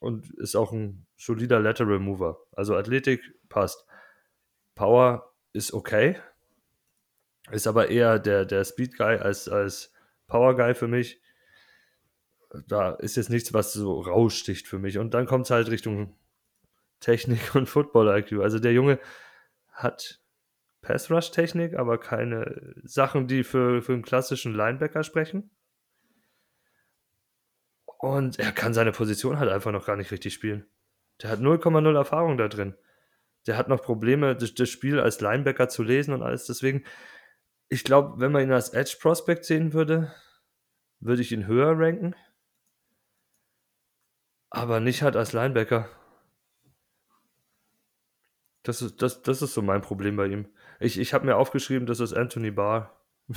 und 0.00 0.30
ist 0.34 0.56
auch 0.56 0.72
ein 0.72 1.06
solider 1.16 1.60
Lateral 1.60 1.98
Mover. 1.98 2.38
Also 2.52 2.76
Athletik 2.76 3.20
passt. 3.48 3.86
Power 4.74 5.32
ist 5.52 5.72
okay. 5.72 6.16
Ist 7.50 7.66
aber 7.66 7.90
eher 7.90 8.18
der, 8.18 8.44
der 8.44 8.64
Speed 8.64 8.96
Guy 8.96 9.16
als, 9.16 9.48
als 9.48 9.92
Power 10.26 10.56
Guy 10.56 10.74
für 10.74 10.88
mich. 10.88 11.20
Da 12.66 12.92
ist 12.92 13.16
jetzt 13.16 13.30
nichts, 13.30 13.52
was 13.52 13.72
so 13.72 14.00
raussticht 14.00 14.66
für 14.66 14.78
mich. 14.78 14.98
Und 14.98 15.12
dann 15.14 15.26
kommt 15.26 15.46
es 15.46 15.50
halt 15.50 15.70
Richtung 15.70 16.16
Technik 17.00 17.54
und 17.54 17.68
Football 17.68 18.18
IQ. 18.18 18.40
Also 18.40 18.58
der 18.58 18.72
Junge 18.72 18.98
hat 19.72 20.20
Pass 20.80 21.10
Rush 21.10 21.30
Technik, 21.30 21.74
aber 21.74 21.98
keine 21.98 22.74
Sachen, 22.82 23.26
die 23.26 23.42
für, 23.42 23.82
für 23.82 23.92
einen 23.92 24.02
klassischen 24.02 24.54
Linebacker 24.54 25.02
sprechen. 25.02 25.50
Und 28.04 28.38
er 28.38 28.52
kann 28.52 28.74
seine 28.74 28.92
Position 28.92 29.38
halt 29.38 29.50
einfach 29.50 29.72
noch 29.72 29.86
gar 29.86 29.96
nicht 29.96 30.10
richtig 30.10 30.34
spielen. 30.34 30.66
Der 31.22 31.30
hat 31.30 31.40
0,0 31.40 31.96
Erfahrung 31.96 32.36
da 32.36 32.48
drin. 32.48 32.76
Der 33.46 33.56
hat 33.56 33.68
noch 33.68 33.80
Probleme, 33.80 34.36
das, 34.36 34.68
Spiel 34.68 35.00
als 35.00 35.22
Linebacker 35.22 35.70
zu 35.70 35.82
lesen 35.82 36.12
und 36.12 36.20
alles. 36.20 36.44
Deswegen, 36.44 36.84
ich 37.70 37.82
glaube, 37.82 38.20
wenn 38.20 38.30
man 38.30 38.42
ihn 38.42 38.52
als 38.52 38.68
Edge 38.74 38.98
Prospect 39.00 39.46
sehen 39.46 39.72
würde, 39.72 40.14
würde 41.00 41.22
ich 41.22 41.32
ihn 41.32 41.46
höher 41.46 41.78
ranken. 41.78 42.14
Aber 44.50 44.80
nicht 44.80 45.00
halt 45.00 45.16
als 45.16 45.32
Linebacker. 45.32 45.88
Das 48.64 48.82
ist, 48.82 49.00
das, 49.00 49.22
das 49.22 49.40
ist 49.40 49.54
so 49.54 49.62
mein 49.62 49.80
Problem 49.80 50.16
bei 50.16 50.26
ihm. 50.26 50.46
Ich, 50.78 50.98
ich 50.98 51.14
habe 51.14 51.24
mir 51.24 51.36
aufgeschrieben, 51.36 51.86
das 51.86 52.00
ist 52.00 52.12
Anthony 52.12 52.50
Barr. 52.50 53.02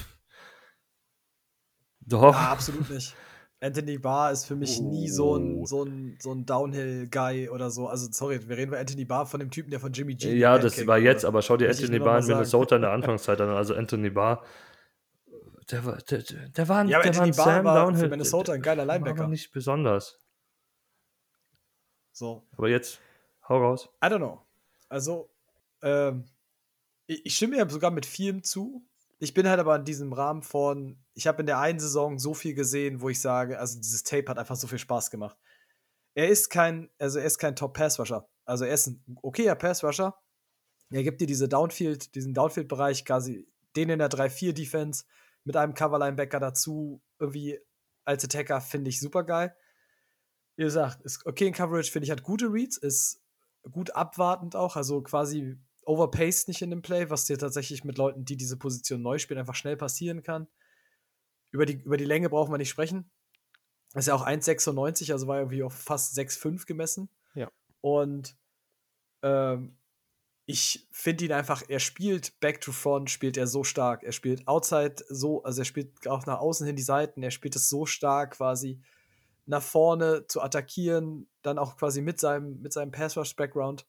Doch. 2.01 2.33
Ja, 2.33 2.51
absolut 2.51 2.89
nicht. 2.89 3.15
Anthony 3.59 3.97
Barr 3.97 4.31
ist 4.31 4.45
für 4.45 4.55
mich 4.55 4.79
oh. 4.79 4.89
nie 4.89 5.09
so 5.09 5.35
ein, 5.35 5.55
oh. 5.55 5.65
so 5.65 5.83
ein, 5.83 6.17
so 6.19 6.31
ein 6.31 6.45
Downhill-Guy 6.45 7.49
oder 7.49 7.71
so. 7.71 7.87
Also, 7.87 8.07
sorry, 8.11 8.47
wir 8.47 8.57
reden 8.57 8.71
bei 8.71 8.79
Anthony 8.79 9.05
Barr 9.05 9.25
von 9.25 9.39
dem 9.39 9.49
Typen, 9.49 9.71
der 9.71 9.79
von 9.79 9.93
Jimmy 9.93 10.15
G. 10.15 10.35
Ja, 10.37 10.59
das 10.59 10.85
war 10.85 10.99
jetzt, 10.99 11.25
aber 11.25 11.41
schau 11.41 11.57
dir 11.57 11.69
Anthony 11.69 11.99
Barr 11.99 12.19
in 12.19 12.27
Minnesota 12.27 12.75
in 12.75 12.83
der 12.83 12.91
Anfangszeit 12.93 13.41
an. 13.41 13.49
Also, 13.49 13.73
Anthony 13.73 14.11
Barr, 14.11 14.43
der 15.71 15.85
war, 15.85 15.97
der, 15.97 16.23
der 16.23 16.69
war, 16.69 16.85
ja, 16.85 17.01
der 17.01 17.11
Anthony 17.11 17.35
war 17.37 17.45
Barr 17.45 17.55
Sam 17.55 17.65
war 17.65 17.85
Downhill. 17.85 18.03
Für 18.03 18.09
Minnesota 18.09 18.53
ein 18.53 18.61
geiler 18.61 18.85
Linebacker. 18.85 19.23
Aber 19.23 19.31
nicht 19.31 19.51
besonders. 19.51 20.19
So. 22.11 22.47
Aber 22.55 22.69
jetzt, 22.69 22.99
hau 23.49 23.57
raus. 23.57 23.89
I 24.03 24.07
don't 24.07 24.17
know. 24.17 24.45
Also, 24.87 25.29
ähm, 25.81 26.25
ich, 27.07 27.25
ich 27.25 27.35
stimme 27.35 27.57
ja 27.57 27.67
sogar 27.67 27.91
mit 27.91 28.05
vielem 28.05 28.43
zu. 28.43 28.85
Ich 29.19 29.33
bin 29.33 29.47
halt 29.47 29.59
aber 29.59 29.75
in 29.75 29.85
diesem 29.85 30.13
Rahmen 30.13 30.43
von, 30.43 31.03
ich 31.13 31.25
habe 31.25 31.41
in 31.41 31.47
der 31.47 31.59
einen 31.59 31.79
Saison 31.79 32.19
so 32.19 32.33
viel 32.33 32.53
gesehen, 32.53 33.01
wo 33.01 33.09
ich 33.09 33.19
sage, 33.19 33.59
also 33.59 33.79
dieses 33.79 34.03
Tape 34.03 34.29
hat 34.29 34.37
einfach 34.37 34.55
so 34.55 34.67
viel 34.67 34.77
Spaß 34.77 35.09
gemacht. 35.09 35.37
Er 36.15 36.29
ist 36.29 36.49
kein, 36.49 36.89
also 36.99 37.19
er 37.19 37.25
ist 37.25 37.39
kein 37.39 37.55
Top-Pass-Rusher. 37.55 38.29
Also 38.45 38.65
er 38.65 38.73
ist 38.73 38.87
ein 38.87 39.03
okayer 39.21 39.55
Pass-Rusher. 39.55 40.19
Er 40.91 41.03
gibt 41.03 41.19
dir 41.19 41.27
diese 41.27 41.49
Downfield, 41.49 42.15
diesen 42.15 42.33
Downfield-Bereich 42.33 43.05
quasi, 43.05 43.47
den 43.75 43.89
in 43.89 43.99
der 43.99 44.09
3-4-Defense 44.09 45.05
mit 45.43 45.57
einem 45.57 45.73
Cover-Linebacker 45.73 46.39
dazu, 46.39 47.01
irgendwie 47.19 47.59
als 48.05 48.23
Attacker, 48.23 48.61
finde 48.61 48.89
ich 48.89 48.99
super 48.99 49.23
geil. 49.23 49.55
Wie 50.57 50.63
gesagt, 50.63 51.01
ist 51.03 51.25
okay 51.25 51.47
in 51.47 51.53
Coverage, 51.53 51.91
finde 51.91 52.05
ich, 52.05 52.11
hat 52.11 52.23
gute 52.23 52.51
Reads, 52.51 52.77
ist 52.77 53.21
gut 53.71 53.95
abwartend 53.95 54.55
auch, 54.55 54.75
also 54.75 55.01
quasi 55.01 55.57
overpaced 55.87 56.47
nicht 56.47 56.61
in 56.61 56.69
dem 56.69 56.81
Play, 56.81 57.09
was 57.09 57.25
dir 57.25 57.37
tatsächlich 57.37 57.83
mit 57.83 57.97
Leuten, 57.97 58.25
die 58.25 58.37
diese 58.37 58.57
Position 58.57 59.01
neu 59.01 59.17
spielen, 59.17 59.39
einfach 59.39 59.55
schnell 59.55 59.77
passieren 59.77 60.21
kann. 60.23 60.47
Über 61.51 61.65
die, 61.65 61.81
über 61.81 61.97
die 61.97 62.05
Länge 62.05 62.29
brauchen 62.29 62.51
wir 62.51 62.57
nicht 62.57 62.69
sprechen. 62.69 63.09
Das 63.93 64.03
ist 64.03 64.07
ja 64.07 64.15
auch 64.15 64.27
1,96, 64.27 65.11
also 65.11 65.27
war 65.27 65.39
irgendwie 65.39 65.63
auf 65.63 65.73
fast 65.73 66.17
6,5 66.17 66.65
gemessen. 66.65 67.09
Ja. 67.35 67.49
Und 67.81 68.35
ähm, 69.23 69.77
ich 70.45 70.87
finde 70.91 71.25
ihn 71.25 71.31
einfach, 71.31 71.63
er 71.67 71.79
spielt 71.79 72.39
Back 72.39 72.61
to 72.61 72.71
Front, 72.71 73.09
spielt 73.09 73.37
er 73.37 73.47
so 73.47 73.63
stark. 73.63 74.03
Er 74.03 74.11
spielt 74.11 74.47
Outside 74.47 74.95
so, 75.09 75.43
also 75.43 75.61
er 75.61 75.65
spielt 75.65 76.07
auch 76.07 76.25
nach 76.25 76.39
außen 76.39 76.65
hin 76.65 76.75
die 76.75 76.83
Seiten, 76.83 77.23
er 77.23 77.31
spielt 77.31 77.55
es 77.55 77.69
so 77.69 77.85
stark 77.85 78.35
quasi 78.35 78.81
nach 79.45 79.61
vorne 79.61 80.25
zu 80.27 80.41
attackieren, 80.41 81.29
dann 81.41 81.57
auch 81.57 81.77
quasi 81.77 82.01
mit 82.01 82.19
seinem, 82.19 82.61
mit 82.61 82.73
seinem 82.73 82.91
Pass-Rush-Background. 82.91 83.85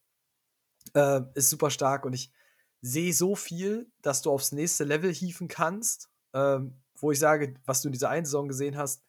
Äh, 0.94 1.22
ist 1.34 1.50
super 1.50 1.70
stark 1.70 2.04
und 2.04 2.12
ich 2.12 2.32
sehe 2.80 3.12
so 3.12 3.34
viel, 3.34 3.90
dass 4.02 4.22
du 4.22 4.30
aufs 4.30 4.52
nächste 4.52 4.84
Level 4.84 5.12
hieven 5.12 5.48
kannst, 5.48 6.08
ähm, 6.32 6.80
wo 6.96 7.10
ich 7.10 7.18
sage, 7.18 7.54
was 7.64 7.82
du 7.82 7.88
in 7.88 7.92
dieser 7.92 8.10
einen 8.10 8.24
Saison 8.24 8.48
gesehen 8.48 8.76
hast, 8.76 9.02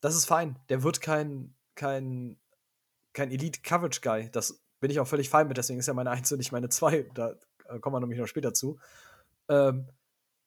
das 0.00 0.14
ist 0.14 0.26
fein. 0.26 0.58
Der 0.68 0.82
wird 0.82 1.00
kein, 1.00 1.54
kein, 1.74 2.38
kein 3.12 3.30
Elite-Coverage-Guy. 3.30 4.30
Das 4.30 4.62
bin 4.80 4.90
ich 4.90 5.00
auch 5.00 5.06
völlig 5.06 5.28
fein 5.28 5.48
mit, 5.48 5.56
deswegen 5.56 5.78
ist 5.78 5.86
ja 5.86 5.94
meine 5.94 6.10
1 6.10 6.30
und 6.32 6.38
nicht 6.38 6.52
meine 6.52 6.68
2. 6.68 7.10
Da 7.14 7.34
äh, 7.66 7.78
kommen 7.80 7.94
wir 7.94 8.00
nämlich 8.00 8.18
noch 8.18 8.26
später 8.26 8.54
zu. 8.54 8.78
Ähm, 9.48 9.88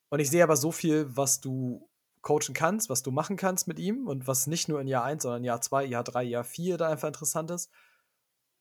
und 0.08 0.20
ich 0.20 0.30
sehe 0.30 0.42
aber 0.42 0.56
so 0.56 0.72
viel, 0.72 1.16
was 1.16 1.40
du 1.40 1.88
coachen 2.22 2.54
kannst, 2.54 2.88
was 2.88 3.02
du 3.02 3.10
machen 3.10 3.36
kannst 3.36 3.68
mit 3.68 3.78
ihm 3.78 4.08
und 4.08 4.26
was 4.26 4.46
nicht 4.46 4.68
nur 4.68 4.80
in 4.80 4.88
Jahr 4.88 5.04
1, 5.04 5.22
sondern 5.22 5.42
in 5.42 5.44
Jahr 5.44 5.60
2, 5.60 5.84
Jahr 5.84 6.04
3, 6.04 6.24
Jahr 6.24 6.44
4 6.44 6.78
da 6.78 6.88
einfach 6.88 7.08
interessant 7.08 7.50
ist. 7.50 7.70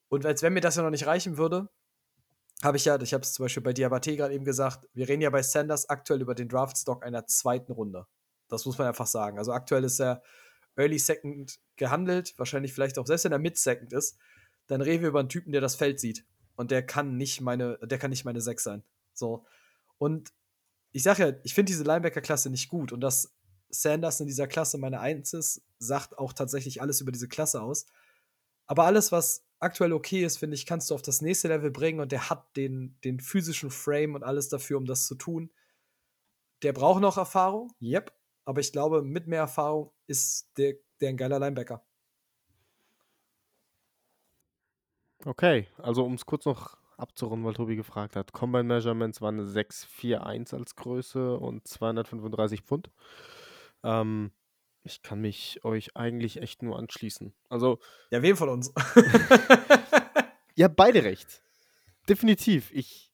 Und 0.10 0.26
als 0.26 0.44
wenn 0.44 0.54
mir 0.54 0.62
das 0.62 0.76
ja 0.76 0.84
noch 0.84 0.90
nicht 0.90 1.08
reichen 1.08 1.38
würde, 1.38 1.70
habe 2.62 2.78
ich 2.78 2.86
ja, 2.86 3.00
ich 3.02 3.14
habe 3.14 3.24
es 3.24 3.34
zum 3.34 3.46
Beispiel 3.46 3.64
bei 3.64 3.74
Diabate 3.74 4.16
gerade 4.16 4.34
eben 4.34 4.46
gesagt, 4.46 4.88
wir 4.94 5.08
reden 5.08 5.22
ja 5.22 5.30
bei 5.30 5.42
Sanders 5.42 5.90
aktuell 5.90 6.22
über 6.22 6.36
den 6.36 6.50
Draftstock 6.50 7.04
einer 7.04 7.26
zweiten 7.26 7.72
Runde. 7.72 8.06
Das 8.48 8.66
muss 8.66 8.78
man 8.78 8.88
einfach 8.88 9.08
sagen. 9.08 9.38
Also 9.38 9.52
aktuell 9.52 9.84
ist 9.84 10.00
er 10.00 10.22
Early 10.76 11.00
Second 11.00 11.60
gehandelt, 11.76 12.34
wahrscheinlich 12.38 12.74
vielleicht 12.74 12.98
auch 12.98 13.08
selbst 13.08 13.26
wenn 13.26 13.32
er 13.32 13.40
Mid 13.40 13.58
Second 13.58 13.94
ist, 13.94 14.18
dann 14.68 14.82
reden 14.82 15.02
wir 15.02 15.10
über 15.10 15.20
einen 15.20 15.30
Typen, 15.30 15.52
der 15.52 15.62
das 15.62 15.76
Feld 15.76 16.00
sieht. 16.00 16.26
Und 16.56 16.72
der 16.72 16.86
kann 16.86 17.18
nicht 17.18 17.42
meine, 17.42 17.80
der 17.80 17.98
kann 17.98 18.12
nicht 18.12 18.26
meine 18.26 18.42
6 18.42 18.64
sein. 18.64 18.84
So. 19.14 19.46
Und 19.98 20.34
ich 20.92 21.04
sage 21.04 21.24
ja, 21.24 21.34
ich 21.44 21.54
finde 21.54 21.72
diese 21.72 21.84
Linebacker-Klasse 21.84 22.50
nicht 22.50 22.70
gut. 22.70 22.92
Und 22.92 23.02
dass 23.02 23.34
Sanders 23.70 24.20
in 24.20 24.28
dieser 24.28 24.48
Klasse 24.48 24.78
meine 24.78 25.00
1 25.00 25.34
ist, 25.34 25.64
sagt 25.80 26.18
auch 26.18 26.34
tatsächlich 26.34 26.82
alles 26.82 27.02
über 27.02 27.12
diese 27.12 27.28
Klasse 27.28 27.62
aus. 27.62 27.88
Aber 28.66 28.86
alles, 28.86 29.12
was 29.12 29.46
aktuell 29.60 29.94
okay 29.94 30.24
ist, 30.24 30.38
finde 30.38 30.56
ich, 30.56 30.66
kannst 30.66 30.90
du 30.90 30.96
auf 30.96 31.02
das 31.02 31.22
nächste 31.22 31.48
Level 31.48 31.72
bringen 31.72 32.00
und 32.00 32.12
der 32.12 32.30
hat 32.30 32.56
den, 32.56 32.98
den 33.04 33.20
physischen 33.20 33.72
Frame 33.72 34.16
und 34.16 34.24
alles 34.24 34.50
dafür, 34.50 34.78
um 34.78 34.86
das 34.86 35.08
zu 35.08 35.16
tun. 35.16 35.52
Der 36.64 36.74
braucht 36.74 37.02
noch 37.02 37.18
Erfahrung, 37.18 37.72
yep, 37.82 38.14
aber 38.46 38.62
ich 38.62 38.72
glaube, 38.72 39.02
mit 39.02 39.28
mehr 39.28 39.42
Erfahrung 39.42 39.92
ist 40.08 40.50
der, 40.58 40.76
der 41.02 41.10
ein 41.10 41.18
geiler 41.18 41.40
Linebacker. 41.40 41.86
Okay, 45.26 45.68
also 45.78 46.04
um 46.04 46.16
es 46.16 46.26
kurz 46.26 46.46
noch 46.46 46.78
abzurunden, 46.98 47.46
weil 47.46 47.54
Tobi 47.54 47.76
gefragt 47.76 48.16
hat. 48.16 48.34
Combine 48.34 48.64
Measurements 48.64 49.22
waren 49.22 49.46
641 49.46 50.58
als 50.58 50.76
Größe 50.76 51.38
und 51.38 51.68
235 51.68 52.62
Pfund. 52.62 52.92
Ähm, 53.84 54.32
ich 54.84 55.02
kann 55.02 55.22
mich 55.22 55.64
euch 55.64 55.96
eigentlich 55.96 56.42
echt 56.42 56.62
nur 56.62 56.78
anschließen. 56.78 57.34
Also. 57.50 57.80
Ja, 58.12 58.22
wem 58.22 58.36
von 58.36 58.50
uns? 58.50 58.74
ja, 60.56 60.68
beide 60.68 61.04
recht. 61.04 61.42
Definitiv. 62.08 62.72
Ich. 62.72 63.12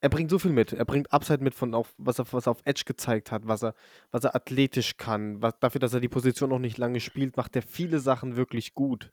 Er 0.00 0.08
bringt 0.08 0.30
so 0.30 0.38
viel 0.38 0.52
mit. 0.52 0.72
Er 0.72 0.84
bringt 0.84 1.12
Upside 1.12 1.42
mit 1.42 1.54
von 1.54 1.74
auf, 1.74 1.94
was 1.96 2.18
er, 2.18 2.30
was 2.32 2.46
er 2.46 2.52
auf 2.52 2.60
Edge 2.64 2.82
gezeigt 2.84 3.32
hat, 3.32 3.48
was 3.48 3.64
er, 3.64 3.74
was 4.10 4.24
er 4.24 4.36
athletisch 4.36 4.98
kann. 4.98 5.42
Was, 5.42 5.58
dafür, 5.58 5.80
dass 5.80 5.94
er 5.94 6.00
die 6.00 6.08
Position 6.08 6.50
noch 6.50 6.58
nicht 6.58 6.78
lange 6.78 7.00
spielt, 7.00 7.36
macht 7.36 7.56
er 7.56 7.62
viele 7.62 7.98
Sachen 7.98 8.36
wirklich 8.36 8.74
gut. 8.74 9.10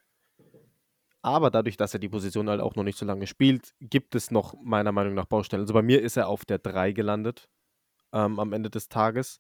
Aber 1.22 1.50
dadurch, 1.50 1.78
dass 1.78 1.94
er 1.94 2.02
die 2.02 2.10
Position 2.10 2.50
halt 2.50 2.60
auch 2.60 2.76
noch 2.76 2.84
nicht 2.84 2.98
so 2.98 3.06
lange 3.06 3.28
spielt, 3.28 3.74
gibt 3.80 4.14
es 4.14 4.30
noch 4.30 4.56
meiner 4.62 4.92
Meinung 4.92 5.14
nach 5.14 5.26
Baustellen. 5.26 5.62
Also 5.62 5.74
bei 5.74 5.82
mir 5.82 6.02
ist 6.02 6.18
er 6.18 6.28
auf 6.28 6.44
der 6.44 6.60
3 6.60 6.92
gelandet 6.92 7.50
ähm, 8.12 8.40
am 8.40 8.52
Ende 8.52 8.70
des 8.70 8.90
Tages. 8.90 9.40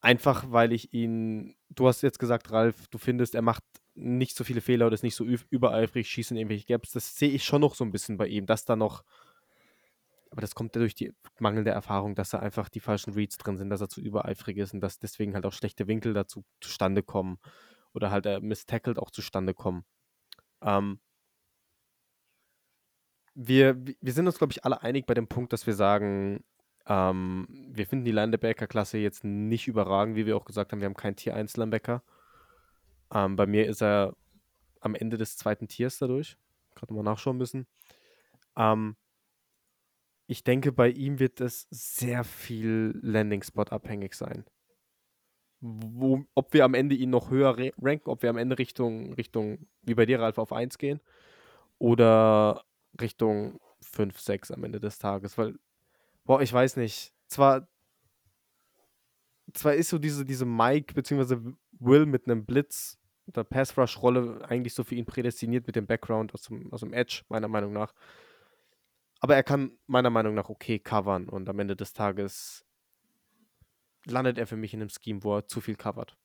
Einfach 0.00 0.50
weil 0.50 0.72
ich 0.72 0.92
ihn, 0.92 1.56
du 1.70 1.88
hast 1.88 2.02
jetzt 2.02 2.18
gesagt, 2.18 2.52
Ralf, 2.52 2.88
du 2.88 2.98
findest, 2.98 3.34
er 3.34 3.42
macht 3.42 3.64
nicht 3.94 4.36
so 4.36 4.44
viele 4.44 4.60
Fehler 4.60 4.86
oder 4.86 4.94
ist 4.94 5.02
nicht 5.02 5.16
so 5.16 5.24
übereifrig, 5.24 6.08
schießt 6.08 6.30
in 6.32 6.36
irgendwelche 6.36 6.66
Gaps. 6.66 6.92
Das 6.92 7.16
sehe 7.16 7.30
ich 7.30 7.44
schon 7.44 7.62
noch 7.62 7.74
so 7.74 7.84
ein 7.84 7.92
bisschen 7.92 8.18
bei 8.18 8.28
ihm, 8.28 8.46
dass 8.46 8.64
da 8.64 8.76
noch, 8.76 9.04
aber 10.30 10.42
das 10.42 10.54
kommt 10.54 10.74
ja 10.76 10.80
durch 10.80 10.94
die 10.94 11.12
mangelnde 11.40 11.70
Erfahrung, 11.70 12.14
dass 12.14 12.30
da 12.30 12.38
einfach 12.38 12.68
die 12.68 12.80
falschen 12.80 13.14
Reads 13.14 13.38
drin 13.38 13.56
sind, 13.56 13.70
dass 13.70 13.80
er 13.80 13.88
zu 13.88 14.00
übereifrig 14.00 14.58
ist 14.58 14.74
und 14.74 14.80
dass 14.80 14.98
deswegen 14.98 15.34
halt 15.34 15.46
auch 15.46 15.52
schlechte 15.52 15.86
Winkel 15.88 16.12
dazu 16.12 16.44
zustande 16.60 17.02
kommen 17.02 17.38
oder 17.94 18.10
halt 18.10 18.26
er 18.26 18.40
misstackled 18.40 18.98
auch 18.98 19.10
zustande 19.10 19.54
kommen. 19.54 19.84
Ähm, 20.62 21.00
wir, 23.34 23.76
wir 24.00 24.12
sind 24.12 24.26
uns, 24.26 24.38
glaube 24.38 24.52
ich, 24.52 24.64
alle 24.64 24.82
einig 24.82 25.06
bei 25.06 25.14
dem 25.14 25.28
Punkt, 25.28 25.52
dass 25.52 25.66
wir 25.66 25.74
sagen, 25.74 26.42
ähm, 26.86 27.46
wir 27.70 27.86
finden 27.86 28.04
die 28.04 28.12
Linebacker-Klasse 28.12 28.98
jetzt 28.98 29.24
nicht 29.24 29.66
überragend, 29.68 30.16
wie 30.16 30.26
wir 30.26 30.36
auch 30.36 30.44
gesagt 30.44 30.72
haben. 30.72 30.80
Wir 30.80 30.86
haben 30.86 30.94
keinen 30.94 31.16
Tier 31.16 31.34
1 31.34 31.56
Linebacker. 31.56 32.02
Ähm, 33.12 33.36
bei 33.36 33.46
mir 33.46 33.66
ist 33.66 33.82
er 33.82 34.14
am 34.80 34.94
Ende 34.94 35.16
des 35.16 35.36
zweiten 35.36 35.68
Tiers 35.68 35.98
dadurch. 35.98 36.36
Gerade 36.74 36.94
mal 36.94 37.02
nachschauen 37.02 37.38
müssen. 37.38 37.66
Ähm, 38.56 38.96
ich 40.28 40.44
denke, 40.44 40.72
bei 40.72 40.88
ihm 40.90 41.18
wird 41.18 41.40
es 41.40 41.66
sehr 41.70 42.24
viel 42.24 42.98
Landing-Spot 43.02 43.62
abhängig 43.62 44.14
sein. 44.14 44.44
Wo, 45.60 46.24
ob 46.34 46.52
wir 46.52 46.64
am 46.64 46.74
Ende 46.74 46.94
ihn 46.94 47.10
noch 47.10 47.30
höher 47.30 47.56
ranken, 47.80 48.10
ob 48.10 48.22
wir 48.22 48.30
am 48.30 48.36
Ende 48.36 48.58
Richtung, 48.58 49.14
Richtung 49.14 49.66
wie 49.82 49.94
bei 49.94 50.06
dir, 50.06 50.20
Ralf, 50.20 50.38
auf 50.38 50.52
1 50.52 50.78
gehen 50.78 51.00
oder 51.78 52.64
Richtung 53.00 53.60
5, 53.80 54.18
6 54.18 54.50
am 54.50 54.64
Ende 54.64 54.80
des 54.80 54.98
Tages, 54.98 55.38
weil, 55.38 55.56
boah, 56.26 56.42
ich 56.42 56.52
weiß 56.52 56.76
nicht. 56.76 57.14
Zwar, 57.28 57.68
zwar 59.54 59.74
ist 59.74 59.88
so 59.88 59.98
diese, 59.98 60.24
diese 60.24 60.44
Mike 60.44 60.94
bzw. 60.94 61.38
Will 61.78 62.06
mit 62.06 62.26
einem 62.26 62.44
Blitz 62.44 62.98
der 63.26 63.44
Pass-Rush-Rolle 63.44 64.44
eigentlich 64.48 64.74
so 64.74 64.84
für 64.84 64.94
ihn 64.94 65.06
prädestiniert 65.06 65.66
mit 65.66 65.76
dem 65.76 65.86
Background 65.86 66.32
aus 66.34 66.42
dem, 66.42 66.72
aus 66.72 66.80
dem 66.80 66.92
Edge, 66.92 67.22
meiner 67.28 67.48
Meinung 67.48 67.72
nach. 67.72 67.92
Aber 69.20 69.34
er 69.34 69.42
kann 69.42 69.72
meiner 69.86 70.10
Meinung 70.10 70.34
nach 70.34 70.48
okay 70.48 70.78
covern 70.78 71.28
und 71.28 71.48
am 71.48 71.58
Ende 71.58 71.74
des 71.74 71.92
Tages 71.92 72.64
landet 74.04 74.38
er 74.38 74.46
für 74.46 74.56
mich 74.56 74.72
in 74.74 74.80
einem 74.80 74.90
Scheme, 74.90 75.24
wo 75.24 75.36
er 75.36 75.48
zu 75.48 75.60
viel 75.60 75.76
covert. 75.76 76.16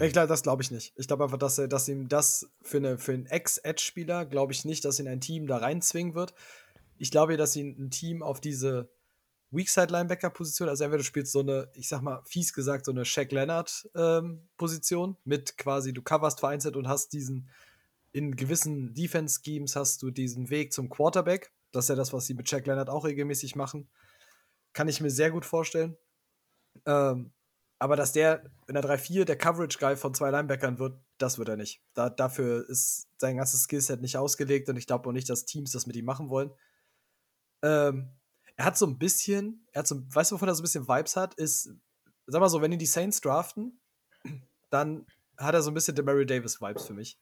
Ich 0.00 0.12
glaube, 0.12 0.28
das 0.28 0.42
glaube 0.42 0.62
ich 0.62 0.70
nicht. 0.70 0.92
Ich 0.96 1.08
glaube 1.08 1.24
einfach, 1.24 1.38
dass, 1.38 1.58
er, 1.58 1.66
dass 1.66 1.88
ihm 1.88 2.08
das 2.08 2.50
für, 2.62 2.76
eine, 2.76 2.98
für 2.98 3.12
einen 3.12 3.26
Ex-Edge-Spieler, 3.26 4.24
glaube 4.26 4.52
ich 4.52 4.64
nicht, 4.64 4.84
dass 4.84 5.00
ihn 5.00 5.08
ein 5.08 5.20
Team 5.20 5.46
da 5.46 5.56
reinzwingen 5.58 6.14
wird. 6.14 6.34
Ich 6.98 7.10
glaube, 7.10 7.36
dass 7.36 7.56
ihn 7.56 7.76
ein 7.78 7.90
Team 7.90 8.22
auf 8.22 8.40
diese 8.40 8.90
Weakside-Linebacker-Position, 9.50 10.68
also 10.68 10.84
entweder 10.84 10.98
du 10.98 11.04
spielst 11.04 11.32
so 11.32 11.40
eine, 11.40 11.70
ich 11.74 11.88
sag 11.88 12.02
mal, 12.02 12.22
fies 12.24 12.52
gesagt, 12.52 12.84
so 12.84 12.92
eine 12.92 13.04
Shaq 13.04 13.32
Leonard-Position 13.32 15.10
ähm, 15.10 15.16
mit 15.24 15.56
quasi, 15.56 15.92
du 15.92 16.02
coverst 16.02 16.40
vereinzelt 16.40 16.76
und 16.76 16.88
hast 16.88 17.12
diesen, 17.12 17.48
in 18.12 18.34
gewissen 18.34 18.94
Defense-Schemes 18.94 19.76
hast 19.76 20.02
du 20.02 20.10
diesen 20.10 20.50
Weg 20.50 20.72
zum 20.72 20.88
Quarterback. 20.88 21.52
Das 21.70 21.84
ist 21.84 21.88
ja 21.90 21.94
das, 21.94 22.12
was 22.12 22.26
sie 22.26 22.34
mit 22.34 22.48
Shaq 22.48 22.66
Leonard 22.66 22.88
auch 22.88 23.04
regelmäßig 23.04 23.56
machen. 23.56 23.88
Kann 24.72 24.88
ich 24.88 25.00
mir 25.00 25.10
sehr 25.10 25.30
gut 25.30 25.44
vorstellen. 25.44 25.96
Ähm, 26.84 27.32
aber 27.78 27.96
dass 27.96 28.12
der 28.12 28.44
in 28.68 28.74
der 28.74 28.82
3-4 28.82 29.24
der 29.24 29.36
Coverage-Guy 29.36 29.96
von 29.96 30.14
zwei 30.14 30.30
Linebackern 30.30 30.78
wird, 30.78 30.98
das 31.18 31.38
wird 31.38 31.48
er 31.48 31.56
nicht. 31.56 31.82
Da, 31.94 32.08
dafür 32.08 32.68
ist 32.68 33.08
sein 33.18 33.36
ganzes 33.36 33.62
Skillset 33.62 34.00
nicht 34.00 34.16
ausgelegt 34.16 34.68
und 34.68 34.76
ich 34.76 34.86
glaube 34.86 35.08
auch 35.08 35.12
nicht, 35.12 35.28
dass 35.28 35.44
Teams 35.44 35.72
das 35.72 35.86
mit 35.86 35.96
ihm 35.96 36.04
machen 36.04 36.30
wollen. 36.30 36.50
Ähm, 37.62 38.10
er 38.56 38.64
hat 38.64 38.78
so 38.78 38.86
ein 38.86 38.98
bisschen, 38.98 39.66
er 39.72 39.80
hat 39.80 39.86
so, 39.86 39.96
weißt 40.14 40.30
du, 40.30 40.36
wovon 40.36 40.48
er 40.48 40.54
so 40.54 40.62
ein 40.62 40.64
bisschen 40.64 40.88
Vibes 40.88 41.16
hat, 41.16 41.34
ist, 41.34 41.70
sag 42.26 42.40
mal 42.40 42.48
so, 42.48 42.62
wenn 42.62 42.72
ihn 42.72 42.78
die 42.78 42.86
Saints 42.86 43.20
draften, 43.20 43.80
dann 44.70 45.06
hat 45.38 45.54
er 45.54 45.62
so 45.62 45.70
ein 45.70 45.74
bisschen 45.74 45.94
der 45.94 46.04
Mary 46.04 46.26
Davis 46.26 46.60
Vibes 46.60 46.86
für 46.86 46.94
mich. 46.94 47.18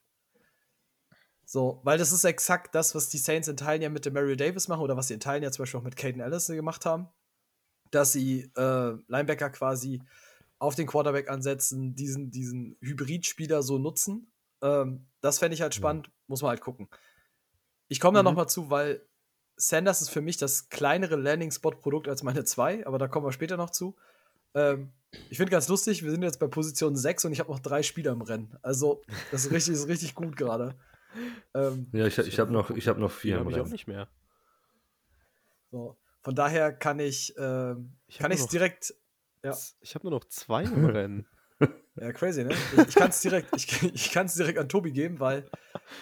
So, 1.45 1.81
weil 1.83 1.97
das 1.97 2.11
ist 2.11 2.23
exakt 2.23 2.73
das, 2.73 2.95
was 2.95 3.09
die 3.09 3.19
Saints 3.19 3.47
in 3.47 3.57
Teilen 3.57 3.81
ja 3.81 3.89
mit 3.89 4.05
dem 4.05 4.13
Mary 4.13 4.35
Davis 4.35 4.67
machen 4.67 4.81
oder 4.81 4.97
was 4.97 5.09
sie 5.09 5.13
in 5.13 5.19
Teilen 5.19 5.43
ja 5.43 5.51
zum 5.51 5.63
Beispiel 5.63 5.79
auch 5.79 5.83
mit 5.83 5.95
Caden 5.95 6.21
Allison 6.21 6.55
gemacht 6.55 6.85
haben, 6.85 7.07
dass 7.91 8.11
sie 8.11 8.51
äh, 8.55 8.97
Linebacker 9.07 9.51
quasi 9.51 10.01
auf 10.57 10.73
den 10.73 10.87
Quarterback 10.87 11.29
ansetzen, 11.29 11.95
diesen, 11.95 12.31
diesen 12.31 12.77
Hybridspieler 12.81 13.61
so 13.61 13.77
nutzen. 13.77 14.31
Ähm, 14.63 15.05
das 15.21 15.37
fände 15.37 15.53
ich 15.53 15.61
halt 15.61 15.75
spannend, 15.75 16.07
mhm. 16.07 16.13
muss 16.27 16.41
man 16.41 16.49
halt 16.49 16.61
gucken. 16.61 16.89
Ich 17.89 17.99
komme 17.99 18.15
da 18.15 18.23
mhm. 18.23 18.25
noch 18.25 18.35
mal 18.35 18.47
zu, 18.47 18.71
weil 18.71 19.05
Sanders 19.57 20.01
ist 20.01 20.09
für 20.09 20.21
mich 20.21 20.37
das 20.37 20.69
kleinere 20.69 21.15
Landing-Spot-Produkt 21.15 22.07
als 22.07 22.23
meine 22.23 22.43
zwei, 22.43 22.85
aber 22.85 22.97
da 22.97 23.07
kommen 23.07 23.25
wir 23.25 23.31
später 23.31 23.57
noch 23.57 23.69
zu. 23.69 23.95
Ähm, 24.53 24.91
ich 25.29 25.37
finde 25.37 25.51
ganz 25.51 25.67
lustig, 25.67 26.03
wir 26.03 26.11
sind 26.11 26.23
jetzt 26.23 26.39
bei 26.39 26.47
Position 26.47 26.95
6 26.95 27.25
und 27.25 27.31
ich 27.31 27.39
habe 27.39 27.51
noch 27.51 27.59
drei 27.59 27.83
Spieler 27.83 28.11
im 28.11 28.21
Rennen. 28.21 28.57
Also, 28.61 29.01
das 29.31 29.45
ist 29.45 29.51
richtig, 29.51 29.75
ist 29.75 29.87
richtig 29.87 30.15
gut 30.15 30.35
gerade. 30.35 30.75
Ähm, 31.53 31.87
ja, 31.93 32.05
ich, 32.05 32.17
ich 32.17 32.39
habe 32.39 32.51
noch, 32.51 32.69
hab 32.69 32.97
noch 32.97 33.11
vier 33.11 33.37
im 33.37 33.47
Rennen. 33.47 33.61
Ich 33.61 33.61
auch 33.61 33.71
nicht 33.71 33.87
mehr. 33.87 34.09
So. 35.71 35.97
Von 36.21 36.35
daher 36.35 36.73
kann 36.73 36.99
ich, 36.99 37.37
äh, 37.37 37.75
ich 38.07 38.17
kann 38.17 38.31
ich 38.31 38.45
direkt 38.47 38.93
ja. 39.45 39.55
Ich 39.79 39.93
habe 39.93 40.07
nur 40.07 40.19
noch 40.19 40.25
zwei 40.25 40.63
im 40.63 40.85
Rennen. 40.85 41.27
Ja, 41.97 42.11
crazy, 42.11 42.43
ne? 42.43 42.53
Ich, 42.53 42.87
ich 42.89 42.95
kann 42.95 43.09
es 43.09 43.21
direkt, 43.21 43.55
ich, 43.55 43.83
ich 43.83 44.11
direkt 44.11 44.59
an 44.59 44.67
Tobi 44.67 44.91
geben, 44.91 45.19
weil 45.19 45.45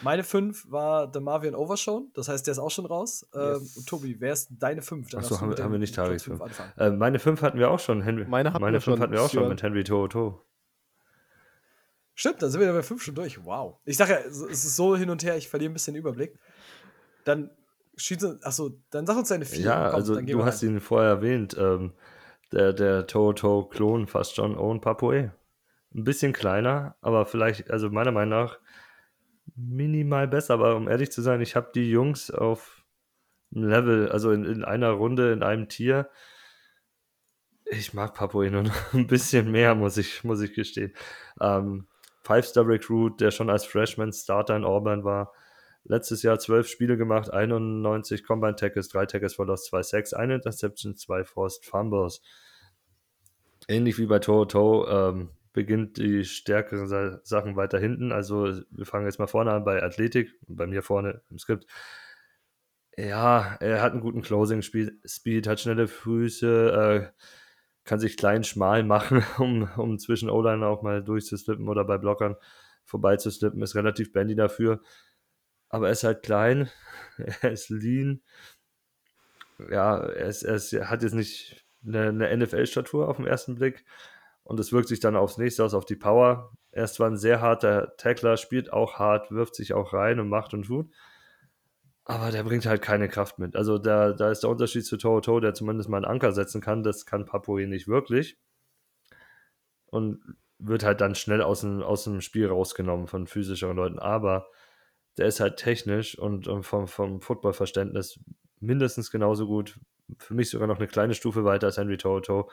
meine 0.02 0.24
5 0.24 0.72
war 0.72 1.12
The 1.14 1.20
Marvian 1.20 1.54
Overshown, 1.54 2.10
das 2.16 2.30
heißt, 2.30 2.48
der 2.48 2.54
ist 2.54 2.60
auch 2.60 2.72
schon 2.72 2.88
raus. 2.88 3.28
Ähm, 3.36 3.60
yes. 3.62 3.86
Tobi, 3.86 4.16
wer 4.20 4.34
ist 4.34 4.50
deine 4.58 4.82
5? 4.82 5.14
Achso, 5.14 5.40
haben, 5.40 5.56
haben 5.56 5.72
wir 5.72 5.80
nicht 5.80 5.94
Tages 5.94 6.24
5. 6.24 6.42
Äh, 6.78 6.90
meine 6.90 7.20
5 7.20 7.42
hatten 7.44 7.60
wir 7.60 7.70
auch 7.70 7.80
schon. 7.80 8.02
Henry, 8.02 8.26
meine 8.26 8.54
hatten 8.54 8.62
meine 8.62 8.78
wir 8.78 8.82
5 8.82 9.00
hatten 9.00 9.14
wir 9.14 9.22
auch 9.22 9.30
schon 9.30 9.48
mit 9.48 9.62
Henry 9.62 9.84
Toto. 9.84 10.44
Stimmt, 12.16 12.42
dann 12.42 12.50
sind 12.50 12.62
wir 12.62 12.74
bei 12.74 12.84
5 12.84 13.02
schon 13.02 13.16
durch. 13.16 13.44
Wow. 13.46 13.78
Ich 13.86 13.98
sage 13.98 14.14
ja, 14.14 14.20
es 14.20 14.40
ist 14.42 14.76
so 14.76 14.96
hin 14.96 15.12
und 15.12 15.24
her, 15.24 15.38
ich 15.38 15.48
verliere 15.48 15.72
ein 15.72 15.74
bisschen 15.74 15.94
den 15.94 16.02
Überblick. 16.02 16.40
Dann 17.24 17.52
schießt, 17.98 18.44
achso, 18.44 18.72
dann 18.90 19.06
sag 19.06 19.18
uns 19.18 19.30
deine 19.30 19.46
4. 19.46 19.60
Ja, 19.60 19.86
Komm, 19.90 19.96
also 19.96 20.22
du 20.22 20.44
hast 20.44 20.64
ihn 20.64 20.80
vorher 20.80 21.10
erwähnt. 21.10 21.56
Ähm, 21.60 21.94
der, 22.52 22.74
der 22.74 23.08
Toto-Klon 23.08 24.08
fast 24.08 24.36
schon 24.36 24.58
Owen 24.58 24.82
Papue. 24.82 25.32
Ein 25.94 26.04
bisschen 26.04 26.34
kleiner, 26.34 26.96
aber 27.02 27.26
vielleicht, 27.26 27.70
also 27.72 27.90
meiner 27.90 28.12
Meinung 28.12 28.30
nach, 28.30 28.60
minimal 29.56 30.28
besser. 30.28 30.56
Aber 30.56 30.76
um 30.76 30.88
ehrlich 30.88 31.12
zu 31.12 31.22
sein, 31.22 31.42
ich 31.42 31.56
habe 31.56 31.72
die 31.74 31.90
Jungs 31.90 32.32
auf 32.32 32.84
einem 33.56 33.70
Level, 33.70 34.10
also 34.10 34.32
in, 34.32 34.46
in 34.46 34.64
einer 34.64 34.92
Runde, 34.92 35.32
in 35.32 35.44
einem 35.44 35.70
Tier. 35.70 36.10
Ich 37.66 37.94
mag 37.94 38.14
Papue 38.14 38.50
nur 38.50 38.64
noch 38.64 38.76
ein 38.94 39.08
bisschen 39.08 39.52
mehr, 39.52 39.76
muss 39.76 39.98
ich, 39.98 40.24
muss 40.24 40.42
ich 40.42 40.54
gestehen. 40.54 40.94
Ähm, 41.40 41.88
Five-Star-Recruit, 42.24 43.20
der 43.22 43.32
schon 43.32 43.50
als 43.50 43.66
Freshman 43.66 44.14
Starter 44.14 44.56
in 44.56 44.64
Auburn 44.64 45.04
war. 45.04 45.34
Letztes 45.84 46.24
Jahr 46.24 46.40
zwölf 46.40 46.68
Spiele 46.68 46.96
gemacht, 46.96 47.32
91 47.32 48.24
Combine 48.24 48.56
Tackles, 48.56 48.88
drei 48.88 49.06
Tackles 49.06 49.36
for 49.36 49.46
Loss, 49.46 49.66
zwei 49.66 49.84
Sacks, 49.84 50.14
eine 50.14 50.36
Interception, 50.36 50.96
zwei 50.96 51.26
Forced 51.26 51.66
Fumbles 51.66 52.22
ähnlich 53.68 53.98
wie 53.98 54.06
bei 54.06 54.20
Toto 54.20 54.88
ähm, 54.88 55.30
beginnt 55.54 55.98
die 55.98 56.26
stärkeren 56.26 57.20
Sachen 57.24 57.56
weiter 57.56 57.80
hinten. 57.80 58.12
Also 58.12 58.62
wir 58.72 58.86
fangen 58.86 59.06
jetzt 59.06 59.20
mal 59.20 59.28
vorne 59.28 59.52
an 59.52 59.64
bei 59.64 59.82
Athletik, 59.82 60.34
bei 60.48 60.68
mir 60.68 60.82
vorne 60.82 61.22
im 61.30 61.38
Skript. 61.38 61.68
Ja, 62.98 63.58
er 63.60 63.82
hat 63.82 63.94
einen 63.94 64.02
guten 64.02 64.22
Closing-Speed, 64.22 65.48
hat 65.48 65.60
schnelle 65.60 65.88
Füße, 65.88 67.12
äh, 67.12 67.24
kann 67.86 68.00
sich 68.00 68.18
klein, 68.18 68.44
schmal 68.44 68.84
machen, 68.84 69.24
um, 69.38 69.70
um 69.78 70.00
zwischen 70.00 70.30
O-Line 70.30 70.66
auch 70.66 70.82
mal 70.82 71.04
durchzuslippen 71.04 71.68
oder 71.70 71.86
bei 71.86 71.98
Blockern 71.98 72.36
vorbeizuslippen. 72.84 73.62
Ist 73.62 73.76
relativ 73.76 74.12
bendy 74.12 74.36
dafür. 74.36 74.82
Aber 75.70 75.88
er 75.88 75.94
ist 75.94 76.04
halt 76.04 76.24
klein, 76.24 76.70
er 77.42 77.52
ist 77.52 77.70
lean. 77.70 78.22
Ja, 79.72 79.98
er, 79.98 80.28
ist, 80.28 80.44
er, 80.44 80.56
ist, 80.56 80.74
er 80.74 80.90
hat 80.90 81.04
jetzt 81.04 81.14
nicht 81.16 81.66
eine, 81.86 82.10
eine 82.10 82.38
NFL-Statur 82.38 83.08
auf 83.08 83.18
den 83.18 83.28
ersten 83.28 83.56
Blick. 83.56 83.86
Und 84.44 84.60
es 84.60 84.74
wirkt 84.74 84.90
sich 84.90 85.00
dann 85.00 85.16
aufs 85.16 85.38
nächste 85.38 85.64
aus, 85.64 85.74
auf 85.74 85.86
die 85.86 85.96
Power. 85.96 86.52
Er 86.72 86.84
ist 86.84 86.96
zwar 86.96 87.10
ein 87.10 87.18
sehr 87.18 87.42
harter 87.42 87.96
Tackler, 87.98 88.38
spielt 88.38 88.74
auch 88.74 89.00
hart, 89.00 89.32
wirft 89.32 89.56
sich 89.56 89.74
auch 89.74 89.94
rein 89.94 90.20
und 90.20 90.28
macht 90.28 90.54
und 90.54 90.64
tut. 90.64 90.90
Aber 92.06 92.32
der 92.32 92.44
bringt 92.44 92.66
halt 92.66 92.82
keine 92.82 93.08
Kraft 93.08 93.40
mit. 93.40 93.56
Also 93.56 93.78
da, 93.78 94.12
da 94.12 94.30
ist 94.30 94.44
der 94.44 94.50
Unterschied 94.50 94.86
zu 94.86 94.98
Toto, 94.98 95.40
der 95.40 95.54
zumindest 95.54 95.88
mal 95.88 95.98
einen 95.98 96.06
Anker 96.06 96.34
setzen 96.34 96.60
kann. 96.60 96.84
Das 96.84 97.06
kann 97.06 97.26
Papoe 97.26 97.66
nicht 97.66 97.88
wirklich. 97.88 98.38
Und 99.86 100.22
wird 100.60 100.84
halt 100.84 101.00
dann 101.00 101.16
schnell 101.16 101.42
aus 101.42 101.62
dem, 101.62 101.82
aus 101.82 102.04
dem 102.04 102.20
Spiel 102.20 102.48
rausgenommen 102.48 103.08
von 103.08 103.28
physischeren 103.28 103.78
Leuten. 103.78 104.00
Aber 104.00 104.48
der 105.18 105.28
ist 105.28 105.40
halt 105.40 105.58
technisch 105.58 106.18
und, 106.18 106.48
und 106.48 106.64
vom, 106.64 106.88
vom 106.88 107.22
Footballverständnis 107.22 108.20
mindestens 108.60 109.12
genauso 109.12 109.48
gut, 109.48 109.80
für 110.20 110.34
mich 110.34 110.50
sogar 110.50 110.68
noch 110.68 110.78
eine 110.78 110.88
kleine 110.88 111.14
Stufe 111.14 111.46
weiter 111.46 111.68
als 111.68 111.78
Henry 111.78 111.98
Toto, 111.98 112.50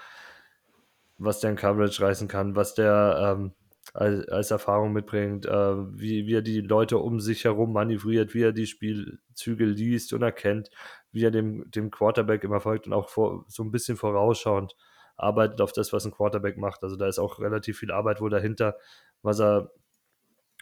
was 1.20 1.40
der 1.40 1.50
in 1.50 1.56
Coverage 1.56 2.02
reißen 2.02 2.28
kann, 2.28 2.56
was 2.56 2.74
der 2.74 3.36
ähm, 3.38 3.52
als, 3.92 4.28
als, 4.28 4.50
Erfahrung 4.50 4.92
mitbringt, 4.92 5.46
äh, 5.46 5.50
wie, 5.50 6.26
wie 6.26 6.34
er 6.34 6.42
die 6.42 6.60
Leute 6.60 6.98
um 6.98 7.20
sich 7.20 7.44
herum 7.44 7.72
manövriert, 7.72 8.34
wie 8.34 8.42
er 8.42 8.52
die 8.52 8.66
Spielzüge 8.66 9.64
liest 9.64 10.12
und 10.12 10.22
erkennt, 10.22 10.70
wie 11.12 11.24
er 11.24 11.30
dem, 11.30 11.70
dem 11.70 11.90
Quarterback 11.90 12.44
immer 12.44 12.60
folgt 12.60 12.86
und 12.86 12.92
auch 12.92 13.08
vor, 13.08 13.44
so 13.48 13.62
ein 13.62 13.70
bisschen 13.70 13.96
vorausschauend 13.96 14.76
arbeitet 15.16 15.60
auf 15.60 15.72
das, 15.72 15.92
was 15.92 16.06
ein 16.06 16.12
Quarterback 16.12 16.56
macht. 16.56 16.82
Also 16.82 16.96
da 16.96 17.06
ist 17.06 17.18
auch 17.18 17.38
relativ 17.40 17.78
viel 17.78 17.90
Arbeit 17.90 18.20
wohl 18.20 18.30
dahinter, 18.30 18.76
was 19.22 19.40
er 19.40 19.70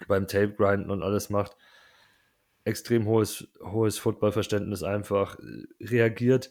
beim 0.08 0.26
Tape 0.26 0.54
grinden 0.54 0.90
und 0.90 1.02
alles 1.02 1.30
macht. 1.30 1.56
Extrem 2.64 3.06
hohes, 3.06 3.48
hohes 3.62 3.98
Footballverständnis 3.98 4.82
einfach, 4.82 5.36
reagiert 5.80 6.50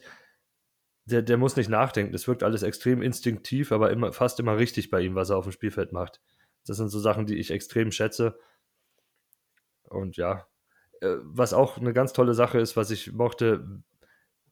der, 1.08 1.22
der 1.22 1.38
muss 1.38 1.56
nicht 1.56 1.70
nachdenken. 1.70 2.12
Das 2.12 2.28
wirkt 2.28 2.42
alles 2.42 2.62
extrem 2.62 3.02
instinktiv, 3.02 3.72
aber 3.72 3.90
immer, 3.90 4.12
fast 4.12 4.38
immer 4.40 4.58
richtig 4.58 4.90
bei 4.90 5.00
ihm, 5.00 5.14
was 5.14 5.30
er 5.30 5.38
auf 5.38 5.46
dem 5.46 5.52
Spielfeld 5.52 5.92
macht. 5.92 6.20
Das 6.66 6.76
sind 6.76 6.90
so 6.90 6.98
Sachen, 6.98 7.26
die 7.26 7.36
ich 7.36 7.50
extrem 7.50 7.90
schätze. 7.90 8.38
Und 9.84 10.16
ja, 10.16 10.46
äh, 11.00 11.16
was 11.22 11.54
auch 11.54 11.78
eine 11.78 11.94
ganz 11.94 12.12
tolle 12.12 12.34
Sache 12.34 12.58
ist, 12.58 12.76
was 12.76 12.90
ich 12.90 13.12
mochte, 13.12 13.82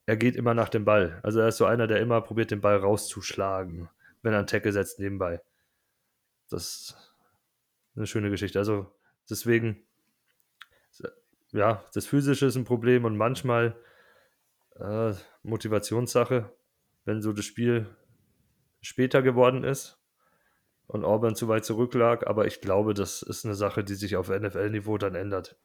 er 0.06 0.16
geht 0.16 0.34
immer 0.34 0.54
nach 0.54 0.70
dem 0.70 0.84
Ball. 0.84 1.20
Also 1.22 1.40
er 1.40 1.48
ist 1.48 1.58
so 1.58 1.66
einer, 1.66 1.86
der 1.86 2.00
immer 2.00 2.22
probiert, 2.22 2.50
den 2.50 2.62
Ball 2.62 2.76
rauszuschlagen, 2.76 3.90
wenn 4.22 4.32
er 4.32 4.38
einen 4.38 4.46
Tackle 4.46 4.72
setzt 4.72 4.98
nebenbei. 4.98 5.42
Das 6.48 6.62
ist 6.62 7.14
eine 7.96 8.06
schöne 8.06 8.30
Geschichte. 8.30 8.58
Also 8.58 8.94
deswegen, 9.28 9.84
ja, 11.52 11.84
das 11.92 12.06
Physische 12.06 12.46
ist 12.46 12.56
ein 12.56 12.64
Problem 12.64 13.04
und 13.04 13.16
manchmal 13.16 13.76
äh, 14.80 15.14
Motivationssache, 15.42 16.52
wenn 17.04 17.22
so 17.22 17.32
das 17.32 17.44
Spiel 17.44 17.86
später 18.80 19.22
geworden 19.22 19.64
ist 19.64 19.98
und 20.86 21.04
Auburn 21.04 21.34
zu 21.34 21.48
weit 21.48 21.64
zurücklag. 21.64 22.26
Aber 22.26 22.46
ich 22.46 22.60
glaube, 22.60 22.94
das 22.94 23.22
ist 23.22 23.44
eine 23.44 23.54
Sache, 23.54 23.84
die 23.84 23.94
sich 23.94 24.16
auf 24.16 24.28
NFL-Niveau 24.28 24.98
dann 24.98 25.14
ändert. 25.14 25.56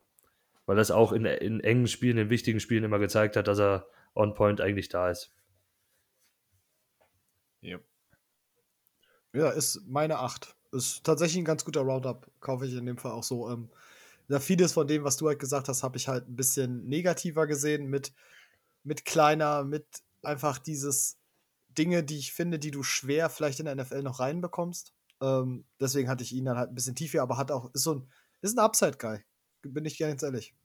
Weil 0.66 0.76
das 0.76 0.92
auch 0.92 1.12
in, 1.12 1.26
in 1.26 1.60
engen 1.60 1.88
Spielen, 1.88 2.18
in 2.18 2.30
wichtigen 2.30 2.60
Spielen 2.60 2.84
immer 2.84 3.00
gezeigt 3.00 3.36
hat, 3.36 3.48
dass 3.48 3.60
er 3.60 3.88
on 4.16 4.34
point 4.34 4.62
eigentlich 4.62 4.90
da 4.90 5.10
ist. 5.10 5.34
Ja. 7.62 7.80
Ja, 9.34 9.50
ist 9.50 9.82
meine 9.88 10.20
8. 10.20 10.56
Ist 10.72 11.04
tatsächlich 11.04 11.38
ein 11.38 11.46
ganz 11.46 11.66
guter 11.66 11.82
Roundup, 11.82 12.30
kaufe 12.40 12.66
ich 12.66 12.76
in 12.76 12.86
dem 12.86 12.98
Fall 12.98 13.12
auch 13.12 13.24
so. 13.24 13.50
Ähm, 13.50 13.70
ja, 14.28 14.40
vieles 14.40 14.72
von 14.72 14.88
dem, 14.88 15.04
was 15.04 15.18
du 15.18 15.28
halt 15.28 15.40
gesagt 15.40 15.68
hast, 15.68 15.84
habe 15.84 15.98
ich 15.98 16.08
halt 16.08 16.28
ein 16.28 16.36
bisschen 16.36 16.88
negativer 16.88 17.48
gesehen 17.48 17.88
mit, 17.88 18.14
mit 18.84 19.06
kleiner, 19.06 19.64
mit 19.64 19.86
einfach 20.24 20.58
dieses 20.58 21.18
Dinge, 21.70 22.04
die 22.04 22.18
ich 22.18 22.34
finde, 22.34 22.60
die 22.60 22.72
du 22.72 22.84
schwer 22.84 23.30
vielleicht 23.30 23.60
in 23.60 23.66
der 23.66 23.76
NFL 23.76 24.04
noch 24.04 24.20
reinbekommst. 24.20 24.94
Ähm, 25.22 25.66
deswegen 25.80 26.10
hatte 26.10 26.24
ich 26.24 26.34
ihn 26.34 26.46
dann 26.46 26.58
halt 26.58 26.70
ein 26.70 26.76
bisschen 26.76 26.96
tiefer, 26.96 27.22
aber 27.22 27.38
hat 27.38 27.52
auch, 27.52 27.74
ist 27.74 27.84
so 27.84 27.96
ein, 27.96 28.10
ist 28.42 28.58
ein 28.58 28.64
Upside-Guy. 28.64 29.20
Bin 29.62 29.86
ich 29.86 29.98
ganz 29.98 30.24
ehrlich. 30.24 30.56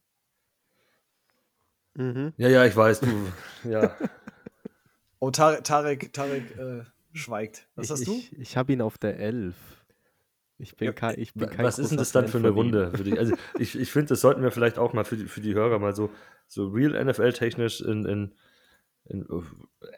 Mhm. 1.94 2.32
Ja, 2.36 2.48
ja, 2.48 2.64
ich 2.64 2.76
weiß, 2.76 3.00
du, 3.00 3.32
ja. 3.64 3.96
Oh, 5.18 5.30
Tarek, 5.30 5.64
Tarek, 5.64 6.12
Tarek 6.12 6.58
äh, 6.58 6.84
schweigt. 7.14 7.66
Was 7.74 7.86
ich, 7.86 7.90
hast 7.90 8.06
du? 8.06 8.12
Ich, 8.12 8.38
ich 8.38 8.56
habe 8.58 8.74
ihn 8.74 8.82
auf 8.82 8.98
der 8.98 9.18
11. 9.18 9.54
Ich 10.58 10.76
bin, 10.76 10.86
ja, 10.86 10.92
kein, 10.92 11.18
ich 11.18 11.34
bin 11.34 11.48
kein 11.48 11.64
Was 11.64 11.78
ist 11.78 11.90
denn 11.90 11.98
das 11.98 12.12
dann 12.12 12.28
für 12.28 12.38
eine 12.38 12.50
Runde? 12.50 12.92
ich 13.02 13.18
also 13.18 13.34
ich, 13.58 13.78
ich 13.78 13.90
finde, 13.90 14.08
das 14.08 14.20
sollten 14.20 14.42
wir 14.42 14.50
vielleicht 14.50 14.78
auch 14.78 14.92
mal 14.92 15.04
für 15.04 15.16
die, 15.16 15.26
für 15.26 15.40
die 15.40 15.54
Hörer 15.54 15.78
mal 15.78 15.94
so, 15.94 16.10
so 16.46 16.68
real 16.68 16.92
NFL-technisch 17.04 17.80
in, 17.80 18.04
in, 18.04 18.34
in, 19.04 19.44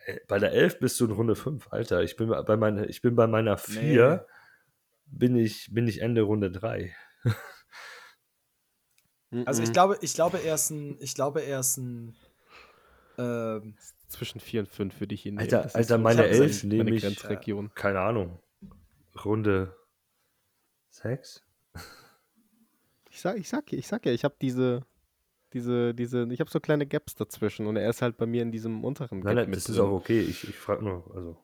äh, 0.06 0.20
bei 0.28 0.38
der 0.38 0.52
11 0.52 0.80
bist 0.80 1.00
du 1.00 1.06
in 1.06 1.12
Runde 1.12 1.34
5. 1.34 1.72
Alter, 1.72 2.02
ich 2.02 2.16
bin 2.16 2.28
bei, 2.28 2.56
meine, 2.56 2.86
ich 2.86 3.02
bin 3.02 3.14
bei 3.14 3.26
meiner 3.26 3.56
4, 3.58 4.26
nee. 4.26 5.18
bin, 5.18 5.36
ich, 5.36 5.72
bin 5.72 5.86
ich 5.86 6.00
Ende 6.00 6.22
Runde 6.22 6.50
3. 6.50 6.94
also 9.44 9.62
ich 9.62 9.72
glaube, 9.72 9.98
ich 10.00 10.14
glaube, 10.14 10.38
er 10.38 10.54
ist 10.54 10.70
ein, 10.70 10.96
ich 11.00 11.14
glaube, 11.14 11.42
er 11.42 11.60
ist 11.60 11.76
ein 11.76 12.16
ähm, 13.18 13.74
zwischen 14.06 14.40
4 14.40 14.60
und 14.60 14.68
5 14.68 15.00
würde 15.00 15.14
ich 15.14 15.26
ihn 15.26 15.34
nehmen. 15.34 15.52
Alter, 15.52 15.74
Alter 15.74 15.98
meine 15.98 16.26
11 16.26 16.64
nehme 16.64 16.94
ich, 16.94 17.02
Grenzregion. 17.02 17.72
keine 17.74 18.00
Ahnung, 18.00 18.40
Runde 19.24 19.76
6? 20.90 21.44
Ich 23.10 23.20
sag, 23.20 23.36
ich 23.36 23.48
sag, 23.48 23.72
ich 23.72 23.86
sag 23.86 24.06
ja, 24.06 24.12
ich 24.12 24.24
habe 24.24 24.36
diese, 24.40 24.86
diese, 25.52 25.94
diese, 25.94 26.26
ich 26.30 26.40
habe 26.40 26.50
so 26.50 26.60
kleine 26.60 26.86
Gaps 26.86 27.14
dazwischen 27.14 27.66
und 27.66 27.76
er 27.76 27.88
ist 27.88 28.02
halt 28.02 28.16
bei 28.16 28.26
mir 28.26 28.42
in 28.42 28.52
diesem 28.52 28.84
unteren 28.84 29.20
Gap 29.20 29.24
Nein, 29.24 29.36
nein, 29.36 29.52
das 29.52 29.64
drin. 29.64 29.74
ist 29.74 29.80
auch 29.80 29.92
okay. 29.92 30.20
Ich, 30.20 30.48
ich 30.48 30.56
frage 30.56 30.84
nur, 30.84 31.04
also. 31.14 31.36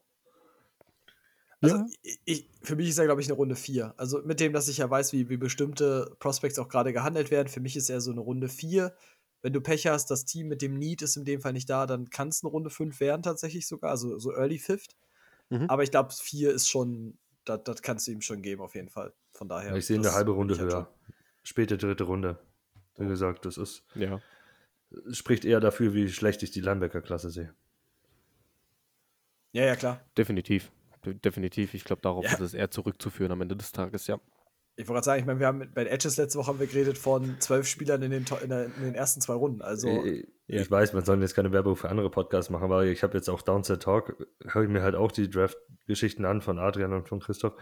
Also, 1.61 1.77
ja. 1.77 1.87
ich, 2.27 2.51
für 2.63 2.77
mich 2.77 2.91
ist 2.91 2.99
er, 2.99 3.07
glaube 3.07 3.23
ich, 3.23 3.29
eine 3.29 3.37
Runde 3.37 3.57
4. 3.57 3.95
Also, 3.97 4.21
mit 4.23 4.41
dem, 4.41 4.53
dass 4.53 4.69
ich 4.69 4.79
ja 4.79 4.91
weiß, 4.91 5.15
wie, 5.15 5.31
wie 5.31 5.39
bestimmte 5.39 6.15
Prospects 6.19 6.59
auch 6.59 6.69
gerade 6.69 6.93
gehandelt 6.93 7.31
werden, 7.31 7.49
für 7.49 7.61
mich 7.61 7.77
ist 7.77 7.89
er 7.89 8.03
so 8.03 8.11
eine 8.11 8.21
Runde 8.21 8.49
4. 8.49 8.95
Wenn 9.41 9.53
du 9.53 9.61
Pech 9.63 9.87
hast, 9.87 10.11
das 10.11 10.27
Team 10.27 10.49
mit 10.49 10.61
dem 10.61 10.79
Need 10.79 11.01
ist 11.01 11.17
in 11.17 11.25
dem 11.25 11.41
Fall 11.41 11.55
nicht 11.55 11.71
da, 11.71 11.87
dann 11.87 12.11
kann 12.11 12.29
es 12.29 12.43
eine 12.43 12.51
Runde 12.51 12.71
5 12.71 13.01
werden, 13.01 13.23
tatsächlich 13.23 13.67
sogar, 13.67 13.91
also 13.91 14.19
so 14.19 14.33
Early 14.33 14.59
Fifth. 14.59 14.97
Mhm. 15.49 15.67
Aber 15.69 15.83
ich 15.83 15.91
glaube, 15.91 16.13
4 16.13 16.53
ist 16.53 16.69
schon, 16.69 17.19
das 17.45 17.81
kannst 17.83 18.07
du 18.07 18.13
ihm 18.13 18.21
schon 18.21 18.43
geben, 18.43 18.61
auf 18.61 18.75
jeden 18.75 18.89
Fall. 18.91 19.15
Von 19.33 19.49
daher. 19.49 19.75
Ich 19.75 19.87
sehe 19.87 19.99
eine 19.99 20.13
halbe 20.13 20.33
Runde 20.33 20.59
höher. 20.59 20.93
Späte 21.43 21.77
dritte 21.77 22.05
Runde. 22.05 22.39
Wie 22.97 23.07
gesagt, 23.07 23.45
das 23.45 23.57
ist. 23.57 23.84
Ja. 23.95 24.20
Spricht 25.11 25.45
eher 25.45 25.61
dafür, 25.61 25.95
wie 25.95 26.09
schlecht 26.09 26.42
ich 26.42 26.51
die 26.51 26.61
Linebacker-Klasse 26.61 27.30
sehe. 27.30 27.55
Ja, 29.53 29.64
ja, 29.64 29.76
klar. 29.76 30.01
Definitiv. 30.16 30.70
Definitiv. 31.05 31.74
Ich 31.74 31.84
glaube, 31.84 32.03
darauf 32.03 32.24
ja. 32.24 32.32
ist 32.32 32.40
es 32.40 32.55
eher 32.55 32.70
zurückzuführen 32.70 33.32
am 33.32 33.40
Ende 33.40 33.57
des 33.57 33.72
Tages, 33.72 34.07
ja. 34.07 34.18
Ich 34.76 34.88
wollte 34.88 34.95
gerade 34.95 35.05
sagen, 35.05 35.20
ich 35.20 35.26
meine, 35.26 35.38
wir 35.38 35.47
haben 35.47 35.70
bei 35.72 35.84
Edges 35.84 36.16
letzte 36.16 36.38
Woche 36.38 36.49
haben 36.49 36.59
wir 36.59 36.66
geredet 36.66 36.99
von 36.99 37.36
zwölf 37.38 37.68
Spielern 37.68 38.03
in 38.03 38.11
den, 38.11 38.24
in, 38.42 38.49
der, 38.49 38.64
in 38.64 38.82
den 38.82 38.95
ersten 38.97 39.20
zwei 39.20 39.34
Runden. 39.34 39.62
Also. 39.62 40.05
Ich, 40.05 40.26
ich 40.47 40.70
weiß, 40.70 40.92
man 40.92 41.05
soll 41.05 41.20
jetzt 41.20 41.36
keine 41.36 41.53
Werbung 41.53 41.76
für 41.76 41.88
andere 41.88 42.11
Podcasts 42.11 42.51
machen, 42.51 42.64
aber 42.64 42.84
ich 42.84 43.05
habe 43.05 43.16
jetzt 43.16 43.30
auch 43.30 43.42
Downset 43.42 43.82
Talk, 43.82 44.16
höre 44.45 44.64
ich 44.64 44.68
mir 44.68 44.82
halt 44.82 44.97
auch 44.97 45.12
die 45.12 45.30
Draft-Geschichten 45.30 46.24
an 46.24 46.42
von 46.42 46.59
Adrian 46.59 46.92
und 46.92 47.09
von 47.09 47.20
Christoph. 47.20 47.55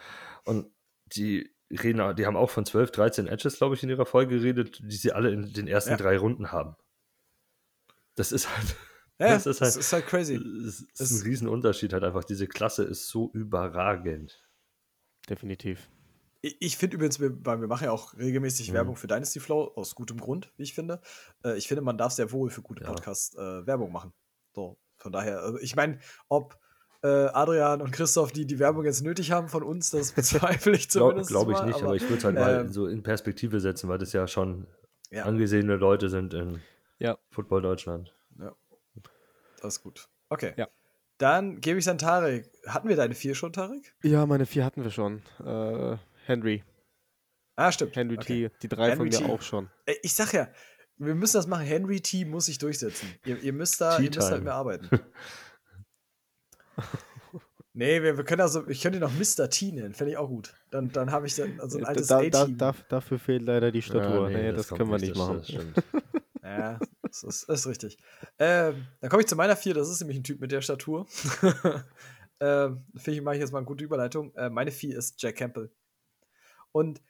Und 0.44 0.70
die 1.14 1.54
reden, 1.72 2.16
die 2.16 2.26
haben 2.26 2.36
auch 2.36 2.50
von 2.50 2.64
12, 2.64 2.90
13 2.90 3.26
Edges, 3.26 3.56
glaube 3.56 3.74
ich, 3.74 3.82
in 3.82 3.88
ihrer 3.88 4.06
Folge 4.06 4.36
geredet, 4.36 4.80
die 4.82 4.96
sie 4.96 5.12
alle 5.12 5.30
in 5.30 5.52
den 5.52 5.66
ersten 5.66 5.92
ja. 5.92 5.96
drei 5.96 6.18
Runden 6.18 6.52
haben. 6.52 6.76
Das 8.14 8.32
ist 8.32 8.54
halt. 8.54 8.76
Ja, 9.18 9.34
das 9.34 9.46
ist 9.46 9.60
halt, 9.60 9.68
das 9.68 9.76
ist 9.76 9.92
halt 9.92 10.06
crazy. 10.06 10.34
Das 10.34 10.80
ist, 10.80 10.86
das 10.98 11.10
ist 11.10 11.20
ein 11.20 11.28
Riesenunterschied 11.28 11.92
halt 11.92 12.02
einfach. 12.02 12.24
Diese 12.24 12.48
Klasse 12.48 12.82
ist 12.82 13.08
so 13.08 13.30
überragend. 13.32 14.42
Definitiv. 15.28 15.88
Ich, 16.40 16.56
ich 16.60 16.76
finde 16.76 16.96
übrigens, 16.96 17.20
wir, 17.20 17.30
wir 17.30 17.68
machen 17.68 17.84
ja 17.84 17.92
auch 17.92 18.16
regelmäßig 18.16 18.70
mhm. 18.70 18.74
Werbung 18.74 18.96
für 18.96 19.06
Dynasty 19.06 19.38
Flow, 19.38 19.72
aus 19.76 19.94
gutem 19.94 20.18
Grund, 20.18 20.52
wie 20.56 20.64
ich 20.64 20.74
finde. 20.74 21.00
Äh, 21.44 21.56
ich 21.56 21.68
finde, 21.68 21.82
man 21.82 21.98
darf 21.98 22.12
sehr 22.12 22.32
wohl 22.32 22.50
für 22.50 22.62
gute 22.62 22.82
ja. 22.82 22.88
Podcasts 22.88 23.36
äh, 23.36 23.66
Werbung 23.66 23.92
machen. 23.92 24.12
So, 24.54 24.78
von 24.96 25.12
daher, 25.12 25.40
also 25.40 25.58
ich 25.58 25.76
meine, 25.76 26.00
ob 26.28 26.58
Adrian 27.06 27.82
und 27.82 27.90
Christoph, 27.90 28.32
die 28.32 28.46
die 28.46 28.58
Werbung 28.58 28.84
jetzt 28.84 29.02
nötig 29.02 29.32
haben 29.32 29.48
von 29.48 29.62
uns, 29.62 29.90
das 29.90 30.12
bezweifle 30.12 30.72
ich 30.72 30.90
zumindest. 30.90 31.30
Glaube 31.30 31.52
glaub 31.52 31.60
ich 31.60 31.66
nicht, 31.66 31.76
aber, 31.76 31.86
aber 31.86 31.96
ich 31.96 32.02
würde 32.02 32.16
es 32.16 32.24
halt 32.24 32.36
ähm, 32.36 32.42
mal 32.42 32.68
so 32.68 32.86
in 32.86 33.02
Perspektive 33.02 33.60
setzen, 33.60 33.88
weil 33.88 33.98
das 33.98 34.12
ja 34.12 34.26
schon 34.26 34.66
ja. 35.10 35.24
angesehene 35.24 35.76
Leute 35.76 36.08
sind 36.08 36.34
in 36.34 36.60
ja. 36.98 37.18
Football 37.30 37.62
Deutschland. 37.62 38.14
Ja. 38.38 38.54
Das 39.60 39.74
ist 39.76 39.82
gut. 39.82 40.08
Okay. 40.28 40.54
Ja. 40.56 40.68
Dann 41.18 41.60
gebe 41.60 41.78
ich 41.78 41.84
es 41.84 41.88
an 41.88 41.98
Tarek. 41.98 42.50
Hatten 42.66 42.88
wir 42.88 42.96
deine 42.96 43.14
vier 43.14 43.34
schon, 43.34 43.52
Tarek? 43.52 43.94
Ja, 44.02 44.26
meine 44.26 44.46
vier 44.46 44.64
hatten 44.64 44.82
wir 44.82 44.90
schon. 44.90 45.22
Äh, 45.44 45.96
Henry. 46.26 46.64
Ah, 47.56 47.70
stimmt. 47.70 47.94
Henry 47.96 48.16
okay. 48.16 48.48
T. 48.48 48.54
Die 48.62 48.68
drei 48.68 48.90
Henry 48.90 48.96
von 49.12 49.20
mir 49.20 49.26
T. 49.28 49.32
auch 49.32 49.42
schon. 49.42 49.68
Ich 50.02 50.14
sag 50.14 50.32
ja, 50.32 50.48
wir 50.96 51.14
müssen 51.14 51.36
das 51.36 51.46
machen. 51.46 51.64
Henry 51.64 52.00
T 52.00 52.24
muss 52.24 52.46
sich 52.46 52.58
durchsetzen. 52.58 53.08
Ihr, 53.24 53.38
ihr 53.40 53.52
müsst 53.52 53.80
da 53.80 53.98
ihr 53.98 54.10
müsst 54.10 54.30
halt 54.30 54.42
mehr 54.42 54.54
arbeiten. 54.54 54.88
Nee, 57.74 58.02
wir, 58.02 58.18
wir 58.18 58.24
können 58.24 58.42
also, 58.42 58.68
ich 58.68 58.82
könnte 58.82 58.98
noch 58.98 59.12
Mr. 59.12 59.48
T 59.48 59.72
nennen, 59.72 59.94
fände 59.94 60.12
ich 60.12 60.18
auch 60.18 60.28
gut. 60.28 60.54
Dann, 60.70 60.92
dann 60.92 61.10
habe 61.10 61.26
ich 61.26 61.36
dann 61.36 61.58
also 61.58 61.78
ein 61.78 61.86
altes 61.86 62.06
da, 62.06 62.22
da, 62.22 62.46
da, 62.46 62.74
Dafür 62.88 63.18
fehlt 63.18 63.42
leider 63.42 63.72
die 63.72 63.80
Statur. 63.80 64.30
Ja, 64.30 64.36
nee, 64.36 64.42
nee, 64.44 64.52
das, 64.52 64.68
das 64.68 64.76
können 64.76 64.90
wir 64.90 64.98
nicht 64.98 65.16
machen. 65.16 65.38
Das 65.38 65.84
ja, 66.42 66.78
das 67.02 67.22
ist, 67.22 67.48
das 67.48 67.60
ist 67.60 67.66
richtig. 67.66 67.98
Ähm, 68.38 68.86
dann 69.00 69.08
komme 69.08 69.22
ich 69.22 69.28
zu 69.28 69.36
meiner 69.36 69.56
vier, 69.56 69.72
das 69.72 69.88
ist 69.88 70.00
nämlich 70.00 70.18
ein 70.18 70.24
Typ 70.24 70.40
mit 70.40 70.52
der 70.52 70.60
Statur. 70.60 71.06
ähm, 72.40 72.84
Finde 72.94 73.18
ich, 73.18 73.22
mache 73.22 73.36
ich 73.36 73.40
jetzt 73.40 73.52
mal 73.52 73.58
eine 73.58 73.66
gute 73.66 73.84
Überleitung. 73.84 74.34
Äh, 74.34 74.50
meine 74.50 74.70
vier 74.70 74.98
ist 74.98 75.22
Jack 75.22 75.36
Campbell. 75.36 75.72
Und 76.72 77.00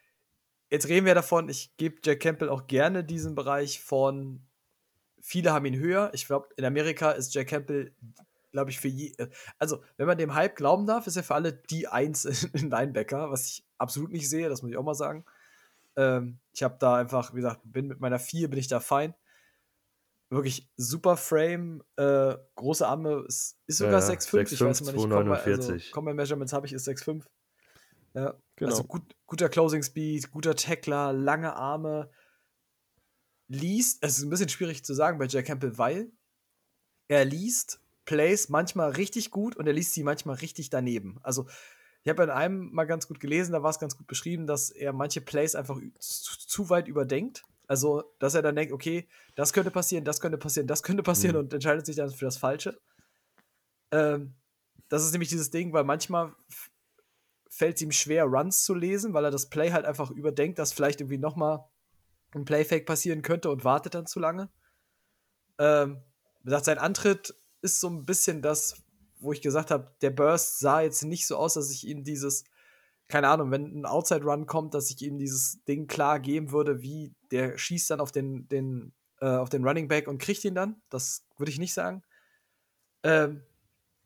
jetzt 0.70 0.88
reden 0.88 1.06
wir 1.06 1.16
davon, 1.16 1.48
ich 1.48 1.76
gebe 1.76 1.96
Jack 2.04 2.20
Campbell 2.20 2.48
auch 2.48 2.68
gerne 2.68 3.02
diesen 3.02 3.34
Bereich 3.34 3.80
von, 3.80 4.46
viele 5.20 5.52
haben 5.52 5.66
ihn 5.66 5.76
höher. 5.76 6.10
Ich 6.14 6.26
glaube, 6.26 6.50
in 6.56 6.64
Amerika 6.64 7.10
ist 7.10 7.34
Jack 7.34 7.48
Campbell 7.48 7.92
glaube 8.52 8.70
ich, 8.70 8.78
für 8.78 8.88
je. 8.88 9.12
Äh, 9.18 9.28
also, 9.58 9.82
wenn 9.96 10.06
man 10.06 10.18
dem 10.18 10.34
Hype 10.34 10.56
glauben 10.56 10.86
darf, 10.86 11.06
ist 11.06 11.16
er 11.16 11.24
für 11.24 11.34
alle 11.34 11.52
die 11.52 11.88
Eins 11.88 12.24
in 12.52 12.70
Linebacker, 12.70 13.30
was 13.30 13.48
ich 13.48 13.66
absolut 13.78 14.12
nicht 14.12 14.28
sehe, 14.28 14.48
das 14.48 14.62
muss 14.62 14.70
ich 14.70 14.76
auch 14.76 14.84
mal 14.84 14.94
sagen. 14.94 15.24
Ähm, 15.96 16.38
ich 16.52 16.62
habe 16.62 16.76
da 16.78 16.96
einfach, 16.96 17.32
wie 17.32 17.36
gesagt, 17.36 17.60
bin 17.64 17.88
mit 17.88 18.00
meiner 18.00 18.18
4 18.18 18.48
bin 18.48 18.58
ich 18.58 18.68
da 18.68 18.80
fein. 18.80 19.14
Wirklich 20.30 20.70
super 20.76 21.18
Frame, 21.18 21.82
äh, 21.96 22.36
große 22.54 22.86
Arme, 22.86 23.24
ist, 23.28 23.58
ist 23.66 23.78
sogar 23.78 24.00
ja, 24.00 24.06
6'5, 24.06 24.52
ich 24.52 24.60
weiß 24.60 24.80
immer 24.80 24.92
nicht, 24.92 25.10
Combat, 25.10 25.46
also, 25.46 25.76
Combat 25.90 26.14
Measurements 26.14 26.54
habe 26.54 26.66
ich, 26.66 26.72
ist 26.72 26.88
6'5. 26.88 27.24
Ja, 28.14 28.34
genau. 28.56 28.70
Also 28.70 28.84
gut, 28.84 29.02
guter 29.26 29.50
Closing 29.50 29.82
Speed, 29.82 30.30
guter 30.30 30.54
Tackler, 30.54 31.12
lange 31.12 31.54
Arme. 31.54 32.10
Liest, 33.48 34.02
es 34.02 34.16
ist 34.16 34.24
ein 34.24 34.30
bisschen 34.30 34.48
schwierig 34.48 34.82
zu 34.84 34.94
sagen 34.94 35.18
bei 35.18 35.26
Jack 35.26 35.46
Campbell, 35.46 35.76
weil 35.76 36.10
er 37.08 37.26
liest 37.26 37.81
Plays 38.04 38.48
manchmal 38.48 38.90
richtig 38.90 39.30
gut 39.30 39.56
und 39.56 39.66
er 39.66 39.72
liest 39.72 39.94
sie 39.94 40.02
manchmal 40.02 40.36
richtig 40.36 40.70
daneben. 40.70 41.18
Also, 41.22 41.46
ich 42.04 42.10
habe 42.10 42.24
in 42.24 42.30
einem 42.30 42.72
mal 42.72 42.84
ganz 42.84 43.06
gut 43.06 43.20
gelesen, 43.20 43.52
da 43.52 43.62
war 43.62 43.70
es 43.70 43.78
ganz 43.78 43.96
gut 43.96 44.06
beschrieben, 44.06 44.46
dass 44.46 44.70
er 44.70 44.92
manche 44.92 45.20
Plays 45.20 45.54
einfach 45.54 45.78
zu, 45.98 46.38
zu, 46.38 46.70
weit 46.70 46.88
überdenkt. 46.88 47.44
Also, 47.68 48.02
dass 48.18 48.34
er 48.34 48.42
dann 48.42 48.56
denkt, 48.56 48.72
okay, 48.72 49.08
das 49.36 49.52
könnte 49.52 49.70
passieren, 49.70 50.04
das 50.04 50.20
könnte 50.20 50.36
passieren, 50.36 50.66
das 50.66 50.82
könnte 50.82 51.02
passieren 51.02 51.36
mhm. 51.36 51.42
und 51.42 51.54
entscheidet 51.54 51.86
sich 51.86 51.96
dann 51.96 52.10
für 52.10 52.24
das 52.24 52.38
Falsche. 52.38 52.78
Ähm, 53.92 54.34
das 54.88 55.04
ist 55.04 55.12
nämlich 55.12 55.28
dieses 55.28 55.50
Ding, 55.50 55.72
weil 55.72 55.84
manchmal 55.84 56.34
fällt 57.48 57.76
es 57.76 57.82
ihm 57.82 57.92
schwer, 57.92 58.24
Runs 58.24 58.64
zu 58.64 58.74
lesen, 58.74 59.14
weil 59.14 59.24
er 59.24 59.30
das 59.30 59.48
Play 59.48 59.70
halt 59.70 59.84
einfach 59.84 60.10
überdenkt, 60.10 60.58
dass 60.58 60.72
vielleicht 60.72 61.00
irgendwie 61.00 61.18
nochmal 61.18 61.64
ein 62.34 62.44
Playfake 62.44 62.86
passieren 62.86 63.22
könnte 63.22 63.50
und 63.50 63.64
wartet 63.64 63.94
dann 63.94 64.06
zu 64.06 64.18
lange. 64.18 64.50
Ähm, 65.58 66.02
sagt, 66.44 66.64
sein 66.64 66.78
Antritt 66.78 67.34
ist 67.62 67.80
so 67.80 67.88
ein 67.88 68.04
bisschen 68.04 68.42
das, 68.42 68.82
wo 69.18 69.32
ich 69.32 69.40
gesagt 69.40 69.70
habe, 69.70 69.94
der 70.02 70.10
Burst 70.10 70.58
sah 70.58 70.80
jetzt 70.80 71.02
nicht 71.04 71.26
so 71.26 71.36
aus, 71.36 71.54
dass 71.54 71.70
ich 71.70 71.86
ihm 71.86 72.04
dieses, 72.04 72.44
keine 73.08 73.28
Ahnung, 73.28 73.50
wenn 73.50 73.80
ein 73.80 73.86
Outside 73.86 74.24
Run 74.24 74.46
kommt, 74.46 74.74
dass 74.74 74.90
ich 74.90 75.00
ihm 75.02 75.18
dieses 75.18 75.62
Ding 75.64 75.86
klar 75.86 76.20
geben 76.20 76.50
würde, 76.50 76.82
wie 76.82 77.14
der 77.30 77.56
schießt 77.56 77.90
dann 77.90 78.00
auf 78.00 78.12
den, 78.12 78.48
den, 78.48 78.92
äh, 79.20 79.26
auf 79.26 79.48
den 79.48 79.64
Running 79.64 79.88
Back 79.88 80.08
und 80.08 80.18
kriegt 80.18 80.44
ihn 80.44 80.54
dann. 80.54 80.82
Das 80.90 81.24
würde 81.38 81.50
ich 81.50 81.58
nicht 81.58 81.74
sagen. 81.74 82.02
Ähm, 83.04 83.42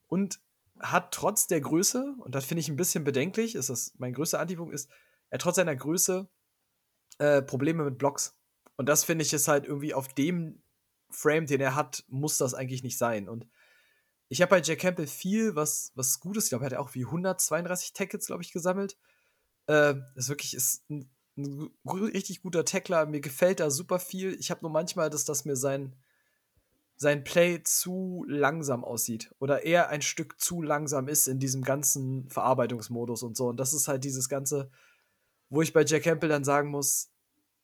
und 0.06 0.38
hat 0.78 1.12
trotz 1.12 1.46
der 1.46 1.60
Größe, 1.60 2.14
und 2.18 2.34
das 2.34 2.44
finde 2.44 2.60
ich 2.60 2.68
ein 2.68 2.76
bisschen 2.76 3.04
bedenklich, 3.04 3.54
ist 3.54 3.70
das 3.70 3.94
mein 3.96 4.12
größter 4.12 4.38
Antipunkt, 4.38 4.74
ist, 4.74 4.90
er 5.30 5.38
trotz 5.38 5.56
seiner 5.56 5.74
Größe 5.74 6.28
äh, 7.18 7.42
Probleme 7.42 7.84
mit 7.84 7.98
Blocks. 7.98 8.36
Und 8.76 8.88
das 8.88 9.04
finde 9.04 9.24
ich 9.24 9.32
ist 9.32 9.48
halt 9.48 9.64
irgendwie 9.66 9.94
auf 9.94 10.08
dem 10.08 10.62
Frame, 11.16 11.46
den 11.46 11.60
er 11.60 11.74
hat, 11.74 12.04
muss 12.08 12.36
das 12.36 12.52
eigentlich 12.52 12.82
nicht 12.82 12.98
sein. 12.98 13.28
Und 13.28 13.46
ich 14.28 14.42
habe 14.42 14.50
bei 14.50 14.60
Jack 14.60 14.80
Campbell 14.80 15.06
viel, 15.06 15.56
was, 15.56 15.92
was 15.94 16.20
gut 16.20 16.36
ist. 16.36 16.44
Ich 16.44 16.50
glaube, 16.50 16.64
er 16.64 16.72
hat 16.72 16.78
auch 16.78 16.94
wie 16.94 17.06
132 17.06 17.94
Tackles, 17.94 18.26
glaube 18.26 18.42
ich, 18.42 18.52
gesammelt. 18.52 18.98
Äh, 19.66 19.94
das 20.14 20.28
wirklich 20.28 20.54
ist 20.54 20.88
ein, 20.90 21.10
ein, 21.38 21.70
richtig 21.86 22.42
guter 22.42 22.64
Tackler. 22.66 23.06
Mir 23.06 23.20
gefällt 23.20 23.60
da 23.60 23.70
super 23.70 23.98
viel. 23.98 24.34
Ich 24.38 24.50
habe 24.50 24.60
nur 24.62 24.70
manchmal, 24.70 25.08
dass 25.08 25.24
das 25.24 25.46
mir 25.46 25.56
sein, 25.56 25.96
sein 26.96 27.24
Play 27.24 27.62
zu 27.62 28.26
langsam 28.28 28.84
aussieht. 28.84 29.34
Oder 29.38 29.64
eher 29.64 29.88
ein 29.88 30.02
Stück 30.02 30.38
zu 30.38 30.60
langsam 30.60 31.08
ist 31.08 31.28
in 31.28 31.38
diesem 31.38 31.62
ganzen 31.62 32.28
Verarbeitungsmodus 32.28 33.22
und 33.22 33.38
so. 33.38 33.48
Und 33.48 33.58
das 33.58 33.72
ist 33.72 33.88
halt 33.88 34.04
dieses 34.04 34.28
Ganze, 34.28 34.70
wo 35.48 35.62
ich 35.62 35.72
bei 35.72 35.84
Jack 35.84 36.02
Campbell 36.02 36.28
dann 36.28 36.44
sagen 36.44 36.68
muss, 36.68 37.10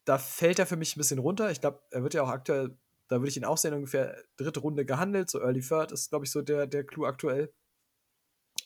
da 0.04 0.18
fällt 0.18 0.58
er 0.58 0.66
für 0.66 0.76
mich 0.76 0.96
ein 0.96 1.00
bisschen 1.00 1.18
runter. 1.18 1.50
Ich 1.50 1.60
glaube, 1.60 1.82
er 1.90 2.02
wird 2.02 2.14
ja 2.14 2.22
auch 2.22 2.28
aktuell 2.28 2.78
da 3.12 3.20
würde 3.20 3.28
ich 3.28 3.36
ihn 3.36 3.44
auch 3.44 3.58
sehen, 3.58 3.74
ungefähr 3.74 4.16
dritte 4.36 4.60
Runde 4.60 4.86
gehandelt. 4.86 5.28
So 5.28 5.40
Early 5.40 5.60
Third 5.60 5.92
ist, 5.92 6.08
glaube 6.08 6.24
ich, 6.24 6.30
so 6.30 6.40
der, 6.40 6.66
der 6.66 6.84
Clou 6.84 7.04
aktuell. 7.04 7.52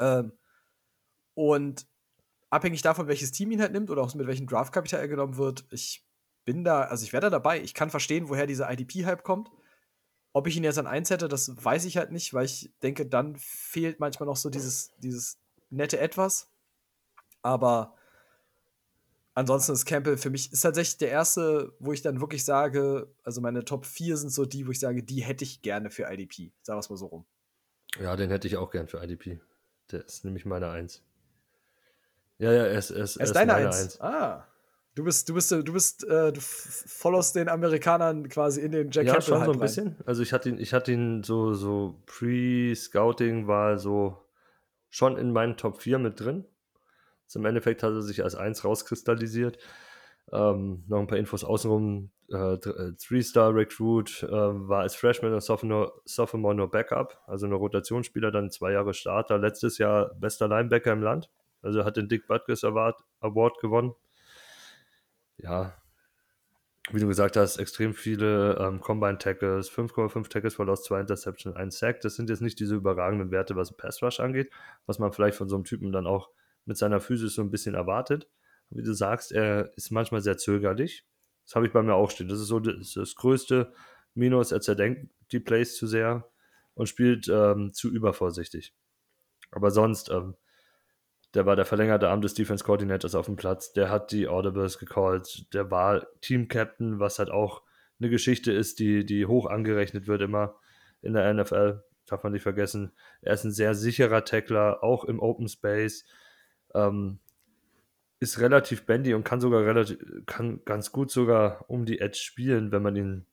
Ähm, 0.01 0.33
und 1.35 1.87
abhängig 2.49 2.81
davon, 2.83 3.09
welches 3.09 3.33
Team 3.33 3.51
ihn 3.51 3.61
halt 3.61 3.73
nimmt 3.73 3.91
oder 3.91 4.03
auch 4.03 4.15
mit 4.15 4.29
welchem 4.29 4.47
Draftkapital 4.47 5.01
er 5.01 5.09
genommen 5.09 5.37
wird, 5.37 5.65
ich 5.71 6.07
bin 6.45 6.63
da, 6.63 6.83
also 6.83 7.05
ich 7.05 7.13
wäre 7.13 7.23
da 7.23 7.31
dabei. 7.31 7.61
Ich 7.61 7.75
kann 7.75 7.91
verstehen, 7.91 8.29
woher 8.29 8.47
dieser 8.47 8.71
IDP-Hype 8.71 9.25
kommt. 9.25 9.51
Ob 10.33 10.47
ich 10.47 10.57
ihn 10.57 10.63
jetzt 10.63 10.79
an 10.79 10.87
eins 10.87 11.11
hätte, 11.11 11.27
das 11.27 11.53
weiß 11.65 11.85
ich 11.87 11.97
halt 11.97 12.13
nicht, 12.13 12.33
weil 12.33 12.45
ich 12.45 12.73
denke, 12.85 13.05
dann 13.05 13.35
fehlt 13.37 13.99
manchmal 13.99 14.29
noch 14.29 14.37
so 14.37 14.49
dieses, 14.49 14.93
dieses 14.99 15.41
nette 15.71 15.99
Etwas. 15.99 16.53
Aber 17.43 17.96
ansonsten 19.37 19.73
ist 19.73 19.85
Campbell 19.85 20.17
für 20.17 20.31
mich 20.31 20.53
ist 20.53 20.63
tatsächlich 20.63 20.99
der 20.99 21.11
erste, 21.11 21.73
wo 21.79 21.93
ich 21.93 22.03
dann 22.03 22.21
wirklich 22.21 22.45
sage, 22.45 23.15
also 23.23 23.41
meine 23.41 23.65
Top 23.65 23.87
4 23.87 24.17
sind 24.17 24.31
so 24.31 24.45
die, 24.45 24.67
wo 24.67 24.73
ich 24.73 24.81
sage, 24.81 25.05
die 25.05 25.23
hätte 25.23 25.45
ich 25.45 25.63
gerne 25.63 25.91
für 25.91 26.11
IDP. 26.11 26.53
Sagen 26.63 26.77
wir 26.77 26.81
es 26.81 26.91
mal 26.91 26.97
so 26.97 27.07
rum. 27.07 27.27
Ja, 28.01 28.17
den 28.17 28.31
hätte 28.31 28.49
ich 28.49 28.57
auch 28.57 28.71
gern 28.71 28.89
für 28.89 29.03
IDP. 29.03 29.41
Der 29.93 30.05
ist 30.05 30.25
nämlich 30.25 30.45
meine 30.45 30.71
Eins. 30.71 31.03
Ja, 32.39 32.53
ja, 32.53 32.65
er 32.65 32.79
ist, 32.79 32.91
er 32.91 33.05
ist, 33.05 33.17
er 33.17 33.25
ist, 33.25 33.37
deine 33.37 33.55
Eins. 33.55 33.83
Eins. 33.83 34.01
Ah. 34.01 34.47
Du 34.95 35.05
bist, 35.05 35.29
du 35.29 35.35
bist, 35.35 35.53
du 35.53 35.73
bist, 35.73 36.05
äh, 36.05 36.33
du 36.33 36.41
followst 36.41 37.37
den 37.37 37.51
Amerikanern 37.51 38.31
quasi 38.31 38.63
in 38.63 38.73
den 38.73 38.91
Jack 38.91 39.07
Ja, 39.07 39.21
schon 39.21 39.45
so 39.45 39.53
ein 39.53 39.59
bisschen. 39.59 39.97
Also 40.07 40.23
ich 40.23 40.33
hatte 40.33 40.49
ihn, 40.49 40.59
ich 40.59 40.73
hatte 40.73 40.93
ihn 40.93 41.23
so, 41.23 41.53
so 41.53 42.03
Pre-Scouting 42.07 43.47
war 43.47 43.79
so 43.79 44.27
schon 44.89 45.19
in 45.19 45.33
meinen 45.33 45.59
Top 45.59 45.83
4 45.83 45.99
mit 45.99 46.19
drin. 46.19 46.47
Im 47.35 47.45
Endeffekt 47.45 47.83
hat 47.83 47.93
er 47.93 48.03
sich 48.03 48.23
als 48.23 48.35
eins 48.35 48.65
rauskristallisiert. 48.65 49.59
Ähm, 50.33 50.85
noch 50.89 50.99
ein 50.99 51.07
paar 51.07 51.19
Infos 51.19 51.45
außenrum. 51.45 52.11
Äh, 52.31 52.55
äh, 52.55 52.93
Three-Star-Recruit 52.97 54.25
äh, 54.25 54.31
war 54.31 54.81
als 54.81 54.97
Freshman 54.97 55.33
und 55.33 55.43
Sophomore, 55.43 55.93
Sophomore 56.05 56.55
nur 56.55 56.71
Backup, 56.71 57.21
also 57.27 57.47
nur 57.47 57.59
Rotationsspieler, 57.59 58.33
dann 58.33 58.51
zwei 58.51 58.73
Jahre 58.73 58.95
Starter. 58.95 59.39
Letztes 59.39 59.79
Jahr 59.79 60.15
bester 60.15 60.49
Linebacker 60.49 60.93
im 60.93 61.03
Land. 61.03 61.31
Also 61.63 61.85
hat 61.85 61.97
den 61.97 62.09
Dick 62.09 62.27
Butkus 62.27 62.65
Award, 62.65 63.01
Award 63.21 63.59
gewonnen. 63.61 63.95
Ja, 65.39 65.75
wie 66.93 67.01
du 67.01 67.09
gesagt 67.09 67.37
hast, 67.37 67.59
extrem 67.59 67.95
viele 67.95 68.57
ähm, 68.61 68.81
Combine 68.81 69.19
Tackles, 69.19 69.71
5,5 69.71 70.29
Tackles 70.29 70.55
for 70.55 70.67
Loss, 70.67 70.85
2 70.85 71.01
Interception, 71.01 71.57
1 71.57 71.79
Sack. 71.79 72.01
Das 72.01 72.15
sind 72.15 72.31
jetzt 72.31 72.43
nicht 72.43 72.61
diese 72.61 72.77
überragenden 72.77 73.33
Werte, 73.33 73.57
was 73.57 73.77
Pass 73.77 74.03
Rush 74.03 74.21
angeht, 74.21 74.51
was 74.87 74.99
man 74.99 75.13
vielleicht 75.13 75.37
von 75.37 75.49
so 75.49 75.57
einem 75.57 75.65
Typen 75.65 75.91
dann 75.91 76.07
auch 76.07 76.31
mit 76.67 76.77
seiner 76.77 77.01
Physis 77.01 77.35
so 77.35 77.43
ein 77.43 77.51
bisschen 77.51 77.75
erwartet. 77.75 78.29
Wie 78.71 78.83
du 78.83 78.93
sagst, 78.93 79.33
er 79.33 79.73
ist 79.77 79.91
manchmal 79.91 80.21
sehr 80.21 80.37
zögerlich. 80.37 81.07
Das 81.45 81.55
habe 81.55 81.67
ich 81.67 81.73
bei 81.73 81.83
mir 81.83 81.95
auch 81.95 82.11
stehen. 82.11 82.29
Das 82.29 82.41
ist 82.41 82.49
so 82.49 82.61
das, 82.61 82.93
das 82.93 83.15
größte 83.15 83.73
Minus. 84.15 84.53
Er 84.53 84.61
zerdenkt 84.61 85.13
die 85.33 85.41
Plays 85.41 85.77
zu 85.77 85.87
sehr 85.87 86.29
und 86.75 86.89
spielt 86.89 87.29
ähm, 87.29 87.73
zu 87.73 87.89
übervorsichtig. 87.89 88.75
Aber 89.53 89.71
sonst, 89.71 90.11
ähm, 90.11 90.37
der 91.35 91.47
war 91.47 91.55
der 91.55 91.67
verlängerte 91.67 92.09
Arm 92.09 92.21
des 92.21 92.35
Defense 92.35 92.65
Coordinators 92.65 93.15
auf 93.15 93.27
dem 93.27 93.37
Platz. 93.37 93.73
Der 93.73 93.91
hat 93.91 94.11
die 94.11 94.27
Audibles 94.27 94.79
gecallt. 94.79 95.53
Der 95.53 95.71
war 95.71 96.07
Team 96.21 96.49
Captain, 96.49 96.99
was 96.99 97.19
halt 97.19 97.31
auch 97.31 97.63
eine 98.01 98.11
Geschichte 98.11 98.53
ist, 98.53 98.79
die, 98.79 99.05
die 99.05 99.27
hoch 99.27 99.47
angerechnet 99.47 100.07
wird 100.07 100.23
immer 100.23 100.57
in 101.03 101.15
der 101.15 101.33
NFL. 101.33 101.83
Darf 102.07 102.23
man 102.23 102.33
nicht 102.33 102.43
vergessen. 102.43 102.93
Er 103.21 103.35
ist 103.35 103.45
ein 103.45 103.53
sehr 103.53 103.75
sicherer 103.75 104.25
Tackler, 104.25 104.83
auch 104.83 105.05
im 105.05 105.21
Open 105.21 105.49
Space. 105.49 106.05
Ähm, 106.75 107.19
ist 108.19 108.41
relativ 108.41 108.87
bendy 108.87 109.15
und 109.15 109.25
kann 109.25 109.41
sogar 109.41 109.65
relativ, 109.65 109.99
kann 110.27 110.65
ganz 110.65 110.91
gut 110.91 111.11
sogar 111.11 111.65
um 111.69 111.85
die 111.85 112.01
Edge 112.01 112.19
spielen, 112.19 112.73
wenn 112.73 112.83
man 112.83 112.97
ihn 112.97 113.27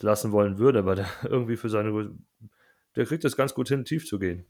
lassen 0.00 0.30
wollen 0.32 0.58
würde, 0.58 0.86
weil 0.86 0.96
der 0.96 1.08
irgendwie 1.24 1.56
für 1.56 1.68
seine, 1.68 2.12
der 2.96 3.06
kriegt 3.06 3.24
es 3.24 3.36
ganz 3.36 3.54
gut 3.54 3.68
hin, 3.68 3.84
tief 3.84 4.06
zu 4.06 4.18
gehen. 4.18 4.46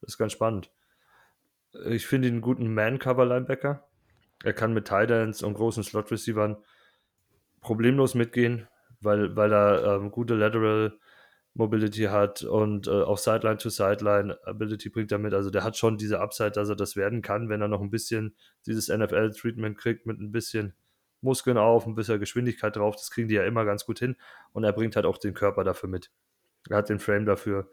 Das 0.00 0.14
ist 0.14 0.18
ganz 0.18 0.32
spannend. 0.32 0.70
Ich 1.86 2.06
finde 2.06 2.28
ihn 2.28 2.34
einen 2.34 2.42
guten 2.42 2.74
Man-Cover-Linebacker. 2.74 3.88
Er 4.44 4.52
kann 4.52 4.74
mit 4.74 4.88
Tidans 4.88 5.42
und 5.42 5.54
großen 5.54 5.84
Slot-Receivern 5.84 6.56
problemlos 7.60 8.14
mitgehen, 8.14 8.66
weil, 9.00 9.36
weil 9.36 9.52
er 9.52 9.96
ähm, 9.96 10.10
gute 10.10 10.34
Lateral 10.34 10.98
Mobility 11.54 12.04
hat 12.04 12.42
und 12.42 12.86
äh, 12.86 13.02
auch 13.02 13.18
Sideline 13.18 13.58
to 13.58 13.68
Sideline 13.68 14.38
Ability 14.46 14.88
bringt 14.88 15.12
er 15.12 15.18
mit. 15.18 15.34
Also 15.34 15.50
der 15.50 15.64
hat 15.64 15.76
schon 15.76 15.98
diese 15.98 16.20
Upside, 16.20 16.52
dass 16.52 16.68
er 16.68 16.76
das 16.76 16.96
werden 16.96 17.20
kann, 17.20 17.48
wenn 17.48 17.60
er 17.60 17.68
noch 17.68 17.82
ein 17.82 17.90
bisschen 17.90 18.36
dieses 18.66 18.88
NFL-Treatment 18.88 19.76
kriegt 19.76 20.06
mit 20.06 20.18
ein 20.18 20.32
bisschen 20.32 20.74
Muskeln 21.20 21.58
auf, 21.58 21.86
ein 21.86 21.94
bisschen 21.94 22.18
Geschwindigkeit 22.20 22.74
drauf. 22.76 22.96
Das 22.96 23.10
kriegen 23.10 23.28
die 23.28 23.34
ja 23.34 23.44
immer 23.44 23.64
ganz 23.64 23.84
gut 23.84 23.98
hin. 23.98 24.16
Und 24.52 24.64
er 24.64 24.72
bringt 24.72 24.96
halt 24.96 25.06
auch 25.06 25.18
den 25.18 25.34
Körper 25.34 25.62
dafür 25.62 25.88
mit. 25.88 26.10
Er 26.70 26.78
hat 26.78 26.88
den 26.88 26.98
Frame 26.98 27.26
dafür. 27.26 27.70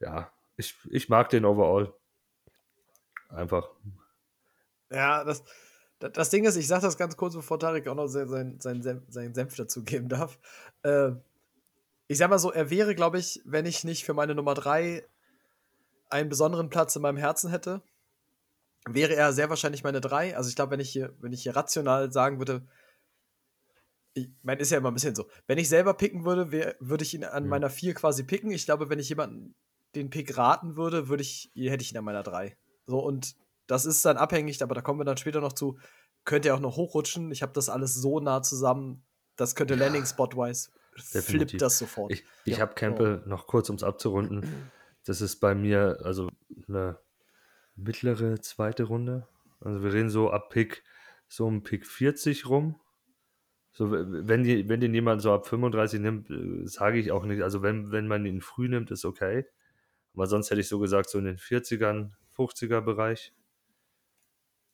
Ja, 0.00 0.32
ich, 0.56 0.76
ich 0.90 1.08
mag 1.08 1.28
den 1.30 1.44
overall. 1.44 1.92
Einfach. 3.28 3.68
Ja, 4.90 5.24
das, 5.24 5.42
das 5.98 6.30
Ding 6.30 6.44
ist, 6.44 6.56
ich 6.56 6.68
sage 6.68 6.82
das 6.82 6.96
ganz 6.96 7.16
kurz, 7.16 7.34
bevor 7.34 7.58
Tarek 7.58 7.88
auch 7.88 7.94
noch 7.94 8.06
seinen 8.06 8.60
sein, 8.60 9.02
sein, 9.08 9.34
Senf 9.34 9.56
dazu 9.56 9.82
geben 9.82 10.08
darf. 10.08 10.38
Äh, 10.82 11.12
ich 12.06 12.18
sag 12.18 12.30
mal 12.30 12.38
so, 12.38 12.52
er 12.52 12.70
wäre, 12.70 12.94
glaube 12.94 13.18
ich, 13.18 13.40
wenn 13.44 13.66
ich 13.66 13.84
nicht 13.84 14.04
für 14.04 14.14
meine 14.14 14.34
Nummer 14.34 14.54
3 14.54 15.04
einen 16.10 16.28
besonderen 16.28 16.68
Platz 16.68 16.94
in 16.96 17.02
meinem 17.02 17.16
Herzen 17.16 17.50
hätte, 17.50 17.82
wäre 18.86 19.14
er 19.14 19.32
sehr 19.32 19.48
wahrscheinlich 19.48 19.84
meine 19.84 20.00
3. 20.00 20.36
Also 20.36 20.48
ich 20.48 20.56
glaube, 20.56 20.72
wenn 20.72 20.80
ich 20.80 20.90
hier, 20.90 21.14
wenn 21.20 21.32
ich 21.32 21.42
hier 21.42 21.56
rational 21.56 22.12
sagen 22.12 22.38
würde, 22.38 22.66
ich 24.12 24.30
meine, 24.42 24.60
ist 24.60 24.70
ja 24.70 24.78
immer 24.78 24.90
ein 24.90 24.94
bisschen 24.94 25.14
so. 25.14 25.26
Wenn 25.46 25.58
ich 25.58 25.68
selber 25.68 25.94
picken 25.94 26.24
würde, 26.24 26.52
wär, 26.52 26.76
würde 26.78 27.02
ich 27.02 27.14
ihn 27.14 27.24
an 27.24 27.44
mhm. 27.44 27.48
meiner 27.48 27.70
4 27.70 27.94
quasi 27.94 28.22
picken. 28.22 28.50
Ich 28.50 28.64
glaube, 28.64 28.88
wenn 28.90 28.98
ich 28.98 29.08
jemanden 29.08 29.54
den 29.96 30.10
Pick 30.10 30.36
raten 30.36 30.76
würde, 30.76 31.08
würde 31.08 31.22
ich, 31.22 31.50
hätte 31.56 31.82
ich 31.82 31.92
ihn 31.92 31.98
an 31.98 32.04
meiner 32.04 32.22
3. 32.22 32.56
So, 32.86 33.00
und 33.00 33.34
das 33.66 33.86
ist 33.86 34.04
dann 34.04 34.18
abhängig, 34.18 34.62
aber 34.62 34.74
da 34.74 34.82
kommen 34.82 35.00
wir 35.00 35.04
dann 35.04 35.16
später 35.16 35.40
noch 35.40 35.54
zu. 35.54 35.78
Könnte 36.24 36.48
er 36.48 36.54
auch 36.54 36.60
noch 36.60 36.76
hochrutschen. 36.76 37.32
Ich 37.32 37.42
habe 37.42 37.52
das 37.52 37.68
alles 37.68 37.94
so 37.94 38.20
nah 38.20 38.42
zusammen. 38.42 39.04
Das 39.36 39.56
könnte 39.56 39.74
Landing 39.74 40.06
Spot-wise 40.06 40.70
Definitiv. 40.96 41.48
flippt 41.50 41.62
das 41.62 41.78
sofort. 41.78 42.12
Ich, 42.12 42.24
ich 42.44 42.56
ja. 42.56 42.60
habe 42.60 42.74
Campbell 42.74 43.22
oh. 43.24 43.28
noch 43.28 43.46
kurz, 43.46 43.70
um 43.70 43.76
es 43.76 43.82
abzurunden. 43.82 44.42
Das 45.06 45.20
ist 45.20 45.36
bei 45.36 45.54
mir 45.54 45.98
also 46.02 46.30
eine 46.66 46.98
mittlere 47.76 48.40
zweite 48.40 48.84
Runde. 48.84 49.28
Also 49.60 49.82
wir 49.82 49.92
reden 49.92 50.08
so 50.08 50.30
ab 50.30 50.48
Pick, 50.48 50.82
so 51.28 51.46
um 51.46 51.62
Pick 51.62 51.86
40 51.86 52.48
rum. 52.48 52.80
So, 53.72 53.90
wenn, 53.90 54.44
die, 54.44 54.66
wenn 54.66 54.80
den 54.80 54.94
jemand 54.94 55.20
so 55.20 55.30
ab 55.30 55.46
35 55.46 56.00
nimmt, 56.00 56.30
äh, 56.30 56.66
sage 56.66 56.98
ich 56.98 57.12
auch 57.12 57.26
nicht. 57.26 57.42
Also 57.42 57.60
wenn, 57.60 57.92
wenn 57.92 58.08
man 58.08 58.24
ihn 58.24 58.40
früh 58.40 58.66
nimmt, 58.66 58.90
ist 58.92 59.04
okay. 59.04 59.44
Aber 60.14 60.26
sonst 60.26 60.50
hätte 60.50 60.62
ich 60.62 60.68
so 60.68 60.78
gesagt, 60.78 61.10
so 61.10 61.18
in 61.18 61.26
den 61.26 61.36
40ern, 61.36 62.12
50er 62.34 62.80
Bereich 62.80 63.34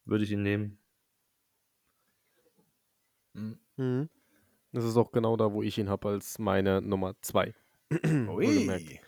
würde 0.05 0.25
ich 0.25 0.31
ihn 0.31 0.43
nehmen. 0.43 0.79
Mhm. 3.33 4.09
Das 4.73 4.85
ist 4.85 4.97
auch 4.97 5.11
genau 5.11 5.37
da, 5.37 5.53
wo 5.53 5.63
ich 5.63 5.79
ihn 5.79 5.89
habe 5.89 6.09
als 6.09 6.39
meine 6.39 6.81
Nummer 6.81 7.15
2. 7.21 7.55
Ui. 8.29 9.01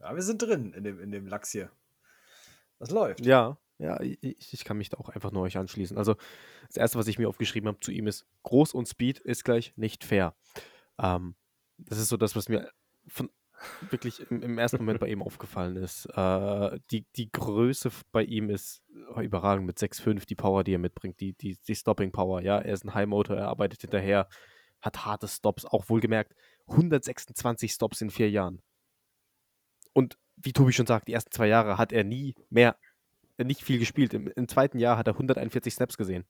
Ja, 0.00 0.14
wir 0.14 0.22
sind 0.22 0.42
drin 0.42 0.74
in 0.74 0.84
dem, 0.84 1.00
in 1.00 1.10
dem 1.10 1.26
Lachs 1.26 1.52
hier. 1.52 1.70
Das 2.78 2.90
läuft. 2.90 3.24
Ja, 3.24 3.56
ja, 3.78 4.00
ich, 4.00 4.52
ich 4.52 4.64
kann 4.64 4.76
mich 4.76 4.90
da 4.90 4.98
auch 4.98 5.08
einfach 5.08 5.32
nur 5.32 5.42
euch 5.42 5.56
anschließen. 5.56 5.96
Also, 5.96 6.14
das 6.68 6.76
erste, 6.76 6.98
was 6.98 7.08
ich 7.08 7.18
mir 7.18 7.28
aufgeschrieben 7.28 7.68
habe 7.68 7.80
zu 7.80 7.90
ihm 7.90 8.06
ist: 8.06 8.26
groß 8.42 8.74
und 8.74 8.86
Speed 8.86 9.18
ist 9.20 9.44
gleich 9.44 9.72
nicht 9.76 10.04
fair. 10.04 10.34
Ähm, 10.98 11.34
das 11.78 11.98
ist 11.98 12.08
so 12.08 12.16
das, 12.16 12.36
was 12.36 12.48
mir 12.48 12.70
von 13.08 13.30
wirklich 13.88 14.20
im, 14.30 14.42
im 14.42 14.58
ersten 14.58 14.78
Moment 14.78 15.00
bei 15.00 15.08
ihm 15.08 15.22
aufgefallen 15.22 15.76
ist. 15.76 16.06
Äh, 16.14 16.78
die, 16.90 17.06
die 17.16 17.30
Größe 17.32 17.90
bei 18.12 18.22
ihm 18.22 18.50
ist 18.50 18.82
überragend 19.16 19.66
mit 19.66 19.78
6,5, 19.78 20.26
die 20.26 20.34
Power, 20.34 20.64
die 20.64 20.74
er 20.74 20.78
mitbringt, 20.78 21.20
die, 21.20 21.32
die, 21.32 21.56
die 21.66 21.74
Stopping 21.74 22.12
Power. 22.12 22.42
Ja, 22.42 22.58
er 22.58 22.74
ist 22.74 22.84
ein 22.84 22.94
High 22.94 23.06
Motor, 23.06 23.36
er 23.36 23.48
arbeitet 23.48 23.80
hinterher 23.80 24.28
hat 24.84 25.04
harte 25.04 25.28
Stops, 25.28 25.64
auch 25.64 25.88
wohlgemerkt 25.88 26.34
126 26.68 27.72
Stops 27.72 28.00
in 28.00 28.10
vier 28.10 28.30
Jahren. 28.30 28.62
Und 29.92 30.18
wie 30.36 30.52
Tobi 30.52 30.72
schon 30.72 30.86
sagt, 30.86 31.08
die 31.08 31.12
ersten 31.12 31.30
zwei 31.30 31.46
Jahre 31.46 31.78
hat 31.78 31.92
er 31.92 32.04
nie 32.04 32.34
mehr, 32.50 32.76
äh, 33.36 33.44
nicht 33.44 33.62
viel 33.62 33.78
gespielt. 33.78 34.14
Im, 34.14 34.28
Im, 34.28 34.48
zweiten 34.48 34.78
Jahr 34.78 34.98
hat 34.98 35.06
er 35.06 35.14
141 35.14 35.74
Snaps 35.74 35.96
gesehen. 35.96 36.24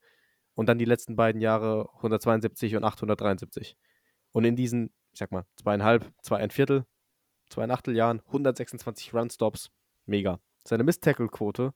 Und 0.55 0.69
dann 0.69 0.79
die 0.79 0.85
letzten 0.85 1.17
beiden 1.17 1.41
Jahre 1.41 1.89
172 1.97 2.77
und 2.77 2.85
873. 2.85 3.77
Und 4.33 4.45
in 4.45 4.57
diesen, 4.57 4.93
ich 5.13 5.19
sag 5.19 5.33
mal, 5.33 5.47
zweieinhalb, 5.57 6.13
zwei 6.23 6.39
ein 6.39 6.51
Viertel, 6.51 6.85
zweieinachtel 7.49 7.97
Jahren, 7.97 8.21
126 8.27 9.15
Run-Stops, 9.15 9.71
mega. 10.07 10.41
Seine 10.65 10.85
Miss-Tackle-Quote 10.85 11.73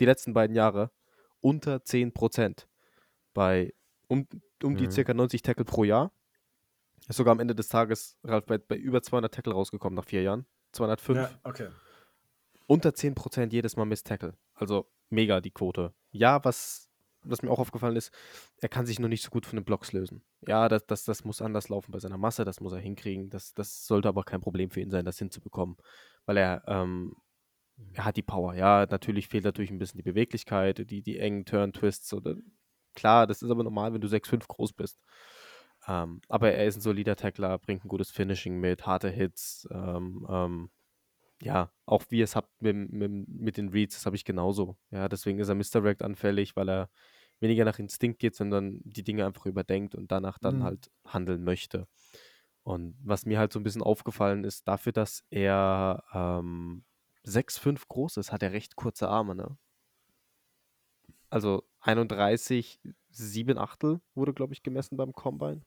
die 0.00 0.04
letzten 0.04 0.32
beiden 0.32 0.56
Jahre 0.56 0.90
unter 1.40 1.76
10%. 1.76 2.66
Bei 3.34 3.72
um, 4.08 4.26
um 4.62 4.76
die 4.76 4.86
Mhm. 4.86 4.90
circa 4.90 5.14
90 5.14 5.42
Tackle 5.42 5.64
pro 5.64 5.84
Jahr. 5.84 6.12
Ist 7.12 7.18
sogar 7.18 7.32
am 7.32 7.40
Ende 7.40 7.54
des 7.54 7.68
Tages 7.68 8.16
Ralf 8.24 8.46
bei, 8.46 8.56
bei 8.56 8.74
über 8.74 9.02
200 9.02 9.34
Tackle 9.34 9.52
rausgekommen 9.52 9.94
nach 9.94 10.06
vier 10.06 10.22
Jahren. 10.22 10.46
205. 10.72 11.18
Ja, 11.18 11.30
okay. 11.44 11.68
Unter 12.66 12.88
10% 12.88 13.52
jedes 13.52 13.76
Mal 13.76 13.84
Miss 13.84 14.02
Tackle. 14.02 14.32
Also 14.54 14.90
mega 15.10 15.42
die 15.42 15.50
Quote. 15.50 15.92
Ja, 16.10 16.42
was, 16.42 16.88
was 17.22 17.42
mir 17.42 17.50
auch 17.50 17.58
aufgefallen 17.58 17.96
ist, 17.96 18.14
er 18.62 18.70
kann 18.70 18.86
sich 18.86 18.98
noch 18.98 19.10
nicht 19.10 19.22
so 19.22 19.28
gut 19.28 19.44
von 19.44 19.58
den 19.58 19.64
Blocks 19.66 19.92
lösen. 19.92 20.24
Ja, 20.40 20.70
das, 20.70 20.86
das, 20.86 21.04
das 21.04 21.22
muss 21.26 21.42
anders 21.42 21.68
laufen 21.68 21.92
bei 21.92 21.98
seiner 21.98 22.16
Masse, 22.16 22.46
das 22.46 22.60
muss 22.60 22.72
er 22.72 22.78
hinkriegen. 22.78 23.28
Das, 23.28 23.52
das 23.52 23.86
sollte 23.86 24.08
aber 24.08 24.24
kein 24.24 24.40
Problem 24.40 24.70
für 24.70 24.80
ihn 24.80 24.90
sein, 24.90 25.04
das 25.04 25.18
hinzubekommen. 25.18 25.76
Weil 26.24 26.38
er, 26.38 26.62
ähm, 26.66 27.14
er 27.92 28.06
hat 28.06 28.16
die 28.16 28.22
Power. 28.22 28.54
Ja, 28.54 28.86
natürlich 28.90 29.28
fehlt 29.28 29.44
natürlich 29.44 29.70
ein 29.70 29.78
bisschen 29.78 29.98
die 29.98 30.10
Beweglichkeit, 30.10 30.90
die, 30.90 31.02
die 31.02 31.18
engen 31.18 31.44
Turn-Twists. 31.44 32.16
Klar, 32.94 33.26
das 33.26 33.42
ist 33.42 33.50
aber 33.50 33.64
normal, 33.64 33.92
wenn 33.92 34.00
du 34.00 34.08
6'5 34.08 34.48
groß 34.48 34.72
bist. 34.72 34.98
Ähm, 35.88 36.20
aber 36.28 36.52
er 36.52 36.66
ist 36.66 36.76
ein 36.76 36.80
solider 36.80 37.16
Tackler, 37.16 37.58
bringt 37.58 37.84
ein 37.84 37.88
gutes 37.88 38.10
Finishing 38.10 38.58
mit, 38.60 38.86
harte 38.86 39.10
Hits. 39.10 39.68
Ähm, 39.72 40.26
ähm, 40.30 40.70
ja, 41.42 41.72
auch 41.86 42.04
wie 42.10 42.22
es 42.22 42.36
habt 42.36 42.50
mit, 42.62 42.92
mit, 42.92 43.28
mit 43.28 43.56
den 43.58 43.70
Reads, 43.70 43.96
das 43.96 44.06
habe 44.06 44.16
ich 44.16 44.24
genauso. 44.24 44.76
Ja, 44.90 45.08
deswegen 45.08 45.38
ist 45.40 45.48
er 45.48 45.54
Misdirect 45.56 46.02
anfällig, 46.02 46.56
weil 46.56 46.68
er 46.70 46.90
weniger 47.40 47.64
nach 47.64 47.78
Instinkt 47.80 48.20
geht, 48.20 48.36
sondern 48.36 48.80
die 48.84 49.04
Dinge 49.04 49.26
einfach 49.26 49.46
überdenkt 49.46 49.94
und 49.96 50.12
danach 50.12 50.38
dann 50.38 50.62
Mhm. 50.62 50.64
halt 50.64 50.90
handeln 51.06 51.44
möchte. 51.44 51.88
Und 52.64 52.96
was 53.02 53.26
mir 53.26 53.38
halt 53.38 53.52
so 53.52 53.60
ein 53.60 53.64
bisschen 53.64 53.82
aufgefallen 53.82 54.44
ist, 54.44 54.68
dafür, 54.68 54.92
dass 54.92 55.24
er 55.30 56.04
ähm, 56.14 56.84
6'5 57.24 57.88
groß 57.88 58.18
ist, 58.18 58.32
hat 58.32 58.42
er 58.42 58.52
recht 58.52 58.76
kurze 58.76 59.08
Arme, 59.08 59.34
ne? 59.34 59.58
Also 61.30 61.68
31, 61.80 62.80
7 63.10 63.58
Achtel 63.58 64.00
wurde, 64.14 64.32
glaube 64.34 64.52
ich, 64.54 64.62
gemessen 64.62 64.96
beim 64.96 65.12
Combine. 65.12 65.62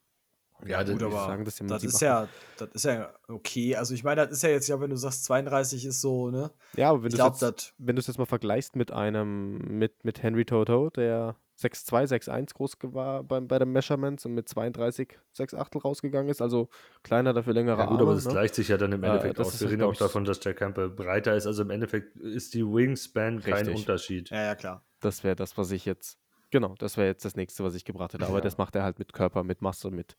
Ja, 0.68 0.84
das, 0.84 0.94
Gut, 0.94 1.04
aber 1.04 1.28
sagen, 1.28 1.46
das 1.46 1.58
sieben 1.58 1.70
ist 1.70 2.02
ja, 2.02 2.28
das 2.58 2.70
ist 2.74 2.86
ja 2.86 3.14
okay. 3.28 3.76
Also 3.76 3.94
ich 3.94 4.04
meine, 4.04 4.22
das 4.24 4.32
ist 4.32 4.44
ja 4.44 4.50
jetzt 4.50 4.68
ja, 4.68 4.80
wenn 4.80 4.90
du 4.90 4.96
sagst 4.96 5.26
32 5.26 5.86
ist 5.86 6.02
so, 6.02 6.30
ne? 6.32 6.52
Ja, 6.76 6.90
aber 6.90 7.04
wenn 7.04 7.12
du 7.12 7.16
glaube, 7.18 7.34
jetzt, 7.34 7.42
das 7.42 7.74
wenn 7.78 7.96
du 7.96 8.00
es 8.00 8.08
jetzt 8.08 8.18
mal 8.18 8.26
vergleichst 8.26 8.76
mit 8.76 8.92
einem, 8.92 9.58
mit, 9.78 10.04
mit 10.04 10.24
Henry 10.24 10.46
Toto, 10.46 10.90
der 10.90 11.36
6'2, 11.58 12.08
6'1 12.08 12.54
groß 12.54 12.78
war 12.84 13.24
beim, 13.24 13.48
bei 13.48 13.60
den 13.60 13.72
Measurements 13.72 14.26
und 14.26 14.34
mit 14.34 14.50
32, 14.50 15.18
6 15.32 15.54
Achtel 15.54 15.80
rausgegangen 15.80 16.30
ist, 16.30 16.42
also 16.42 16.68
kleiner, 17.04 17.34
dafür 17.34 17.54
längere 17.54 17.78
Ja 17.78 17.86
gut, 17.86 18.00
Arme. 18.00 18.02
aber 18.02 18.16
das 18.16 18.26
ne? 18.26 18.32
gleicht 18.32 18.56
sich 18.56 18.68
ja 18.68 18.78
dann 18.78 18.92
im 18.92 19.04
Endeffekt 19.04 19.40
das 19.40 19.48
aus. 19.48 19.62
Wir 19.62 19.70
reden 19.70 19.84
auch 19.84 19.96
davon, 19.96 20.26
dass 20.26 20.40
der 20.42 20.54
Campbell 20.54 20.90
breiter 20.90 21.36
ist. 21.36 21.48
Also 21.48 21.62
im 21.64 21.70
Endeffekt 21.70 22.18
ist 22.18 22.54
die 22.54 22.64
Wingspan 22.66 23.42
kein 23.42 23.54
Richtig. 23.68 23.76
Unterschied. 23.76 24.30
Ja, 24.32 24.44
ja, 24.44 24.56
klar. 24.56 24.84
Das 25.00 25.24
wäre 25.24 25.36
das, 25.36 25.58
was 25.58 25.72
ich 25.72 25.86
jetzt, 25.86 26.18
genau, 26.52 26.76
das 26.78 26.98
wäre 26.98 27.08
jetzt 27.08 27.24
das 27.24 27.36
nächste, 27.38 27.64
was 27.64 27.76
ich 27.76 27.86
gebracht 27.86 28.14
hätte. 28.14 28.26
Aber 28.26 28.38
Ja. 28.38 28.42
das 28.42 28.58
macht 28.58 28.76
er 28.76 28.84
halt 28.84 29.00
mit 29.00 29.14
Körper, 29.14 29.44
mit 29.44 29.62
Masse, 29.62 29.92
mit 29.92 30.18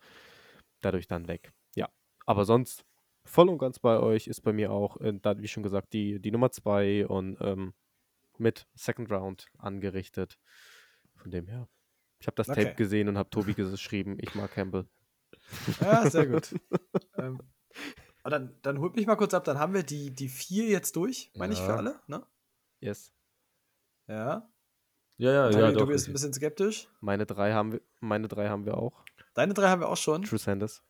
dadurch 0.86 1.06
dann 1.08 1.28
weg. 1.28 1.52
Ja, 1.74 1.88
aber 2.24 2.44
sonst 2.44 2.84
voll 3.24 3.48
und 3.48 3.58
ganz 3.58 3.78
bei 3.78 3.98
euch 3.98 4.28
ist 4.28 4.40
bei 4.42 4.52
mir 4.52 4.70
auch, 4.70 5.00
äh, 5.00 5.12
da, 5.20 5.38
wie 5.38 5.48
schon 5.48 5.62
gesagt, 5.62 5.92
die, 5.92 6.20
die 6.20 6.30
Nummer 6.30 6.50
2 6.50 7.06
und 7.06 7.36
ähm, 7.40 7.74
mit 8.38 8.66
Second 8.74 9.10
Round 9.10 9.48
angerichtet. 9.58 10.38
Von 11.16 11.30
dem 11.30 11.48
her. 11.48 11.68
Ich 12.20 12.26
habe 12.26 12.36
das 12.36 12.48
Okay. 12.48 12.64
Tape 12.64 12.76
gesehen 12.76 13.08
und 13.08 13.18
habe 13.18 13.30
Tobi 13.30 13.54
geschrieben, 13.54 14.16
ich 14.20 14.34
mag 14.34 14.50
Campbell. 14.52 14.86
Ja, 15.80 16.08
sehr 16.08 16.26
gut. 16.26 16.54
ähm, 17.18 17.40
dann, 18.24 18.54
dann 18.62 18.78
holt 18.80 18.96
mich 18.96 19.06
mal 19.06 19.16
kurz 19.16 19.34
ab, 19.34 19.44
dann 19.44 19.58
haben 19.58 19.74
wir 19.74 19.82
die, 19.82 20.10
die 20.14 20.28
vier 20.28 20.66
jetzt 20.66 20.96
durch, 20.96 21.30
meine 21.34 21.52
ich, 21.52 21.60
für 21.60 21.68
Ja. 21.72 21.76
alle, 21.76 22.00
ne? 22.06 22.26
Yes. 22.80 23.12
Ja. 24.08 24.48
Ja, 25.18 25.32
ja, 25.32 25.50
Tobi, 25.50 25.60
ja, 25.62 25.72
doch. 25.72 25.80
Tobi 25.80 25.94
ist 25.94 26.08
ein 26.08 26.12
bisschen 26.12 26.32
skeptisch. 26.32 26.88
Meine 27.00 27.24
drei 27.26 27.52
haben 27.52 27.72
wir, 27.72 27.80
meine 28.00 28.28
drei 28.28 28.48
haben 28.48 28.66
wir 28.66 28.76
auch. 28.76 29.04
Deine 29.36 29.54
drei 29.54 29.68
haben 29.68 29.80
wir 29.80 29.88
auch 29.88 29.96
schon. 29.96 30.22
True 30.22 30.38
Sanders. 30.38 30.82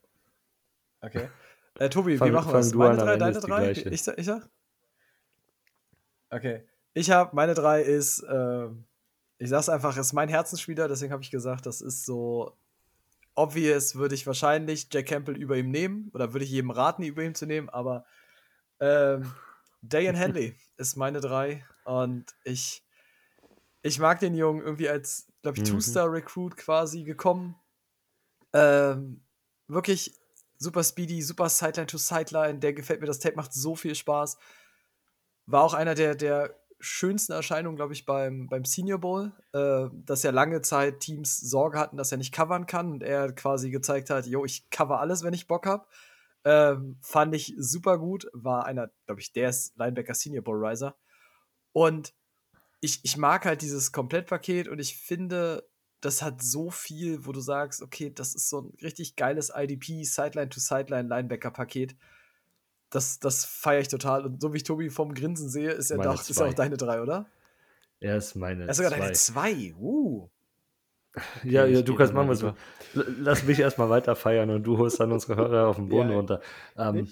Okay. 1.01 1.29
Äh, 1.75 1.89
Tobi, 1.89 2.17
Fang- 2.17 2.29
wie 2.29 2.31
machen 2.31 2.49
wir 2.49 2.53
das? 2.57 2.71
du 2.71 2.77
Meine 2.79 2.97
drei, 2.97 3.17
deine 3.17 3.39
drei? 3.39 3.71
Ich 3.71 4.01
sag, 4.01 4.17
ich 4.17 4.25
sag? 4.25 4.49
Okay. 6.29 6.67
Ich 6.93 7.11
habe, 7.11 7.35
meine 7.35 7.53
drei 7.53 7.81
ist, 7.83 8.25
ähm, 8.29 8.85
ich 9.37 9.49
sag's 9.49 9.69
einfach, 9.69 9.95
ist 9.97 10.13
mein 10.13 10.29
Herzensspieler, 10.29 10.87
deswegen 10.87 11.13
habe 11.13 11.21
ich 11.21 11.29
gesagt, 11.29 11.65
das 11.67 11.81
ist 11.81 12.05
so 12.05 12.57
obvious, 13.35 13.95
würde 13.95 14.15
ich 14.15 14.25
wahrscheinlich 14.25 14.87
Jack 14.91 15.05
Campbell 15.07 15.37
über 15.37 15.55
ihm 15.57 15.69
nehmen 15.69 16.09
oder 16.13 16.33
würde 16.33 16.43
ich 16.45 16.51
jedem 16.51 16.71
raten, 16.71 17.03
über 17.03 17.21
ihm 17.23 17.35
zu 17.35 17.45
nehmen, 17.45 17.69
aber 17.69 18.05
ähm, 18.79 19.31
Dayan 19.83 20.15
Henley 20.15 20.55
ist 20.77 20.95
meine 20.95 21.19
drei 21.21 21.63
und 21.85 22.25
ich, 22.45 22.83
ich 23.83 23.99
mag 23.99 24.19
den 24.19 24.33
Jungen 24.33 24.61
irgendwie 24.61 24.89
als, 24.89 25.27
glaube 25.43 25.57
ich, 25.57 25.63
Mhm. 25.63 25.67
Two-Star-Recruit 25.75 26.57
quasi 26.57 27.03
gekommen. 27.03 27.55
Ähm, 28.53 29.23
wirklich 29.67 30.13
super 30.57 30.83
speedy, 30.83 31.21
super 31.21 31.49
Sideline 31.49 31.87
to 31.87 31.97
Sideline. 31.97 32.59
Der 32.59 32.73
gefällt 32.73 33.01
mir, 33.01 33.07
das 33.07 33.19
Tape 33.19 33.35
macht 33.35 33.53
so 33.53 33.75
viel 33.75 33.95
Spaß. 33.95 34.37
War 35.45 35.63
auch 35.63 35.73
einer 35.73 35.95
der, 35.95 36.15
der 36.15 36.55
schönsten 36.79 37.31
Erscheinungen, 37.31 37.75
glaube 37.75 37.93
ich, 37.93 38.05
beim, 38.05 38.47
beim 38.47 38.65
Senior 38.65 38.99
Bowl, 38.99 39.31
äh, 39.53 39.89
dass 40.05 40.23
ja 40.23 40.31
lange 40.31 40.61
Zeit 40.61 40.99
Teams 40.99 41.39
Sorge 41.39 41.79
hatten, 41.79 41.97
dass 41.97 42.11
er 42.11 42.17
nicht 42.17 42.33
covern 42.33 42.65
kann 42.65 42.91
und 42.91 43.03
er 43.03 43.31
quasi 43.33 43.71
gezeigt 43.71 44.09
hat, 44.09 44.27
jo, 44.27 44.45
ich 44.45 44.69
cover 44.69 44.99
alles, 44.99 45.23
wenn 45.23 45.33
ich 45.33 45.47
Bock 45.47 45.65
habe. 45.65 45.85
Ähm, 46.45 46.97
fand 47.01 47.35
ich 47.35 47.55
super 47.57 47.97
gut, 47.97 48.27
war 48.31 48.65
einer, 48.65 48.91
glaube 49.05 49.21
ich, 49.21 49.33
der 49.33 49.49
ist 49.49 49.75
Linebacker 49.77 50.13
Senior 50.13 50.43
Bowl 50.43 50.63
Riser. 50.63 50.95
Und 51.73 52.13
ich, 52.79 53.03
ich 53.03 53.17
mag 53.17 53.45
halt 53.45 53.61
dieses 53.61 53.91
Komplettpaket 53.91 54.67
und 54.67 54.79
ich 54.79 54.97
finde, 54.97 55.67
das 56.01 56.21
hat 56.21 56.41
so 56.41 56.69
viel, 56.69 57.25
wo 57.25 57.31
du 57.31 57.39
sagst, 57.39 57.81
okay, 57.81 58.11
das 58.13 58.35
ist 58.35 58.49
so 58.49 58.61
ein 58.61 58.73
richtig 58.81 59.15
geiles 59.15 59.51
IDP, 59.55 60.03
Sideline-to-Sideline-Linebacker-Paket. 60.03 61.95
Das, 62.89 63.19
das 63.19 63.45
feiere 63.45 63.81
ich 63.81 63.87
total. 63.87 64.25
Und 64.25 64.41
so 64.41 64.53
wie 64.53 64.57
ich 64.57 64.63
Tobi 64.63 64.89
vom 64.89 65.13
Grinsen 65.13 65.49
sehe, 65.49 65.71
ist 65.71 65.91
er 65.91 65.97
doch, 65.97 66.29
ist 66.29 66.41
auch 66.41 66.53
deine 66.53 66.77
drei, 66.77 67.01
oder? 67.01 67.25
Er 67.99 68.17
ist 68.17 68.35
meine 68.35 68.63
Er 68.63 68.69
ist 68.69 68.77
sogar 68.77 68.91
zwei. 68.91 68.99
deine 68.99 69.13
zwei. 69.13 69.73
Uh. 69.75 70.29
Ja, 71.43 71.63
Okay, 71.63 71.73
ja 71.73 71.79
ich 71.79 71.85
du 71.85 71.95
kannst 71.95 72.13
machen, 72.13 72.27
mal 72.27 72.33
was 72.33 72.39
du. 72.39 72.53
Lass 73.19 73.43
mich 73.43 73.59
erstmal 73.59 73.89
weiter 73.89 74.15
feiern 74.15 74.51
und 74.51 74.63
du 74.63 74.77
holst 74.77 74.99
dann 74.99 75.11
unsere 75.11 75.35
Hörer 75.35 75.67
auf 75.67 75.77
den 75.77 75.89
Boden 75.89 76.09
Ja. 76.09 76.15
runter. 76.15 76.41
Ähm, 76.77 77.11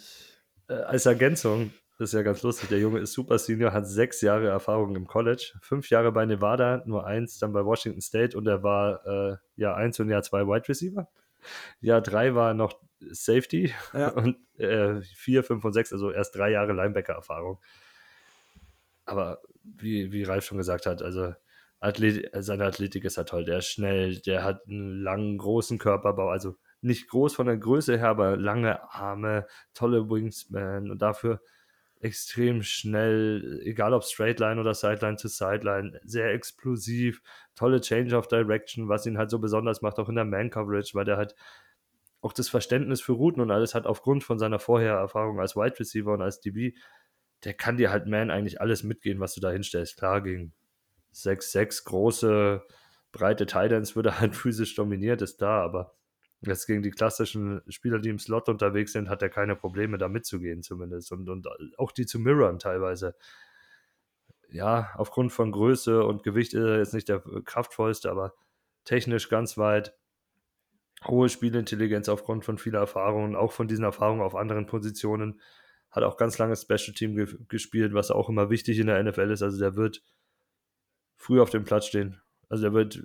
äh, 0.68 0.74
als 0.74 1.08
Ergänzung, 1.08 1.74
das 1.98 2.10
ist 2.10 2.14
ja 2.14 2.24
ganz 2.24 2.44
lustig, 2.44 2.70
der 2.70 2.80
Junge 2.80 3.00
ist 3.00 3.14
Super 3.14 3.40
Senior, 3.40 3.72
hat 3.72 3.88
sechs 3.88 4.22
Jahre 4.22 4.48
Erfahrung 4.48 4.96
im 4.96 5.08
College, 5.08 5.54
fünf 5.62 5.90
Jahre 5.90 6.12
bei 6.12 6.26
Nevada, 6.26 6.84
nur 6.86 7.06
eins 7.06 7.40
dann 7.40 7.54
bei 7.54 7.64
Washington 7.64 8.02
State 8.02 8.38
und 8.38 8.48
er 8.48 8.64
war 8.64 9.06
äh, 9.06 9.38
Jahr 9.56 9.78
eins 9.78 10.00
und 10.00 10.10
Jahr 10.10 10.22
zwei 10.22 10.46
Wide 10.46 10.68
Receiver. 10.68 11.08
Jahr 11.80 12.02
drei 12.02 12.36
war 12.36 12.54
noch 12.54 12.80
Safety 13.00 13.74
Ja. 13.94 14.10
und 14.16 14.38
äh, 14.58 15.02
vier, 15.02 15.44
fünf 15.44 15.64
und 15.64 15.74
sechs, 15.74 15.94
also 15.94 16.12
erst 16.12 16.36
drei 16.36 16.52
Jahre 16.52 16.74
Linebacker-Erfahrung. 16.74 17.60
Aber 19.06 19.42
wie, 19.64 20.12
wie 20.12 20.24
Ralf 20.24 20.46
schon 20.46 20.58
gesagt 20.58 20.86
hat, 20.86 21.02
also 21.02 21.34
Athlet, 21.80 22.30
seine 22.34 22.66
Athletik 22.66 23.06
ist 23.06 23.18
ja 23.18 23.24
toll. 23.24 23.46
Der 23.46 23.60
ist 23.60 23.68
schnell, 23.68 24.20
der 24.20 24.44
hat 24.44 24.68
einen 24.68 25.02
langen, 25.02 25.38
großen 25.38 25.78
Körperbau, 25.78 26.30
also 26.30 26.56
nicht 26.82 27.10
groß 27.10 27.36
von 27.36 27.48
der 27.48 27.58
Größe 27.58 27.98
her, 27.98 28.10
aber 28.10 28.38
lange 28.38 28.84
Arme, 28.92 29.48
tolle 29.74 30.10
Wingspan 30.10 30.90
und 30.90 31.02
dafür 31.02 31.42
extrem 32.06 32.62
schnell, 32.62 33.62
egal 33.64 33.94
ob 33.94 34.04
Straight 34.04 34.40
Line 34.40 34.62
oder 34.62 34.74
Sideline 34.74 35.18
to 35.18 35.28
Sideline, 35.28 36.00
sehr 36.04 36.32
explosiv, 36.34 37.22
tolle 37.56 37.82
Change 37.82 38.16
of 38.16 38.28
Direction, 38.28 38.88
was 38.88 39.06
ihn 39.06 39.18
halt 39.18 39.32
so 39.32 39.40
besonders 39.40 39.82
macht, 39.82 39.98
auch 39.98 40.08
in 40.08 40.16
der 40.16 40.26
Man-Coverage, 40.26 40.94
weil 40.94 41.06
der 41.06 41.18
halt 41.18 41.36
auch 42.22 42.32
das 42.32 42.48
Verständnis 42.48 43.02
für 43.02 43.14
Routen 43.14 43.42
und 43.42 43.52
alles 43.52 43.76
hat 43.76 43.88
aufgrund 43.88 44.24
von 44.24 44.40
seiner 44.40 44.60
Vorhererfahrung 44.60 45.40
als 45.40 45.56
Wide 45.56 45.80
Receiver 45.80 46.14
und 46.14 46.22
als 46.22 46.40
DB, 46.40 46.74
der 47.44 47.54
kann 47.54 47.78
dir 47.78 47.92
halt 47.92 48.08
Man 48.08 48.32
eigentlich 48.32 48.62
alles 48.62 48.84
mitgehen, 48.84 49.20
was 49.20 49.34
du 49.34 49.42
da 49.42 49.52
hinstellst. 49.52 49.98
Klar, 49.98 50.22
gegen 50.22 50.54
6-6 51.14 51.86
große, 51.86 52.64
breite 53.12 53.46
Titans 53.46 53.96
würde 53.96 54.20
halt 54.20 54.36
physisch 54.36 54.76
dominiert, 54.76 55.22
ist 55.22 55.42
da, 55.42 55.62
aber 55.62 55.96
jetzt 56.48 56.68
gegen 56.68 56.84
die 56.84 56.92
klassischen 56.92 57.62
Spieler, 57.68 58.00
die 58.00 58.10
im 58.10 58.20
Slot 58.20 58.50
unterwegs 58.50 58.94
sind, 58.94 59.10
hat 59.10 59.22
er 59.22 59.30
keine 59.30 59.56
Probleme, 59.56 59.98
da 59.98 60.08
mitzugehen 60.08 60.64
zumindest. 60.64 61.12
Und, 61.12 61.30
und 61.30 61.48
auch 61.78 61.92
die 61.92 62.06
zu 62.06 62.20
mirrorn 62.20 62.60
teilweise. 62.60 63.16
Ja, 64.50 64.92
aufgrund 64.96 65.32
von 65.34 65.52
Größe 65.52 66.04
und 66.04 66.24
Gewicht 66.24 66.54
ist 66.54 66.64
er 66.64 66.78
jetzt 66.78 66.94
nicht 66.94 67.10
der 67.10 67.22
kraftvollste, 67.44 68.10
aber 68.10 68.34
technisch 68.86 69.30
ganz 69.30 69.58
weit. 69.58 69.96
Hohe 71.06 71.30
Spielintelligenz 71.30 72.10
aufgrund 72.10 72.46
von 72.46 72.58
vieler 72.58 72.80
Erfahrungen, 72.80 73.36
auch 73.36 73.52
von 73.52 73.68
diesen 73.68 73.84
Erfahrungen 73.84 74.22
auf 74.22 74.36
anderen 74.36 74.66
Positionen. 74.66 75.42
Hat 75.92 76.04
auch 76.04 76.18
ganz 76.18 76.38
lange 76.38 76.56
Special 76.56 76.94
Team 76.94 77.16
ge 77.16 77.28
gespielt, 77.48 77.94
was 77.94 78.12
auch 78.12 78.30
immer 78.30 78.50
wichtig 78.50 78.80
in 78.80 78.88
der 78.88 79.04
NFL 79.04 79.32
ist. 79.32 79.44
Also 79.44 79.60
der 79.60 79.76
wird 79.76 80.04
früh 81.16 81.42
auf 81.42 81.50
dem 81.50 81.64
Platz 81.64 81.88
stehen. 81.88 82.22
Also 82.50 82.64
der 82.64 82.74
wird 82.74 83.04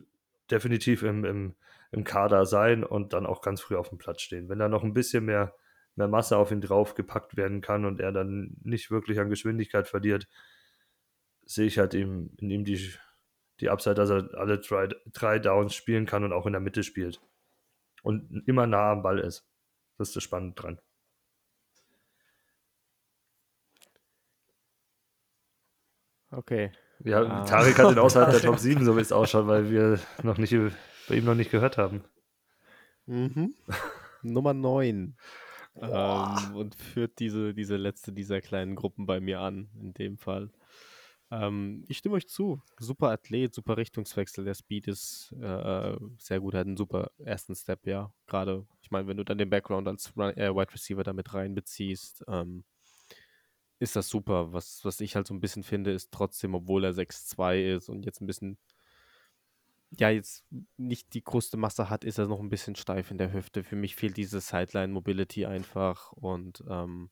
definitiv 0.51 1.03
im, 1.03 1.25
im 1.25 1.55
im 1.93 2.05
Kader 2.05 2.47
sein 2.47 2.85
und 2.85 3.13
dann 3.13 3.27
auch 3.27 3.43
ganz 3.43 3.61
früh 3.61 3.77
auf 3.77 3.89
dem 3.89 3.99
Platz 3.99 4.23
stehen. 4.23 4.49
Wenn 4.49 4.59
da 4.59 4.69
noch 4.69 4.85
ein 4.85 4.95
bisschen 4.95 5.25
mehr, 5.25 5.55
mehr 5.97 6.09
Masse 6.09 6.37
auf 6.37 6.51
ihn 6.53 6.61
draufgepackt 6.61 7.37
werden 7.37 7.61
kann 7.61 7.85
und 7.85 8.01
er 8.01 8.13
dann 8.13 8.57
nicht 8.63 8.91
wirklich 8.91 9.19
an 9.19 9.29
Geschwindigkeit 9.31 9.89
verliert, 9.89 10.29
sehe 11.45 11.67
ich 11.67 11.79
halt 11.79 11.95
ihm, 11.95 12.31
in 12.39 12.51
ihm 12.51 12.65
die, 12.65 12.93
die 13.59 13.71
Upside, 13.71 13.97
dass 13.97 14.11
er 14.11 14.31
alle 14.35 14.59
drei, 14.61 14.89
drei 15.13 15.39
Downs 15.41 15.75
spielen 15.75 16.07
kann 16.07 16.23
und 16.25 16.33
auch 16.33 16.47
in 16.47 16.53
der 16.53 16.61
Mitte 16.61 16.85
spielt. 16.85 17.21
Und 18.03 18.45
immer 18.47 18.67
nah 18.67 18.93
am 18.93 19.03
Ball 19.03 19.19
ist. 19.19 19.47
Das 19.99 20.09
ist 20.09 20.17
das 20.17 20.23
Spannende 20.23 20.55
dran. 20.55 20.81
Okay. 26.31 26.71
Ja, 27.03 27.23
Ah. 27.23 27.45
Tarek 27.45 27.79
hat 27.79 27.91
den 27.91 27.99
außerhalb 27.99 28.31
der 28.31 28.41
Top 28.43 28.59
7, 28.59 28.85
so 28.85 28.97
wie 28.97 29.01
es 29.01 29.13
ausschaut, 29.13 29.47
weil 29.47 29.71
wir 29.71 29.99
noch 30.23 30.39
nicht 30.39 30.53
bei 31.11 31.17
ihm 31.17 31.25
noch 31.25 31.35
nicht 31.35 31.51
gehört 31.51 31.77
haben. 31.77 32.05
Mhm. 33.07 33.55
Nummer 34.23 34.55
9. 34.55 35.17
Ähm, 35.77 36.57
und 36.57 36.75
führt 36.75 37.19
diese, 37.19 37.53
diese 37.53 37.77
letzte 37.77 38.13
dieser 38.13 38.41
kleinen 38.41 38.77
Gruppen 38.77 39.07
bei 39.07 39.21
mir 39.21 39.41
an, 39.41 39.69
in 39.81 39.93
dem 39.93 40.19
Fall. 40.19 40.51
Ähm, 41.33 41.85
ich 41.89 41.99
stimme 41.99 42.17
euch 42.17 42.29
zu. 42.29 42.63
Super 42.79 43.09
Athlet, 43.11 43.55
super 43.55 43.77
Richtungswechsel. 43.77 44.45
Der 44.45 44.55
Speed 44.55 44.89
ist 44.89 45.35
äh, 45.41 45.97
sehr 46.19 46.41
gut, 46.41 46.55
hat 46.55 46.67
einen 46.67 46.77
super 46.77 47.11
ersten 47.19 47.55
Step, 47.55 47.87
ja. 47.87 48.13
Gerade, 48.27 48.67
ich 48.81 48.91
meine, 48.91 49.09
wenn 49.09 49.17
du 49.17 49.25
dann 49.25 49.39
den 49.39 49.51
Background 49.51 49.89
als 49.89 50.17
Run 50.17 50.37
äh, 50.37 50.55
Wide 50.55 50.73
Receiver 50.73 51.03
damit 51.03 51.35
reinbeziehst, 51.35 52.25
ähm, 52.29 52.65
ist 53.81 53.97
das 53.97 54.09
super. 54.09 54.53
Was, 54.53 54.85
was 54.85 55.01
ich 55.01 55.17
halt 55.17 55.27
so 55.27 55.35
ein 55.35 55.41
bisschen 55.41 55.63
finde, 55.65 55.93
ist 55.93 56.13
trotzdem, 56.13 56.55
obwohl 56.55 56.85
er 56.85 56.93
6'2 56.93 57.77
ist 57.77 57.89
und 57.89 58.05
jetzt 58.05 58.21
ein 58.21 58.27
bisschen, 58.27 58.59
ja, 59.99 60.11
jetzt 60.11 60.45
nicht 60.77 61.15
die 61.15 61.25
größte 61.25 61.57
Masse 61.57 61.91
hat, 61.91 62.05
ist 62.05 62.19
er 62.19 62.27
noch 62.27 62.41
ein 62.41 62.51
bisschen 62.51 62.77
steif 62.77 63.11
in 63.11 63.19
der 63.19 63.33
Hüfte. 63.33 63.65
Für 63.65 63.77
mich 63.77 63.97
fehlt 63.97 64.17
diese 64.17 64.41
Sideline-Mobility 64.41 65.47
einfach 65.47 66.13
und 66.13 66.63
ähm, 66.69 67.11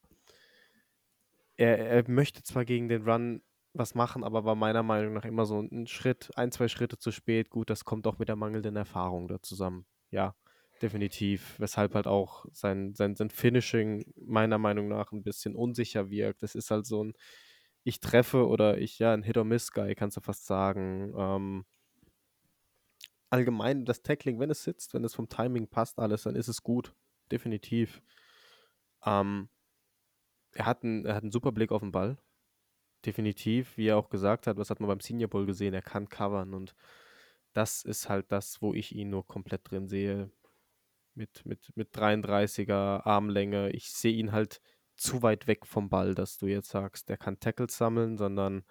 er, 1.56 1.78
er 1.78 2.08
möchte 2.08 2.42
zwar 2.42 2.64
gegen 2.64 2.88
den 2.88 3.02
Run 3.08 3.42
was 3.74 3.94
machen, 3.94 4.24
aber 4.24 4.44
war 4.44 4.54
meiner 4.54 4.82
Meinung 4.82 5.12
nach 5.12 5.24
immer 5.24 5.44
so 5.44 5.60
ein 5.60 5.86
Schritt, 5.86 6.30
ein, 6.36 6.52
zwei 6.52 6.68
Schritte 6.68 6.98
zu 6.98 7.10
spät. 7.10 7.50
Gut, 7.50 7.70
das 7.70 7.84
kommt 7.84 8.06
auch 8.06 8.18
mit 8.18 8.28
der 8.28 8.36
mangelnden 8.36 8.76
Erfahrung 8.76 9.28
da 9.28 9.42
zusammen. 9.42 9.86
Ja, 10.10 10.34
definitiv. 10.80 11.56
Weshalb 11.58 11.94
halt 11.94 12.06
auch 12.06 12.46
sein, 12.52 12.94
sein, 12.94 13.16
sein 13.16 13.30
Finishing 13.30 14.04
meiner 14.16 14.58
Meinung 14.58 14.88
nach 14.88 15.12
ein 15.12 15.22
bisschen 15.22 15.54
unsicher 15.54 16.10
wirkt. 16.10 16.42
Das 16.42 16.54
ist 16.54 16.70
halt 16.70 16.86
so 16.86 17.04
ein, 17.04 17.12
ich 17.84 18.00
treffe 18.00 18.46
oder 18.46 18.78
ich, 18.78 18.98
ja, 18.98 19.12
ein 19.12 19.22
Hit-or-Miss-Guy, 19.22 19.94
kannst 19.94 20.16
du 20.16 20.20
fast 20.20 20.46
sagen. 20.46 21.12
Ähm, 21.16 21.64
allgemein 23.30 23.84
das 23.84 24.02
Tackling, 24.02 24.38
wenn 24.40 24.50
es 24.50 24.64
sitzt, 24.64 24.94
wenn 24.94 25.04
es 25.04 25.14
vom 25.14 25.28
Timing 25.28 25.68
passt, 25.68 25.98
alles, 25.98 26.22
dann 26.22 26.36
ist 26.36 26.48
es 26.48 26.62
gut. 26.62 26.94
Definitiv. 27.30 28.02
Ähm, 29.04 29.48
er, 30.52 30.66
hat 30.66 30.82
einen, 30.82 31.04
er 31.04 31.14
hat 31.14 31.22
einen 31.22 31.32
super 31.32 31.52
Blick 31.52 31.72
auf 31.72 31.82
den 31.82 31.92
Ball. 31.92 32.18
Definitiv, 33.04 33.76
wie 33.76 33.88
er 33.88 33.96
auch 33.96 34.10
gesagt 34.10 34.46
hat, 34.46 34.56
was 34.56 34.70
hat 34.70 34.80
man 34.80 34.88
beim 34.88 35.00
Senior 35.00 35.30
Bowl 35.30 35.46
gesehen, 35.46 35.74
er 35.74 35.82
kann 35.82 36.08
covern 36.08 36.52
und 36.54 36.74
das 37.52 37.84
ist 37.84 38.08
halt 38.08 38.30
das, 38.32 38.60
wo 38.60 38.74
ich 38.74 38.94
ihn 38.94 39.10
nur 39.10 39.26
komplett 39.26 39.70
drin 39.70 39.88
sehe. 39.88 40.30
Mit, 41.14 41.44
mit, 41.44 41.72
mit 41.74 41.92
33er 41.96 43.04
Armlänge. 43.04 43.70
Ich 43.70 43.90
sehe 43.90 44.12
ihn 44.12 44.30
halt 44.30 44.60
zu 44.96 45.22
weit 45.22 45.48
weg 45.48 45.66
vom 45.66 45.88
Ball, 45.88 46.14
dass 46.14 46.38
du 46.38 46.46
jetzt 46.46 46.68
sagst, 46.68 47.10
er 47.10 47.16
kann 47.16 47.40
Tackles 47.40 47.76
sammeln, 47.76 48.16
sondern 48.16 48.64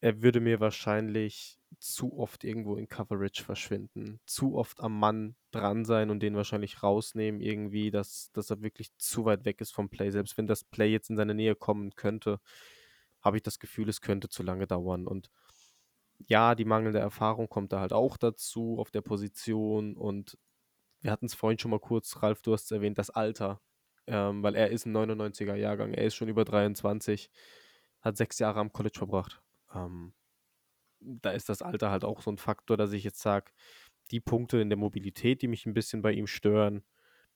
er 0.00 0.22
würde 0.22 0.40
mir 0.40 0.60
wahrscheinlich 0.60 1.58
zu 1.78 2.18
oft 2.18 2.44
irgendwo 2.44 2.76
in 2.76 2.88
Coverage 2.88 3.44
verschwinden, 3.44 4.20
zu 4.26 4.56
oft 4.56 4.80
am 4.80 4.98
Mann 4.98 5.36
dran 5.50 5.84
sein 5.84 6.10
und 6.10 6.20
den 6.20 6.36
wahrscheinlich 6.36 6.82
rausnehmen, 6.82 7.40
irgendwie, 7.40 7.90
dass, 7.90 8.30
dass 8.32 8.50
er 8.50 8.62
wirklich 8.62 8.96
zu 8.96 9.24
weit 9.24 9.44
weg 9.44 9.60
ist 9.60 9.74
vom 9.74 9.88
Play. 9.88 10.10
Selbst 10.10 10.38
wenn 10.38 10.46
das 10.46 10.64
Play 10.64 10.90
jetzt 10.90 11.10
in 11.10 11.16
seine 11.16 11.34
Nähe 11.34 11.54
kommen 11.54 11.94
könnte, 11.94 12.40
habe 13.20 13.36
ich 13.36 13.42
das 13.42 13.58
Gefühl, 13.58 13.88
es 13.88 14.00
könnte 14.00 14.28
zu 14.28 14.42
lange 14.42 14.66
dauern. 14.66 15.06
Und 15.06 15.30
ja, 16.18 16.54
die 16.54 16.64
mangelnde 16.64 16.98
Erfahrung 16.98 17.48
kommt 17.48 17.72
da 17.72 17.80
halt 17.80 17.92
auch 17.92 18.16
dazu 18.16 18.78
auf 18.78 18.90
der 18.90 19.02
Position. 19.02 19.96
Und 19.96 20.38
wir 21.00 21.10
hatten 21.10 21.26
es 21.26 21.34
vorhin 21.34 21.58
schon 21.58 21.70
mal 21.70 21.80
kurz, 21.80 22.22
Ralf, 22.22 22.40
du 22.42 22.52
hast 22.52 22.64
es 22.64 22.70
erwähnt, 22.70 22.98
das 22.98 23.10
Alter. 23.10 23.60
Ähm, 24.06 24.42
weil 24.42 24.54
er 24.54 24.70
ist 24.70 24.86
ein 24.86 24.96
99er 24.96 25.56
Jahrgang, 25.56 25.92
er 25.92 26.04
ist 26.04 26.14
schon 26.14 26.28
über 26.28 26.44
23, 26.44 27.28
hat 28.02 28.16
sechs 28.16 28.38
Jahre 28.38 28.60
am 28.60 28.72
College 28.72 28.98
verbracht. 28.98 29.42
Ähm, 29.74 30.14
da 31.00 31.30
ist 31.30 31.48
das 31.48 31.62
Alter 31.62 31.90
halt 31.90 32.04
auch 32.04 32.22
so 32.22 32.30
ein 32.30 32.38
Faktor, 32.38 32.76
dass 32.76 32.92
ich 32.92 33.04
jetzt 33.04 33.20
sage, 33.20 33.52
die 34.10 34.20
Punkte 34.20 34.58
in 34.58 34.70
der 34.70 34.78
Mobilität, 34.78 35.42
die 35.42 35.48
mich 35.48 35.66
ein 35.66 35.74
bisschen 35.74 36.02
bei 36.02 36.12
ihm 36.12 36.26
stören, 36.26 36.84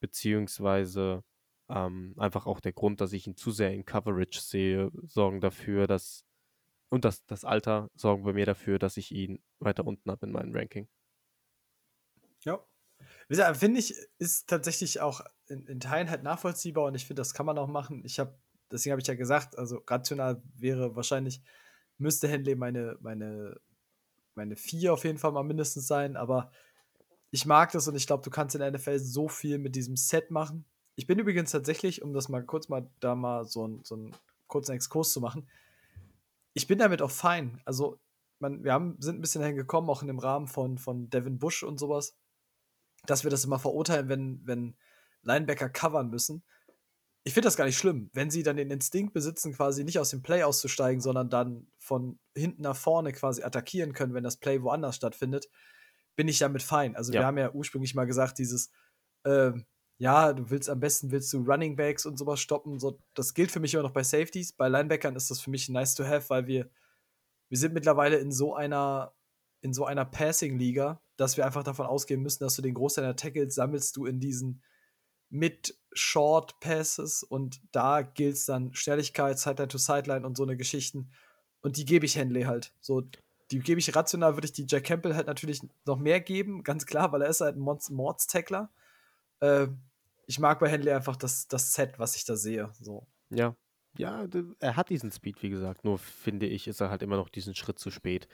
beziehungsweise 0.01 1.25
ähm, 1.69 2.15
einfach 2.17 2.47
auch 2.47 2.61
der 2.61 2.73
Grund, 2.73 3.01
dass 3.01 3.13
ich 3.13 3.27
ihn 3.27 3.37
zu 3.37 3.51
sehr 3.51 3.73
in 3.73 3.85
Coverage 3.85 4.41
sehe, 4.41 4.91
sorgen 5.07 5.41
dafür, 5.41 5.87
dass 5.87 6.25
und 6.91 7.05
das, 7.05 7.25
das 7.27 7.45
Alter 7.45 7.89
sorgen 7.95 8.25
bei 8.25 8.33
mir 8.33 8.47
dafür, 8.47 8.79
dass 8.79 8.97
ich 8.97 9.13
ihn 9.13 9.41
weiter 9.61 9.87
unten 9.87 10.11
habe 10.11 10.27
in 10.27 10.33
meinem 10.33 10.55
Ranking. 10.55 10.89
Ja. 12.45 12.65
Finde 13.55 13.79
ich, 13.79 13.95
ist 14.19 14.49
tatsächlich 14.49 15.01
auch 15.01 15.21
in, 15.47 15.67
in 15.67 15.79
Teilen 15.79 16.11
halt 16.11 16.25
nachvollziehbar 16.25 16.85
und 16.87 16.97
ich 16.97 17.07
finde, 17.07 17.21
das 17.21 17.33
kann 17.33 17.47
man 17.47 17.59
auch 17.59 17.69
machen. 17.69 18.05
Ich 18.05 18.19
habe, 18.19 18.37
deswegen 18.73 18.93
habe 18.93 19.01
ich 19.01 19.07
ja 19.07 19.15
gesagt, 19.15 19.57
also 19.57 19.83
rational 19.87 20.43
wäre 20.57 20.97
wahrscheinlich, 20.97 21.41
müsste 22.01 22.29
Henley 22.29 22.55
meine, 22.55 22.97
meine, 23.01 23.61
meine 24.35 24.57
vier 24.57 24.93
auf 24.93 25.05
jeden 25.05 25.19
Fall 25.19 25.33
mal 25.33 25.43
mindestens 25.43 25.87
sein, 25.87 26.17
aber 26.17 26.51
ich 27.31 27.47
mag 27.47 27.73
das 27.73 27.87
und 27.87 27.95
ich 27.95 28.07
glaube, 28.07 28.25
du 28.25 28.31
kannst 28.31 28.57
in 28.57 28.73
NFL 28.73 28.99
so 28.99 29.29
viel 29.29 29.59
mit 29.59 29.77
diesem 29.77 29.97
Set 29.97 30.31
machen. 30.31 30.65
Ich 30.97 31.07
bin 31.07 31.19
übrigens 31.19 31.53
tatsächlich, 31.53 32.03
um 32.03 32.13
das 32.13 32.29
mal 32.29 32.45
kurz 32.45 32.69
mal 32.69 32.89
da 33.01 33.15
mal 33.15 33.45
so, 33.45 33.67
ein, 33.67 33.81
so 33.85 33.95
einen 33.95 34.17
kurzen 34.49 34.73
Exkurs 34.73 35.13
zu 35.13 35.21
machen, 35.21 35.49
ich 36.53 36.67
bin 36.67 36.79
damit 36.79 37.03
auch 37.03 37.11
fein. 37.11 37.61
Also, 37.65 37.99
man, 38.41 38.65
wir 38.65 38.73
haben, 38.73 38.97
sind 39.01 39.19
ein 39.19 39.21
bisschen 39.21 39.41
dahin 39.41 39.57
gekommen, 39.57 39.89
auch 39.89 40.03
in 40.03 40.09
dem 40.09 40.19
Rahmen 40.19 40.49
von, 40.49 40.79
von 40.79 41.09
Devin 41.11 41.39
Bush 41.39 41.63
und 41.63 41.79
sowas, 41.79 42.17
dass 43.07 43.25
wir 43.25 43.31
das 43.31 43.45
immer 43.45 43.59
verurteilen, 43.59 44.09
wenn, 44.09 44.41
wenn 44.45 44.77
Linebacker 45.23 45.69
covern 45.69 46.11
müssen. 46.11 46.43
Ich 47.25 47.35
finde 47.35 47.47
das 47.47 47.57
gar 47.57 47.67
nicht 47.67 47.77
schlimm, 47.77 48.09
wenn 48.15 48.31
sie 48.31 48.43
dann 48.43 48.57
den 48.57 48.71
Instinkt 48.71 49.13
besitzen, 49.13 49.53
quasi 49.53 49.85
nicht 49.85 49.99
aus 49.99 50.11
dem 50.11 50.23
Play 50.23 50.43
auszusteigen, 50.43 51.01
sondern 51.03 51.29
dann 51.29 51.67
von 51.79 52.19
hinten 52.35 52.63
nach 52.63 52.77
vorne 52.77 53.13
quasi 53.13 53.43
attackieren 53.43 53.93
können, 53.93 54.15
wenn 54.15 54.25
das 54.25 54.39
Play 54.39 54.63
woanders 54.63 54.97
stattfindet, 54.97 55.49
bin 56.17 56.29
ich 56.29 56.39
damit 56.39 56.63
fein. 56.63 56.97
Also 56.97 57.13
Ja. 57.13 57.21
wir 57.21 57.27
haben 57.27 57.39
ja 57.39 57.53
ursprünglich 57.53 57.95
mal 57.95 58.07
gesagt, 58.07 58.39
dieses, 58.39 58.71
ähm, 59.27 59.67
ja, 59.99 60.33
du 60.33 60.49
willst 60.49 60.71
am 60.71 60.81
besten 60.81 61.11
willst 61.11 61.31
du 61.35 61.39
Running 61.43 61.77
Backs 61.77 62.07
und 62.07 62.19
sowas 62.19 62.41
stoppen. 62.41 62.79
So, 62.79 62.99
das 63.15 63.35
gilt 63.35 63.51
für 63.51 63.61
mich 63.61 63.75
immer 63.75 63.83
noch 63.83 63.93
bei 63.93 64.03
Safeties. 64.03 64.55
Bei 64.55 64.69
Linebackern 64.69 65.15
ist 65.15 65.31
das 65.31 65.41
für 65.41 65.51
mich 65.51 65.69
nice 65.69 65.95
to 65.95 66.05
have, 66.07 66.31
weil 66.31 66.47
wir, 66.47 66.71
wir 67.51 67.59
sind 67.59 67.75
mittlerweile 67.75 68.17
in 68.19 68.33
so 68.33 68.55
einer, 68.55 69.15
in 69.61 69.75
so 69.75 69.85
einer 69.85 70.07
Passing-Liga, 70.07 71.03
dass 71.19 71.37
wir 71.37 71.45
einfach 71.45 71.65
davon 71.65 71.85
ausgehen 71.87 72.23
müssen, 72.23 72.43
dass 72.45 72.57
du 72.57 72.63
den 72.63 72.75
Großteil 72.75 73.05
der 73.05 73.17
Tackles 73.17 73.55
sammelst 73.55 73.95
du 73.97 74.07
in 74.07 74.21
diesen 74.21 74.63
Mid-Short-Passes 75.31 77.23
und 77.23 77.61
da 77.73 78.03
gilt 78.03 78.35
es 78.35 78.47
dann 78.47 78.75
Schnelligkeit, 78.75 79.39
Sideline 79.39 79.69
to 79.69 79.79
Sideline 79.79 80.27
und 80.27 80.37
so 80.37 80.43
eine 80.43 80.57
Geschichten. 80.57 81.11
Und 81.63 81.77
die 81.77 81.85
gebe 81.85 82.07
ich 82.07 82.17
Henley 82.17 82.43
halt. 82.43 82.73
So, 82.81 83.03
die 83.51 83.61
gebe 83.61 83.81
ich 83.81 83.95
rational, 83.95 84.37
würde 84.37 84.47
ich 84.47 84.53
die 84.53 84.67
Jack 84.69 84.85
Campbell 84.85 85.15
halt 85.15 85.27
natürlich 85.27 85.61
noch 85.85 85.99
mehr 85.99 86.21
geben, 86.21 86.63
ganz 86.63 86.87
klar, 86.87 87.13
weil 87.13 87.23
er 87.23 87.31
ist 87.31 87.41
halt 87.41 87.57
ein 87.57 87.61
Mords- 87.61 87.91
Mords-Tackler. 87.91 88.71
Äh, 89.41 89.69
ich 90.27 90.39
mag 90.39 90.61
bei 90.61 90.69
Henley 90.69 90.93
einfach 90.93 91.17
das, 91.17 91.49
das 91.49 91.73
Set, 91.73 91.99
was 91.99 92.17
ich 92.17 92.25
da 92.25 92.37
sehe. 92.37 92.71
So. 92.81 93.07
Ja. 93.31 93.57
Ja, 93.99 94.25
er 94.61 94.77
hat 94.77 94.89
diesen 94.89 95.11
Speed, 95.11 95.43
wie 95.43 95.51
gesagt. 95.51 95.85
Nur 95.85 95.99
finde 95.99 96.47
ich, 96.47 96.69
ist 96.69 96.81
er 96.81 96.91
halt 96.91 97.03
immer 97.03 97.17
noch 97.17 97.29
diesen 97.29 97.57
Schritt 97.57 97.81
zu 97.81 97.91
spät. 97.91 98.29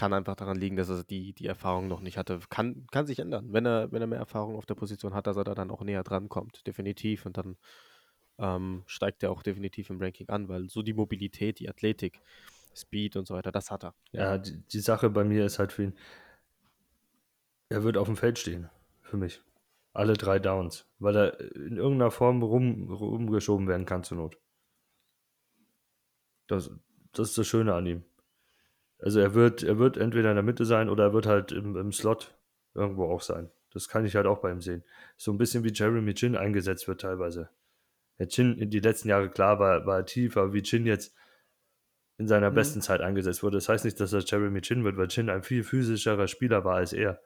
Kann 0.00 0.14
einfach 0.14 0.34
daran 0.34 0.56
liegen, 0.56 0.76
dass 0.76 0.88
er 0.88 1.04
die, 1.04 1.34
die 1.34 1.46
Erfahrung 1.46 1.86
noch 1.86 2.00
nicht 2.00 2.16
hatte. 2.16 2.40
Kann, 2.48 2.86
kann 2.90 3.06
sich 3.06 3.18
ändern. 3.18 3.52
Wenn 3.52 3.66
er, 3.66 3.92
wenn 3.92 4.00
er 4.00 4.06
mehr 4.06 4.18
Erfahrung 4.18 4.56
auf 4.56 4.64
der 4.64 4.74
Position 4.74 5.12
hat, 5.12 5.26
dass 5.26 5.36
er 5.36 5.44
da 5.44 5.54
dann 5.54 5.70
auch 5.70 5.82
näher 5.82 6.02
dran 6.02 6.30
kommt. 6.30 6.66
Definitiv. 6.66 7.26
Und 7.26 7.36
dann 7.36 7.58
ähm, 8.38 8.82
steigt 8.86 9.22
er 9.22 9.30
auch 9.30 9.42
definitiv 9.42 9.90
im 9.90 10.00
Ranking 10.00 10.30
an, 10.30 10.48
weil 10.48 10.70
so 10.70 10.80
die 10.80 10.94
Mobilität, 10.94 11.58
die 11.58 11.68
Athletik, 11.68 12.22
Speed 12.74 13.16
und 13.16 13.26
so 13.26 13.34
weiter, 13.34 13.52
das 13.52 13.70
hat 13.70 13.84
er. 13.84 13.94
Ja, 14.12 14.38
die, 14.38 14.56
die 14.72 14.80
Sache 14.80 15.10
bei 15.10 15.22
mir 15.22 15.44
ist 15.44 15.58
halt 15.58 15.72
für 15.72 15.84
ihn, 15.84 15.98
er 17.68 17.82
wird 17.82 17.98
auf 17.98 18.06
dem 18.06 18.16
Feld 18.16 18.38
stehen, 18.38 18.70
für 19.02 19.18
mich. 19.18 19.42
Alle 19.92 20.14
drei 20.14 20.38
Downs, 20.38 20.86
weil 20.98 21.14
er 21.14 21.40
in 21.54 21.76
irgendeiner 21.76 22.10
Form 22.10 22.42
rum, 22.42 22.90
rumgeschoben 22.90 23.68
werden 23.68 23.84
kann 23.84 24.04
zur 24.04 24.16
Not. 24.16 24.38
Das, 26.46 26.70
das 27.12 27.30
ist 27.30 27.38
das 27.38 27.46
Schöne 27.46 27.74
an 27.74 27.84
ihm. 27.86 28.04
Also 29.02 29.20
er 29.20 29.34
wird, 29.34 29.62
er 29.62 29.78
wird 29.78 29.96
entweder 29.96 30.30
in 30.30 30.36
der 30.36 30.42
Mitte 30.42 30.64
sein 30.64 30.88
oder 30.88 31.04
er 31.04 31.12
wird 31.12 31.26
halt 31.26 31.52
im, 31.52 31.76
im 31.76 31.92
Slot 31.92 32.34
irgendwo 32.74 33.04
auch 33.04 33.22
sein. 33.22 33.50
Das 33.72 33.88
kann 33.88 34.04
ich 34.04 34.16
halt 34.16 34.26
auch 34.26 34.40
bei 34.40 34.50
ihm 34.50 34.60
sehen. 34.60 34.84
So 35.16 35.32
ein 35.32 35.38
bisschen 35.38 35.64
wie 35.64 35.72
Jeremy 35.72 36.14
Chin 36.14 36.36
eingesetzt 36.36 36.88
wird 36.88 37.00
teilweise. 37.00 37.50
Der 38.18 38.28
Chin 38.28 38.58
in 38.58 38.70
die 38.70 38.80
letzten 38.80 39.08
Jahre, 39.08 39.30
klar, 39.30 39.58
war, 39.58 39.86
war 39.86 39.98
er 39.98 40.06
tief, 40.06 40.36
aber 40.36 40.52
wie 40.52 40.62
Chin 40.62 40.86
jetzt 40.86 41.14
in 42.18 42.28
seiner 42.28 42.50
Mhm. 42.50 42.54
besten 42.56 42.80
Zeit 42.82 43.00
eingesetzt 43.00 43.42
wurde. 43.42 43.56
Das 43.56 43.68
heißt 43.68 43.84
nicht, 43.84 43.98
dass 43.98 44.12
er 44.12 44.20
Jeremy 44.20 44.60
Chin 44.60 44.84
wird, 44.84 44.98
weil 44.98 45.08
Chin 45.08 45.30
ein 45.30 45.42
viel 45.42 45.64
physischerer 45.64 46.28
Spieler 46.28 46.64
war 46.64 46.76
als 46.76 46.92
er. 46.92 47.20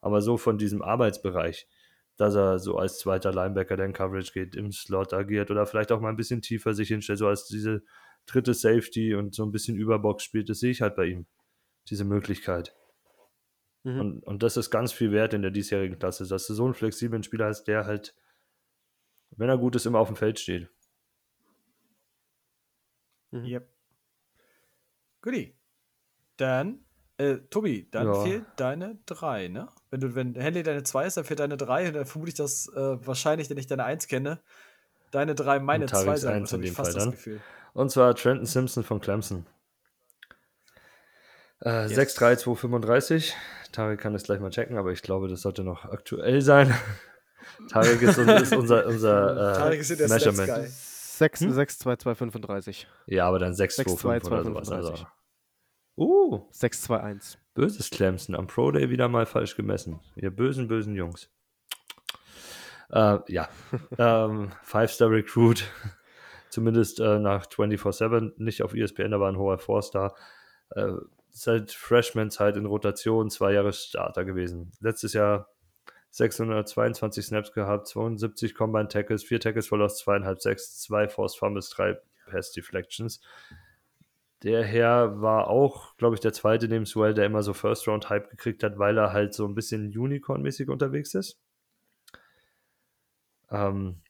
Aber 0.00 0.22
so 0.22 0.36
von 0.36 0.58
diesem 0.58 0.82
Arbeitsbereich, 0.82 1.68
dass 2.16 2.34
er 2.34 2.58
so 2.58 2.76
als 2.76 2.98
zweiter 2.98 3.32
Linebacker, 3.32 3.78
in 3.78 3.92
Coverage 3.92 4.32
geht, 4.32 4.56
im 4.56 4.72
Slot 4.72 5.12
agiert 5.12 5.50
oder 5.50 5.66
vielleicht 5.66 5.92
auch 5.92 6.00
mal 6.00 6.08
ein 6.08 6.16
bisschen 6.16 6.42
tiefer 6.42 6.74
sich 6.74 6.88
hinstellt, 6.88 7.18
so 7.20 7.28
als 7.28 7.46
diese 7.46 7.84
dritte 8.32 8.54
Safety 8.54 9.14
und 9.14 9.34
so 9.34 9.44
ein 9.44 9.52
bisschen 9.52 9.76
Überbox 9.76 10.22
spielt, 10.22 10.48
das 10.48 10.60
sehe 10.60 10.70
ich 10.70 10.82
halt 10.82 10.96
bei 10.96 11.06
ihm, 11.06 11.26
diese 11.88 12.04
Möglichkeit. 12.04 12.74
Mhm. 13.82 14.00
Und, 14.00 14.20
und 14.24 14.42
das 14.42 14.56
ist 14.56 14.70
ganz 14.70 14.92
viel 14.92 15.12
wert 15.12 15.34
in 15.34 15.42
der 15.42 15.50
diesjährigen 15.50 15.98
Klasse, 15.98 16.26
dass 16.26 16.46
du 16.46 16.54
so 16.54 16.64
einen 16.64 16.74
flexiblen 16.74 17.22
Spieler 17.22 17.46
hast, 17.46 17.64
der 17.64 17.86
halt, 17.86 18.14
wenn 19.30 19.48
er 19.48 19.58
gut 19.58 19.76
ist, 19.76 19.86
immer 19.86 19.98
auf 19.98 20.08
dem 20.08 20.16
Feld 20.16 20.38
steht. 20.38 20.70
Mhm. 23.30 23.44
Yep. 23.44 23.68
Guti. 25.22 25.56
Dann, 26.36 26.84
äh, 27.18 27.36
Tobi, 27.50 27.88
dann 27.90 28.06
ja. 28.06 28.22
fehlt 28.22 28.46
deine 28.56 28.98
3, 29.06 29.48
ne? 29.48 29.68
Wenn 29.90 30.00
du, 30.00 30.14
wenn 30.14 30.34
Henley 30.34 30.62
deine 30.62 30.82
2 30.82 31.06
ist, 31.06 31.16
dann 31.16 31.24
fehlt 31.24 31.40
deine 31.40 31.56
3 31.56 31.90
dann 31.90 32.06
vermute 32.06 32.30
ich, 32.30 32.34
dass 32.34 32.68
äh, 32.68 33.06
wahrscheinlich, 33.06 33.50
wenn 33.50 33.58
ich 33.58 33.66
deine 33.66 33.84
1 33.84 34.06
kenne, 34.08 34.40
deine 35.10 35.34
3 35.34 35.58
meine 35.58 35.86
2 35.86 36.16
sein 36.16 36.40
wird, 36.40 36.52
in 36.52 36.62
dem 36.62 36.74
Fall 36.74 36.92
dann. 36.92 37.10
Gefühl. 37.10 37.40
Und 37.72 37.90
zwar 37.90 38.14
Trenton 38.14 38.46
Simpson 38.46 38.82
von 38.82 39.00
Clemson. 39.00 39.46
Äh, 41.62 41.88
yes. 41.88 42.16
6'3, 42.16 42.36
235. 42.38 43.34
Tarek 43.72 44.00
kann 44.00 44.14
es 44.14 44.24
gleich 44.24 44.40
mal 44.40 44.50
checken, 44.50 44.76
aber 44.76 44.92
ich 44.92 45.02
glaube, 45.02 45.28
das 45.28 45.42
sollte 45.42 45.62
noch 45.62 45.84
aktuell 45.84 46.40
sein. 46.40 46.74
Tarek 47.70 48.02
ist, 48.02 48.18
ist 48.18 48.54
unser, 48.54 48.86
unser 48.86 49.52
äh, 49.52 49.56
Tarek 49.56 49.80
ist 49.80 49.90
Measurement. 49.90 50.68
6, 50.68 51.40
hm? 51.42 51.52
6, 51.52 51.78
2, 51.78 51.96
2, 51.96 52.14
35. 52.14 52.88
Ja, 53.06 53.26
aber 53.26 53.38
dann 53.38 53.54
6, 53.54 53.76
6 53.76 53.96
2, 53.96 54.20
2, 54.20 54.30
oder 54.30 54.44
sowas. 54.44 54.70
Also. 54.70 55.06
Uh. 55.96 56.46
6, 56.50 56.82
2, 56.82 57.00
1. 57.00 57.38
Böses 57.54 57.90
Clemson. 57.90 58.34
Am 58.34 58.46
Pro 58.46 58.70
Day 58.70 58.88
wieder 58.88 59.08
mal 59.08 59.26
falsch 59.26 59.54
gemessen. 59.54 60.00
Ihr 60.16 60.30
bösen, 60.30 60.66
bösen 60.66 60.94
Jungs. 60.94 61.28
Äh, 62.90 63.18
ja. 63.28 63.48
ähm, 63.98 64.52
Five-Star 64.62 65.10
Recruit. 65.10 65.64
Zumindest 66.50 67.00
äh, 67.00 67.18
nach 67.18 67.46
24-7. 67.46 68.32
Nicht 68.36 68.62
auf 68.62 68.74
ESPN, 68.74 69.14
aber 69.14 69.28
ein 69.28 69.38
hoher 69.38 69.58
Four-Star. 69.58 70.14
Äh, 70.70 70.92
seit 71.30 71.72
Freshman-Zeit 71.72 72.56
in 72.56 72.66
Rotation 72.66 73.30
zwei 73.30 73.52
Jahre 73.52 73.72
Starter 73.72 74.24
gewesen. 74.24 74.72
Letztes 74.80 75.12
Jahr 75.12 75.48
622 76.10 77.24
Snaps 77.24 77.52
gehabt, 77.52 77.86
72 77.86 78.54
Combine 78.54 78.88
Tackles, 78.88 79.22
4 79.22 79.40
Tackles 79.40 79.68
verlost, 79.68 80.06
2,5 80.06 80.40
6, 80.40 80.78
2 80.80 81.08
Forced 81.08 81.38
Fumbles, 81.38 81.70
3 81.70 81.98
Pass 82.30 82.52
Deflections. 82.52 83.20
Der 84.42 84.64
Herr 84.64 85.20
war 85.20 85.48
auch, 85.48 85.96
glaube 85.98 86.14
ich, 86.14 86.20
der 86.20 86.32
zweite 86.32 86.66
neben 86.66 86.86
Swell, 86.86 87.14
der 87.14 87.26
immer 87.26 87.42
so 87.42 87.52
First-Round-Hype 87.52 88.30
gekriegt 88.30 88.62
hat, 88.62 88.78
weil 88.78 88.96
er 88.96 89.12
halt 89.12 89.34
so 89.34 89.46
ein 89.46 89.54
bisschen 89.54 89.86
Unicorn-mäßig 89.96 90.68
unterwegs 90.70 91.14
ist. 91.14 91.38
Ähm, 93.50 94.00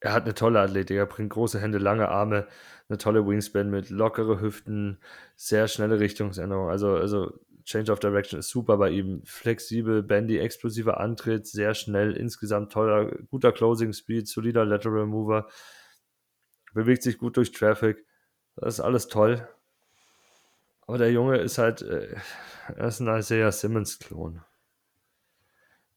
er 0.00 0.12
hat 0.12 0.24
eine 0.24 0.34
tolle 0.34 0.60
Athletik, 0.60 0.96
er 0.96 1.06
bringt 1.06 1.30
große 1.30 1.60
Hände, 1.60 1.78
lange 1.78 2.08
Arme, 2.08 2.46
eine 2.88 2.98
tolle 2.98 3.26
Wingspan 3.26 3.70
mit 3.70 3.90
lockere 3.90 4.40
Hüften, 4.40 4.98
sehr 5.36 5.68
schnelle 5.68 6.00
Richtungsänderung. 6.00 6.68
Also, 6.70 6.94
also 6.94 7.38
Change 7.64 7.92
of 7.92 7.98
Direction 7.98 8.40
ist 8.40 8.48
super 8.48 8.78
bei 8.78 8.90
ihm. 8.90 9.22
Flexibel, 9.24 10.02
bandy, 10.02 10.38
explosiver 10.38 11.00
Antritt, 11.00 11.46
sehr 11.46 11.74
schnell, 11.74 12.16
insgesamt 12.16 12.72
toller, 12.72 13.10
guter 13.30 13.52
Closing 13.52 13.92
Speed, 13.92 14.26
solider 14.26 14.64
Lateral 14.64 15.06
Mover, 15.06 15.48
bewegt 16.72 17.02
sich 17.02 17.18
gut 17.18 17.36
durch 17.36 17.52
Traffic. 17.52 18.06
Das 18.56 18.74
ist 18.74 18.80
alles 18.80 19.08
toll. 19.08 19.46
Aber 20.86 20.96
der 20.96 21.12
Junge 21.12 21.36
ist 21.36 21.58
halt, 21.58 21.82
äh, 21.82 22.16
er 22.74 22.88
ist 22.88 23.00
ein 23.00 23.18
Isaiah 23.18 23.52
Simmons-Klon. 23.52 24.40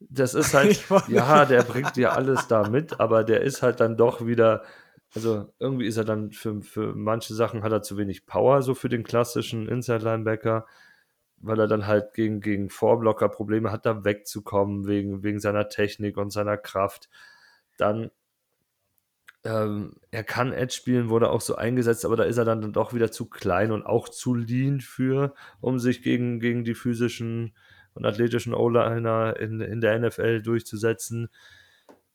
Das 0.10 0.34
ist 0.34 0.54
halt, 0.54 0.84
ja, 1.08 1.46
der 1.46 1.64
bringt 1.64 1.96
dir 1.96 2.14
alles 2.14 2.48
da 2.48 2.68
mit, 2.68 3.00
aber 3.00 3.24
der 3.24 3.42
ist 3.42 3.62
halt 3.62 3.80
dann 3.80 3.98
doch 3.98 4.26
wieder, 4.26 4.64
also 5.14 5.54
irgendwie 5.60 5.86
ist 5.86 5.98
er 5.98 6.06
dann 6.06 6.32
für, 6.32 6.62
für 6.62 6.96
manche 6.96 7.34
Sachen 7.34 7.64
hat 7.64 7.72
er 7.72 7.82
zu 7.82 7.98
wenig 7.98 8.26
Power, 8.26 8.62
so 8.62 8.74
für 8.74 8.90
den 8.90 9.04
klassischen 9.04 9.68
Inside-Linebacker 9.68 10.66
weil 11.42 11.60
er 11.60 11.68
dann 11.68 11.88
halt 11.88 12.14
gegen, 12.14 12.40
gegen 12.40 12.70
Vorblocker 12.70 13.30
Probleme 13.30 13.72
hat, 13.72 13.86
da 13.86 14.04
wegzukommen, 14.04 14.88
wegen, 14.88 15.24
wegen 15.24 15.40
seiner 15.40 15.70
Technik 15.70 16.18
und 16.18 16.32
seiner 16.32 16.58
Kraft. 16.58 17.10
Dann, 17.78 18.12
ähm, 19.44 19.96
er 20.12 20.24
kann 20.24 20.54
Edge 20.54 20.74
spielen, 20.74 21.10
wurde 21.10 21.32
auch 21.32 21.42
so 21.42 21.56
eingesetzt, 21.56 22.06
aber 22.06 22.16
da 22.16 22.24
ist 22.24 22.38
er 22.38 22.46
dann 22.46 22.74
doch 22.74 22.94
wieder 22.94 23.12
zu 23.12 23.26
klein 23.26 23.72
und 23.72 23.86
auch 23.86 24.08
zu 24.10 24.36
lean 24.36 24.82
für, 24.82 25.34
um 25.60 25.80
sich 25.80 26.04
gegen, 26.04 26.40
gegen 26.40 26.64
die 26.64 26.76
physischen 26.76 27.54
und 27.94 28.06
athletischen 28.06 28.54
O-Liner 28.54 29.38
in, 29.38 29.62
in 29.62 29.82
der 29.82 30.00
NFL 30.00 30.42
durchzusetzen. 30.42 31.30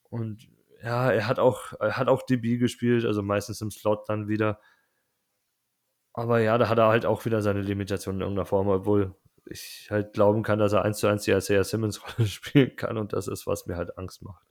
Und 0.08 0.48
ja, 0.82 1.10
er 1.10 1.26
hat 1.26 1.38
auch, 1.38 1.72
er 1.80 1.96
hat 1.96 2.08
auch 2.08 2.22
DB 2.22 2.58
gespielt, 2.58 3.04
also 3.04 3.22
meistens 3.22 3.60
im 3.60 3.70
Slot 3.70 4.08
dann 4.08 4.28
wieder. 4.28 4.60
Aber 6.12 6.40
ja, 6.40 6.56
da 6.58 6.68
hat 6.68 6.78
er 6.78 6.88
halt 6.88 7.04
auch 7.04 7.24
wieder 7.24 7.42
seine 7.42 7.60
Limitationen 7.60 8.20
in 8.20 8.24
irgendeiner 8.24 8.46
Form, 8.46 8.68
obwohl 8.68 9.14
ich 9.44 9.88
halt 9.90 10.12
glauben 10.12 10.42
kann, 10.42 10.58
dass 10.58 10.72
er 10.72 10.82
eins 10.82 10.98
zu 10.98 11.06
eins 11.06 11.24
die 11.24 11.32
Isaiah 11.32 11.64
Simmons 11.64 12.00
Rolle 12.18 12.28
spielen 12.28 12.74
kann 12.76 12.96
und 12.96 13.12
das 13.12 13.28
ist, 13.28 13.46
was 13.46 13.66
mir 13.66 13.76
halt 13.76 13.96
Angst 13.98 14.22
macht. 14.22 14.46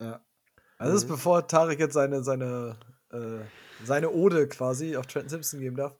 Ja. 0.00 0.24
Also 0.78 0.92
das 0.92 1.02
ist 1.02 1.08
mhm. 1.08 1.14
bevor 1.14 1.46
Tarek 1.46 1.80
jetzt 1.80 1.94
seine, 1.94 2.22
seine, 2.22 2.76
äh, 3.10 3.40
seine 3.84 4.10
Ode 4.10 4.48
quasi 4.48 4.96
auf 4.96 5.06
Trenton 5.06 5.30
Simpson 5.30 5.60
geben 5.60 5.76
darf. 5.76 5.96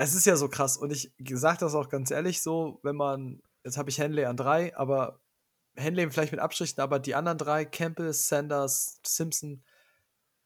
Es 0.00 0.14
ist 0.14 0.26
ja 0.26 0.36
so 0.36 0.48
krass 0.48 0.76
und 0.76 0.92
ich 0.92 1.12
sage 1.32 1.58
das 1.58 1.74
auch 1.74 1.88
ganz 1.88 2.12
ehrlich 2.12 2.40
so, 2.40 2.78
wenn 2.84 2.94
man, 2.94 3.42
jetzt 3.64 3.76
habe 3.76 3.90
ich 3.90 3.98
Henley 3.98 4.24
an 4.24 4.36
drei, 4.36 4.74
aber 4.76 5.20
Henley 5.74 6.08
vielleicht 6.10 6.30
mit 6.30 6.40
Abstrichen, 6.40 6.80
aber 6.80 7.00
die 7.00 7.16
anderen 7.16 7.36
drei, 7.36 7.64
Campbell, 7.64 8.12
Sanders, 8.12 9.00
Simpson, 9.04 9.64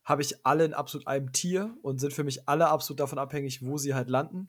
habe 0.05 0.23
ich 0.23 0.45
alle 0.47 0.65
in 0.65 0.73
absolut 0.73 1.07
einem 1.07 1.33
Tier 1.33 1.77
und 1.83 2.01
sind 2.01 2.15
für 2.15 2.25
mich 2.25 2.49
alle 2.49 2.69
absolut 2.69 3.01
davon 3.01 3.19
abhängig, 3.19 3.63
wo 3.63 3.77
sie 3.77 3.95
halt 3.95 4.09
landen. 4.09 4.49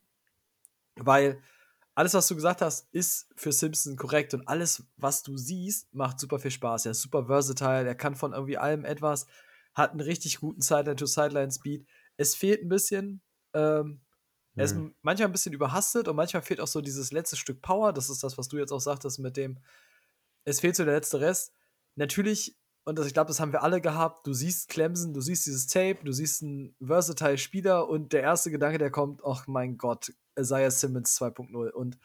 Weil 0.95 1.41
alles, 1.95 2.13
was 2.13 2.27
du 2.27 2.35
gesagt 2.35 2.61
hast, 2.61 2.88
ist 2.93 3.27
für 3.35 3.51
Simpson 3.51 3.97
korrekt 3.97 4.34
und 4.34 4.47
alles, 4.47 4.84
was 4.95 5.21
du 5.21 5.38
siehst, 5.38 5.93
macht 5.93 6.17
super 6.19 6.39
viel 6.39 6.49
Spaß. 6.49 6.85
Er 6.85 6.91
ist 6.91 7.01
super 7.01 7.25
versatile, 7.25 7.85
er 7.85 7.95
kann 7.95 8.15
von 8.15 8.31
irgendwie 8.31 8.57
allem 8.57 8.85
etwas, 8.85 9.27
hat 9.75 9.91
einen 9.91 9.99
richtig 9.99 10.39
guten 10.39 10.61
Sideline-to-Sideline-Speed. 10.61 11.85
Es 12.15 12.35
fehlt 12.35 12.63
ein 12.63 12.69
bisschen, 12.69 13.21
ähm, 13.53 14.01
er 14.55 14.65
ist 14.65 14.75
mhm. 14.75 14.93
manchmal 15.01 15.30
ein 15.30 15.31
bisschen 15.31 15.53
überhastet 15.53 16.07
und 16.07 16.15
manchmal 16.15 16.43
fehlt 16.43 16.61
auch 16.61 16.67
so 16.67 16.81
dieses 16.81 17.11
letzte 17.11 17.35
Stück 17.35 17.61
Power. 17.61 17.91
Das 17.93 18.09
ist 18.09 18.23
das, 18.23 18.38
was 18.38 18.47
du 18.47 18.57
jetzt 18.57 18.71
auch 18.71 18.80
sagtest 18.80 19.19
mit 19.19 19.35
dem, 19.38 19.57
es 20.45 20.59
fehlt 20.59 20.75
so 20.75 20.85
der 20.85 20.93
letzte 20.93 21.19
Rest. 21.19 21.53
Natürlich 21.95 22.55
und 22.85 22.99
das, 22.99 23.07
ich 23.07 23.13
glaube, 23.13 23.30
das 23.30 23.39
haben 23.39 23.53
wir 23.53 23.63
alle 23.63 23.80
gehabt. 23.80 24.27
Du 24.27 24.34
siehst 24.34 24.69
Clemson, 24.69 25.13
du 25.13 25.21
siehst 25.21 25.45
dieses 25.45 25.67
Tape, 25.67 25.99
du 26.03 26.11
siehst 26.11 26.43
einen 26.43 26.75
versatile 26.84 27.38
Spieler 27.38 27.88
und 27.88 28.11
der 28.11 28.23
erste 28.23 28.51
Gedanke, 28.51 28.77
der 28.77 28.91
kommt, 28.91 29.21
ach 29.25 29.47
mein 29.47 29.77
Gott, 29.77 30.11
Isaiah 30.38 30.69
Simmons 30.69 31.17
2.0. 31.19 31.69
Und 31.69 31.97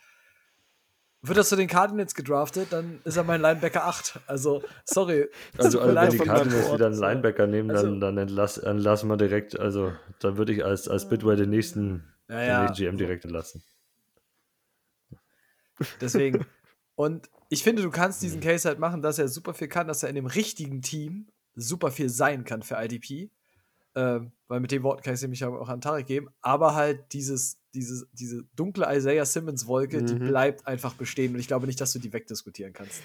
wird 1.22 1.36
er 1.36 1.44
zu 1.44 1.56
den 1.56 1.66
Cardinals 1.66 2.14
gedraftet, 2.14 2.68
dann 2.70 3.00
ist 3.04 3.16
er 3.16 3.24
mein 3.24 3.40
Linebacker 3.40 3.86
8. 3.86 4.20
Also, 4.28 4.62
sorry. 4.84 5.28
Also, 5.58 5.80
also 5.80 5.94
wenn 5.94 6.10
die 6.10 6.18
Cardinals 6.18 6.72
wieder 6.72 6.86
einen 6.86 6.98
Linebacker 6.98 7.46
nehmen, 7.48 7.70
also, 7.72 7.86
dann, 7.86 8.00
dann 8.00 8.18
entlass, 8.18 8.58
entlassen 8.58 9.08
wir 9.08 9.16
direkt, 9.16 9.58
also 9.58 9.92
dann 10.20 10.36
würde 10.36 10.52
ich 10.52 10.64
als, 10.64 10.86
als 10.86 11.08
Bitway 11.08 11.34
den 11.34 11.50
nächsten 11.50 12.04
ja, 12.28 12.42
ja. 12.42 12.66
Den 12.66 12.74
GM 12.74 12.96
direkt 12.96 13.24
entlassen. 13.24 13.62
Deswegen. 16.00 16.44
Und 16.94 17.30
ich 17.48 17.62
finde, 17.62 17.82
du 17.82 17.90
kannst 17.90 18.22
diesen 18.22 18.40
mhm. 18.40 18.44
Case 18.44 18.68
halt 18.68 18.78
machen, 18.78 19.02
dass 19.02 19.18
er 19.18 19.28
super 19.28 19.54
viel 19.54 19.68
kann, 19.68 19.86
dass 19.86 20.02
er 20.02 20.08
in 20.08 20.16
dem 20.16 20.26
richtigen 20.26 20.82
Team 20.82 21.28
super 21.54 21.90
viel 21.90 22.08
sein 22.08 22.44
kann 22.44 22.62
für 22.62 22.76
IDP. 22.82 23.30
Ähm, 23.94 24.32
weil 24.48 24.60
mit 24.60 24.70
den 24.70 24.82
Worten 24.82 25.02
kann 25.02 25.14
ich 25.14 25.18
es 25.18 25.22
nämlich 25.22 25.44
auch 25.44 25.68
an 25.68 25.80
Tarek 25.80 26.06
geben. 26.06 26.28
Aber 26.40 26.74
halt 26.74 27.12
dieses, 27.12 27.57
diese, 27.74 28.06
diese 28.12 28.44
dunkle 28.56 28.86
Isaiah 28.96 29.24
Simmons-Wolke, 29.24 30.00
mhm. 30.00 30.06
die 30.06 30.14
bleibt 30.14 30.66
einfach 30.66 30.94
bestehen. 30.94 31.34
Und 31.34 31.40
ich 31.40 31.46
glaube 31.46 31.66
nicht, 31.66 31.80
dass 31.80 31.92
du 31.92 31.98
die 31.98 32.12
wegdiskutieren 32.12 32.72
kannst. 32.72 33.02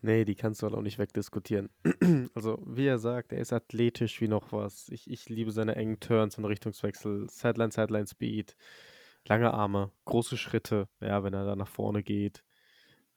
Nee, 0.00 0.24
die 0.24 0.34
kannst 0.34 0.62
du 0.62 0.66
halt 0.66 0.74
auch 0.74 0.82
nicht 0.82 0.98
wegdiskutieren. 0.98 1.70
also, 2.34 2.62
wie 2.66 2.86
er 2.86 2.98
sagt, 2.98 3.32
er 3.32 3.38
ist 3.38 3.52
athletisch 3.52 4.20
wie 4.20 4.28
noch 4.28 4.52
was. 4.52 4.88
Ich, 4.88 5.10
ich 5.10 5.28
liebe 5.28 5.52
seine 5.52 5.76
engen 5.76 6.00
Turns 6.00 6.38
und 6.38 6.44
Richtungswechsel, 6.44 7.28
Sideline, 7.30 7.72
Sideline 7.72 8.06
Speed, 8.06 8.56
lange 9.26 9.52
Arme, 9.52 9.90
große 10.04 10.36
Schritte, 10.36 10.88
ja, 11.00 11.22
wenn 11.22 11.34
er 11.34 11.44
da 11.44 11.56
nach 11.56 11.68
vorne 11.68 12.02
geht 12.02 12.42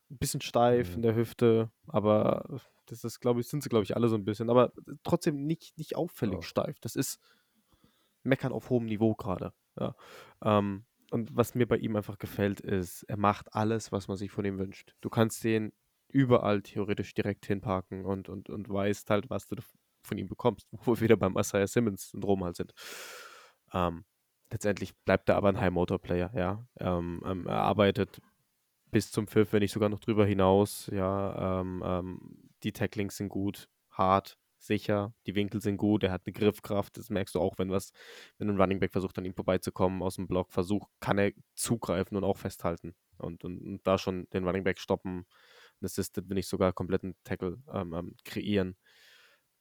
ein 0.10 0.18
bisschen 0.18 0.42
steif 0.42 0.90
mhm. 0.90 0.96
in 0.96 1.02
der 1.04 1.16
Hüfte, 1.16 1.72
aber 1.88 2.62
das 2.88 3.04
ist, 3.04 3.20
glaube 3.20 3.40
ich, 3.40 3.48
sind 3.48 3.62
sie, 3.62 3.70
glaube 3.70 3.84
ich, 3.84 3.96
alle 3.96 4.10
so 4.10 4.16
ein 4.16 4.26
bisschen, 4.26 4.50
aber 4.50 4.74
trotzdem 5.04 5.46
nicht, 5.46 5.78
nicht 5.78 5.96
auffällig 5.96 6.36
ja. 6.36 6.42
steif. 6.42 6.80
Das 6.80 6.96
ist 6.96 7.20
Meckern 8.24 8.52
auf 8.52 8.70
hohem 8.70 8.86
Niveau 8.86 9.14
gerade. 9.14 9.54
Ja. 9.80 9.96
Ähm, 10.44 10.86
und 11.12 11.36
was 11.36 11.56
mir 11.56 11.68
bei 11.68 11.78
ihm 11.78 11.96
einfach 11.96 12.18
gefällt, 12.18 12.60
ist, 12.60 13.04
er 13.04 13.18
macht 13.18 13.54
alles, 13.54 13.92
was 13.92 14.08
man 14.08 14.18
sich 14.18 14.32
von 14.32 14.46
ihm 14.46 14.60
wünscht. 14.60 14.96
Du 15.02 15.10
kannst 15.10 15.44
den 15.44 15.72
überall 16.10 16.62
theoretisch 16.62 17.14
direkt 17.14 17.46
hinparken 17.46 18.06
und, 18.06 18.30
und, 18.30 18.50
und 18.50 18.70
weißt 18.70 19.10
halt, 19.10 19.30
was 19.30 19.48
du 19.48 19.56
von 20.04 20.18
ihm 20.18 20.28
bekommst, 20.28 20.68
wo 20.72 20.96
wir 20.96 21.02
wieder 21.02 21.18
beim 21.18 21.38
Isaiah 21.38 21.68
Simmons-Syndrom 21.68 22.44
halt 22.44 22.56
sind. 22.56 22.74
Ähm, 23.74 24.06
letztendlich 24.52 24.96
bleibt 25.06 25.30
er 25.30 25.36
aber 25.36 25.50
ein 25.50 25.60
High-Motor-Player, 25.60 26.32
ja. 26.36 26.66
Ähm, 26.80 27.22
ähm, 27.26 27.46
er 27.48 27.62
arbeitet 27.62 28.20
bis 28.92 29.12
zum 29.12 29.28
Pfiff, 29.28 29.54
wenn 29.54 29.60
nicht 29.60 29.72
sogar 29.72 29.90
noch 29.90 30.00
drüber 30.00 30.26
hinaus. 30.26 30.90
Ja, 30.92 31.62
ähm, 31.62 31.84
ähm, 31.86 32.50
die 32.64 32.72
Tacklings 32.72 33.18
sind 33.18 33.30
gut, 33.30 33.70
hart, 33.92 34.39
sicher, 34.60 35.14
die 35.26 35.36
Winkel 35.36 35.62
sind 35.62 35.78
gut, 35.78 36.04
er 36.04 36.12
hat 36.12 36.24
eine 36.26 36.34
Griffkraft, 36.34 36.98
das 36.98 37.10
merkst 37.10 37.36
du 37.36 37.40
auch, 37.40 37.58
wenn 37.58 37.72
was, 37.72 37.92
wenn 38.38 38.50
ein 38.50 38.60
Running 38.60 38.80
Back 38.80 38.92
versucht, 38.92 39.18
an 39.18 39.26
ihm 39.26 39.34
vorbeizukommen 39.34 40.02
aus 40.02 40.16
dem 40.16 40.28
Block, 40.28 40.52
versucht, 40.52 40.90
kann 41.00 41.18
er 41.18 41.32
zugreifen 41.56 42.18
und 42.18 42.24
auch 42.24 42.38
festhalten 42.38 42.96
und, 43.18 43.44
und, 43.44 43.62
und 43.62 43.88
da 43.88 43.98
schon 43.98 44.28
den 44.34 44.46
Running 44.46 44.64
Back 44.64 44.80
stoppen, 44.80 45.26
ein 45.82 45.86
Assisted, 45.86 46.30
wenn 46.30 46.36
nicht 46.36 46.50
sogar 46.50 46.74
kompletten 46.74 47.16
Tackle 47.24 47.58
ähm, 47.74 47.94
ähm, 47.94 48.16
kreieren. 48.26 48.76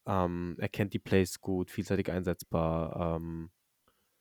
Ähm, 0.07 0.57
er 0.59 0.69
kennt 0.69 0.95
die 0.95 0.99
Plays 0.99 1.41
gut, 1.41 1.71
vielseitig 1.71 2.11
einsetzbar. 2.11 3.17
Ähm, 3.17 3.51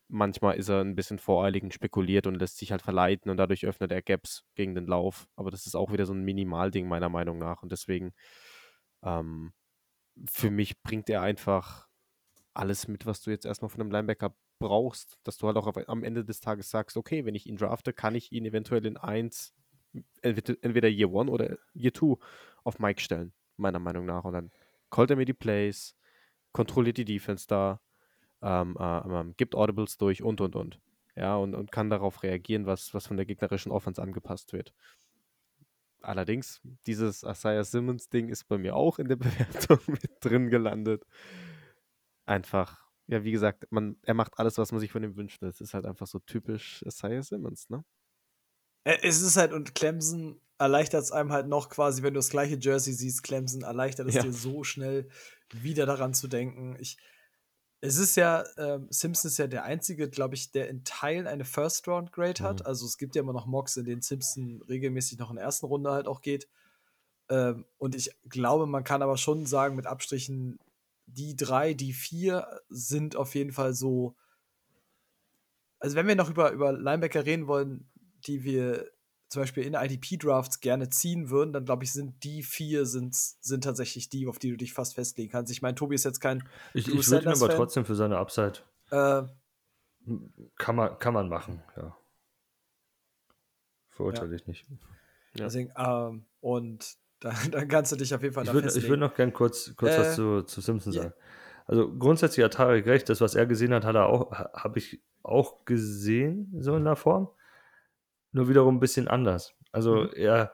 manchmal 0.10 0.58
ist 0.58 0.70
er 0.70 0.82
ein 0.82 0.96
bisschen 0.96 1.20
voreilig 1.20 1.64
und 1.64 1.74
spekuliert 1.74 2.28
und 2.28 2.36
lässt 2.36 2.58
sich 2.58 2.72
halt 2.72 2.82
verleiten 2.82 3.32
und 3.32 3.38
dadurch 3.38 3.66
öffnet 3.66 3.92
er 3.92 4.02
Gaps 4.02 4.46
gegen 4.56 4.76
den 4.76 4.88
Lauf. 4.88 5.28
Aber 5.36 5.52
das 5.52 5.66
ist 5.66 5.76
auch 5.76 5.92
wieder 5.92 6.06
so 6.06 6.14
ein 6.14 6.24
Minimalding 6.24 6.88
meiner 6.88 7.10
Meinung 7.10 7.38
nach 7.40 7.64
und 7.64 7.72
deswegen 7.72 8.14
ähm, 9.04 9.54
für 10.30 10.50
mich 10.52 10.82
bringt 10.82 11.10
er 11.10 11.22
einfach 11.22 11.88
alles 12.54 12.88
mit, 12.88 13.06
was 13.06 13.22
du 13.22 13.30
jetzt 13.30 13.46
erstmal 13.46 13.70
von 13.70 13.82
einem 13.82 13.92
Linebacker 13.92 14.36
brauchst, 14.60 15.20
dass 15.24 15.38
du 15.38 15.48
halt 15.48 15.58
auch 15.58 15.72
am 15.88 16.04
Ende 16.04 16.26
des 16.26 16.40
Tages 16.40 16.70
sagst, 16.70 16.98
okay, 16.98 17.26
wenn 17.26 17.36
ich 17.36 17.46
ihn 17.46 17.58
drafte, 17.58 17.94
kann 17.94 18.16
ich 18.16 18.32
ihn 18.32 18.46
eventuell 18.46 18.86
in 18.86 18.98
1, 18.98 19.54
entweder 20.22 20.90
Year 20.90 21.10
1 21.10 21.30
oder 21.30 21.58
Year 21.74 21.94
2 21.94 22.18
auf 22.64 22.80
Mike 22.80 23.02
stellen, 23.02 23.34
meiner 23.58 23.80
Meinung 23.80 24.06
nach. 24.06 24.24
Und 24.24 24.34
dann 24.34 24.52
callt 24.90 25.12
er 25.12 25.16
mir 25.16 25.26
die 25.26 25.34
Plays, 25.34 25.96
kontrolliert 26.52 26.98
die 26.98 27.06
Defense 27.06 27.46
da, 27.48 27.80
ähm, 28.42 28.76
äh, 28.80 29.00
ähm, 29.00 29.34
gibt 29.38 29.56
Audibles 29.56 29.98
durch 29.98 30.24
und 30.24 30.42
und 30.42 30.56
und. 30.56 30.80
Ja, 31.16 31.36
und, 31.36 31.56
und 31.56 31.72
kann 31.72 31.90
darauf 31.90 32.22
reagieren, 32.22 32.68
was, 32.68 32.94
was 32.94 33.08
von 33.08 33.18
der 33.18 33.26
gegnerischen 33.26 33.72
Offense 33.72 34.02
angepasst 34.02 34.54
wird. 34.54 34.74
Allerdings, 36.02 36.62
dieses 36.86 37.24
Isaiah 37.24 37.64
Simmons-Ding 37.64 38.30
ist 38.30 38.48
bei 38.48 38.58
mir 38.58 38.76
auch 38.76 39.00
in 39.00 39.08
der 39.08 39.16
Bewertung 39.18 39.80
mit 39.88 40.12
drin 40.22 40.50
gelandet. 40.50 41.06
Einfach, 42.26 42.86
ja, 43.08 43.24
wie 43.24 43.32
gesagt, 43.32 43.66
man, 43.72 43.98
er 44.04 44.14
macht 44.14 44.38
alles, 44.38 44.58
was 44.58 44.72
man 44.72 44.80
sich 44.80 44.92
von 44.92 45.04
ihm 45.04 45.16
wünscht. 45.16 45.42
Das 45.42 45.62
ist 45.62 45.74
halt 45.74 45.86
einfach 45.86 46.08
so 46.08 46.20
typisch 46.20 46.84
Isaiah 46.84 47.24
Simmons, 47.24 47.70
ne? 47.70 47.84
Es 48.84 49.22
ist 49.22 49.36
halt, 49.36 49.52
und 49.52 49.76
Clemson 49.76 50.40
erleichtert 50.58 51.04
es 51.04 51.12
einem 51.12 51.32
halt 51.32 51.48
noch 51.48 51.70
quasi, 51.70 52.04
wenn 52.04 52.14
du 52.14 52.20
das 52.20 52.30
gleiche 52.30 52.58
Jersey 52.60 52.94
siehst, 52.94 53.24
Clemson 53.24 53.64
erleichtert 53.64 54.08
es 54.08 54.16
ja. 54.16 54.22
dir 54.24 54.34
so 54.34 54.64
schnell, 54.64 55.10
wieder 55.52 55.86
daran 55.86 56.14
zu 56.14 56.28
denken. 56.28 56.78
Ich, 56.80 56.98
es 57.80 57.98
ist 57.98 58.16
ja, 58.16 58.44
ähm, 58.58 58.88
Simpson 58.90 59.30
ist 59.30 59.38
ja 59.38 59.48
der 59.48 59.64
einzige, 59.64 60.10
glaube 60.10 60.36
ich, 60.36 60.52
der 60.52 60.68
in 60.68 60.84
Teilen 60.84 61.28
eine 61.28 61.46
First-Round-Grade 61.46 62.44
hat. 62.44 62.62
Mhm. 62.62 62.66
Also 62.66 62.86
es 62.86 62.98
gibt 62.98 63.16
ja 63.16 63.22
immer 63.22 63.34
noch 63.34 63.46
Mocks, 63.46 63.78
in 63.78 63.86
denen 63.86 64.02
Simpson 64.02 64.62
regelmäßig 64.68 65.20
noch 65.20 65.30
in 65.30 65.36
der 65.36 65.46
ersten 65.46 65.68
Runde 65.68 65.92
halt 65.92 66.08
auch 66.08 66.22
geht. 66.22 66.48
Ähm, 67.30 67.66
und 67.78 67.96
ich 67.96 68.16
glaube, 68.30 68.66
man 68.66 68.84
kann 68.84 69.02
aber 69.02 69.18
schon 69.18 69.46
sagen, 69.46 69.76
mit 69.76 69.86
Abstrichen, 69.86 70.60
die 71.06 71.36
drei, 71.36 71.74
die 71.74 71.94
vier 71.94 72.62
sind 72.70 73.16
auf 73.16 73.36
jeden 73.36 73.52
Fall 73.52 73.74
so. 73.74 74.16
Also, 75.80 75.96
wenn 75.96 76.08
wir 76.08 76.16
noch 76.16 76.30
über, 76.30 76.52
über 76.52 76.74
Linebacker 76.74 77.26
reden 77.26 77.48
wollen, 77.48 77.88
die 78.26 78.44
wir 78.44 78.90
zum 79.30 79.42
Beispiel 79.42 79.64
in 79.64 79.74
IDP-Drafts 79.74 80.62
gerne 80.62 80.90
ziehen 80.90 81.30
würden, 81.30 81.52
dann 81.52 81.66
glaube 81.66 81.84
ich, 81.84 81.92
sind 81.92 82.24
die 82.24 82.44
vier 82.44 82.86
sind, 82.86 83.16
sind 83.16 83.64
tatsächlich 83.64 84.10
die, 84.10 84.28
auf 84.28 84.40
die 84.40 84.52
du 84.52 84.58
dich 84.58 84.74
fast 84.74 84.96
festlegen 84.96 85.32
kannst. 85.32 85.52
Ich 85.52 85.62
meine, 85.62 85.76
Tobi 85.76 85.96
ist 85.96 86.06
jetzt 86.06 86.22
kein. 86.22 86.48
Ich, 86.74 86.88
ich 86.88 87.10
würde 87.10 87.30
ihn 87.30 87.36
aber 87.36 87.50
trotzdem 87.50 87.86
für 87.86 87.96
seine 87.96 88.18
Upside. 88.18 88.60
Äh, 88.90 89.24
kann, 90.58 90.76
man, 90.76 90.98
kann 91.00 91.14
man 91.14 91.28
machen, 91.28 91.62
ja. 91.76 91.98
Verurteile 93.90 94.30
ja. 94.30 94.36
ich 94.36 94.48
nicht. 94.48 94.66
Ja. 95.34 95.46
Deswegen, 95.46 95.74
ähm, 95.78 96.26
und 96.40 96.96
dann, 97.20 97.36
dann, 97.52 97.68
kannst 97.68 97.92
du 97.92 97.96
dich 97.96 98.14
auf 98.14 98.22
jeden 98.22 98.34
Fall 98.34 98.46
Ich 98.46 98.54
würde 98.54 98.74
würd 98.74 99.00
noch 99.00 99.16
gern 99.16 99.34
kurz, 99.34 99.74
kurz 99.76 99.94
äh, 99.94 100.00
was 100.00 100.16
zu, 100.16 100.44
zu 100.44 100.62
Simpson 100.62 100.94
yeah. 100.94 101.04
sagen. 101.04 101.16
Also 101.66 101.98
grundsätzlich 101.98 102.46
hat 102.46 102.54
Tarek 102.54 102.86
recht, 102.86 103.10
das, 103.10 103.20
was 103.20 103.36
er 103.36 103.46
gesehen 103.46 103.74
hat, 103.74 103.84
hat 103.84 103.96
er 103.96 104.06
auch, 104.06 104.32
habe 104.32 104.80
ich 104.80 105.04
auch 105.24 105.66
gesehen, 105.66 106.54
so 106.60 106.78
in 106.78 106.86
der 106.86 106.96
Form 106.96 107.30
nur 108.38 108.48
wiederum 108.48 108.78
ein 108.78 108.80
bisschen 108.80 109.08
anders. 109.08 109.56
Also 109.72 110.04
mhm. 110.04 110.10
er, 110.16 110.54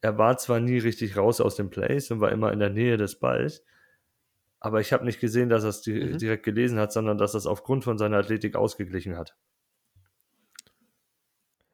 er 0.00 0.18
war 0.18 0.36
zwar 0.36 0.60
nie 0.60 0.78
richtig 0.78 1.16
raus 1.16 1.40
aus 1.40 1.56
dem 1.56 1.70
Place 1.70 2.10
und 2.10 2.20
war 2.20 2.32
immer 2.32 2.52
in 2.52 2.58
der 2.58 2.70
Nähe 2.70 2.96
des 2.96 3.18
Balls, 3.18 3.64
aber 4.58 4.80
ich 4.80 4.92
habe 4.92 5.04
nicht 5.06 5.20
gesehen, 5.20 5.48
dass 5.48 5.62
er 5.64 5.70
es 5.70 5.80
di 5.80 5.92
mhm. 5.92 6.18
direkt 6.18 6.44
gelesen 6.44 6.78
hat, 6.78 6.92
sondern 6.92 7.16
dass 7.16 7.34
er 7.34 7.38
es 7.38 7.46
aufgrund 7.46 7.84
von 7.84 7.96
seiner 7.96 8.18
Athletik 8.18 8.56
ausgeglichen 8.56 9.16
hat. 9.16 9.36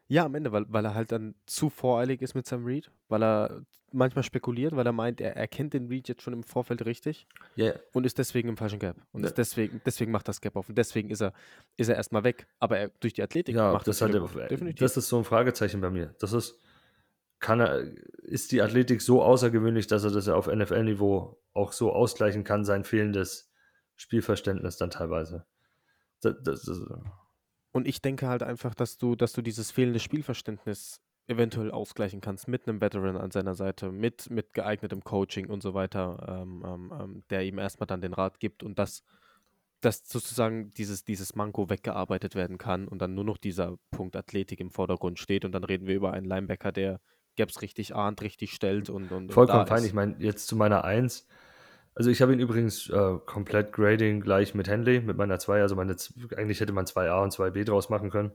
Ja, 0.09 0.25
am 0.25 0.35
Ende, 0.35 0.53
weil, 0.53 0.67
weil 0.69 0.85
er 0.85 0.95
halt 0.95 1.11
dann 1.11 1.35
zu 1.47 1.69
voreilig 1.69 2.23
ist 2.23 2.35
mit 2.35 2.47
seinem 2.47 2.65
Read, 2.65 2.91
weil 3.09 3.23
er 3.23 3.63
manchmal 3.93 4.23
spekuliert, 4.23 4.77
weil 4.77 4.87
er 4.87 4.93
meint, 4.93 5.21
er 5.21 5.37
erkennt 5.37 5.75
den 5.75 5.89
Read 5.89 6.09
jetzt 6.09 6.23
schon 6.23 6.33
im 6.33 6.43
Vorfeld 6.43 6.85
richtig 6.85 7.27
yeah. 7.57 7.75
und 7.93 8.05
ist 8.05 8.19
deswegen 8.19 8.49
im 8.49 8.57
falschen 8.57 8.79
Gap. 8.79 8.97
Und 9.13 9.25
ja. 9.25 9.31
deswegen, 9.31 9.81
deswegen 9.85 10.13
macht 10.13 10.29
das 10.29 10.41
Gap 10.41 10.57
auf 10.57 10.69
und 10.69 10.77
deswegen 10.77 11.11
ist 11.11 11.23
er, 11.23 11.33
ist 11.77 11.89
er 11.89 11.97
erstmal 11.97 12.23
weg. 12.23 12.47
Aber 12.59 12.79
er, 12.79 12.91
durch 13.01 13.15
die 13.15 13.23
Athletik 13.23 13.57
ja, 13.57 13.73
macht 13.73 13.89
das 13.89 14.01
halt, 14.01 14.15
Definitiv. 14.15 14.79
Das 14.79 14.97
ist 14.97 15.09
so 15.09 15.19
ein 15.19 15.25
Fragezeichen 15.25 15.81
bei 15.81 15.91
mir. 15.91 16.15
Das 16.19 16.33
ist, 16.33 16.61
kann 17.41 17.61
er, 17.61 17.81
ist 18.23 18.53
die 18.53 18.63
Athletik 18.63 19.03
so 19.03 19.23
außergewöhnlich, 19.23 19.87
dass 19.87 20.05
er 20.05 20.11
das 20.11 20.29
auf 20.29 20.47
NFL-Niveau 20.47 21.41
auch 21.53 21.73
so 21.73 21.93
ausgleichen 21.93 22.45
kann, 22.45 22.65
sein 22.65 22.85
fehlendes 22.85 23.51
Spielverständnis 23.97 24.77
dann 24.77 24.91
teilweise. 24.91 25.47
Das, 26.21 26.35
das, 26.43 26.63
das, 26.63 26.81
und 27.77 27.87
ich 27.87 28.01
denke 28.01 28.27
halt 28.27 28.43
einfach, 28.43 28.75
dass 28.75 28.97
du, 28.97 29.17
dass 29.17 29.35
du 29.35 29.43
dieses 29.43 29.71
fehlende 29.71 30.01
Spielverständnis 30.01 31.03
eventuell 31.27 31.71
ausgleichen 31.71 32.23
kannst 32.23 32.49
mit 32.49 32.67
einem 32.67 32.81
Veteran 32.81 33.19
an 33.19 33.31
seiner 33.31 33.55
Seite, 33.55 33.93
mit, 33.93 34.31
mit 34.31 34.55
geeignetem 34.55 35.05
Coaching 35.05 35.51
und 35.51 35.63
so 35.63 35.75
weiter, 35.75 36.41
ähm, 36.43 36.65
ähm, 36.67 36.93
ähm 36.99 37.23
der 37.29 37.45
ihm 37.45 37.59
erstmal 37.59 37.87
dann 37.87 38.01
den 38.01 38.15
Rat 38.15 38.41
gibt 38.41 38.63
und 38.63 38.79
dass, 38.79 39.03
dass 39.83 40.09
sozusagen 40.09 40.73
dieses, 40.73 41.05
dieses 41.05 41.35
Manko 41.35 41.69
weggearbeitet 41.69 42.35
werden 42.35 42.57
kann 42.57 42.89
und 42.89 43.03
dann 43.03 43.15
nur 43.15 43.25
noch 43.25 43.37
dieser 43.37 43.77
Punkt 43.91 44.17
Athletik 44.17 44.59
im 44.61 44.71
Vordergrund 44.71 45.19
steht 45.19 45.45
und 45.45 45.53
dann 45.53 45.65
reden 45.65 45.87
wir 45.87 45.97
über 45.97 46.15
einen 46.15 46.25
Linebacker, 46.25 46.73
der 46.73 46.99
Gaps 47.37 47.61
richtig 47.61 47.95
ahnt, 47.95 48.23
richtig 48.23 48.53
stellt 48.53 48.89
und. 48.89 49.13
und 49.13 49.35
Vollkommen 49.35 49.67
fein. 49.67 49.85
Ich 49.85 49.93
meine, 49.93 50.17
jetzt 50.19 50.47
zu 50.47 50.57
meiner 50.57 50.85
Eins 50.85 51.27
also 51.97 52.11
ich 52.11 52.21
habe 52.21 52.35
ihn 52.35 52.41
übrigens 52.41 52.91
äh, 52.91 53.19
komplett 53.25 53.73
Grading 53.73 54.21
gleich 54.21 54.55
mit 54.55 54.69
Henley, 54.69 55.01
mit 55.01 55.17
meiner 55.17 55.39
2. 55.39 55.63
Also 55.63 55.77
meine, 55.77 55.97
eigentlich 56.37 56.61
hätte 56.61 56.75
man 56.75 56.85
2a 56.85 57.23
und 57.23 57.33
2b 57.33 57.65
draus 57.65 57.89
machen 57.89 58.11
können, 58.11 58.33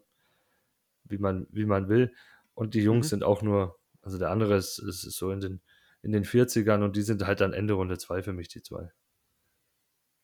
wie 1.03 1.19
man, 1.19 1.45
wie 1.51 1.65
man 1.65 1.87
will. 1.87 2.11
Und 2.55 2.73
die 2.73 2.81
Jungs 2.81 3.05
mhm. 3.05 3.09
sind 3.09 3.23
auch 3.23 3.43
nur, 3.43 3.77
also 4.01 4.17
der 4.17 4.31
andere 4.31 4.55
ist, 4.55 4.79
ist, 4.79 5.01
so 5.01 5.31
in 5.31 5.41
den, 5.41 5.61
in 6.01 6.11
den 6.11 6.25
40ern 6.25 6.83
und 6.83 6.95
die 6.95 7.03
sind 7.03 7.23
halt 7.27 7.39
dann 7.39 7.53
Ende 7.53 7.75
Runde 7.75 7.99
2 7.99 8.23
für 8.23 8.33
mich, 8.33 8.47
die 8.47 8.63
zwei. 8.63 8.91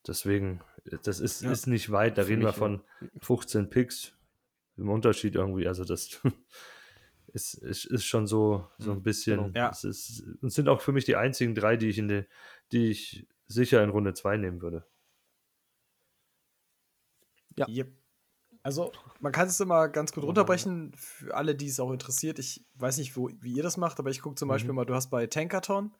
Deswegen, 0.04 0.60
das 1.04 1.20
ist, 1.20 1.42
ja. 1.42 1.52
ist 1.52 1.68
nicht 1.68 1.92
weit, 1.92 2.18
da 2.18 2.24
für 2.24 2.30
reden 2.30 2.42
wir 2.42 2.52
von 2.52 2.80
15 3.20 3.70
Picks 3.70 4.14
im 4.76 4.88
Unterschied 4.88 5.36
irgendwie. 5.36 5.68
Also 5.68 5.84
das 5.84 6.20
ist, 7.32 7.54
ist, 7.54 7.84
ist 7.84 8.04
schon 8.04 8.26
so, 8.26 8.66
so 8.78 8.92
ein 8.92 8.98
mhm, 8.98 9.02
bisschen. 9.04 9.36
Genau. 9.44 9.58
Ja. 9.58 9.70
Es, 9.70 9.84
ist, 9.84 10.24
es 10.42 10.54
sind 10.54 10.68
auch 10.68 10.80
für 10.80 10.92
mich 10.92 11.04
die 11.04 11.14
einzigen 11.14 11.54
drei, 11.54 11.76
die 11.76 11.88
ich 11.88 11.98
in 11.98 12.08
der, 12.08 12.26
die 12.72 12.90
ich 12.90 13.26
sicher 13.46 13.82
in 13.82 13.90
Runde 13.90 14.14
2 14.14 14.36
nehmen 14.36 14.60
würde. 14.60 14.86
Ja. 17.56 17.68
Yep. 17.68 17.92
Also, 18.62 18.92
man 19.20 19.32
kann 19.32 19.48
es 19.48 19.60
immer 19.60 19.88
ganz 19.88 20.12
gut 20.12 20.24
runterbrechen 20.24 20.92
für 20.96 21.34
alle, 21.34 21.54
die 21.54 21.68
es 21.68 21.80
auch 21.80 21.90
interessiert. 21.90 22.38
Ich 22.38 22.66
weiß 22.74 22.98
nicht, 22.98 23.16
wo, 23.16 23.30
wie 23.40 23.54
ihr 23.54 23.62
das 23.62 23.76
macht, 23.76 23.98
aber 23.98 24.10
ich 24.10 24.20
gucke 24.20 24.34
zum 24.34 24.48
mhm. 24.48 24.50
Beispiel 24.50 24.72
mal, 24.72 24.84
du 24.84 24.94
hast 24.94 25.10
bei 25.10 25.26
Tankathon, 25.26 25.94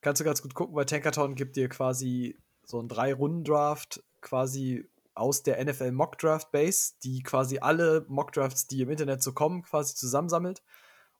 kannst 0.00 0.20
du 0.20 0.24
ganz 0.24 0.42
gut 0.42 0.54
gucken, 0.54 0.74
weil 0.74 0.86
Tankathon 0.86 1.34
gibt 1.34 1.56
dir 1.56 1.68
quasi 1.68 2.38
so 2.64 2.78
einen 2.78 2.88
Drei-Runden-Draft 2.88 4.02
quasi 4.20 4.88
aus 5.14 5.42
der 5.42 5.62
NFL 5.62 5.92
Mock 5.92 6.18
Draft 6.18 6.50
Base, 6.52 6.94
die 7.04 7.22
quasi 7.22 7.58
alle 7.58 8.06
Mock 8.08 8.32
Drafts, 8.32 8.66
die 8.66 8.80
im 8.80 8.90
Internet 8.90 9.22
so 9.22 9.32
kommen, 9.32 9.62
quasi 9.62 9.94
zusammensammelt. 9.94 10.62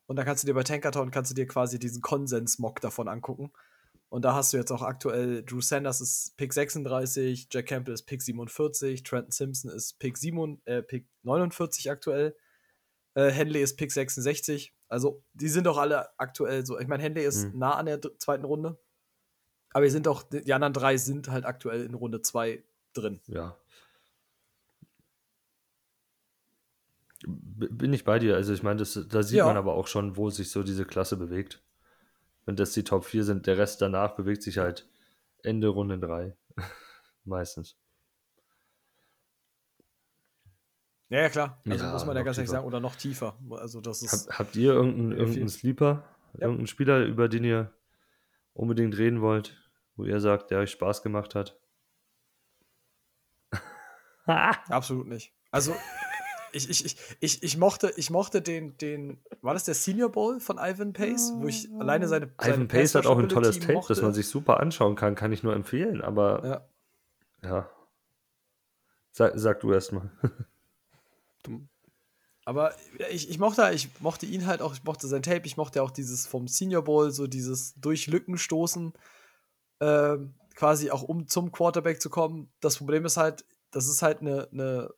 Und 0.06 0.16
dann 0.16 0.24
kannst 0.24 0.42
du 0.42 0.46
dir 0.46 0.54
bei 0.54 0.62
Tankathon 0.62 1.10
kannst 1.10 1.30
du 1.30 1.34
dir 1.34 1.46
quasi 1.46 1.78
diesen 1.78 2.02
Konsens-Mock 2.02 2.80
davon 2.80 3.08
angucken. 3.08 3.52
Und 4.12 4.26
da 4.26 4.34
hast 4.34 4.52
du 4.52 4.58
jetzt 4.58 4.70
auch 4.70 4.82
aktuell 4.82 5.42
Drew 5.42 5.62
Sanders 5.62 6.02
ist 6.02 6.36
Pick 6.36 6.52
36, 6.52 7.48
Jack 7.50 7.64
Campbell 7.64 7.94
ist 7.94 8.02
Pick 8.02 8.20
47, 8.20 9.04
Trenton 9.04 9.30
Simpson 9.30 9.70
ist 9.70 9.98
Pick, 9.98 10.18
7, 10.18 10.60
äh, 10.66 10.82
Pick 10.82 11.08
49 11.22 11.90
aktuell, 11.90 12.36
äh, 13.14 13.30
Henley 13.30 13.62
ist 13.62 13.78
Pick 13.78 13.90
66. 13.90 14.74
Also 14.88 15.24
die 15.32 15.48
sind 15.48 15.64
doch 15.64 15.78
alle 15.78 16.10
aktuell 16.18 16.66
so. 16.66 16.78
Ich 16.78 16.88
meine, 16.88 17.02
Henley 17.02 17.24
ist 17.24 17.54
mhm. 17.54 17.58
nah 17.58 17.76
an 17.76 17.86
der 17.86 18.02
zweiten 18.18 18.44
Runde. 18.44 18.78
Aber 19.70 19.86
die 19.86 19.90
sind 19.90 20.04
doch, 20.04 20.22
die 20.24 20.52
anderen 20.52 20.74
drei 20.74 20.98
sind 20.98 21.28
halt 21.28 21.46
aktuell 21.46 21.86
in 21.86 21.94
Runde 21.94 22.20
2 22.20 22.62
drin. 22.92 23.22
Ja. 23.28 23.56
Bin 27.24 27.94
ich 27.94 28.04
bei 28.04 28.18
dir. 28.18 28.36
Also 28.36 28.52
ich 28.52 28.62
meine, 28.62 28.76
da 28.76 29.22
sieht 29.22 29.38
ja. 29.38 29.46
man 29.46 29.56
aber 29.56 29.72
auch 29.72 29.86
schon, 29.86 30.18
wo 30.18 30.28
sich 30.28 30.50
so 30.50 30.62
diese 30.62 30.84
Klasse 30.84 31.16
bewegt 31.16 31.62
wenn 32.44 32.56
das 32.56 32.72
die 32.72 32.84
Top 32.84 33.04
4 33.04 33.24
sind, 33.24 33.46
der 33.46 33.58
Rest 33.58 33.80
danach 33.82 34.14
bewegt 34.16 34.42
sich 34.42 34.58
halt 34.58 34.88
Ende 35.42 35.68
Runde 35.68 35.98
3. 35.98 36.36
Meistens. 37.24 37.76
Ja, 41.08 41.20
ja, 41.20 41.28
klar. 41.28 41.60
Also 41.68 41.84
Ja, 41.84 41.92
muss 41.92 42.06
man 42.06 42.16
ja 42.16 42.22
ganz 42.22 42.38
ehrlich 42.38 42.50
sagen, 42.50 42.66
oder 42.66 42.80
noch 42.80 42.96
tiefer. 42.96 43.36
Also 43.50 43.80
das 43.80 44.02
ist. 44.02 44.28
Hab, 44.30 44.38
habt 44.38 44.56
ihr 44.56 44.72
irgendeinen, 44.72 45.12
irgendeinen. 45.12 45.48
Sleeper, 45.50 46.04
Ja. 46.34 46.42
irgendeinen 46.42 46.66
Spieler, 46.68 47.04
über 47.04 47.28
den 47.28 47.44
ihr 47.44 47.70
unbedingt 48.54 48.96
reden 48.96 49.20
wollt, 49.20 49.56
wo 49.96 50.04
ihr 50.04 50.20
sagt, 50.20 50.50
der 50.50 50.60
euch 50.60 50.70
Spaß 50.70 51.02
gemacht 51.02 51.34
hat? 51.34 51.58
Absolut 54.24 55.06
nicht. 55.08 55.34
Also, 55.50 55.74
ich, 56.52 56.68
ich, 56.70 56.96
ich, 57.20 57.42
ich, 57.42 57.56
mochte, 57.56 57.92
ich 57.96 58.10
mochte 58.10 58.42
den, 58.42 58.76
den, 58.78 59.18
war 59.40 59.54
das 59.54 59.64
der 59.64 59.74
Senior 59.74 60.10
Bowl 60.10 60.40
von 60.40 60.58
Ivan 60.58 60.92
Pace, 60.92 61.32
wo 61.36 61.48
ich 61.48 61.68
alleine 61.78 62.08
seine. 62.08 62.30
seine 62.38 62.54
Ivan 62.54 62.68
Pace 62.68 62.94
hat 62.94 63.06
auch 63.06 63.18
ein 63.18 63.28
tolles 63.28 63.58
Tape, 63.58 63.74
das 63.88 63.98
man 63.98 64.06
mochte. 64.06 64.14
sich 64.14 64.28
super 64.28 64.60
anschauen 64.60 64.94
kann, 64.94 65.14
kann 65.14 65.32
ich 65.32 65.42
nur 65.42 65.54
empfehlen, 65.54 66.02
aber 66.02 66.66
Ja. 67.42 67.48
ja. 67.48 67.70
Sag, 69.12 69.32
sag 69.36 69.60
du 69.60 69.72
erst 69.72 69.92
mal. 69.92 70.10
Aber 72.44 72.74
ich, 73.10 73.30
ich, 73.30 73.38
mochte, 73.38 73.70
ich 73.72 73.88
mochte 74.00 74.26
ihn 74.26 74.46
halt 74.46 74.62
auch, 74.62 74.72
ich 74.74 74.82
mochte 74.82 75.06
sein 75.06 75.22
Tape, 75.22 75.46
ich 75.46 75.56
mochte 75.56 75.82
auch 75.82 75.92
dieses 75.92 76.26
vom 76.26 76.48
Senior 76.48 76.82
Bowl, 76.82 77.12
so 77.12 77.28
dieses 77.28 77.74
durch 77.74 78.08
Lücken 78.08 78.36
stoßen, 78.36 78.92
ähm, 79.80 80.34
quasi 80.56 80.90
auch 80.90 81.02
um 81.02 81.28
zum 81.28 81.52
Quarterback 81.52 82.02
zu 82.02 82.10
kommen. 82.10 82.50
Das 82.60 82.78
Problem 82.78 83.04
ist 83.04 83.16
halt, 83.16 83.44
das 83.70 83.86
ist 83.86 84.02
halt 84.02 84.22
eine, 84.22 84.48
eine 84.50 84.92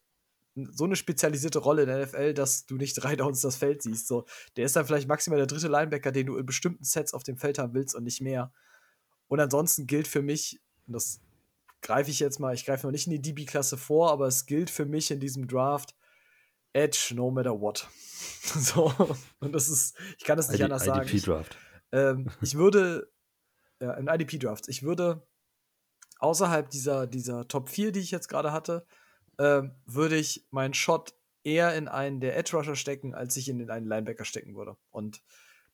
so 0.54 0.84
eine 0.84 0.96
spezialisierte 0.96 1.58
Rolle 1.58 1.82
in 1.82 1.88
der 1.88 2.06
NFL, 2.06 2.34
dass 2.34 2.66
du 2.66 2.76
nicht 2.76 2.94
drei 2.94 3.16
Downs 3.16 3.40
das 3.40 3.56
Feld 3.56 3.82
siehst. 3.82 4.06
So, 4.06 4.24
der 4.56 4.64
ist 4.66 4.76
dann 4.76 4.86
vielleicht 4.86 5.08
maximal 5.08 5.38
der 5.38 5.46
dritte 5.46 5.68
Linebacker, 5.68 6.12
den 6.12 6.26
du 6.26 6.36
in 6.36 6.46
bestimmten 6.46 6.84
Sets 6.84 7.12
auf 7.12 7.24
dem 7.24 7.36
Feld 7.36 7.58
haben 7.58 7.74
willst 7.74 7.94
und 7.94 8.04
nicht 8.04 8.20
mehr. 8.20 8.52
Und 9.28 9.40
ansonsten 9.40 9.86
gilt 9.86 10.06
für 10.06 10.22
mich, 10.22 10.60
und 10.86 10.92
das 10.92 11.20
greife 11.82 12.10
ich 12.10 12.20
jetzt 12.20 12.38
mal, 12.38 12.54
ich 12.54 12.64
greife 12.64 12.86
noch 12.86 12.92
nicht 12.92 13.06
in 13.06 13.12
die 13.12 13.22
DB-Klasse 13.22 13.76
vor, 13.76 14.10
aber 14.12 14.26
es 14.26 14.46
gilt 14.46 14.70
für 14.70 14.86
mich 14.86 15.10
in 15.10 15.20
diesem 15.20 15.48
Draft 15.48 15.94
Edge 16.72 17.12
no 17.14 17.30
matter 17.30 17.60
what. 17.60 17.88
so, 18.42 18.92
und 19.40 19.52
das 19.52 19.68
ist, 19.68 19.96
ich 20.18 20.24
kann 20.24 20.36
das 20.36 20.48
nicht 20.48 20.60
ID, 20.60 20.64
anders 20.64 20.84
sagen. 20.84 21.06
Ich, 21.06 21.14
IDP-Draft. 21.14 21.56
ähm, 21.92 22.30
ich 22.42 22.54
würde, 22.54 23.10
ja, 23.80 23.94
in 23.94 24.06
IDP-Drafts, 24.06 24.68
ich 24.68 24.82
würde 24.82 25.26
außerhalb 26.18 26.70
dieser, 26.70 27.06
dieser 27.06 27.48
Top 27.48 27.68
4, 27.68 27.92
die 27.92 28.00
ich 28.00 28.10
jetzt 28.10 28.28
gerade 28.28 28.52
hatte, 28.52 28.86
ähm, 29.38 29.72
würde 29.86 30.16
ich 30.16 30.46
meinen 30.50 30.74
Shot 30.74 31.14
eher 31.42 31.74
in 31.74 31.88
einen 31.88 32.20
der 32.20 32.36
Edge 32.36 32.56
Rusher 32.56 32.76
stecken, 32.76 33.14
als 33.14 33.36
ich 33.36 33.48
ihn 33.48 33.60
in 33.60 33.70
einen 33.70 33.86
Linebacker 33.86 34.24
stecken 34.24 34.56
würde. 34.56 34.76
Und 34.90 35.22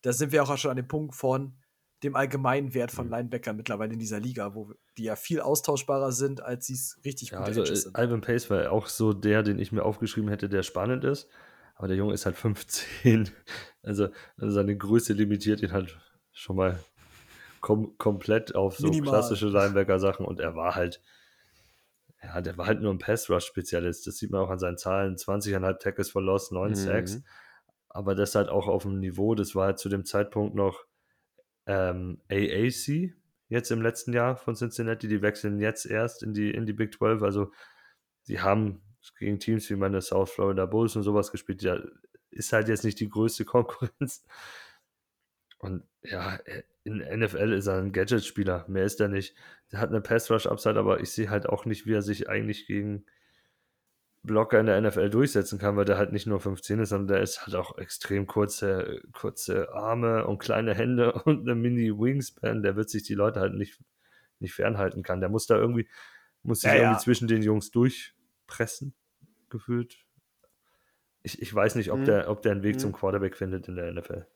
da 0.03 0.13
sind 0.13 0.33
wir 0.33 0.43
auch 0.43 0.57
schon 0.59 0.71
an 0.71 0.77
dem 0.77 0.89
Punkt 0.89 1.15
von 1.15 1.55
dem 2.03 2.17
allgemeinen 2.17 2.73
Wert 2.73 2.91
von 2.91 3.07
Mhm. 3.07 3.13
Linebackern 3.13 3.57
mittlerweile 3.57 3.93
in 3.93 3.99
dieser 3.99 4.21
Liga, 4.21 4.55
wo 4.55 4.73
die 4.97 5.05
ja 5.05 5.17
viel 5.17 5.41
austauschbarer 5.41 6.13
sind, 6.13 6.41
als 6.41 6.67
sie 6.67 6.73
es 6.75 6.99
richtig 7.05 7.31
Ja, 7.31 7.39
gute 7.39 7.49
also 7.49 7.61
Edges 7.61 7.81
äh, 7.81 7.83
sind. 7.83 7.99
Ivan 7.99 8.21
Pace 8.23 8.49
war 8.51 8.73
auch 8.73 8.87
so 8.87 9.13
der, 9.13 9.43
den 9.43 9.59
ich 9.59 9.71
mir 9.71 9.85
aufgeschrieben 9.85 10.31
hätte, 10.31 10.49
der 10.49 10.63
spannend 10.63 11.05
ist. 11.05 11.29
Aber 11.77 11.89
der 11.89 11.97
Junge 11.97 12.15
ist 12.15 12.27
halt 12.27 12.37
15. 12.37 13.31
Also, 13.83 14.09
also 14.37 14.55
seine 14.55 14.77
Größe 14.77 15.15
limitiert 15.15 15.63
ihn 15.63 15.73
halt 15.73 15.99
schon 16.33 16.57
mal 16.57 16.79
kom 17.63 17.97
komplett 17.97 18.55
auf 18.55 18.77
so 18.77 18.89
Minimal. 18.89 19.09
klassische 19.11 19.49
Linebacker-Sachen. 19.49 20.27
Und 20.27 20.39
er 20.39 20.55
war 20.55 20.75
halt, 20.75 21.01
ja, 22.23 22.41
der 22.41 22.59
war 22.59 22.67
halt 22.67 22.81
nur 22.83 22.93
ein 22.93 22.99
Pass-Rush-Spezialist. 22.99 24.07
Das 24.07 24.17
sieht 24.17 24.31
man 24.31 24.43
auch 24.43 24.51
an 24.51 24.59
seinen 24.59 24.77
Zahlen. 24.77 25.17
20,5 25.17 25.79
Tackles 25.79 26.11
for 26.11 26.23
Loss, 26.23 26.51
9 26.51 26.75
Sacks. 26.75 27.17
Mhm. 27.17 27.25
Aber 27.89 28.15
das 28.15 28.35
halt 28.35 28.49
auch 28.49 28.69
auf 28.69 28.83
dem 28.83 29.01
Niveau, 29.01 29.35
das 29.35 29.55
war 29.55 29.67
halt 29.67 29.79
zu 29.79 29.89
dem 29.89 30.05
Zeitpunkt 30.05 30.55
noch 30.55 30.85
ähm, 31.67 32.21
AAC, 32.31 33.15
jetzt 33.49 33.71
im 33.71 33.83
letzten 33.83 34.13
Jahr 34.13 34.37
von 34.37 34.55
Cincinnati. 34.55 35.09
Die 35.09 35.23
wechseln 35.23 35.61
jetzt 35.61 35.87
erst 35.87 36.23
in 36.23 36.35
die, 36.35 36.51
in 36.51 36.67
die 36.67 36.73
Big 36.73 36.95
12. 36.95 37.23
Also, 37.23 37.53
sie 38.23 38.41
haben 38.41 38.83
gegen 39.19 39.39
Teams 39.39 39.69
wie 39.71 39.77
meine 39.77 40.03
South 40.03 40.31
Florida 40.31 40.67
Bulls 40.67 40.97
und 40.97 41.03
sowas 41.03 41.33
gespielt. 41.33 41.63
Ja, 41.63 41.81
ist 42.31 42.53
halt 42.53 42.69
jetzt 42.69 42.85
nicht 42.85 43.01
die 43.01 43.09
größte 43.09 43.45
Konkurrenz. 43.47 44.25
Und 45.59 45.85
ja, 46.03 46.39
in 46.85 46.99
NFL 46.99 47.53
ist 47.53 47.67
er 47.67 47.79
ein 47.79 47.93
Gadget-Spieler. 47.93 48.65
Mehr 48.69 48.85
ist 48.85 49.01
er 49.01 49.09
nicht. 49.09 49.35
Der 49.73 49.81
hat 49.81 49.91
eine 49.91 50.01
Pass-Rush-Upside, 50.01 50.79
aber 50.79 51.01
ich 51.01 51.11
sehe 51.13 51.29
halt 51.31 51.47
auch 51.49 51.65
nicht, 51.67 51.87
wie 51.87 51.93
er 51.95 52.03
sich 52.03 52.29
eigentlich 52.29 52.67
gegen 52.67 53.05
Blocker 54.23 54.61
in 54.61 54.67
der 54.67 54.81
NFL 54.81 55.09
durchsetzen 55.11 55.59
kann, 55.59 55.77
weil 55.77 55.85
der 55.87 55.97
halt 55.97 56.13
nicht 56.13 56.27
nur 56.27 56.41
15 56.41 56.79
ist, 56.81 56.91
sondern 56.91 57.09
der 57.17 57.23
ist 57.23 57.47
halt 57.47 57.55
auch 57.57 57.79
extrem 57.79 58.27
kurze, 58.27 59.01
kurze 59.13 59.73
Arme 59.73 60.27
und 60.27 60.39
kleine 60.39 60.75
Hände 60.75 61.13
und 61.25 61.41
eine 61.43 61.55
Mini-Wingspan. 61.55 62.63
Der 62.63 62.77
wird 62.77 62.91
sich 62.91 63.03
die 63.03 63.15
Leute 63.15 63.41
halt 63.41 63.55
nicht, 63.55 63.79
nicht 64.39 64.55
fernhalten 64.55 65.03
kann. 65.03 65.21
Der 65.21 65.29
muss 65.31 65.47
da 65.47 65.57
irgendwie, 65.57 65.89
muss 66.43 66.61
sich 66.61 66.71
Ja, 66.71 66.77
ja. 66.77 66.83
irgendwie 66.85 67.03
zwischen 67.05 67.29
den 67.29 67.43
Jungs 67.43 67.71
durchpressen, 67.71 68.95
gefühlt. 69.49 69.99
Ich, 71.23 71.41
ich 71.43 71.55
weiß 71.55 71.75
nicht, 71.75 71.91
ob, 71.93 72.01
Mhm. 72.01 72.05
der, 72.07 72.31
ob 72.31 72.43
der 72.43 72.53
einen 72.53 72.63
Weg 72.63 72.77
Mhm. 72.77 72.81
zum 72.81 72.93
Quarterback 72.93 73.37
findet 73.37 73.69
in 73.69 73.77
der 73.77 73.91
NFL. 73.93 74.27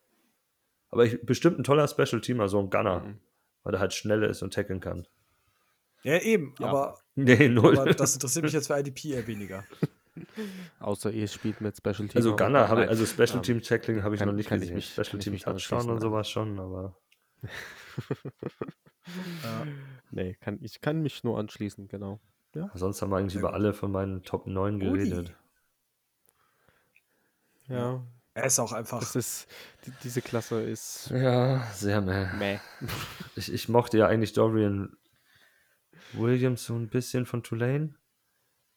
Aber 0.95 1.05
ich, 1.05 1.21
bestimmt 1.27 1.59
ein 1.59 1.65
toller 1.65 1.87
Special-Teamer, 1.89 2.49
so 2.49 2.59
ein 2.61 2.71
Gunner, 2.71 3.01
Mhm. 3.01 3.19
weil 3.65 3.75
er 3.75 3.81
halt 3.81 3.93
schneller 3.93 4.29
ist 4.29 4.43
und 4.43 4.55
tackeln 4.55 4.81
kann. 4.81 5.07
Ja, 6.05 6.19
eben, 6.21 6.55
Ja. 6.61 6.67
aber, 6.69 6.99
Nee, 7.17 7.49
null. 7.49 7.79
aber 7.79 7.93
das 7.95 8.15
interessiert 8.15 8.45
mich 8.45 8.53
jetzt 8.53 8.69
für 8.69 8.79
IDP 8.79 9.11
eher 9.15 9.27
weniger. 9.27 9.65
Außer 10.79 11.11
ihr 11.11 11.27
spielt 11.27 11.61
mit 11.61 11.77
Special 11.77 12.07
Team. 12.09 12.11
Also 12.15 12.37
Gunner 12.37 12.69
habe 12.69 12.89
also 12.89 13.05
Special 13.05 13.37
Ähm, 13.39 13.43
Team 13.43 13.63
Tackling 13.63 14.03
habe 14.05 14.15
ich 14.15 14.21
kann- 14.21 14.29
noch 14.29 14.35
nicht 14.35 14.49
kann 14.49 14.59
ich 14.59 14.69
gesehen. 14.71 14.77
mich- 14.77 14.87
Special 14.93 15.07
kann 15.07 15.19
ich 15.19 15.25
Team 15.25 15.33
mich 15.33 15.43
Touchdown 15.43 15.91
und 15.91 15.97
ja. 15.97 16.01
sowas 16.01 16.31
schon, 16.31 16.59
aber 16.61 16.97
Ja. 19.43 19.67
Nee, 20.11 20.35
kann, 20.41 20.59
ich 20.63 20.81
kann 20.81 21.03
mich 21.03 21.25
nur 21.25 21.39
anschließen, 21.39 21.89
genau. 21.89 22.21
sonst 22.75 23.03
haben 23.03 23.11
wir 23.11 23.17
eigentlich 23.19 23.35
über 23.35 23.49
gut. 23.49 23.55
alle 23.57 23.75
von 23.75 23.91
meinen 23.91 24.23
Top 24.23 24.47
9 24.47 24.77
Ui. 24.77 24.81
geredet. 24.99 25.35
Ja, 27.69 28.03
Er 28.35 28.45
ist 28.47 28.59
auch 28.59 28.73
einfach. 28.73 29.01
das 29.01 29.17
ist, 29.17 29.47
die, 29.87 29.93
diese 30.03 30.21
Klasse 30.23 30.61
ist 30.63 31.11
Ja, 31.11 31.63
sehr 31.73 32.01
meh. 32.01 32.27
meh. 32.31 32.59
Ich, 33.37 33.53
ich 33.53 33.69
mochte 33.69 33.99
ja 33.99 34.07
eigentlich 34.07 34.33
Dorian 34.33 34.97
Williams 36.15 36.65
so 36.65 36.75
ein 36.77 36.89
bisschen 36.89 37.27
von 37.27 37.43
Tulane. 37.43 37.95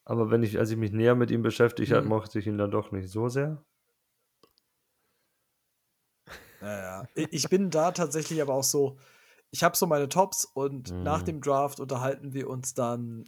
Aber 0.06 0.32
wenn 0.32 0.44
ich, 0.44 0.60
als 0.60 0.72
ich 0.72 0.78
mich 0.78 0.92
näher 0.92 1.16
mit 1.16 1.32
ihm 1.32 1.42
beschäftigt 1.44 1.92
habe, 1.94 2.06
Mhm. 2.06 2.10
mochte 2.10 2.40
ich 2.40 2.48
ihn 2.48 2.58
dann 2.58 2.72
doch 2.72 2.92
nicht 2.92 3.10
so 3.10 3.30
sehr. 3.30 3.64
Ja, 6.62 6.78
ja. 6.78 7.08
Ich 7.16 7.50
bin 7.50 7.70
da 7.70 7.92
tatsächlich 7.92 8.42
aber 8.42 8.54
auch 8.54 8.64
so. 8.64 8.98
Ich 9.52 9.64
habe 9.64 9.78
so 9.78 9.88
meine 9.88 10.10
Tops 10.10 10.46
und 10.46 10.94
nach 11.00 11.22
Mhm. 11.22 11.26
dem 11.26 11.42
Draft 11.42 11.80
unterhalten 11.80 12.34
wir 12.34 12.50
uns 12.50 12.74
dann, 12.74 13.24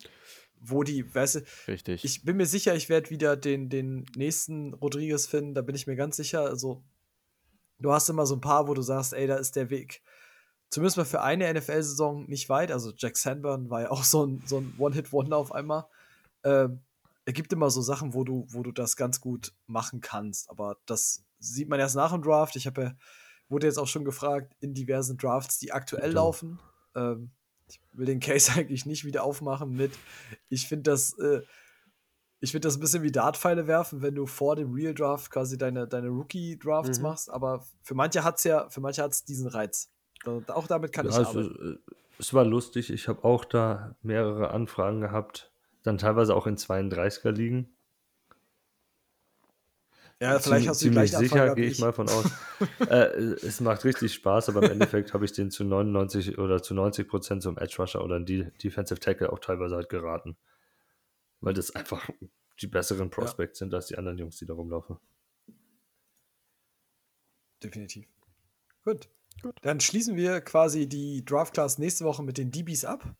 wo 0.62 0.84
die, 0.84 1.14
weißt 1.14 1.36
du, 1.36 1.40
Richtig. 1.68 2.04
ich 2.04 2.24
bin 2.24 2.38
mir 2.38 2.46
sicher, 2.46 2.76
ich 2.76 2.90
werde 2.90 3.10
wieder 3.10 3.38
den, 3.38 3.70
den 3.70 4.06
nächsten 4.16 4.74
Rodriguez 4.74 5.26
finden, 5.28 5.54
da 5.54 5.62
bin 5.62 5.76
ich 5.76 5.88
mir 5.88 5.96
ganz 5.96 6.18
sicher. 6.18 6.42
Also, 6.42 6.84
du 7.80 7.92
hast 7.92 8.10
immer 8.10 8.26
so 8.26 8.36
ein 8.36 8.42
paar, 8.42 8.68
wo 8.68 8.74
du 8.74 8.82
sagst, 8.82 9.14
ey, 9.14 9.28
da 9.28 9.36
ist 9.38 9.56
der 9.56 9.70
Weg. 9.70 10.02
Zumindest 10.70 10.98
mal 10.98 11.06
für 11.06 11.22
eine 11.22 11.52
NFL-Saison 11.54 12.26
nicht 12.28 12.50
weit. 12.50 12.72
Also, 12.72 12.92
Jack 12.96 13.18
Sanborn 13.18 13.70
war 13.70 13.82
ja 13.82 13.92
auch 13.92 14.04
so 14.04 14.26
ein, 14.26 14.44
so 14.46 14.58
ein 14.60 14.74
One-Hit-Wonder 14.78 15.38
auf 15.38 15.52
einmal. 15.52 15.86
Ähm, 16.44 16.82
es 17.26 17.34
gibt 17.34 17.54
immer 17.54 17.70
so 17.70 17.82
Sachen, 17.82 18.14
wo 18.14 18.24
du, 18.24 18.46
wo 18.50 18.62
du 18.64 18.72
das 18.72 18.96
ganz 18.96 19.20
gut 19.22 19.54
machen 19.66 20.02
kannst. 20.02 20.50
Aber 20.50 20.78
das 20.86 21.24
sieht 21.40 21.70
man 21.70 21.80
erst 21.80 21.96
nach 21.96 22.12
dem 22.12 22.22
Draft. 22.22 22.56
Ich 22.56 22.68
habe 22.68 22.82
ja, 22.82 22.94
wurde 23.50 23.68
jetzt 23.68 23.78
auch 23.80 23.88
schon 23.88 24.04
gefragt, 24.06 24.54
in 24.60 24.74
diversen 24.74 25.18
Drafts, 25.18 25.58
die 25.60 25.72
aktuell 25.72 26.10
Ja. 26.10 26.16
laufen. 26.16 26.60
Ähm, 26.96 27.32
ich 27.70 27.80
will 27.94 28.06
den 28.06 28.20
Case 28.20 28.52
eigentlich 28.56 28.86
nicht 28.86 29.06
wieder 29.06 29.24
aufmachen 29.24 29.72
mit, 29.76 29.92
ich 30.50 30.68
finde 30.68 30.92
das, 30.92 31.18
äh, 31.20 31.42
ich 32.42 32.52
finde 32.52 32.68
das 32.68 32.78
ein 32.78 32.80
bisschen 32.80 33.04
wie 33.04 33.12
Dartpfeile 33.12 33.68
werfen, 33.68 34.02
wenn 34.02 34.16
du 34.16 34.26
vor 34.26 34.56
dem 34.56 34.74
Real 34.74 34.94
Draft 34.94 35.30
quasi 35.32 35.58
deine, 35.58 35.88
deine 35.88 36.08
Rookie-Drafts 36.08 37.00
Mhm. 37.00 37.04
machst. 37.04 37.30
Aber 37.30 37.66
für 37.82 37.96
manche 37.96 38.24
hat 38.24 38.38
es 38.38 38.46
ja, 38.46 38.70
für 38.70 38.80
manche 38.80 39.04
hat 39.04 39.12
es 39.12 39.26
diesen 39.26 39.48
Reiz. 39.48 39.92
Da- 40.24 40.42
Auch 40.54 40.68
damit 40.68 40.94
kann 40.94 41.06
Ja, 41.06 41.12
ich 41.12 41.18
es, 41.18 41.28
arbeiten. 41.28 41.80
äh, 41.90 41.94
es 42.18 42.34
war 42.34 42.46
lustig. 42.46 42.92
Ich 42.92 43.08
habe 43.10 43.24
auch 43.26 43.44
da 43.46 43.96
mehrere 44.02 44.52
Anfragen 44.52 45.02
gehabt. 45.02 45.52
Dann 45.84 45.98
teilweise 45.98 46.34
auch 46.36 46.48
in 46.48 46.56
32er 46.58 47.32
liegen. 47.32 47.74
Ja, 50.22 50.38
vielleicht 50.40 50.68
hast 50.68 50.82
du 50.82 50.90
die 50.90 50.94
ziemlich 50.94 51.12
gleiche 51.12 51.30
sicher, 51.30 51.56
gehe 51.56 51.66
wie 51.66 51.70
ich 51.70 51.80
mal 51.80 51.94
von 51.94 52.10
aus. 52.10 52.26
äh, 52.90 52.96
es 53.46 53.62
macht 53.62 53.86
richtig 53.86 54.14
Spaß, 54.14 54.50
aber 54.50 54.64
im 54.64 54.72
Endeffekt 54.72 55.14
habe 55.14 55.24
ich 55.24 55.32
den 55.32 55.50
zu 55.50 55.64
99 55.64 56.38
oder 56.38 56.62
zu 56.62 56.74
90 56.74 57.08
Prozent 57.08 57.42
zum 57.42 57.58
Edge 57.58 57.78
Rusher 57.80 58.04
oder 58.04 58.20
die 58.20 58.44
Defensive 58.62 59.00
Tackle 59.00 59.32
auch 59.32 59.40
teilweise 59.40 59.76
halt 59.76 59.88
geraten. 59.88 60.36
Weil 61.40 61.54
das 61.54 61.72
einfach 61.72 62.10
die 62.62 62.68
besseren 62.68 63.10
Prospects 63.10 63.60
sind 63.60 63.74
als 63.74 63.88
die 63.88 63.98
anderen 63.98 64.18
Jungs, 64.18 64.36
die 64.38 64.46
da 64.46 64.54
rumlaufen. 64.54 64.98
Definitiv. 67.64 68.06
Gut. 68.84 69.10
Dann 69.62 69.80
schließen 69.80 70.18
wir 70.18 70.42
quasi 70.42 70.88
die 70.88 71.24
Draft 71.24 71.54
Class 71.54 71.78
nächste 71.78 72.04
Woche 72.04 72.24
mit 72.24 72.38
den 72.38 72.52
DBs 72.52 72.84
ab. 72.84 73.16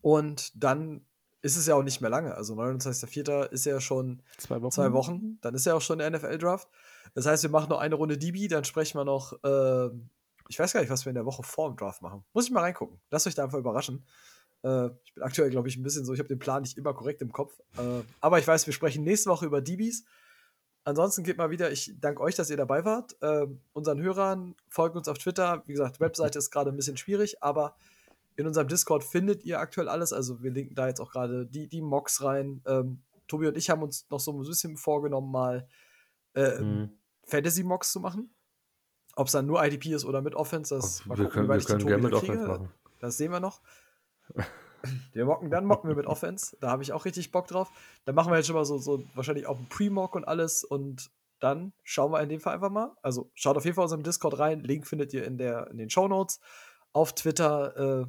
Und 0.00 0.50
dann 0.60 1.06
ist 1.44 1.56
es 1.56 1.66
ja 1.66 1.74
auch 1.74 1.82
nicht 1.82 2.00
mehr 2.00 2.08
lange. 2.08 2.34
Also 2.34 2.54
29.04. 2.54 3.50
ist 3.50 3.66
ja 3.66 3.78
schon 3.78 4.22
zwei 4.38 4.62
Wochen. 4.62 4.72
zwei 4.72 4.92
Wochen. 4.94 5.38
Dann 5.42 5.54
ist 5.54 5.66
ja 5.66 5.74
auch 5.74 5.82
schon 5.82 5.98
der 5.98 6.10
NFL-Draft. 6.10 6.66
Das 7.12 7.26
heißt, 7.26 7.42
wir 7.42 7.50
machen 7.50 7.68
noch 7.68 7.80
eine 7.80 7.96
Runde 7.96 8.16
DB, 8.16 8.48
dann 8.48 8.64
sprechen 8.64 8.98
wir 8.98 9.04
noch. 9.04 9.38
ähm, 9.44 10.08
ich 10.48 10.58
weiß 10.58 10.72
gar 10.72 10.80
nicht, 10.80 10.90
was 10.90 11.04
wir 11.04 11.10
in 11.10 11.14
der 11.14 11.26
Woche 11.26 11.42
vor 11.42 11.68
dem 11.68 11.76
Draft 11.76 12.00
machen. 12.00 12.24
Muss 12.32 12.46
ich 12.46 12.50
mal 12.50 12.60
reingucken. 12.60 12.98
Lasst 13.10 13.26
euch 13.26 13.34
da 13.34 13.44
einfach 13.44 13.58
überraschen. 13.58 14.06
Äh, 14.62 14.88
ich 15.04 15.12
bin 15.12 15.22
aktuell, 15.22 15.50
glaube 15.50 15.68
ich, 15.68 15.76
ein 15.76 15.82
bisschen 15.82 16.06
so, 16.06 16.14
ich 16.14 16.18
habe 16.18 16.28
den 16.28 16.38
Plan 16.38 16.62
nicht 16.62 16.78
immer 16.78 16.94
korrekt 16.94 17.20
im 17.20 17.30
Kopf. 17.30 17.60
Äh, 17.76 18.02
aber 18.22 18.38
ich 18.38 18.48
weiß, 18.48 18.66
wir 18.66 18.72
sprechen 18.72 19.04
nächste 19.04 19.28
Woche 19.28 19.44
über 19.44 19.60
DBs. 19.60 20.04
Ansonsten 20.84 21.24
geht 21.24 21.36
mal 21.36 21.50
wieder, 21.50 21.70
ich 21.72 21.94
danke 22.00 22.22
euch, 22.22 22.34
dass 22.34 22.48
ihr 22.48 22.56
dabei 22.56 22.86
wart. 22.86 23.16
Äh, 23.20 23.46
unseren 23.74 24.00
Hörern, 24.00 24.54
folgt 24.68 24.96
uns 24.96 25.08
auf 25.08 25.18
Twitter. 25.18 25.62
Wie 25.66 25.72
gesagt, 25.72 26.00
Webseite 26.00 26.38
ist 26.38 26.50
gerade 26.50 26.70
ein 26.70 26.76
bisschen 26.76 26.96
schwierig, 26.96 27.42
aber 27.42 27.76
in 28.36 28.46
unserem 28.46 28.68
Discord 28.68 29.04
findet 29.04 29.44
ihr 29.44 29.60
aktuell 29.60 29.88
alles. 29.88 30.12
Also 30.12 30.42
wir 30.42 30.50
linken 30.50 30.74
da 30.74 30.88
jetzt 30.88 31.00
auch 31.00 31.10
gerade 31.10 31.46
die, 31.46 31.68
die 31.68 31.82
Mocks 31.82 32.22
rein. 32.22 32.62
Ähm, 32.66 33.02
Tobi 33.26 33.46
und 33.46 33.56
ich 33.56 33.70
haben 33.70 33.82
uns 33.82 34.06
noch 34.10 34.20
so 34.20 34.32
ein 34.32 34.40
bisschen 34.40 34.76
vorgenommen, 34.76 35.30
mal 35.30 35.66
äh, 36.34 36.60
mhm. 36.60 36.90
Fantasy-Mocks 37.24 37.92
zu 37.92 38.00
machen. 38.00 38.34
Ob 39.16 39.28
es 39.28 39.32
dann 39.32 39.46
nur 39.46 39.64
IDP 39.64 39.94
ist 39.94 40.04
oder 40.04 40.20
mit 40.20 40.34
Offense, 40.34 40.74
das 40.74 41.08
wir 41.08 41.28
können, 41.28 41.48
wir 41.48 41.58
können 41.58 41.86
gerne 41.86 42.02
mit 42.02 42.12
Offense 42.12 42.46
machen. 42.46 42.70
Das 43.00 43.16
sehen 43.16 43.30
wir 43.30 43.40
noch. 43.40 43.60
Wir 45.14 45.24
mocken, 45.24 45.50
dann 45.50 45.64
mocken 45.64 45.88
wir 45.88 45.96
mit 45.96 46.04
Offense. 46.04 46.58
Da 46.60 46.68
habe 46.70 46.82
ich 46.82 46.92
auch 46.92 47.06
richtig 47.06 47.32
Bock 47.32 47.46
drauf. 47.46 47.70
Dann 48.04 48.14
machen 48.14 48.30
wir 48.30 48.36
jetzt 48.36 48.48
schon 48.48 48.56
mal 48.56 48.66
so, 48.66 48.76
so 48.76 49.02
wahrscheinlich 49.14 49.46
auch 49.46 49.58
ein 49.58 49.66
Pre-Mock 49.70 50.14
und 50.14 50.28
alles. 50.28 50.62
Und 50.62 51.10
dann 51.40 51.72
schauen 51.82 52.12
wir 52.12 52.20
in 52.20 52.28
dem 52.28 52.40
Fall 52.40 52.52
einfach 52.52 52.68
mal. 52.68 52.94
Also 53.00 53.30
schaut 53.32 53.56
auf 53.56 53.64
jeden 53.64 53.76
Fall 53.76 53.84
aus 53.84 53.92
dem 53.92 54.02
Discord 54.02 54.38
rein. 54.38 54.60
Link 54.60 54.86
findet 54.86 55.14
ihr 55.14 55.24
in, 55.24 55.38
der, 55.38 55.70
in 55.70 55.78
den 55.78 55.88
Show 55.88 56.06
Notes. 56.06 56.38
Auf 56.92 57.14
Twitter 57.14 58.02
äh, 58.02 58.06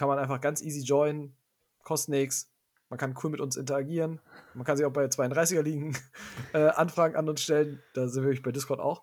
kann 0.00 0.08
man 0.08 0.18
einfach 0.18 0.40
ganz 0.40 0.62
easy 0.62 0.80
joinen. 0.80 1.36
Kostet 1.82 2.08
nichts. 2.08 2.50
Man 2.88 2.98
kann 2.98 3.14
cool 3.22 3.28
mit 3.28 3.42
uns 3.42 3.58
interagieren. 3.58 4.18
Man 4.54 4.64
kann 4.64 4.78
sich 4.78 4.86
auch 4.86 4.92
bei 4.92 5.04
32er 5.04 5.60
ligen 5.60 5.94
äh, 6.54 6.68
Anfragen 6.68 7.16
an 7.16 7.28
uns 7.28 7.42
stellen. 7.42 7.82
Da 7.92 8.08
sind 8.08 8.26
wir 8.26 8.42
bei 8.42 8.50
Discord 8.50 8.80
auch. 8.80 9.02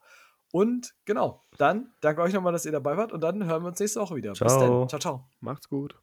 Und 0.51 0.95
genau, 1.05 1.43
dann 1.59 1.93
danke 2.01 2.23
euch 2.23 2.33
nochmal, 2.33 2.51
dass 2.51 2.65
ihr 2.65 2.71
dabei 2.71 2.97
wart 2.97 3.11
und 3.11 3.21
dann 3.21 3.45
hören 3.45 3.61
wir 3.61 3.67
uns 3.67 3.79
nächste 3.79 3.99
Woche 3.99 4.15
wieder. 4.15 4.33
Ciao. 4.33 4.47
Bis 4.47 4.57
dann. 4.57 4.89
Ciao, 4.89 4.99
ciao. 4.99 5.29
Macht's 5.39 5.69
gut. 5.69 5.95